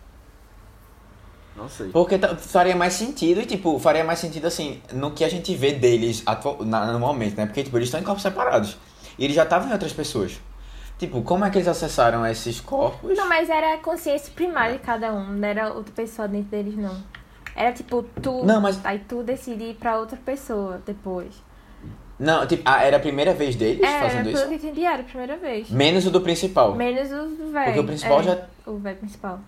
Não 1.57 1.69
sei. 1.69 1.89
Porque 1.89 2.17
faria 2.39 2.77
mais 2.77 2.93
sentido, 2.95 3.41
e 3.41 3.47
tipo, 3.47 3.79
faria 3.81 4.05
mais 4.05 4.21
sentido 4.21 4.47
assim, 4.47 4.81
no 4.93 5.11
que 5.11 5.25
a 5.25 5.29
gente 5.29 5.53
vê 5.57 5.73
deles 5.73 6.23
na- 6.65 6.93
no 6.93 7.01
momento, 7.01 7.37
né? 7.37 7.47
Porque, 7.47 7.65
tipo, 7.65 7.77
eles 7.77 7.89
estão 7.89 8.01
em 8.01 8.05
corpos 8.05 8.23
separados. 8.23 8.79
E 9.19 9.25
eles 9.25 9.35
já 9.35 9.43
estavam 9.43 9.69
em 9.69 9.73
outras 9.73 9.93
pessoas. 9.93 10.41
Tipo, 10.99 11.21
como 11.23 11.45
é 11.45 11.51
que 11.51 11.59
eles 11.59 11.67
acessaram 11.67 12.25
esses 12.25 12.61
corpos? 12.61 13.17
Não, 13.17 13.29
mas 13.29 13.49
era 13.51 13.75
a 13.75 13.79
consciência 13.79 14.33
primária 14.33 14.75
de 14.79 14.85
cada 14.85 15.13
um, 15.13 15.33
não 15.33 15.49
era 15.49 15.73
outra 15.73 15.93
pessoa 15.93 16.29
dentro 16.29 16.49
deles, 16.51 16.77
não. 16.77 16.97
Era 17.57 17.73
tipo, 17.73 18.05
tu. 18.23 18.45
Não, 18.45 18.61
mas- 18.61 18.79
Aí 18.85 19.01
tu 19.01 19.25
decide 19.25 19.65
ir 19.71 19.75
pra 19.75 19.99
outra 19.99 20.17
pessoa 20.25 20.81
depois. 20.87 21.35
Não, 22.19 22.47
tipo, 22.47 22.63
ah, 22.65 22.83
era 22.83 22.97
a 22.97 23.01
primeira 23.01 23.33
vez 23.33 23.55
deles 23.55 23.81
Era, 23.83 24.01
fazendo 24.09 24.25
pelo 24.25 24.37
isso? 24.37 24.49
que 24.49 24.53
eu 24.55 24.57
entendi, 24.59 24.85
era 24.85 25.01
a 25.03 25.05
primeira 25.05 25.37
vez. 25.37 25.71
Menos 25.71 26.05
o 26.07 26.11
do 26.11 26.21
principal. 26.21 26.75
Menos 26.75 27.13
o 27.13 27.51
velho. 27.53 27.65
Porque 27.67 27.79
o 27.81 27.85
principal 27.85 28.21
é, 28.21 28.23
já- 28.25 28.39
O 28.67 28.77
velho 28.79 28.97
principal. 28.97 29.41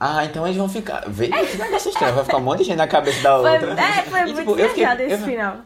Ah, 0.00 0.24
então 0.24 0.46
eles 0.46 0.56
vão 0.56 0.68
ficar. 0.68 1.04
Vê 1.08 1.28
que 1.28 1.56
negócio 1.56 1.88
estranho, 1.90 2.14
vai 2.14 2.24
ficar 2.24 2.36
um 2.36 2.40
monte 2.42 2.58
de 2.58 2.64
gente 2.64 2.76
na 2.76 2.86
cabeça 2.86 3.20
da 3.22 3.38
Foi, 3.40 3.50
outra. 3.52 3.72
é, 3.72 4.02
foi 4.02 4.20
E, 4.20 4.22
muito 4.24 4.36
tipo, 4.38 4.56
eu 4.58 4.68
fiquei- 4.68 4.84
esse 5.06 5.12
eu- 5.14 5.18
final. 5.26 5.56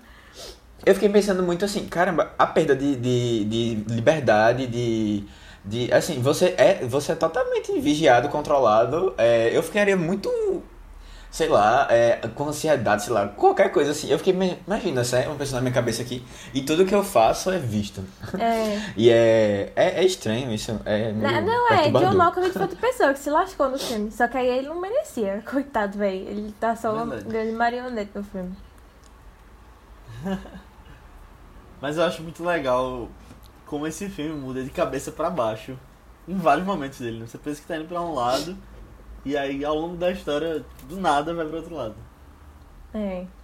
Eu 0.84 0.94
fiquei 0.94 1.08
pensando 1.10 1.42
muito 1.42 1.64
assim, 1.64 1.86
caramba, 1.86 2.32
a 2.38 2.46
perda 2.46 2.74
de, 2.74 2.96
de, 2.96 3.44
de 3.44 3.74
liberdade, 3.92 4.66
de, 4.66 5.22
de. 5.64 5.92
Assim, 5.92 6.20
você 6.20 6.54
é, 6.56 6.84
você 6.84 7.12
é 7.12 7.14
totalmente 7.14 7.78
vigiado, 7.78 8.28
controlado. 8.30 9.14
É, 9.18 9.50
eu 9.56 9.62
ficaria 9.62 9.96
muito. 9.96 10.28
Sei 11.32 11.48
lá, 11.48 11.86
é, 11.90 12.28
com 12.34 12.46
ansiedade, 12.46 13.04
sei 13.04 13.12
lá, 13.14 13.26
qualquer 13.26 13.72
coisa 13.72 13.92
assim. 13.92 14.06
Eu 14.10 14.18
fiquei, 14.18 14.34
imagina, 14.66 15.02
sério, 15.02 15.30
uma 15.30 15.38
pessoa 15.38 15.56
na 15.56 15.62
minha 15.62 15.72
cabeça 15.72 16.02
aqui, 16.02 16.22
e 16.52 16.60
tudo 16.60 16.84
que 16.84 16.94
eu 16.94 17.02
faço 17.02 17.50
é 17.50 17.58
visto. 17.58 18.04
É. 18.38 18.78
E 18.98 19.08
é, 19.08 19.72
é, 19.74 20.00
é 20.02 20.04
estranho 20.04 20.52
isso, 20.52 20.78
é 20.84 21.10
meio 21.10 21.40
Não, 21.40 21.40
não 21.40 21.70
é. 21.72 21.90
John 21.90 22.14
Malkovich 22.14 22.52
foi 22.52 22.62
outra 22.62 22.78
pessoa 22.78 23.14
que 23.14 23.18
se 23.18 23.30
lascou 23.30 23.70
no 23.70 23.78
filme. 23.78 24.10
Só 24.10 24.28
que 24.28 24.36
aí 24.36 24.46
ele 24.46 24.68
não 24.68 24.78
merecia, 24.78 25.42
coitado, 25.50 25.96
velho. 25.96 26.28
Ele 26.28 26.54
tá 26.60 26.76
só 26.76 26.92
uma 26.92 27.16
grande 27.16 27.52
marionete 27.52 28.10
no 28.14 28.22
filme. 28.22 28.54
Mas 31.80 31.96
eu 31.96 32.04
acho 32.04 32.22
muito 32.22 32.44
legal 32.44 33.08
como 33.66 33.86
esse 33.86 34.08
filme 34.10 34.38
muda 34.38 34.62
de 34.62 34.68
cabeça 34.70 35.10
pra 35.10 35.30
baixo. 35.30 35.78
Em 36.28 36.36
vários 36.36 36.66
momentos 36.66 36.98
dele. 37.00 37.20
né? 37.20 37.26
Você 37.26 37.38
pensa 37.38 37.60
que 37.62 37.66
tá 37.66 37.76
indo 37.76 37.88
pra 37.88 38.02
um 38.02 38.12
lado. 38.14 38.54
E 39.24 39.36
aí 39.36 39.64
ao 39.64 39.74
longo 39.74 39.96
da 39.96 40.10
história, 40.10 40.64
do 40.88 41.00
nada 41.00 41.32
vai 41.32 41.46
pro 41.46 41.56
outro 41.56 41.74
lado. 41.74 41.94
É. 42.94 43.24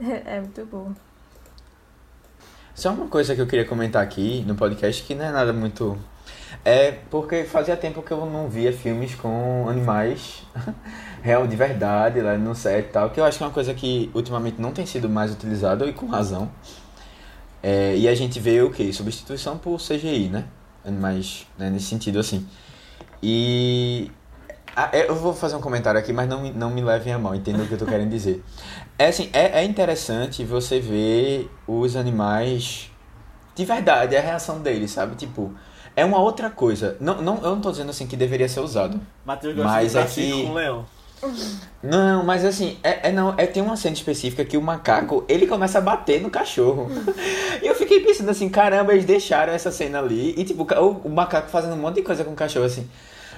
É 0.00 0.40
muito 0.40 0.66
bom. 0.66 0.92
Só 2.74 2.90
uma 2.92 3.06
coisa 3.06 3.36
que 3.36 3.40
eu 3.40 3.46
queria 3.46 3.64
comentar 3.64 4.02
aqui 4.02 4.42
no 4.44 4.56
podcast 4.56 5.00
que 5.04 5.14
não 5.14 5.24
é 5.24 5.30
nada 5.30 5.52
muito. 5.52 5.96
É 6.64 6.90
porque 7.08 7.44
fazia 7.44 7.76
tempo 7.76 8.02
que 8.02 8.10
eu 8.10 8.26
não 8.26 8.48
via 8.48 8.72
filmes 8.72 9.14
com 9.14 9.68
animais 9.68 10.42
real 11.22 11.46
de 11.46 11.54
verdade 11.54 12.20
lá 12.20 12.36
no 12.36 12.54
set 12.54 12.86
e 12.86 12.88
tal, 12.88 13.10
que 13.10 13.20
eu 13.20 13.24
acho 13.24 13.38
que 13.38 13.44
é 13.44 13.46
uma 13.46 13.52
coisa 13.52 13.72
que 13.72 14.10
ultimamente 14.12 14.60
não 14.60 14.72
tem 14.72 14.84
sido 14.84 15.08
mais 15.08 15.32
utilizada 15.32 15.86
e 15.86 15.92
com 15.92 16.06
razão. 16.06 16.50
É, 17.62 17.96
e 17.96 18.08
a 18.08 18.14
gente 18.14 18.40
vê 18.40 18.60
o 18.60 18.70
que? 18.70 18.92
Substituição 18.92 19.56
por 19.56 19.78
CGI, 19.78 20.28
né? 20.28 20.44
Animais 20.84 21.46
né, 21.56 21.70
nesse 21.70 21.86
sentido 21.86 22.18
assim. 22.18 22.46
E 23.22 24.10
ah, 24.76 24.88
é, 24.92 25.08
eu 25.08 25.14
vou 25.14 25.32
fazer 25.34 25.56
um 25.56 25.60
comentário 25.60 25.98
aqui, 25.98 26.12
mas 26.12 26.28
não, 26.28 26.40
me- 26.42 26.52
não 26.52 26.70
me 26.70 26.82
levem 26.82 27.12
a 27.12 27.18
mal, 27.18 27.34
entendam 27.34 27.64
o 27.64 27.68
que 27.68 27.74
eu 27.74 27.78
tô 27.78 27.86
querendo 27.86 28.10
dizer. 28.10 28.42
É 28.98 29.06
assim, 29.08 29.30
é, 29.32 29.60
é 29.60 29.64
interessante 29.64 30.44
você 30.44 30.80
ver 30.80 31.50
os 31.66 31.96
animais 31.96 32.90
de 33.54 33.64
verdade, 33.64 34.16
a 34.16 34.20
reação 34.20 34.60
deles, 34.60 34.90
sabe? 34.90 35.14
Tipo, 35.14 35.52
é 35.94 36.04
uma 36.04 36.18
outra 36.18 36.50
coisa. 36.50 36.96
Não, 37.00 37.22
não, 37.22 37.36
eu 37.36 37.50
não 37.50 37.60
tô 37.60 37.70
dizendo 37.70 37.90
assim 37.90 38.06
que 38.06 38.16
deveria 38.16 38.48
ser 38.48 38.60
usado. 38.60 39.00
Matheus 39.24 39.54
gosta 39.54 39.70
Mas 39.70 39.92
de 39.92 39.98
é 39.98 40.04
que- 40.06 40.42
com 40.42 40.50
um 40.50 40.54
leão. 40.54 40.84
Não, 41.82 42.22
mas 42.24 42.44
assim, 42.44 42.76
é, 42.82 43.08
é 43.08 43.12
não, 43.12 43.34
é, 43.38 43.46
tem 43.46 43.62
uma 43.62 43.76
cena 43.76 43.94
específica 43.94 44.44
que 44.44 44.56
o 44.56 44.62
macaco, 44.62 45.24
ele 45.28 45.46
começa 45.46 45.78
a 45.78 45.80
bater 45.80 46.20
no 46.20 46.30
cachorro. 46.30 46.88
E 47.62 47.66
eu 47.66 47.74
fiquei 47.74 48.00
pensando 48.00 48.28
assim, 48.30 48.48
caramba, 48.50 48.92
eles 48.92 49.06
deixaram 49.06 49.52
essa 49.52 49.70
cena 49.70 49.98
ali 50.00 50.34
e 50.36 50.44
tipo, 50.44 50.64
o, 50.74 50.90
o 51.04 51.08
macaco 51.08 51.48
fazendo 51.48 51.72
um 51.74 51.78
monte 51.78 51.94
de 51.96 52.02
coisa 52.02 52.22
com 52.24 52.32
o 52.32 52.34
cachorro 52.34 52.66
assim. 52.66 52.86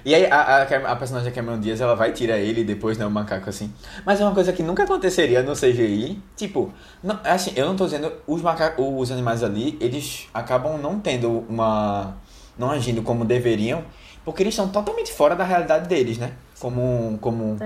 E 0.07 0.15
aí 0.15 0.25
a, 0.27 0.37
a, 0.37 0.63
a 0.93 0.97
personagem 0.97 1.29
da 1.29 1.35
Cameron 1.35 1.59
Diaz, 1.59 1.81
ela 1.81 1.97
vai 1.97 2.13
tirar 2.13 2.39
ele 2.39 2.61
e 2.61 2.65
depois, 2.65 2.97
né, 2.97 3.05
o 3.05 3.11
macaco 3.11 3.51
assim. 3.51 3.73
Mas 4.05 4.21
é 4.21 4.25
uma 4.25 4.33
coisa 4.33 4.53
que 4.53 4.63
nunca 4.63 4.85
aconteceria 4.85 5.43
no 5.43 5.53
CGI. 5.57 6.23
Tipo, 6.37 6.73
não, 7.03 7.19
assim, 7.25 7.53
eu 7.57 7.67
não 7.67 7.75
tô 7.75 7.87
dizendo, 7.87 8.13
os 8.25 8.41
macacos, 8.41 8.87
os 8.89 9.11
animais 9.11 9.43
ali, 9.43 9.77
eles 9.81 10.29
acabam 10.33 10.79
não 10.79 11.01
tendo 11.01 11.45
uma... 11.49 12.17
não 12.57 12.71
agindo 12.71 13.03
como 13.03 13.25
deveriam, 13.25 13.83
porque 14.25 14.45
eles 14.45 14.55
estão 14.55 14.69
totalmente 14.69 15.13
fora 15.13 15.35
da 15.35 15.43
realidade 15.43 15.89
deles, 15.89 16.19
né? 16.19 16.35
Como, 16.61 17.19
como 17.21 17.57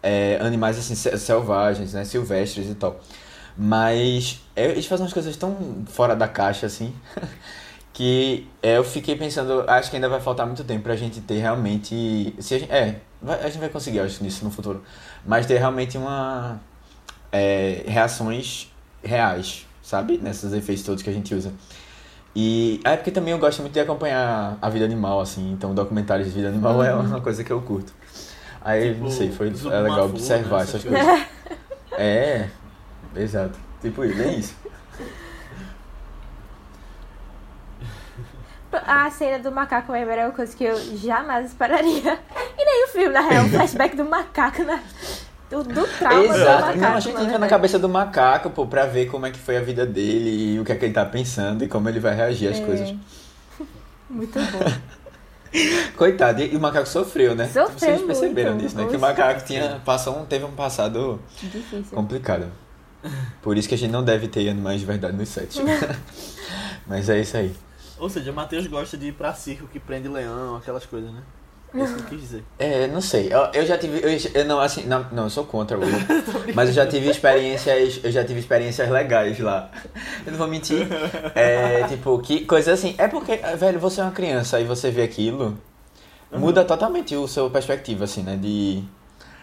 É. 0.00 0.38
animais 0.40 0.78
assim 0.78 0.94
se- 0.94 1.18
selvagens, 1.18 1.94
né, 1.94 2.04
silvestres 2.04 2.70
e 2.70 2.76
tal. 2.76 3.00
Mas 3.56 4.40
é, 4.54 4.66
eles 4.66 4.86
fazem 4.86 5.02
umas 5.04 5.12
coisas 5.12 5.36
tão 5.36 5.82
fora 5.88 6.14
da 6.14 6.28
caixa 6.28 6.64
assim 6.66 6.94
que 7.98 8.46
é, 8.62 8.76
eu 8.76 8.84
fiquei 8.84 9.16
pensando, 9.16 9.64
acho 9.68 9.90
que 9.90 9.96
ainda 9.96 10.08
vai 10.08 10.20
faltar 10.20 10.46
muito 10.46 10.62
tempo 10.62 10.84
pra 10.84 10.94
gente 10.94 11.20
ter 11.20 11.38
realmente, 11.40 12.32
se 12.38 12.54
a 12.54 12.58
gente, 12.60 12.70
é, 12.70 13.00
vai- 13.20 13.40
a 13.40 13.48
gente 13.48 13.58
vai 13.58 13.68
conseguir 13.68 13.98
acho 13.98 14.22
nisso 14.22 14.44
no 14.44 14.52
futuro, 14.52 14.84
mas 15.26 15.46
ter 15.46 15.58
realmente 15.58 15.98
uma 15.98 16.60
é, 17.32 17.82
reações 17.88 18.72
reais, 19.02 19.66
sabe, 19.82 20.16
nesses 20.16 20.52
efeitos 20.52 20.84
todos 20.84 21.02
que 21.02 21.10
a 21.10 21.12
gente 21.12 21.34
usa. 21.34 21.52
E 22.36 22.80
é 22.84 22.96
porque 22.96 23.10
também 23.10 23.32
eu 23.32 23.38
gosto 23.40 23.62
muito 23.62 23.72
de 23.72 23.80
acompanhar 23.80 24.56
a 24.62 24.70
vida 24.70 24.84
animal 24.84 25.20
assim, 25.20 25.50
então 25.50 25.74
documentários 25.74 26.28
de 26.28 26.34
vida 26.34 26.50
animal 26.50 26.80
é 26.84 26.94
uma 26.94 27.20
coisa 27.20 27.42
que 27.42 27.52
eu 27.52 27.60
curto. 27.60 27.92
Aí, 28.62 28.92
Tipo, 28.92 29.06
não 29.06 29.10
sei, 29.10 29.32
foi 29.32 29.48
é 29.48 29.80
legal 29.80 30.04
observar 30.04 30.58
né, 30.58 30.62
essas 30.62 30.84
coisas. 30.84 31.26
É, 31.98 32.48
exato. 33.16 33.58
Tipo 33.82 34.04
isso, 34.04 34.22
é 34.22 34.34
isso. 34.34 34.54
A 38.72 39.10
cena 39.10 39.38
do 39.38 39.50
macaco 39.50 39.92
Weber 39.92 40.18
é 40.18 40.24
uma 40.26 40.32
coisa 40.32 40.54
que 40.56 40.64
eu 40.64 40.76
jamais 40.96 41.46
esperaria. 41.46 42.18
E 42.58 42.64
nem 42.64 42.84
o 42.84 42.88
filme, 42.88 43.08
na 43.08 43.20
real, 43.20 43.46
o 43.46 43.48
flashback 43.48 43.96
do 43.96 44.04
macaco, 44.04 44.62
né? 44.62 44.82
Do, 45.48 45.62
do 45.64 45.86
trauma 45.98 46.28
do 46.28 46.34
Exato. 46.34 46.60
macaco. 46.60 46.78
Não, 46.78 46.94
a 46.94 47.00
gente 47.00 47.14
na 47.14 47.22
entra 47.24 47.38
na 47.38 47.48
cabeça 47.48 47.78
do 47.78 47.88
macaco, 47.88 48.50
pô, 48.50 48.66
pra 48.66 48.84
ver 48.84 49.06
como 49.06 49.24
é 49.24 49.30
que 49.30 49.38
foi 49.38 49.56
a 49.56 49.60
vida 49.62 49.86
dele 49.86 50.54
e 50.54 50.60
o 50.60 50.64
que 50.64 50.72
é 50.72 50.74
que 50.76 50.84
ele 50.84 50.92
tá 50.92 51.04
pensando 51.06 51.64
e 51.64 51.68
como 51.68 51.88
ele 51.88 51.98
vai 52.00 52.14
reagir 52.14 52.48
às 52.50 52.58
É. 52.58 52.64
coisas. 52.64 52.94
Muito 54.10 54.38
bom. 54.38 54.72
Coitado, 55.96 56.42
e 56.42 56.54
o 56.54 56.60
macaco 56.60 56.86
sofreu, 56.86 57.34
né? 57.34 57.46
Sofreu 57.46 57.78
Vocês 57.78 58.02
perceberam 58.02 58.50
muito. 58.50 58.64
disso, 58.64 58.76
né? 58.76 58.86
Que 58.86 58.96
o 58.96 59.00
macaco 59.00 59.42
tinha, 59.46 59.80
passou, 59.84 60.18
um- 60.18 60.26
teve 60.26 60.44
um 60.44 60.50
passado 60.52 61.18
Difícil. 61.40 61.84
complicado. 61.94 62.46
Por 63.40 63.56
isso 63.56 63.66
que 63.66 63.74
a 63.74 63.78
gente 63.78 63.90
não 63.90 64.04
deve 64.04 64.28
ter 64.28 64.46
animais 64.48 64.80
de 64.80 64.84
verdade 64.86 65.16
no 65.16 65.24
set. 65.24 65.58
Mas 66.86 67.08
é 67.08 67.18
isso 67.20 67.36
aí. 67.36 67.54
Ou 67.98 68.08
seja, 68.08 68.32
Matheus 68.32 68.66
gosta 68.66 68.96
de 68.96 69.08
ir 69.08 69.12
pra 69.12 69.32
circo 69.34 69.66
que 69.68 69.78
prende 69.80 70.08
leão, 70.08 70.56
aquelas 70.56 70.86
coisas, 70.86 71.12
né? 71.12 71.22
É 71.74 71.84
isso 71.84 71.94
que 71.96 72.00
eu 72.00 72.06
quis 72.06 72.20
dizer. 72.20 72.44
É, 72.58 72.86
não 72.86 73.00
sei. 73.00 73.32
Eu, 73.32 73.40
eu 73.52 73.66
já 73.66 73.76
tive. 73.76 73.98
Eu, 73.98 74.18
eu 74.40 74.44
não, 74.46 74.58
assim, 74.58 74.84
não, 74.86 75.06
não, 75.12 75.24
eu 75.24 75.30
sou 75.30 75.44
contra 75.44 75.76
o. 75.78 75.82
mas 76.54 76.70
eu 76.70 76.74
já 76.74 76.86
tive 76.86 77.10
experiências. 77.10 78.00
Eu 78.02 78.10
já 78.10 78.24
tive 78.24 78.40
experiências 78.40 78.88
legais 78.88 79.38
lá. 79.38 79.70
Eu 80.24 80.32
não 80.32 80.38
vou 80.38 80.48
mentir. 80.48 80.86
É, 81.34 81.82
tipo, 81.86 82.18
que 82.20 82.44
coisa 82.46 82.72
assim. 82.72 82.94
É 82.96 83.06
porque, 83.06 83.36
velho, 83.36 83.78
você 83.78 84.00
é 84.00 84.04
uma 84.04 84.12
criança 84.12 84.58
e 84.60 84.64
você 84.64 84.90
vê 84.90 85.02
aquilo. 85.02 85.58
Muda 86.32 86.64
totalmente 86.64 87.14
o 87.16 87.26
seu 87.28 87.50
perspectiva, 87.50 88.04
assim, 88.04 88.22
né? 88.22 88.36
De. 88.36 88.82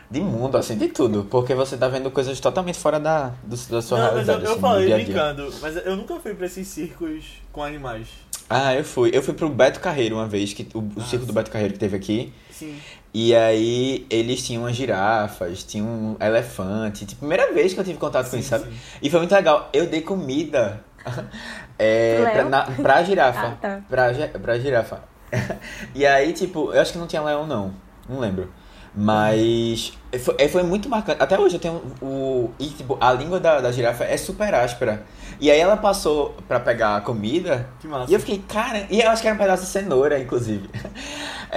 De 0.09 0.21
mundo, 0.21 0.55
assim, 0.55 0.77
de 0.77 0.87
tudo. 0.89 1.25
Porque 1.31 1.55
você 1.55 1.75
tá 1.75 1.87
vendo 1.87 2.11
coisas 2.11 2.39
totalmente 2.39 2.77
fora 2.77 2.99
da, 2.99 3.31
do, 3.43 3.55
da 3.57 3.81
sua 3.81 3.97
Não, 3.97 4.13
mas 4.15 4.27
eu, 4.27 4.35
realidade. 4.37 4.43
eu 4.45 4.51
assim, 4.51 4.55
do 4.55 4.61
falei 4.61 4.93
brincando, 4.93 5.53
mas 5.61 5.75
eu 5.77 5.95
nunca 5.95 6.19
fui 6.19 6.35
pra 6.35 6.45
esses 6.45 6.67
circos 6.67 7.41
com 7.51 7.63
animais. 7.63 8.07
Ah, 8.49 8.73
eu 8.75 8.83
fui. 8.83 9.11
Eu 9.13 9.23
fui 9.23 9.33
pro 9.33 9.49
Beto 9.49 9.79
Carreiro 9.79 10.15
uma 10.15 10.27
vez, 10.27 10.53
que, 10.53 10.67
o, 10.73 10.79
o 10.79 10.91
Ah, 10.99 11.03
circo 11.03 11.25
do. 11.25 11.33
Beto 11.33 11.49
Carreiro 11.51 11.73
que 11.73 11.79
teve 11.79 11.95
aqui. 11.95 12.33
Sim. 12.51 12.77
E 13.13 13.33
aí 13.33 14.05
eles 14.09 14.45
tinham 14.45 14.63
umas 14.63 14.75
girafas, 14.75 15.63
tinham 15.63 15.87
um 15.87 16.17
elefante. 16.23 17.05
Tipo, 17.05 17.19
primeira 17.19 17.53
vez 17.53 17.73
que 17.73 17.79
eu 17.79 17.83
tive 17.83 17.97
contato 17.97 18.25
com 18.25 18.31
Sim, 18.31 18.39
isso, 18.39 18.49
sabe? 18.49 18.65
sim. 18.65 18.77
E 19.01 19.09
foi 19.09 19.19
muito 19.19 19.33
legal. 19.33 19.69
Eu 19.73 19.87
dei 19.87 20.01
comida 20.01 20.83
é, 21.79 22.21
pra, 22.33 22.43
na, 22.45 22.61
pra 22.63 23.03
girafa. 23.03 23.47
Ah, 23.47 23.57
tá. 23.61 23.81
pra, 23.89 24.11
pra 24.39 24.59
girafa. 24.59 25.01
e 25.95 26.05
aí, 26.05 26.33
tipo, 26.33 26.73
eu 26.73 26.81
acho 26.81 26.91
que 26.91 26.97
não 26.97 27.07
tinha 27.07 27.21
leão, 27.21 27.47
não. 27.47 27.73
Não 28.07 28.19
lembro. 28.19 28.51
Mas 28.93 29.91
foi, 30.19 30.35
é, 30.37 30.47
foi 30.47 30.63
muito 30.63 30.87
marcante. 30.87 31.21
Até 31.21 31.37
hoje 31.37 31.55
eu 31.55 31.59
tenho 31.59 31.81
o. 32.01 32.51
E, 32.57 32.67
tipo, 32.67 32.97
a 33.01 33.11
língua 33.11 33.39
da, 33.39 33.59
da 33.59 33.71
girafa 33.71 34.05
é 34.05 34.15
super 34.17 34.53
áspera. 34.53 35.03
E 35.39 35.51
aí 35.51 35.59
ela 35.59 35.75
passou 35.77 36.35
pra 36.47 36.59
pegar 36.59 36.95
a 36.97 37.01
comida. 37.01 37.67
Que 37.79 37.87
massa. 37.87 38.09
E 38.11 38.13
eu 38.13 38.19
fiquei, 38.19 38.39
cara, 38.47 38.85
e 38.89 39.01
eu 39.01 39.09
acho 39.09 39.21
que 39.21 39.27
era 39.27 39.35
um 39.35 39.39
pedaço 39.39 39.63
de 39.63 39.69
cenoura, 39.69 40.19
inclusive. 40.19 40.69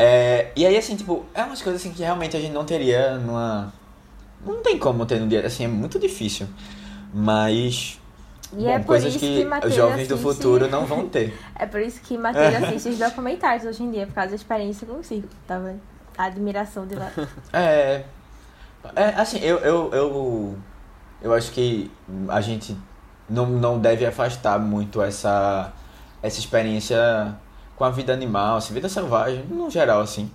É, 0.00 0.52
e 0.54 0.64
aí, 0.64 0.76
assim, 0.76 0.94
tipo, 0.94 1.24
é 1.34 1.42
umas 1.42 1.60
coisas 1.60 1.80
assim 1.80 1.92
que 1.92 2.02
realmente 2.02 2.36
a 2.36 2.40
gente 2.40 2.52
não 2.52 2.64
teria 2.64 3.16
numa. 3.18 3.72
Não 4.46 4.62
tem 4.62 4.78
como 4.78 5.04
ter 5.04 5.18
no 5.18 5.26
dia. 5.26 5.44
Assim, 5.44 5.64
é 5.64 5.68
muito 5.68 5.98
difícil. 5.98 6.46
Mas. 7.12 7.98
E 8.52 8.56
bom, 8.62 8.68
é 8.70 8.78
por 8.78 8.86
coisas 8.86 9.10
isso 9.10 9.18
que, 9.18 9.44
que 9.44 9.66
os 9.66 9.74
jovens 9.74 10.06
do 10.06 10.14
assiste- 10.14 10.34
futuro 10.34 10.68
não 10.68 10.86
vão 10.86 11.08
ter. 11.08 11.36
É 11.58 11.66
por 11.66 11.80
isso 11.80 12.00
que 12.02 12.16
Matheus 12.16 12.54
assiste 12.54 12.90
os 12.90 12.98
documentários 12.98 13.64
hoje 13.66 13.82
em 13.82 13.90
dia, 13.90 14.06
por 14.06 14.14
causa 14.14 14.30
da 14.30 14.36
experiência 14.36 14.86
com 14.86 14.94
o 15.00 15.02
circo. 15.02 15.28
Tava 15.48 15.74
a 16.16 16.24
admiração 16.24 16.86
de 16.86 16.94
lá. 16.94 17.10
É. 17.52 18.04
É, 18.94 19.04
assim, 19.16 19.38
eu, 19.40 19.58
eu, 19.58 19.90
eu, 19.92 20.58
eu 21.20 21.34
acho 21.34 21.50
que 21.50 21.90
a 22.28 22.40
gente 22.40 22.76
não, 23.28 23.46
não 23.46 23.78
deve 23.78 24.06
afastar 24.06 24.58
muito 24.58 25.02
essa, 25.02 25.72
essa 26.22 26.38
experiência 26.38 27.36
com 27.76 27.84
a 27.84 27.90
vida 27.90 28.12
animal, 28.12 28.56
assim, 28.56 28.74
vida 28.74 28.88
selvagem, 28.88 29.44
no 29.44 29.70
geral, 29.70 30.00
assim. 30.00 30.30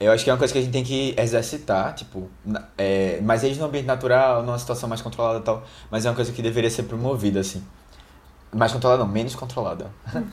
Eu 0.00 0.12
acho 0.12 0.22
que 0.22 0.30
é 0.30 0.32
uma 0.32 0.38
coisa 0.38 0.52
que 0.52 0.58
a 0.58 0.62
gente 0.62 0.72
tem 0.72 0.84
que 0.84 1.14
exercitar, 1.18 1.94
tipo, 1.94 2.30
é, 2.76 3.20
mas 3.22 3.42
eles 3.42 3.58
no 3.58 3.66
ambiente 3.66 3.86
natural, 3.86 4.44
numa 4.44 4.58
situação 4.58 4.88
mais 4.88 5.02
controlada 5.02 5.40
e 5.40 5.42
tal, 5.42 5.64
mas 5.90 6.06
é 6.06 6.08
uma 6.10 6.14
coisa 6.14 6.30
que 6.30 6.40
deveria 6.40 6.70
ser 6.70 6.84
promovida, 6.84 7.40
assim. 7.40 7.64
Mais 8.52 8.72
controlada 8.72 9.02
não, 9.02 9.10
menos 9.10 9.34
controlada. 9.34 9.90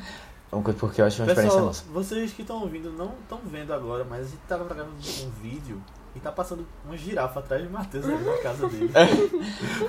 Porque 0.79 1.01
eu 1.01 1.05
acho 1.05 1.21
uma 1.21 1.27
experiência 1.27 1.43
Pessoal, 1.43 1.65
nossa. 1.65 1.83
vocês 1.91 2.31
que 2.31 2.41
estão 2.43 2.61
ouvindo 2.61 2.91
não 2.91 3.13
estão 3.21 3.39
vendo 3.43 3.73
agora, 3.73 4.05
mas 4.09 4.27
a 4.27 4.29
gente 4.29 4.41
tava 4.47 4.63
gravando 4.63 4.95
um 4.95 5.29
vídeo 5.41 5.81
e 6.15 6.19
tá 6.19 6.31
passando 6.31 6.65
uma 6.85 6.95
girafa 6.97 7.39
atrás 7.39 7.61
de 7.63 7.69
Matheus 7.69 8.05
ali 8.05 8.23
na 8.23 8.37
casa 8.37 8.67
dele. 8.67 8.91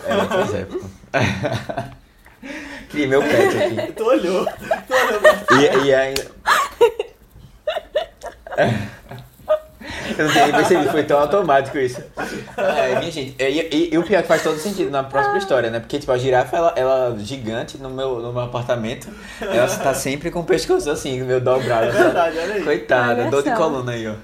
É, 0.05 0.25
pois 0.27 0.55
é. 0.55 0.65
pô. 0.65 0.81
Criei 2.91 3.07
meu 3.07 3.21
pet 3.23 3.57
aqui. 3.59 3.93
tu 3.97 4.05
olhou, 4.05 4.45
tu 4.47 4.95
olhou 4.95 5.21
pra 5.21 5.57
E, 5.63 5.87
e 5.87 5.95
ainda. 5.95 6.27
Eu 10.19 10.25
não 10.25 10.33
tinha 10.33 10.45
nem 10.47 10.55
percebido, 10.55 10.91
foi 10.91 11.05
tão 11.05 11.19
automático 11.19 11.79
isso. 11.79 12.03
É, 12.57 12.99
minha 12.99 13.11
gente, 13.11 13.35
e, 13.39 13.45
e- 13.45 13.95
e 13.95 13.99
o 13.99 14.03
pior 14.03 14.19
é 14.19 14.23
que 14.23 14.29
faz 14.29 14.43
todo 14.43 14.59
sentido 14.59 14.91
na 14.91 15.05
próxima 15.05 15.37
história, 15.39 15.71
né? 15.71 15.79
Porque, 15.81 15.99
tipo, 15.99 16.11
a 16.11 16.19
girafa, 16.19 16.57
ela, 16.57 16.73
ela 16.77 17.17
gigante 17.19 17.77
no 17.79 17.91
meu, 17.91 18.19
no 18.21 18.33
meu 18.33 18.43
apartamento, 18.43 19.09
ela 19.41 19.69
tá 19.69 19.93
sempre 19.95 20.31
com 20.31 20.41
o 20.41 20.45
pescoço 20.45 20.91
assim, 20.91 21.23
meu 21.23 21.41
dobrado. 21.41 21.87
É 21.89 21.91
verdade, 21.91 22.39
olha 22.39 22.55
aí. 22.55 22.65
Coitada, 22.65 23.31
dor 23.31 23.43
de 23.43 23.51
coluna 23.55 23.93
aí, 23.93 24.07
ó. 24.09 24.15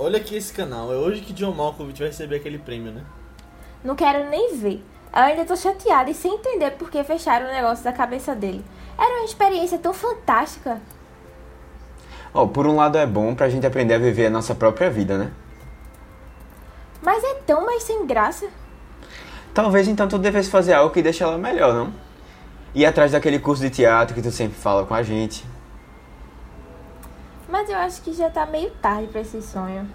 Olha 0.00 0.18
aqui 0.18 0.36
esse 0.36 0.52
canal, 0.52 0.92
é 0.92 0.96
hoje 0.96 1.22
que 1.22 1.32
John 1.32 1.50
Malkovich 1.50 1.98
vai 1.98 2.06
receber 2.06 2.36
aquele 2.36 2.56
prêmio, 2.56 2.92
né? 2.92 3.02
Não 3.82 3.96
quero 3.96 4.30
nem 4.30 4.56
ver. 4.56 4.80
Eu 5.12 5.22
ainda 5.22 5.44
tô 5.44 5.56
chateada 5.56 6.08
e 6.08 6.14
sem 6.14 6.34
entender 6.34 6.70
por 6.72 6.88
que 6.88 7.02
fecharam 7.02 7.46
o 7.46 7.52
negócio 7.52 7.82
da 7.82 7.92
cabeça 7.92 8.32
dele. 8.32 8.64
Era 8.96 9.16
uma 9.16 9.24
experiência 9.24 9.76
tão 9.76 9.92
fantástica. 9.92 10.80
Ó, 12.32 12.46
por 12.46 12.64
um 12.64 12.76
lado 12.76 12.96
é 12.96 13.04
bom 13.04 13.34
pra 13.34 13.48
gente 13.48 13.66
aprender 13.66 13.94
a 13.94 13.98
viver 13.98 14.26
a 14.26 14.30
nossa 14.30 14.54
própria 14.54 14.88
vida, 14.88 15.18
né? 15.18 15.32
Mas 17.02 17.24
é 17.24 17.34
tão 17.44 17.66
mais 17.66 17.82
sem 17.82 18.06
graça. 18.06 18.46
Talvez 19.52 19.88
então 19.88 20.06
tu 20.06 20.16
devesse 20.16 20.48
fazer 20.48 20.74
algo 20.74 20.94
que 20.94 21.02
deixe 21.02 21.24
ela 21.24 21.36
melhor, 21.36 21.74
não? 21.74 21.92
Ir 22.72 22.86
atrás 22.86 23.10
daquele 23.10 23.40
curso 23.40 23.62
de 23.62 23.70
teatro 23.70 24.14
que 24.14 24.22
tu 24.22 24.30
sempre 24.30 24.56
fala 24.56 24.86
com 24.86 24.94
a 24.94 25.02
gente. 25.02 25.44
Mas 27.48 27.70
eu 27.70 27.76
acho 27.76 28.02
que 28.02 28.12
já 28.12 28.28
tá 28.28 28.44
meio 28.44 28.70
tarde 28.82 29.08
pra 29.08 29.22
esse 29.22 29.40
sonho. 29.40 29.88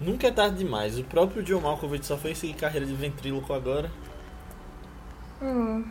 Nunca 0.00 0.26
é 0.26 0.30
tarde 0.30 0.58
demais. 0.58 0.98
O 0.98 1.04
próprio 1.04 1.42
John 1.42 1.60
Malkovich 1.60 2.04
só 2.04 2.16
foi 2.16 2.34
seguir 2.34 2.54
carreira 2.54 2.84
de 2.84 2.94
ventríloco 2.94 3.52
agora. 3.52 3.90
Hum. 5.40 5.84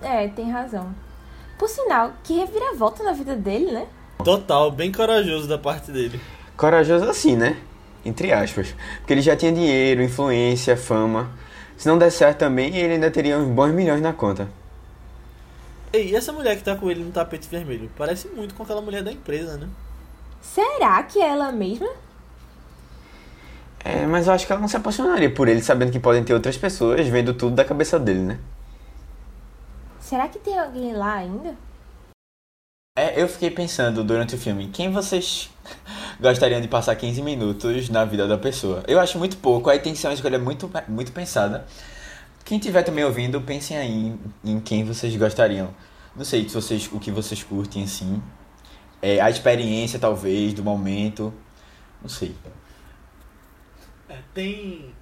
É, 0.00 0.28
tem 0.28 0.50
razão. 0.50 0.94
Por 1.58 1.68
sinal, 1.68 2.12
que 2.22 2.34
reviravolta 2.34 3.02
na 3.02 3.12
vida 3.12 3.36
dele, 3.36 3.72
né? 3.72 3.86
Total, 4.24 4.70
bem 4.70 4.90
corajoso 4.90 5.48
da 5.48 5.58
parte 5.58 5.90
dele. 5.90 6.20
Corajoso 6.56 7.04
assim, 7.04 7.36
né? 7.36 7.56
Entre 8.04 8.32
aspas. 8.32 8.74
Porque 8.98 9.12
ele 9.12 9.22
já 9.22 9.36
tinha 9.36 9.52
dinheiro, 9.52 10.02
influência, 10.02 10.76
fama. 10.76 11.30
Se 11.76 11.88
não 11.88 11.98
der 11.98 12.10
certo 12.10 12.38
também, 12.38 12.76
ele 12.76 12.94
ainda 12.94 13.10
teria 13.10 13.38
uns 13.38 13.48
bons 13.48 13.72
milhões 13.72 14.00
na 14.00 14.12
conta. 14.12 14.48
Ei, 15.92 16.10
e 16.10 16.16
essa 16.16 16.32
mulher 16.32 16.56
que 16.56 16.64
tá 16.64 16.74
com 16.74 16.90
ele 16.90 17.04
no 17.04 17.12
tapete 17.12 17.46
vermelho? 17.48 17.90
Parece 17.96 18.28
muito 18.28 18.54
com 18.54 18.62
aquela 18.62 18.80
mulher 18.80 19.02
da 19.02 19.12
empresa, 19.12 19.58
né? 19.58 19.68
Será 20.40 21.02
que 21.02 21.20
é 21.20 21.28
ela 21.28 21.52
mesma? 21.52 21.88
É, 23.84 24.06
mas 24.06 24.26
eu 24.26 24.32
acho 24.32 24.46
que 24.46 24.52
ela 24.52 24.60
não 24.60 24.68
se 24.68 24.76
apaixonaria 24.76 25.32
por 25.32 25.48
ele, 25.48 25.60
sabendo 25.60 25.92
que 25.92 26.00
podem 26.00 26.24
ter 26.24 26.32
outras 26.32 26.56
pessoas 26.56 27.06
vendo 27.08 27.34
tudo 27.34 27.54
da 27.54 27.64
cabeça 27.64 27.98
dele, 27.98 28.20
né? 28.20 28.38
Será 30.00 30.28
que 30.28 30.38
tem 30.38 30.58
alguém 30.58 30.94
lá 30.94 31.14
ainda? 31.14 31.54
É, 32.96 33.20
eu 33.20 33.28
fiquei 33.28 33.50
pensando 33.50 34.04
durante 34.04 34.34
o 34.34 34.38
filme, 34.38 34.68
quem 34.68 34.92
vocês 34.92 35.50
gostariam 36.20 36.60
de 36.60 36.68
passar 36.68 36.94
15 36.94 37.22
minutos 37.22 37.88
na 37.88 38.04
vida 38.04 38.28
da 38.28 38.38
pessoa? 38.38 38.82
Eu 38.86 39.00
acho 39.00 39.18
muito 39.18 39.36
pouco, 39.38 39.68
aí 39.68 39.78
tem 39.78 39.92
que 39.92 39.98
ser 39.98 40.08
uma 40.08 40.14
escolha 40.14 40.38
muito, 40.38 40.70
muito 40.88 41.12
pensada. 41.12 41.66
Quem 42.52 42.58
estiver 42.58 42.82
também 42.82 43.02
ouvindo, 43.02 43.40
pensem 43.40 43.78
aí 43.78 43.90
em, 43.90 44.20
em 44.44 44.60
quem 44.60 44.84
vocês 44.84 45.16
gostariam. 45.16 45.74
Não 46.14 46.22
sei 46.22 46.46
se 46.46 46.54
vocês, 46.54 46.86
o 46.92 47.00
que 47.00 47.10
vocês 47.10 47.42
curtem, 47.42 47.84
assim. 47.84 48.22
É, 49.00 49.22
a 49.22 49.30
experiência, 49.30 49.98
talvez, 49.98 50.52
do 50.52 50.62
momento. 50.62 51.32
Não 52.02 52.10
sei. 52.10 52.36
É, 54.06 54.18
tem. 54.34 54.94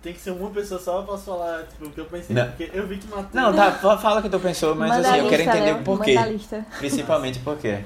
Tem 0.00 0.12
que 0.12 0.20
ser 0.20 0.30
uma 0.30 0.48
pessoa 0.50 0.78
só 0.80 1.02
pra 1.02 1.18
falar 1.18 1.64
tipo, 1.64 1.86
o 1.86 1.90
que 1.90 1.98
eu 1.98 2.04
pensei. 2.04 2.36
Não. 2.36 2.46
Porque 2.46 2.70
eu 2.72 2.86
vi 2.86 2.98
que 2.98 3.08
Matheus. 3.08 3.34
Não, 3.34 3.52
tá, 3.52 3.72
fa- 3.72 3.98
fala 3.98 4.20
o 4.20 4.22
que 4.22 4.28
tu 4.30 4.38
pensou, 4.38 4.76
mas 4.76 4.88
Manda 4.88 5.08
assim, 5.10 5.18
eu 5.18 5.28
quero 5.28 5.42
entender 5.42 5.64
Léo, 5.72 5.80
o 5.80 5.82
porquê. 5.82 6.16
a 6.16 6.26
lista. 6.26 6.64
Principalmente 6.78 7.40
por 7.40 7.58
quê. 7.58 7.84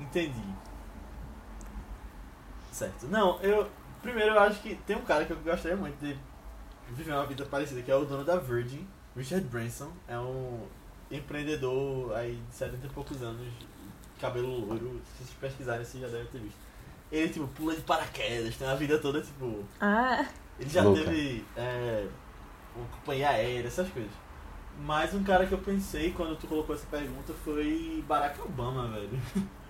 Entendi. 0.00 0.42
Certo. 2.72 3.06
Não, 3.06 3.38
eu. 3.42 3.68
Primeiro 4.02 4.34
eu 4.34 4.40
acho 4.40 4.58
que 4.60 4.74
tem 4.74 4.96
um 4.96 5.02
cara 5.02 5.24
que 5.24 5.32
eu 5.32 5.36
gostaria 5.36 5.76
muito 5.76 6.04
de 6.04 6.16
viver 6.90 7.12
uma 7.12 7.26
vida 7.26 7.44
parecida, 7.46 7.82
que 7.82 7.90
é 7.90 7.96
o 7.96 8.04
dono 8.04 8.24
da 8.24 8.36
Virgin, 8.36 8.86
Richard 9.16 9.46
Branson. 9.46 9.90
É 10.08 10.18
um 10.18 10.66
empreendedor 11.10 12.14
aí 12.14 12.40
de 12.48 12.54
70 12.54 12.86
e 12.86 12.90
poucos 12.90 13.22
anos, 13.22 13.46
cabelo 14.20 14.66
loiro. 14.66 15.00
Se 15.04 15.24
vocês 15.24 15.30
pesquisarem, 15.40 15.84
vocês 15.84 16.02
já 16.02 16.08
devem 16.08 16.26
ter 16.26 16.38
visto. 16.38 16.58
Ele, 17.12 17.28
tipo, 17.28 17.46
pula 17.48 17.74
de 17.74 17.82
paraquedas, 17.82 18.56
tem 18.56 18.66
uma 18.66 18.76
vida 18.76 18.98
toda, 18.98 19.20
tipo. 19.20 19.64
Ah, 19.80 20.26
Ele 20.58 20.70
já 20.70 20.82
Louca. 20.82 21.04
teve 21.04 21.44
é, 21.56 22.06
uma 22.74 22.86
companhia 22.86 23.28
aérea, 23.30 23.68
essas 23.68 23.88
coisas. 23.88 24.10
Mas 24.80 25.14
um 25.14 25.22
cara 25.22 25.46
que 25.46 25.52
eu 25.52 25.58
pensei 25.58 26.12
quando 26.12 26.36
tu 26.36 26.46
colocou 26.48 26.74
essa 26.74 26.86
pergunta 26.86 27.32
foi 27.44 28.02
Barack 28.08 28.40
Obama, 28.40 28.88
velho. 28.88 29.10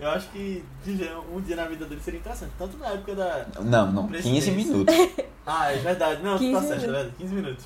Eu 0.00 0.10
acho 0.10 0.28
que 0.30 0.64
viver 0.82 1.12
um 1.32 1.40
dia 1.40 1.54
na 1.56 1.66
vida 1.66 1.84
dele 1.84 2.00
seria 2.00 2.18
interessante. 2.20 2.52
Tanto 2.58 2.76
na 2.78 2.88
época 2.88 3.14
da. 3.14 3.46
Não, 3.60 3.92
não, 3.92 4.08
15 4.08 4.22
Presidência. 4.22 4.52
minutos. 4.52 4.94
Ah, 5.46 5.72
é 5.72 5.78
verdade. 5.78 6.22
Não, 6.22 6.34
tu 6.36 6.40
15 6.40 6.52
tá 6.52 6.60
certo, 6.60 6.72
é 6.72 6.76
minutos. 6.86 6.92
verdade. 6.94 7.14
15 7.18 7.34
minutos. 7.34 7.64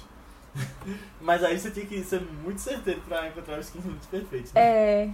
Mas 1.20 1.44
aí 1.44 1.58
você 1.58 1.70
tinha 1.70 1.84
que 1.84 2.02
ser 2.02 2.20
muito 2.42 2.60
certeiro 2.60 3.00
pra 3.06 3.28
encontrar 3.28 3.58
os 3.58 3.68
15 3.68 3.86
minutos 3.86 4.08
perfeitos. 4.08 4.52
Né? 4.52 4.60
é. 4.62 5.10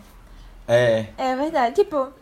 É, 0.69 1.07
É 1.17 1.37
verdade. 1.37 1.75
Tipo. 1.75 2.13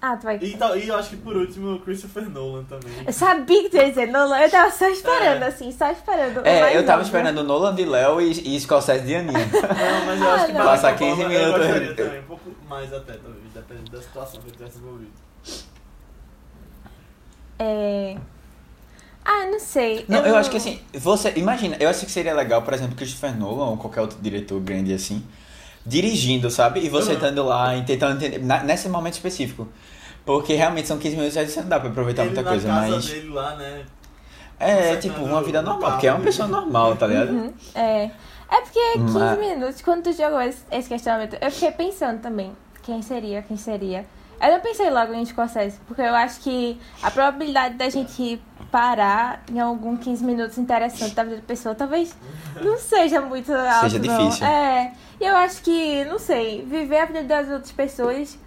Ah, 0.00 0.16
tu 0.16 0.24
vai. 0.24 0.38
E, 0.40 0.56
e 0.84 0.88
eu 0.88 0.94
acho 0.96 1.10
que 1.10 1.16
por 1.16 1.36
último 1.36 1.74
o 1.74 1.80
Christopher 1.80 2.30
Nolan 2.30 2.62
também. 2.64 2.92
Eu 3.04 3.12
sabia 3.12 3.62
que 3.64 3.68
tu 3.68 3.76
ia 3.78 3.88
dizer 3.88 4.06
Nolan. 4.06 4.38
Eu 4.38 4.48
tava 4.50 4.70
só 4.70 4.88
esperando, 4.88 5.42
É. 5.42 5.46
assim, 5.48 5.72
só 5.72 5.90
esperando. 5.90 6.46
é 6.46 6.76
eu 6.76 6.86
tava 6.86 7.02
esperando 7.02 7.42
Nolan 7.42 7.74
de 7.74 7.84
Léo 7.84 8.20
e, 8.20 8.54
e 8.56 8.60
Scorsese 8.60 9.04
de 9.04 9.16
Aninha. 9.16 9.38
Não, 9.38 10.06
mas 10.06 10.20
eu 10.20 10.28
Ah, 10.30 10.34
acho 10.34 10.46
que 10.46 10.52
não. 10.52 10.64
Passar 10.64 10.96
15 10.96 11.12
Obama 11.12 11.28
minutos. 11.28 11.50
Eu 11.52 11.58
gostaria 11.58 11.94
também, 11.94 12.20
um 12.20 12.24
pouco 12.24 12.42
mais 12.68 12.92
até, 12.92 13.14
talvez, 13.14 13.42
dependendo 13.52 13.90
da 13.90 14.00
situação 14.00 14.40
que 14.40 14.46
ele 14.48 14.56
tivesse 14.56 14.78
envolvido. 14.78 15.10
É. 17.58 18.16
Ah, 19.24 19.46
não 19.50 19.58
sei. 19.60 20.04
Não, 20.08 20.24
eu 20.24 20.36
acho 20.36 20.48
que 20.50 20.56
assim, 20.56 20.80
você. 20.94 21.32
Imagina, 21.36 21.76
eu 21.80 21.88
acho 21.90 22.06
que 22.06 22.12
seria 22.12 22.34
legal, 22.34 22.62
por 22.62 22.72
exemplo, 22.72 22.94
Christopher 22.96 23.36
Nolan 23.36 23.70
ou 23.70 23.76
qualquer 23.76 24.00
outro 24.00 24.18
diretor 24.22 24.58
grande 24.60 24.94
assim, 24.94 25.22
dirigindo, 25.86 26.50
sabe? 26.50 26.80
E 26.80 26.88
você 26.88 27.08
Uhum. 27.10 27.14
estando 27.16 27.42
lá 27.44 27.76
e 27.76 27.82
tentando 27.84 28.16
entender. 28.16 28.44
na- 28.44 28.62
nesse 28.62 28.88
momento 28.88 29.14
específico. 29.14 29.68
Porque 30.24 30.54
realmente 30.54 30.86
são 30.88 30.98
15 30.98 31.16
minutos 31.16 31.36
e 31.36 31.46
você 31.46 31.60
não 31.62 31.68
dá 31.68 31.80
pra 31.80 31.88
aproveitar 31.88 32.22
ele 32.22 32.30
muita 32.34 32.42
na 32.42 32.50
coisa, 32.50 32.68
casa 32.68 32.90
mas. 32.96 33.06
dele 33.06 33.28
lá, 33.30 33.54
né? 33.56 33.82
É, 34.60 34.74
consertando 34.74 35.00
tipo, 35.00 35.24
uma 35.24 35.42
vida 35.42 35.62
normal, 35.62 35.80
carro 35.80 35.92
porque 35.92 36.06
é 36.06 36.10
uma 36.10 36.18
dele. 36.18 36.26
pessoa 36.30 36.48
normal, 36.48 36.96
tá 36.96 37.06
ligado? 37.06 37.30
Uhum, 37.30 37.52
é. 37.74 38.10
É 38.50 38.60
porque 38.62 38.80
15 38.94 39.18
Mas- 39.18 39.38
minutos, 39.38 39.80
quando 39.82 40.02
tu 40.04 40.12
jogou 40.12 40.40
esse, 40.40 40.58
esse 40.72 40.88
questionamento, 40.88 41.36
eu 41.40 41.50
fiquei 41.50 41.70
pensando 41.70 42.20
também. 42.20 42.52
Quem 42.82 43.00
seria, 43.02 43.42
quem 43.42 43.56
seria? 43.56 44.04
Eu 44.40 44.52
não 44.52 44.60
pensei 44.60 44.90
logo 44.90 45.12
em 45.12 45.24
Scorsese, 45.24 45.78
porque 45.86 46.02
eu 46.02 46.14
acho 46.14 46.40
que 46.40 46.78
a 47.02 47.10
probabilidade 47.10 47.74
da 47.74 47.88
gente 47.88 48.40
parar 48.70 49.42
em 49.50 49.58
algum 49.58 49.96
15 49.96 50.24
minutos 50.24 50.58
interessante 50.58 51.14
da 51.14 51.24
vida 51.24 51.36
da 51.36 51.42
pessoa 51.42 51.74
talvez 51.74 52.14
não 52.62 52.78
seja 52.78 53.20
muito 53.20 53.52
alta. 53.52 53.88
Seja 53.88 53.98
não. 53.98 54.18
difícil. 54.18 54.46
É. 54.46 54.92
E 55.20 55.24
eu 55.24 55.36
acho 55.36 55.62
que, 55.62 56.04
não 56.04 56.18
sei, 56.18 56.62
viver 56.62 57.00
a 57.00 57.06
vida 57.06 57.24
das 57.24 57.48
outras 57.48 57.72
pessoas 57.72 58.38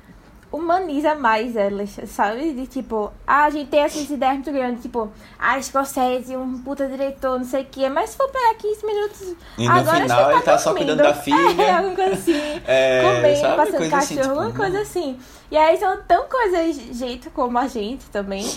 humaniza 0.51 1.15
mais 1.15 1.55
elas, 1.55 1.97
sabe? 2.07 2.53
De 2.53 2.68
tipo, 2.68 3.11
ah, 3.26 3.45
a 3.45 3.49
gente 3.49 3.69
tem 3.69 3.80
essas 3.80 4.09
ideias 4.09 4.35
muito 4.35 4.51
grandes, 4.51 4.81
tipo, 4.81 5.09
ah, 5.39 5.61
Scorsese, 5.61 6.35
um 6.35 6.61
puta 6.61 6.88
diretor, 6.88 7.38
não 7.38 7.45
sei 7.45 7.61
o 7.61 7.65
quê, 7.65 7.88
mas 7.88 8.09
se 8.11 8.18
for 8.18 8.30
pegar 8.30 8.55
15 8.55 8.85
minutos. 8.85 9.35
E 9.57 9.65
no 9.65 9.72
agora 9.72 10.01
final 10.01 10.26
você 10.26 10.31
ele 10.31 10.41
tá 10.41 10.57
só 10.57 10.73
cuidando 10.73 11.01
da 11.01 11.13
filha. 11.13 11.38
É, 11.61 11.72
alguma 11.72 11.95
coisa 11.95 12.13
assim. 12.13 12.61
É, 12.65 13.01
comendo, 13.01 13.39
sabe? 13.39 13.55
passando 13.55 13.77
Coisa 13.77 13.91
cachorro, 13.91 13.97
assim, 13.97 14.15
tipo, 14.15 14.30
alguma 14.30 14.51
coisa 14.51 14.81
assim. 14.81 15.19
E 15.51 15.57
aí 15.57 15.77
são 15.77 16.01
tão 16.07 16.27
coisas 16.29 16.75
jeito 16.97 17.29
como 17.31 17.57
a 17.59 17.67
gente 17.67 18.05
também, 18.05 18.49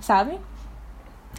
sabe? 0.00 0.38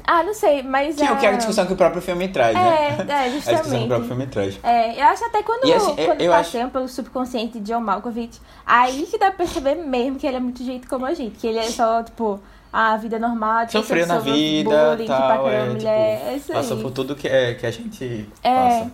Ah, 0.08 0.24
não 0.24 0.34
sei, 0.34 0.64
mas. 0.64 0.96
Que 0.96 1.04
é 1.04 1.16
que 1.16 1.26
é 1.26 1.30
a 1.30 1.34
discussão 1.34 1.68
que 1.68 1.74
o 1.74 1.76
próprio 1.76 2.02
filme 2.02 2.28
traz, 2.28 2.56
né? 2.56 2.98
É, 2.98 3.06
é, 3.12 3.26
A 3.26 3.28
discussão 3.30 3.54
que 3.54 3.60
o 3.60 3.64
justamente. 3.64 3.88
próprio 3.88 4.08
filme 4.08 4.26
traz. 4.28 4.60
É, 4.64 5.00
eu 5.00 5.04
acho 5.06 5.24
até 5.26 5.44
quando, 5.44 5.64
assim, 5.72 5.94
eu- 6.02 6.06
quando 6.08 6.22
eu 6.22 6.32
passeiam 6.32 6.70
pelo 6.72 6.88
subconsciente 6.88 7.60
de 7.60 7.72
John 7.72 7.80
Malkovich, 7.80 8.42
aí 8.66 9.06
que 9.06 9.20
dá 9.20 9.28
pra 9.28 9.46
perceber 9.46 9.76
mesmo 9.76 10.18
que 10.18 10.26
ele 10.26 10.38
é 10.38 10.40
muito 10.40 10.64
jeito 10.64 10.88
como 10.90 11.06
a 11.06 11.14
gente. 11.14 11.38
Que 11.38 11.46
ele 11.46 11.60
é 11.60 11.70
só, 11.70 12.02
tipo, 12.02 12.40
a 12.74 12.98
vida 12.98 13.20
normal, 13.20 13.68
de 13.68 13.74
Sofreu 13.74 14.08
na 14.08 14.18
vida, 14.18 14.96
bullying, 14.96 15.06
tal, 15.06 15.48
é, 15.48 15.62
tipo, 15.62 15.74
mulher, 15.76 16.22
é 16.28 16.36
isso 16.38 16.52
Passou 16.52 16.78
aí. 16.78 16.82
por 16.84 16.92
tudo 16.92 17.16
que, 17.16 17.28
é, 17.28 17.54
que 17.54 17.66
a 17.68 17.72
gente 17.72 18.28
É. 18.44 18.80
passa. 18.80 18.92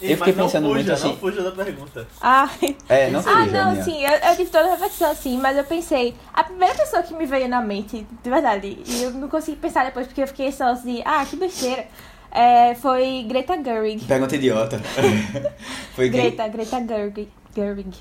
Eu, 0.00 0.08
eu 0.08 0.10
Ei, 0.10 0.16
fiquei 0.16 0.32
mas 0.32 0.36
não 0.36 0.44
pensando 0.46 0.62
fuja, 0.64 0.74
muito 0.74 0.92
assim. 0.92 1.08
Não 1.08 1.16
fuja 1.16 1.42
da 1.42 1.52
pergunta. 1.52 2.08
Ah, 2.20 2.48
É, 2.88 3.08
não 3.10 3.20
ah, 3.20 3.22
seria, 3.22 3.46
não, 3.46 3.70
Aninha. 3.70 3.84
sim, 3.84 4.04
eu, 4.04 4.12
eu 4.12 4.36
tive 4.36 4.50
toda 4.50 4.66
a 4.68 4.70
reflexão 4.72 5.10
assim, 5.10 5.38
mas 5.38 5.56
eu 5.56 5.64
pensei, 5.64 6.14
a 6.34 6.44
primeira 6.44 6.74
pessoa 6.74 7.02
que 7.02 7.14
me 7.14 7.26
veio 7.26 7.48
na 7.48 7.60
mente, 7.60 8.06
de 8.22 8.30
verdade, 8.30 8.78
e 8.86 9.02
eu 9.02 9.10
não 9.12 9.28
consegui 9.28 9.56
pensar 9.56 9.84
depois 9.84 10.06
porque 10.06 10.22
eu 10.22 10.26
fiquei 10.28 10.52
só 10.52 10.66
assim, 10.68 11.02
ah, 11.04 11.24
que 11.24 11.36
besteira, 11.36 11.86
é, 12.30 12.74
foi 12.74 13.24
Greta 13.26 13.62
Gerwig. 13.62 14.04
Pergunta 14.04 14.36
idiota. 14.36 14.78
Foi? 15.96 16.10
Greta, 16.10 16.46
Greta 16.48 16.84
Gerwig. 16.86 17.28
Gerwig. 17.54 17.96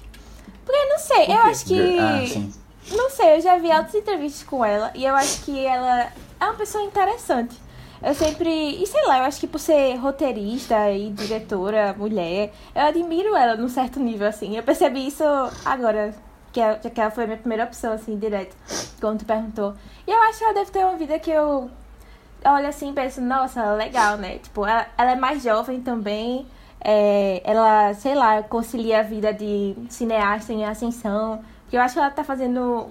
Porque 0.65 0.77
eu 0.77 0.89
não 0.89 0.99
sei, 0.99 1.26
eu 1.27 1.41
acho 1.43 1.65
que. 1.65 1.99
Ah, 1.99 2.26
sim. 2.27 2.53
Não 2.91 3.09
sei, 3.09 3.38
eu 3.38 3.41
já 3.41 3.57
vi 3.57 3.72
altas 3.72 3.95
entrevistas 3.95 4.43
com 4.43 4.63
ela 4.63 4.91
e 4.93 5.05
eu 5.05 5.15
acho 5.15 5.41
que 5.43 5.65
ela 5.65 6.11
é 6.39 6.43
uma 6.43 6.53
pessoa 6.53 6.84
interessante. 6.84 7.55
Eu 8.01 8.13
sempre. 8.13 8.49
E 8.49 8.85
sei 8.88 9.05
lá, 9.07 9.19
eu 9.19 9.23
acho 9.26 9.39
que 9.39 9.47
por 9.47 9.59
ser 9.59 9.95
roteirista 9.95 10.91
e 10.91 11.09
diretora, 11.11 11.93
mulher, 11.97 12.51
eu 12.76 12.81
admiro 12.84 13.35
ela 13.35 13.55
num 13.55 13.69
certo 13.69 13.99
nível, 13.99 14.27
assim. 14.27 14.55
Eu 14.57 14.63
percebi 14.63 15.07
isso 15.07 15.23
agora, 15.63 16.13
que 16.53 16.59
ela, 16.59 16.76
que 16.77 17.01
ela 17.01 17.11
foi 17.11 17.23
a 17.23 17.27
minha 17.27 17.39
primeira 17.39 17.63
opção, 17.63 17.93
assim, 17.93 18.17
direto, 18.17 18.55
quando 18.99 19.19
tu 19.19 19.26
perguntou. 19.26 19.73
E 20.07 20.11
eu 20.11 20.22
acho 20.23 20.39
que 20.39 20.43
ela 20.45 20.53
deve 20.53 20.72
ter 20.72 20.80
uma 20.85 20.97
vida 20.97 21.17
que 21.19 21.31
eu 21.31 21.69
olho 22.45 22.67
assim 22.67 22.91
e 22.91 22.93
penso, 22.93 23.22
nossa, 23.22 23.73
legal, 23.73 24.17
né? 24.17 24.38
Tipo, 24.39 24.65
ela, 24.65 24.85
ela 24.97 25.11
é 25.13 25.15
mais 25.15 25.41
jovem 25.43 25.81
também. 25.81 26.45
é, 26.88 27.41
ela, 27.43 27.93
sei 27.95 28.13
lá, 28.13 28.43
concilia 28.43 28.99
a 28.99 29.03
vida 29.03 29.34
de 29.34 29.76
cineasta 29.89 30.53
em 30.53 30.63
ascensão. 30.65 31.43
Porque 31.63 31.76
eu 31.77 31.81
acho 31.81 31.95
que 31.95 31.99
ela 31.99 32.11
tá 32.11 32.23
fazendo, 32.23 32.88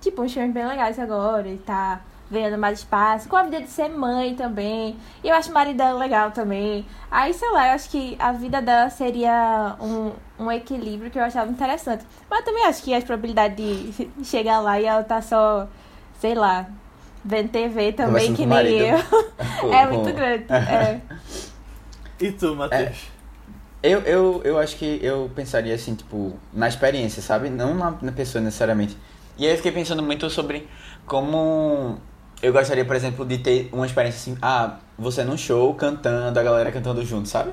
tipo, 0.00 0.22
uns 0.22 0.32
filmes 0.32 0.54
bem 0.54 0.64
legais 0.64 0.96
agora. 0.98 1.48
E 1.48 1.58
tá 1.58 2.00
ganhando 2.30 2.58
mais 2.58 2.80
espaço. 2.80 3.28
Com 3.28 3.36
a 3.36 3.42
vida 3.44 3.60
de 3.60 3.68
ser 3.68 3.88
mãe 3.88 4.34
também. 4.34 4.96
E 5.22 5.28
eu 5.28 5.34
acho 5.34 5.50
o 5.50 5.54
marido 5.54 5.76
dela 5.76 5.98
legal 5.98 6.30
também. 6.30 6.84
Aí, 7.10 7.32
sei 7.32 7.50
lá, 7.50 7.68
eu 7.68 7.74
acho 7.74 7.88
que 7.90 8.16
a 8.18 8.32
vida 8.32 8.60
dela 8.60 8.90
seria 8.90 9.76
um, 9.80 10.12
um 10.38 10.50
equilíbrio 10.50 11.10
que 11.10 11.18
eu 11.18 11.24
achava 11.24 11.50
interessante. 11.50 12.04
Mas 12.28 12.40
eu 12.40 12.44
também 12.44 12.64
acho 12.66 12.82
que 12.82 12.92
as 12.94 13.04
probabilidades 13.04 13.96
de 13.96 14.10
chegar 14.24 14.60
lá 14.60 14.80
e 14.80 14.84
ela 14.84 15.02
tá 15.04 15.20
só, 15.22 15.68
sei 16.20 16.34
lá, 16.34 16.66
vendo 17.24 17.48
TV 17.50 17.92
também, 17.92 18.32
que 18.34 18.46
nem 18.46 18.48
marido. 18.48 18.82
eu. 18.84 19.04
Com- 19.60 19.72
É 19.74 19.86
com- 19.86 19.94
muito 19.94 20.12
grande. 20.14 20.44
É. 20.50 21.00
E 22.18 22.32
tu, 22.32 22.56
Matheus? 22.56 23.08
Eu, 23.82 24.00
eu, 24.00 24.40
eu 24.42 24.58
acho 24.58 24.76
que 24.76 24.98
eu 25.02 25.30
pensaria 25.34 25.74
assim, 25.74 25.94
tipo, 25.94 26.32
na 26.52 26.66
experiência, 26.66 27.22
sabe? 27.22 27.50
Não 27.50 27.74
na, 27.74 27.94
na 28.02 28.10
pessoa 28.10 28.42
necessariamente. 28.42 28.96
E 29.38 29.44
aí 29.44 29.52
eu 29.52 29.56
fiquei 29.58 29.70
pensando 29.70 30.02
muito 30.02 30.28
sobre 30.30 30.66
como 31.04 31.98
eu 32.42 32.52
gostaria, 32.52 32.84
por 32.84 32.94
exemplo, 32.96 33.24
de 33.24 33.38
ter 33.38 33.68
uma 33.72 33.86
experiência 33.86 34.18
assim, 34.32 34.38
ah, 34.42 34.76
você 34.98 35.24
num 35.24 35.36
show 35.36 35.72
cantando, 35.74 36.38
a 36.38 36.42
galera 36.42 36.70
cantando 36.70 37.04
junto, 37.04 37.28
sabe? 37.28 37.52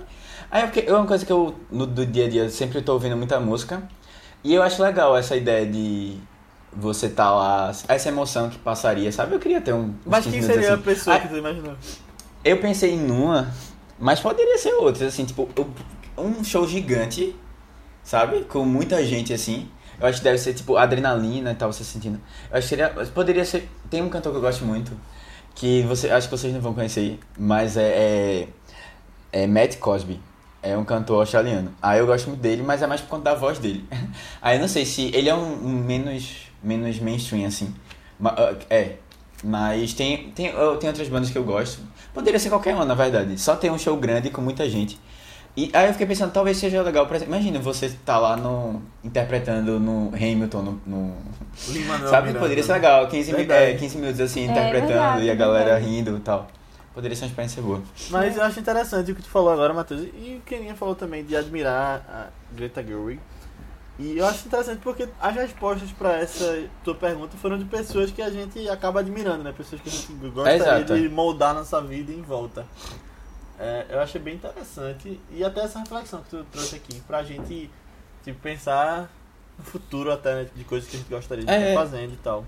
Aí 0.51 0.65
fiquei, 0.67 0.87
é 0.87 0.93
uma 0.93 1.05
coisa 1.07 1.25
que 1.25 1.31
eu, 1.31 1.55
no 1.71 1.85
do 1.85 2.05
dia 2.05 2.25
a 2.25 2.29
dia, 2.29 2.49
sempre 2.49 2.81
tô 2.81 2.93
ouvindo 2.93 3.17
muita 3.17 3.39
música. 3.39 3.81
E 4.43 4.53
eu 4.53 4.61
acho 4.61 4.83
legal 4.83 5.15
essa 5.17 5.35
ideia 5.35 5.65
de 5.65 6.17
você 6.71 7.07
tá 7.09 7.31
lá, 7.33 7.71
essa 7.87 8.09
emoção 8.09 8.49
que 8.49 8.57
passaria, 8.59 9.11
sabe? 9.11 9.33
Eu 9.35 9.39
queria 9.39 9.61
ter 9.61 9.73
um. 9.73 9.93
Mas 10.05 10.25
15 10.25 10.37
quem 10.37 10.45
seria 10.45 10.71
a 10.71 10.73
assim. 10.73 10.83
pessoa 10.83 11.15
Ah, 11.15 11.19
que 11.19 11.27
tu 11.29 11.37
imaginou? 11.37 11.75
eu 12.43 12.57
pensei 12.59 12.93
em 12.93 13.09
uma, 13.09 13.51
mas 13.97 14.19
poderia 14.19 14.57
ser 14.57 14.73
outra, 14.73 15.07
assim, 15.07 15.23
tipo, 15.25 15.47
um 16.17 16.43
show 16.43 16.67
gigante, 16.67 17.35
sabe? 18.03 18.41
Com 18.43 18.65
muita 18.65 19.03
gente, 19.05 19.33
assim. 19.33 19.69
Eu 19.99 20.07
acho 20.07 20.17
que 20.19 20.23
deve 20.23 20.37
ser, 20.37 20.53
tipo, 20.53 20.77
adrenalina 20.77 21.51
e 21.51 21.55
tal, 21.55 21.71
você 21.71 21.83
sentindo. 21.83 22.19
Eu 22.51 22.57
acho 22.57 22.67
que 22.67 22.69
seria, 22.75 22.89
poderia 23.13 23.45
ser, 23.45 23.69
tem 23.89 24.01
um 24.01 24.09
cantor 24.09 24.31
que 24.31 24.37
eu 24.37 24.41
gosto 24.41 24.65
muito, 24.65 24.91
que 25.55 25.81
você, 25.83 26.09
acho 26.09 26.27
que 26.29 26.37
vocês 26.37 26.53
não 26.53 26.61
vão 26.61 26.73
conhecer, 26.73 27.19
mas 27.37 27.77
é, 27.77 28.47
é, 29.31 29.43
é 29.43 29.47
Matt 29.47 29.77
Cosby. 29.77 30.19
É 30.61 30.77
um 30.77 30.85
cantor 30.85 31.19
australiano. 31.19 31.73
Aí 31.81 31.99
eu 31.99 32.07
gosto 32.07 32.27
muito 32.29 32.39
dele, 32.39 32.63
mas 32.63 32.81
é 32.81 32.87
mais 32.87 33.01
por 33.01 33.09
conta 33.09 33.25
da 33.25 33.35
voz 33.35 33.59
dele. 33.59 33.85
Aí 34.41 34.55
eu 34.55 34.61
não 34.61 34.67
sei 34.67 34.85
se 34.85 35.11
ele 35.13 35.27
é 35.27 35.35
um, 35.35 35.65
um 35.65 35.69
menos, 35.83 36.47
menos 36.63 36.99
mainstream, 36.99 37.45
assim. 37.45 37.73
Ma- 38.17 38.33
ah, 38.37 38.55
É, 38.69 38.95
mas 39.43 39.93
tem, 39.93 40.29
tem, 40.31 40.51
tem 40.79 40.89
outras 40.89 41.09
bandas 41.09 41.29
que 41.29 41.37
eu 41.37 41.43
gosto. 41.43 41.81
Poderia 42.13 42.39
ser 42.39 42.47
qualquer 42.49 42.73
uma, 42.75 42.85
na 42.85 42.93
verdade. 42.93 43.37
Só 43.37 43.57
tem 43.57 43.69
um 43.71 43.77
show 43.77 43.97
grande 43.97 44.29
com 44.29 44.41
muita 44.41 44.69
gente. 44.69 44.97
E 45.55 45.69
aí 45.71 45.85
eu 45.85 45.91
fiquei 45.91 46.07
pensando, 46.07 46.31
talvez 46.33 46.57
seja 46.57 46.81
legal, 46.81 47.05
por 47.05 47.15
exemplo, 47.15 47.33
imagina 47.35 47.59
você 47.59 47.95
tá 48.03 48.17
lá 48.17 48.35
no, 48.35 48.81
interpretando 49.03 49.79
no 49.79 50.07
Hamilton, 50.15 50.61
no, 50.63 50.81
no- 50.85 51.15
Lin-Manuel 51.69 52.09
sabe? 52.09 52.27
Miranda. 52.27 52.39
Poderia 52.39 52.63
ser 52.63 52.73
legal, 52.73 53.07
15, 53.07 53.31
mi- 53.31 53.37
Verdade. 53.37 53.71
é, 53.71 53.73
15 53.75 53.97
minutos 53.97 54.19
assim, 54.19 54.41
É, 54.47 54.51
interpretando 54.51 54.87
verdade, 54.87 55.23
e 55.25 55.29
a 55.29 55.35
galera 55.35 55.65
verdade. 55.75 55.85
rindo 55.85 56.17
e 56.17 56.19
tal. 56.21 56.47
Poderia 56.95 57.15
ser 57.15 57.25
uma 57.25 57.27
experiência 57.29 57.61
boa. 57.61 57.81
Mas 58.09 58.35
eu 58.35 58.43
acho 58.43 58.59
interessante 58.59 59.11
o 59.11 59.15
que 59.15 59.21
tu 59.21 59.29
falou 59.29 59.51
agora, 59.51 59.73
Matheus. 59.73 60.01
E 60.01 60.39
o 60.39 60.41
Keninha 60.41 60.73
falou 60.75 60.95
também 60.95 61.23
de 61.23 61.35
admirar 61.35 62.01
a 62.09 62.55
Greta 62.55 62.83
Gerwig. 62.83 63.19
E 63.99 64.17
eu 64.17 64.25
acho 64.25 64.47
interessante 64.47 64.79
porque 64.83 65.07
as 65.21 65.35
respostas 65.35 65.91
pra 65.91 66.17
essa 66.19 66.63
tua 66.83 66.95
pergunta 66.95 67.37
foram 67.37 67.59
de 67.59 67.65
pessoas 67.65 68.11
que 68.11 68.23
a 68.23 68.29
gente 68.31 68.67
acaba 68.69 69.01
admirando, 69.01 69.43
né? 69.43 69.53
Pessoas 69.55 69.79
que 69.81 69.89
a 69.89 69.91
gente 69.91 70.13
gostaria 70.29 70.55
Exato. 70.57 70.99
de 70.99 71.09
moldar 71.09 71.53
nossa 71.53 71.79
vida 71.79 72.11
em 72.11 72.21
volta. 72.23 72.65
É, 73.59 73.85
eu 73.89 73.99
achei 73.99 74.19
bem 74.19 74.35
interessante. 74.35 75.19
E 75.31 75.43
até 75.43 75.61
essa 75.61 75.79
reflexão 75.79 76.21
que 76.21 76.29
tu 76.29 76.43
trouxe 76.51 76.75
aqui 76.75 76.99
pra 77.01 77.23
gente 77.23 77.69
tipo, 78.23 78.39
pensar 78.39 79.09
no 79.57 79.63
futuro 79.63 80.11
até, 80.11 80.35
né? 80.43 80.49
De 80.55 80.63
coisas 80.63 80.89
que 80.89 80.95
a 80.95 80.99
gente 80.99 81.09
gostaria 81.09 81.45
de 81.45 81.51
É. 81.51 81.69
estar 81.69 81.81
fazendo 81.81 82.13
e 82.13 82.17
tal. 82.17 82.45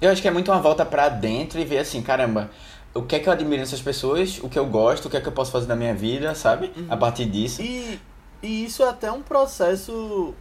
Eu 0.00 0.10
acho 0.10 0.20
que 0.22 0.28
é 0.28 0.30
muito 0.30 0.50
uma 0.50 0.60
volta 0.60 0.84
pra 0.84 1.08
dentro 1.08 1.58
e 1.60 1.64
ver 1.64 1.78
assim, 1.78 2.02
caramba, 2.02 2.50
o 2.92 3.02
que 3.02 3.16
é 3.16 3.20
que 3.20 3.28
eu 3.28 3.32
admiro 3.32 3.60
nessas 3.60 3.80
pessoas, 3.80 4.38
o 4.42 4.48
que 4.48 4.58
eu 4.58 4.66
gosto, 4.66 5.06
o 5.06 5.10
que 5.10 5.16
é 5.16 5.20
que 5.20 5.28
eu 5.28 5.32
posso 5.32 5.50
fazer 5.52 5.66
da 5.66 5.76
minha 5.76 5.94
vida, 5.94 6.34
sabe? 6.34 6.72
A 6.88 6.96
partir 6.96 7.26
disso. 7.26 7.62
E, 7.62 8.00
e 8.42 8.64
isso 8.64 8.82
é 8.82 8.88
até 8.88 9.10
um 9.10 9.22
processo 9.22 10.34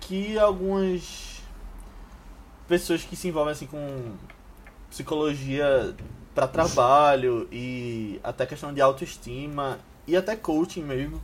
que 0.00 0.38
algumas 0.38 1.42
pessoas 2.66 3.02
que 3.02 3.16
se 3.16 3.28
envolvem 3.28 3.52
assim 3.52 3.66
com 3.66 4.12
psicologia 4.90 5.94
para 6.38 6.46
trabalho 6.46 7.48
e 7.50 8.20
até 8.22 8.46
questão 8.46 8.72
de 8.72 8.80
autoestima 8.80 9.80
e 10.06 10.16
até 10.16 10.36
coaching 10.36 10.84
mesmo, 10.84 11.20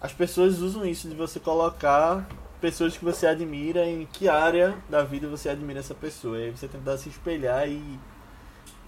as 0.00 0.12
pessoas 0.12 0.60
usam 0.60 0.86
isso 0.86 1.08
de 1.08 1.14
você 1.16 1.40
colocar 1.40 2.24
pessoas 2.60 2.96
que 2.96 3.04
você 3.04 3.26
admira 3.26 3.84
em 3.84 4.06
que 4.06 4.28
área 4.28 4.76
da 4.88 5.02
vida 5.02 5.26
você 5.26 5.48
admira 5.48 5.80
essa 5.80 5.92
pessoa. 5.92 6.38
E 6.38 6.44
aí 6.44 6.50
você 6.52 6.68
tentar 6.68 6.96
se 6.98 7.08
espelhar 7.08 7.68
e 7.68 7.98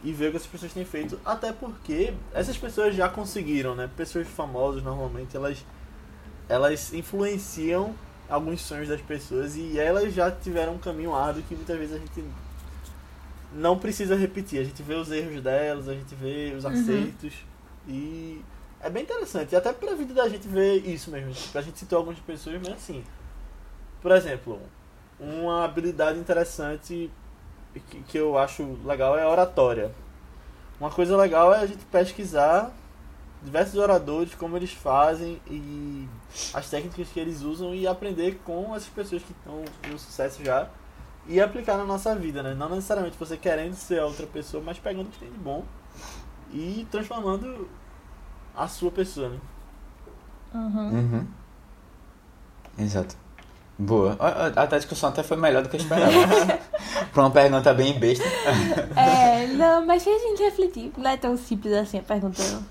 e 0.04 0.12
ver 0.12 0.28
o 0.28 0.30
que 0.30 0.36
essas 0.36 0.48
pessoas 0.48 0.72
têm 0.72 0.84
feito, 0.84 1.18
até 1.24 1.52
porque 1.52 2.14
essas 2.32 2.56
pessoas 2.56 2.94
já 2.94 3.08
conseguiram, 3.08 3.74
né? 3.74 3.90
Pessoas 3.96 4.28
famosas 4.28 4.84
normalmente 4.84 5.36
elas 5.36 5.66
elas 6.48 6.92
influenciam 6.92 7.92
alguns 8.28 8.60
sonhos 8.60 8.88
das 8.88 9.00
pessoas 9.00 9.56
e 9.56 9.80
elas 9.80 10.14
já 10.14 10.30
tiveram 10.30 10.74
um 10.74 10.78
caminho 10.78 11.12
árduo 11.12 11.42
que 11.48 11.56
muitas 11.56 11.76
vezes 11.76 11.96
a 11.96 11.98
gente 11.98 12.22
não 13.52 13.78
precisa 13.78 14.16
repetir. 14.16 14.60
A 14.60 14.64
gente 14.64 14.82
vê 14.82 14.94
os 14.94 15.10
erros 15.10 15.40
delas, 15.42 15.88
a 15.88 15.94
gente 15.94 16.14
vê 16.14 16.54
os 16.56 16.64
acertos 16.64 17.32
e 17.86 18.42
é 18.80 18.90
bem 18.90 19.02
interessante. 19.02 19.52
E 19.52 19.56
até 19.56 19.72
pra 19.72 19.94
vida 19.94 20.14
da 20.14 20.28
gente 20.28 20.46
ver 20.46 20.86
isso 20.86 21.10
mesmo. 21.10 21.32
A 21.54 21.60
gente 21.60 21.78
citou 21.78 21.98
algumas 21.98 22.18
pessoas, 22.20 22.60
mas 22.60 22.74
assim, 22.74 23.04
por 24.00 24.12
exemplo, 24.12 24.60
uma 25.18 25.64
habilidade 25.64 26.18
interessante 26.18 27.10
que, 27.90 28.00
que 28.02 28.18
eu 28.18 28.38
acho 28.38 28.78
legal 28.84 29.18
é 29.18 29.22
a 29.22 29.28
oratória. 29.28 29.90
Uma 30.78 30.90
coisa 30.90 31.16
legal 31.16 31.54
é 31.54 31.60
a 31.60 31.66
gente 31.66 31.84
pesquisar 31.86 32.70
diversos 33.42 33.76
oradores, 33.76 34.34
como 34.34 34.56
eles 34.56 34.72
fazem 34.72 35.40
e 35.46 36.08
as 36.52 36.68
técnicas 36.68 37.08
que 37.08 37.20
eles 37.20 37.42
usam 37.42 37.74
e 37.74 37.86
aprender 37.86 38.40
com 38.44 38.74
essas 38.74 38.88
pessoas 38.88 39.22
que 39.22 39.32
estão 39.32 39.64
no 39.90 39.98
sucesso 39.98 40.44
já 40.44 40.68
e 41.28 41.40
aplicar 41.40 41.76
na 41.76 41.84
nossa 41.84 42.14
vida, 42.14 42.42
né? 42.42 42.54
Não 42.54 42.68
necessariamente 42.68 43.16
você 43.18 43.36
querendo 43.36 43.74
ser 43.74 44.00
outra 44.02 44.26
pessoa, 44.26 44.62
mas 44.64 44.78
pegando 44.78 45.06
o 45.06 45.10
que 45.10 45.18
tem 45.18 45.30
de 45.30 45.38
bom 45.38 45.64
e 46.52 46.86
transformando 46.90 47.68
a 48.56 48.68
sua 48.68 48.90
pessoa, 48.90 49.28
né? 49.30 49.38
Uhum. 50.54 50.88
Uhum. 50.90 51.26
Exato. 52.78 53.16
Boa. 53.78 54.16
A, 54.18 54.60
a, 54.60 54.62
a 54.62 54.66
discussão 54.78 55.10
até 55.10 55.22
foi 55.22 55.36
melhor 55.36 55.62
do 55.62 55.68
que 55.68 55.76
eu 55.76 55.80
esperava. 55.80 56.12
pra 57.12 57.22
uma 57.22 57.30
pergunta 57.30 57.74
bem 57.74 57.98
besta. 57.98 58.24
É, 58.96 59.46
não, 59.48 59.84
mas 59.84 60.02
fez 60.02 60.22
a 60.22 60.28
gente 60.28 60.42
refletir. 60.42 60.92
Não 60.96 61.10
é 61.10 61.16
tão 61.16 61.36
simples 61.36 61.74
assim 61.74 61.98
a 61.98 62.02
pergunta. 62.02 62.42
não. 62.42 62.64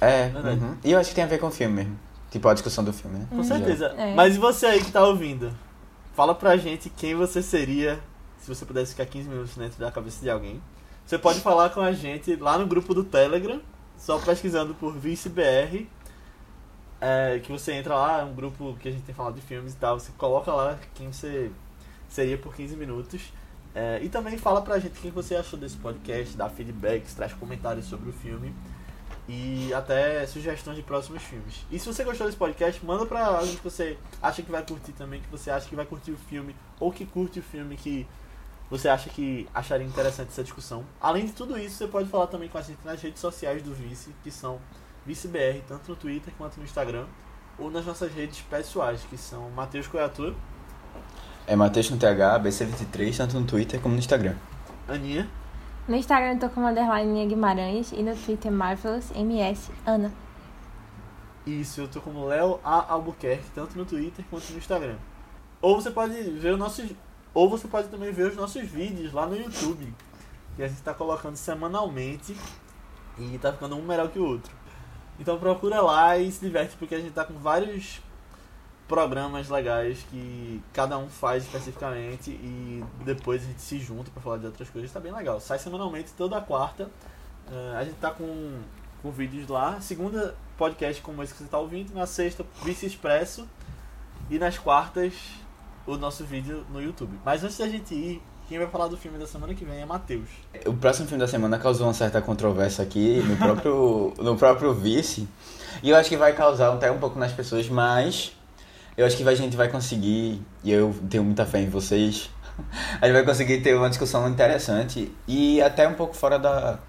É, 0.00 0.28
Verdade. 0.28 0.60
uhum. 0.64 0.76
e 0.84 0.92
eu 0.92 0.98
acho 0.98 1.08
que 1.10 1.14
tem 1.16 1.24
a 1.24 1.26
ver 1.26 1.38
com 1.38 1.48
o 1.48 1.50
filme 1.50 1.74
mesmo. 1.74 1.98
Tipo, 2.30 2.48
a 2.48 2.54
discussão 2.54 2.84
do 2.84 2.92
filme, 2.92 3.18
né? 3.18 3.26
Com 3.30 3.36
Uhum. 3.36 3.44
certeza. 3.44 3.86
É. 3.98 4.14
Mas 4.14 4.36
e 4.36 4.38
você 4.38 4.66
aí 4.66 4.82
que 4.84 4.92
tá 4.92 5.04
ouvindo? 5.04 5.52
Fala 6.18 6.34
pra 6.34 6.56
gente 6.56 6.90
quem 6.90 7.14
você 7.14 7.40
seria 7.40 8.00
se 8.40 8.52
você 8.52 8.66
pudesse 8.66 8.90
ficar 8.90 9.06
15 9.06 9.28
minutos 9.28 9.56
dentro 9.56 9.78
da 9.78 9.88
cabeça 9.88 10.20
de 10.20 10.28
alguém. 10.28 10.60
Você 11.06 11.16
pode 11.16 11.38
falar 11.38 11.70
com 11.70 11.80
a 11.80 11.92
gente 11.92 12.34
lá 12.34 12.58
no 12.58 12.66
grupo 12.66 12.92
do 12.92 13.04
Telegram, 13.04 13.60
só 13.96 14.18
pesquisando 14.18 14.74
por 14.74 14.92
ViceBR. 14.98 15.86
É, 17.00 17.38
que 17.38 17.52
você 17.52 17.74
entra 17.74 17.94
lá, 17.94 18.22
é 18.22 18.24
um 18.24 18.34
grupo 18.34 18.76
que 18.80 18.88
a 18.88 18.90
gente 18.90 19.04
tem 19.04 19.14
falado 19.14 19.36
de 19.36 19.42
filmes 19.42 19.74
e 19.74 19.76
tal. 19.76 20.00
Você 20.00 20.10
coloca 20.18 20.52
lá 20.52 20.76
quem 20.92 21.12
você 21.12 21.52
seria 22.08 22.36
por 22.36 22.52
15 22.52 22.74
minutos. 22.74 23.32
É, 23.72 24.00
e 24.02 24.08
também 24.08 24.36
fala 24.36 24.60
pra 24.60 24.80
gente 24.80 24.98
o 24.98 25.00
que 25.00 25.10
você 25.10 25.36
achou 25.36 25.56
desse 25.56 25.76
podcast, 25.76 26.36
dá 26.36 26.50
feedbacks, 26.50 27.14
traz 27.14 27.32
comentários 27.32 27.86
sobre 27.86 28.10
o 28.10 28.12
filme 28.12 28.52
e 29.28 29.72
até 29.74 30.26
sugestões 30.26 30.76
de 30.76 30.82
próximos 30.82 31.22
filmes. 31.22 31.66
E 31.70 31.78
se 31.78 31.86
você 31.86 32.02
gostou 32.02 32.26
desse 32.26 32.38
podcast, 32.38 32.84
manda 32.84 33.04
pra 33.04 33.26
alguém 33.26 33.56
que 33.56 33.62
você 33.62 33.98
acha 34.22 34.42
que 34.42 34.50
vai 34.50 34.64
curtir 34.64 34.92
também, 34.92 35.20
que 35.20 35.28
você 35.28 35.50
acha 35.50 35.68
que 35.68 35.76
vai 35.76 35.84
curtir 35.84 36.12
o 36.12 36.16
filme, 36.16 36.56
ou 36.80 36.90
que 36.90 37.04
curte 37.04 37.38
o 37.38 37.42
filme 37.42 37.76
que 37.76 38.06
você 38.70 38.88
acha 38.88 39.10
que 39.10 39.46
acharia 39.54 39.86
interessante 39.86 40.28
essa 40.28 40.42
discussão. 40.42 40.84
Além 41.00 41.26
de 41.26 41.32
tudo 41.32 41.58
isso, 41.58 41.76
você 41.76 41.86
pode 41.86 42.08
falar 42.08 42.26
também 42.28 42.48
com 42.48 42.56
a 42.58 42.62
gente 42.62 42.78
nas 42.84 43.00
redes 43.00 43.20
sociais 43.20 43.62
do 43.62 43.74
Vice, 43.74 44.14
que 44.22 44.30
são 44.30 44.58
ViceBR, 45.06 45.62
tanto 45.66 45.90
no 45.90 45.96
Twitter 45.96 46.32
quanto 46.38 46.58
no 46.58 46.64
Instagram, 46.64 47.06
ou 47.58 47.70
nas 47.70 47.84
nossas 47.84 48.12
redes 48.12 48.40
pessoais, 48.40 49.00
que 49.08 49.18
são 49.18 49.50
Matheus 49.50 49.86
Coiatur, 49.86 50.34
É 51.46 51.56
Matheus 51.56 51.90
no 51.90 51.96
TH, 51.96 52.40
BC23, 52.40 53.16
tanto 53.16 53.40
no 53.40 53.46
Twitter 53.46 53.80
como 53.80 53.94
no 53.94 53.98
Instagram. 53.98 54.34
Aninha, 54.86 55.28
No 55.88 55.96
Instagram 55.96 56.34
eu 56.34 56.38
tô 56.38 56.50
como 56.50 56.66
underline 56.66 57.26
Guimarães 57.26 57.92
e 57.92 58.02
no 58.02 58.14
Twitter 58.14 58.52
Marvelous 58.52 59.10
MS 59.12 59.72
Ana. 59.86 60.12
isso, 61.46 61.80
eu 61.80 61.88
tô 61.88 61.98
como 61.98 62.26
Léo 62.26 62.60
A. 62.62 62.92
Albuquerque, 62.92 63.50
tanto 63.54 63.78
no 63.78 63.86
Twitter 63.86 64.22
quanto 64.28 64.52
no 64.52 64.58
Instagram. 64.58 64.98
Ou 65.62 65.80
você 65.80 65.90
pode 65.90 66.12
ver 66.12 66.52
os 66.52 66.58
nossos. 66.58 66.92
Ou 67.32 67.48
você 67.48 67.66
pode 67.66 67.88
também 67.88 68.12
ver 68.12 68.26
os 68.26 68.36
nossos 68.36 68.68
vídeos 68.68 69.14
lá 69.14 69.26
no 69.26 69.34
YouTube. 69.34 69.94
Que 70.56 70.62
a 70.62 70.68
gente 70.68 70.82
tá 70.82 70.92
colocando 70.92 71.36
semanalmente. 71.36 72.36
E 73.16 73.38
tá 73.38 73.50
ficando 73.50 73.74
um 73.74 73.82
melhor 73.82 74.10
que 74.10 74.18
o 74.18 74.26
outro. 74.26 74.52
Então 75.18 75.38
procura 75.38 75.80
lá 75.80 76.18
e 76.18 76.30
se 76.30 76.44
diverte, 76.44 76.76
porque 76.76 76.96
a 76.96 77.00
gente 77.00 77.12
tá 77.12 77.24
com 77.24 77.32
vários 77.38 78.02
programas 78.88 79.50
legais 79.50 79.98
que 80.10 80.62
cada 80.72 80.96
um 80.98 81.08
faz 81.08 81.44
especificamente 81.44 82.30
e 82.30 82.82
depois 83.04 83.42
a 83.42 83.46
gente 83.46 83.60
se 83.60 83.78
junta 83.78 84.10
pra 84.10 84.22
falar 84.22 84.38
de 84.38 84.46
outras 84.46 84.68
coisas, 84.70 84.90
tá 84.90 84.98
bem 84.98 85.12
legal. 85.12 85.38
Sai 85.40 85.58
semanalmente 85.58 86.10
toda 86.16 86.40
quarta. 86.40 86.90
Eh, 87.52 87.76
a 87.76 87.84
gente 87.84 87.96
tá 87.96 88.10
com, 88.10 88.60
com 89.02 89.10
vídeos 89.10 89.46
lá. 89.46 89.78
Segunda, 89.80 90.34
podcast 90.56 91.02
como 91.02 91.22
esse 91.22 91.34
que 91.34 91.42
você 91.42 91.48
tá 91.48 91.58
ouvindo. 91.58 91.92
Na 91.94 92.06
sexta, 92.06 92.44
Vice 92.64 92.86
Expresso. 92.86 93.46
E 94.30 94.38
nas 94.38 94.58
quartas, 94.58 95.12
o 95.86 95.96
nosso 95.96 96.24
vídeo 96.24 96.64
no 96.70 96.82
YouTube. 96.82 97.18
Mas 97.24 97.44
antes 97.44 97.58
da 97.58 97.68
gente 97.68 97.94
ir, 97.94 98.22
Quem 98.48 98.58
vai 98.58 98.66
falar 98.66 98.88
do 98.88 98.96
filme 98.96 99.18
da 99.18 99.26
semana 99.26 99.54
que 99.54 99.62
vem 99.62 99.82
é 99.82 99.84
Matheus. 99.84 100.30
O 100.64 100.72
próximo 100.72 101.06
filme 101.06 101.20
da 101.20 101.28
semana 101.28 101.58
causou 101.58 101.86
uma 101.86 101.92
certa 101.92 102.22
controvérsia 102.22 102.82
aqui 102.82 103.22
no 103.22 103.36
próprio, 103.36 104.14
no 104.16 104.36
próprio 104.38 104.72
vice. 104.72 105.28
E 105.82 105.90
eu 105.90 105.96
acho 105.96 106.08
que 106.08 106.16
vai 106.16 106.32
causar 106.32 106.72
até 106.72 106.90
um 106.90 106.98
pouco 106.98 107.18
nas 107.18 107.30
pessoas, 107.30 107.68
mas 107.68 108.32
eu 108.98 109.06
acho 109.06 109.16
que 109.16 109.26
a 109.26 109.34
gente 109.34 109.56
vai 109.56 109.68
conseguir, 109.68 110.42
e 110.64 110.72
eu 110.72 110.92
tenho 111.08 111.22
muita 111.22 111.46
fé 111.46 111.60
em 111.60 111.68
vocês, 111.68 112.28
a 113.00 113.06
gente 113.06 113.14
vai 113.14 113.24
conseguir 113.24 113.60
ter 113.60 113.76
uma 113.76 113.88
discussão 113.88 114.28
interessante 114.28 115.12
e 115.28 115.62
até 115.62 115.86
um 115.86 115.94
pouco 115.94 116.16
fora 116.16 116.36
da, 116.36 116.80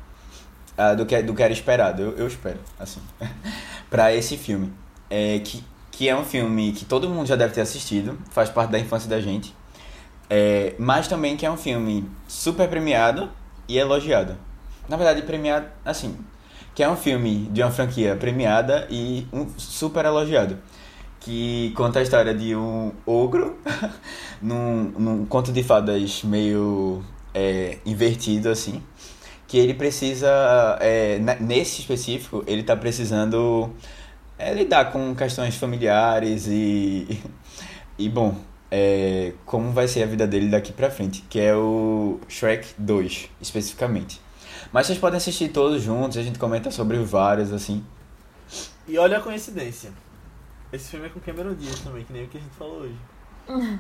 do, 0.98 1.06
que, 1.06 1.22
do 1.22 1.36
que 1.36 1.44
era 1.44 1.54
esperado, 1.54 2.02
eu, 2.02 2.18
eu 2.18 2.28
espero, 2.28 2.58
assim, 2.80 3.00
para 3.92 4.12
esse 4.12 4.38
filme. 4.38 4.74
É, 5.08 5.38
que, 5.38 5.64
que 5.92 6.10
é 6.10 6.16
um 6.16 6.26
filme 6.26 6.72
que 6.72 6.84
todo 6.84 7.08
mundo 7.08 7.28
já 7.28 7.36
deve 7.36 7.54
ter 7.54 7.62
assistido, 7.62 8.18
faz 8.32 8.50
parte 8.50 8.72
da 8.72 8.80
infância 8.80 9.08
da 9.08 9.22
gente. 9.22 9.56
É, 10.28 10.74
mas 10.80 11.08
também 11.08 11.38
que 11.38 11.46
é 11.46 11.52
um 11.52 11.58
filme 11.58 12.10
super 12.28 12.68
premiado 12.68 13.30
e 13.68 13.78
elogiado. 13.78 14.36
Na 14.88 14.98
verdade, 14.98 15.22
premiado, 15.22 15.68
assim, 15.86 16.18
que 16.74 16.82
é 16.82 16.90
um 16.90 16.96
filme 16.96 17.48
de 17.52 17.62
uma 17.62 17.70
franquia 17.70 18.16
premiada 18.16 18.88
e 18.90 19.28
um 19.32 19.48
super 19.60 20.06
elogiado. 20.06 20.58
Que 21.20 21.72
conta 21.76 22.00
a 22.00 22.02
história 22.02 22.34
de 22.34 22.56
um 22.56 22.94
ogro 23.06 23.58
num, 24.42 24.84
num 24.98 25.26
conto 25.26 25.52
de 25.52 25.64
fadas 25.64 26.24
meio 26.24 27.04
é, 27.34 27.78
invertido, 27.86 28.50
assim. 28.50 28.82
Que 29.48 29.58
ele 29.58 29.74
precisa, 29.74 30.30
é, 30.80 31.20
nesse 31.40 31.82
específico, 31.82 32.44
ele 32.48 32.64
tá 32.64 32.76
precisando 32.76 33.70
é, 34.38 34.54
lidar 34.54 34.92
com 34.92 35.16
questões 35.16 35.56
familiares 35.56 36.48
e. 36.48 37.22
E 38.02 38.08
bom, 38.08 38.34
é, 38.72 39.34
como 39.46 39.72
vai 39.72 39.86
ser 39.86 40.04
a 40.04 40.06
vida 40.06 40.26
dele 40.26 40.48
daqui 40.48 40.72
pra 40.72 40.90
frente, 40.90 41.22
que 41.30 41.38
é 41.38 41.54
o 41.54 42.18
Shrek 42.30 42.70
2, 42.78 43.30
especificamente. 43.42 44.22
Mas 44.72 44.88
vocês 44.88 45.00
podem 45.00 45.18
assistir 45.18 45.50
todos 45.50 45.82
juntos, 45.82 46.18
a 46.18 46.24
gente 46.24 46.38
comenta 46.38 46.72
sobre 46.72 46.98
vários, 47.00 47.52
assim. 47.52 47.84
E 48.88 48.98
olha 48.98 49.18
a 49.18 49.22
coincidência. 49.22 49.92
Esse 50.72 50.92
filme 50.92 51.08
é 51.08 51.10
com 51.10 51.20
Cameron 51.20 51.56
Diaz 51.56 51.80
também, 51.80 52.04
que 52.04 52.14
nem 52.14 52.26
o 52.26 52.28
que 52.28 52.38
a 52.38 52.42
gente 52.42 52.56
falou 52.56 52.82
hoje. 52.82 52.96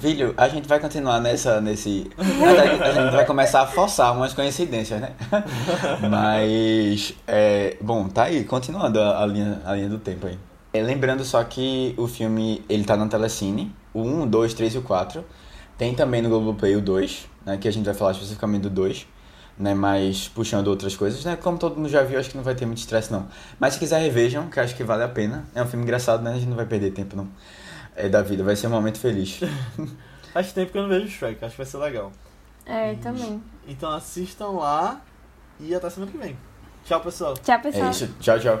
Filho, 0.00 0.34
a 0.36 0.48
gente 0.48 0.68
vai 0.68 0.80
continuar 0.80 1.20
nessa, 1.20 1.60
nesse... 1.60 2.10
A 2.18 2.92
gente 2.92 3.12
vai 3.12 3.24
começar 3.24 3.62
a 3.62 3.66
forçar 3.66 4.14
umas 4.14 4.32
coincidências, 4.32 5.00
né? 5.00 5.12
Mas, 6.10 7.14
é, 7.26 7.76
bom, 7.80 8.08
tá 8.08 8.24
aí, 8.24 8.44
continuando 8.44 9.00
a, 9.00 9.22
a, 9.22 9.26
linha, 9.26 9.60
a 9.64 9.74
linha 9.74 9.88
do 9.88 9.98
tempo 9.98 10.26
aí. 10.26 10.38
É, 10.72 10.82
lembrando 10.82 11.24
só 11.24 11.42
que 11.44 11.94
o 11.96 12.06
filme, 12.06 12.64
ele 12.68 12.84
tá 12.84 12.96
na 12.96 13.06
Telecine, 13.06 13.74
o 13.92 14.02
1, 14.02 14.26
2, 14.28 14.54
3 14.54 14.74
e 14.74 14.78
o 14.78 14.82
4. 14.82 15.24
Tem 15.78 15.94
também 15.94 16.22
no 16.22 16.28
Globoplay 16.28 16.76
o 16.76 16.80
2, 16.80 17.28
né, 17.44 17.56
que 17.56 17.68
a 17.68 17.70
gente 17.70 17.84
vai 17.84 17.94
falar 17.94 18.12
especificamente 18.12 18.62
do 18.62 18.70
2, 18.70 19.06
né, 19.58 19.74
mas 19.74 20.28
puxando 20.28 20.68
outras 20.68 20.96
coisas, 20.96 21.24
né, 21.24 21.36
como 21.36 21.58
todo 21.58 21.76
mundo 21.76 21.88
já 21.88 22.02
viu, 22.02 22.18
acho 22.18 22.30
que 22.30 22.36
não 22.36 22.44
vai 22.44 22.54
ter 22.54 22.66
muito 22.66 22.78
estresse 22.78 23.10
não. 23.10 23.26
Mas 23.58 23.74
se 23.74 23.80
quiser 23.80 24.00
revejam, 24.00 24.48
que 24.48 24.60
acho 24.60 24.74
que 24.74 24.84
vale 24.84 25.02
a 25.02 25.08
pena. 25.08 25.44
É 25.54 25.62
um 25.62 25.66
filme 25.66 25.84
engraçado, 25.84 26.22
né, 26.22 26.32
a 26.32 26.34
gente 26.34 26.48
não 26.48 26.56
vai 26.56 26.66
perder 26.66 26.90
tempo 26.92 27.16
não. 27.16 27.28
É 27.94 28.08
da 28.08 28.22
vida, 28.22 28.44
vai 28.44 28.54
ser 28.56 28.66
um 28.66 28.70
momento 28.70 28.98
feliz. 28.98 29.40
Faz 30.32 30.52
tempo 30.52 30.72
que 30.72 30.78
eu 30.78 30.82
não 30.82 30.88
vejo 30.88 31.08
Shrek, 31.08 31.42
acho 31.42 31.52
que 31.52 31.62
vai 31.62 31.66
ser 31.66 31.78
legal. 31.78 32.12
É, 32.66 32.92
e... 32.92 32.96
também. 32.96 33.42
Então 33.66 33.90
assistam 33.90 34.50
lá 34.50 35.00
e 35.58 35.74
até 35.74 35.88
semana 35.88 36.12
que 36.12 36.18
vem. 36.18 36.36
Tchau, 36.84 37.00
pessoal. 37.00 37.34
Tchau, 37.34 37.60
pessoal. 37.60 37.86
É 37.86 37.90
isso, 37.90 38.08
tchau, 38.20 38.38
tchau. 38.38 38.60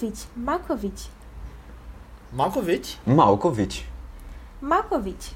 Malkovic. 0.00 0.26
Malkovic. 0.36 1.08
Malkovic? 2.32 2.96
Malkovic. 3.06 3.84
Malkovic. 4.62 5.34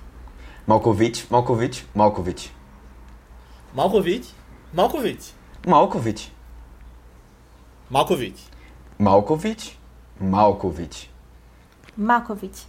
Malkovic, 0.66 1.26
Malkovic, 1.30 1.84
Malkovic. 1.94 2.50
Malkovic, 3.74 4.24
Malkovic. 4.72 5.34
Malkovic. 5.66 6.30
Malkovic. 7.90 8.36
Malkovic, 8.98 9.76
Malkovic. 10.20 11.08
Malkovic. 11.96 12.66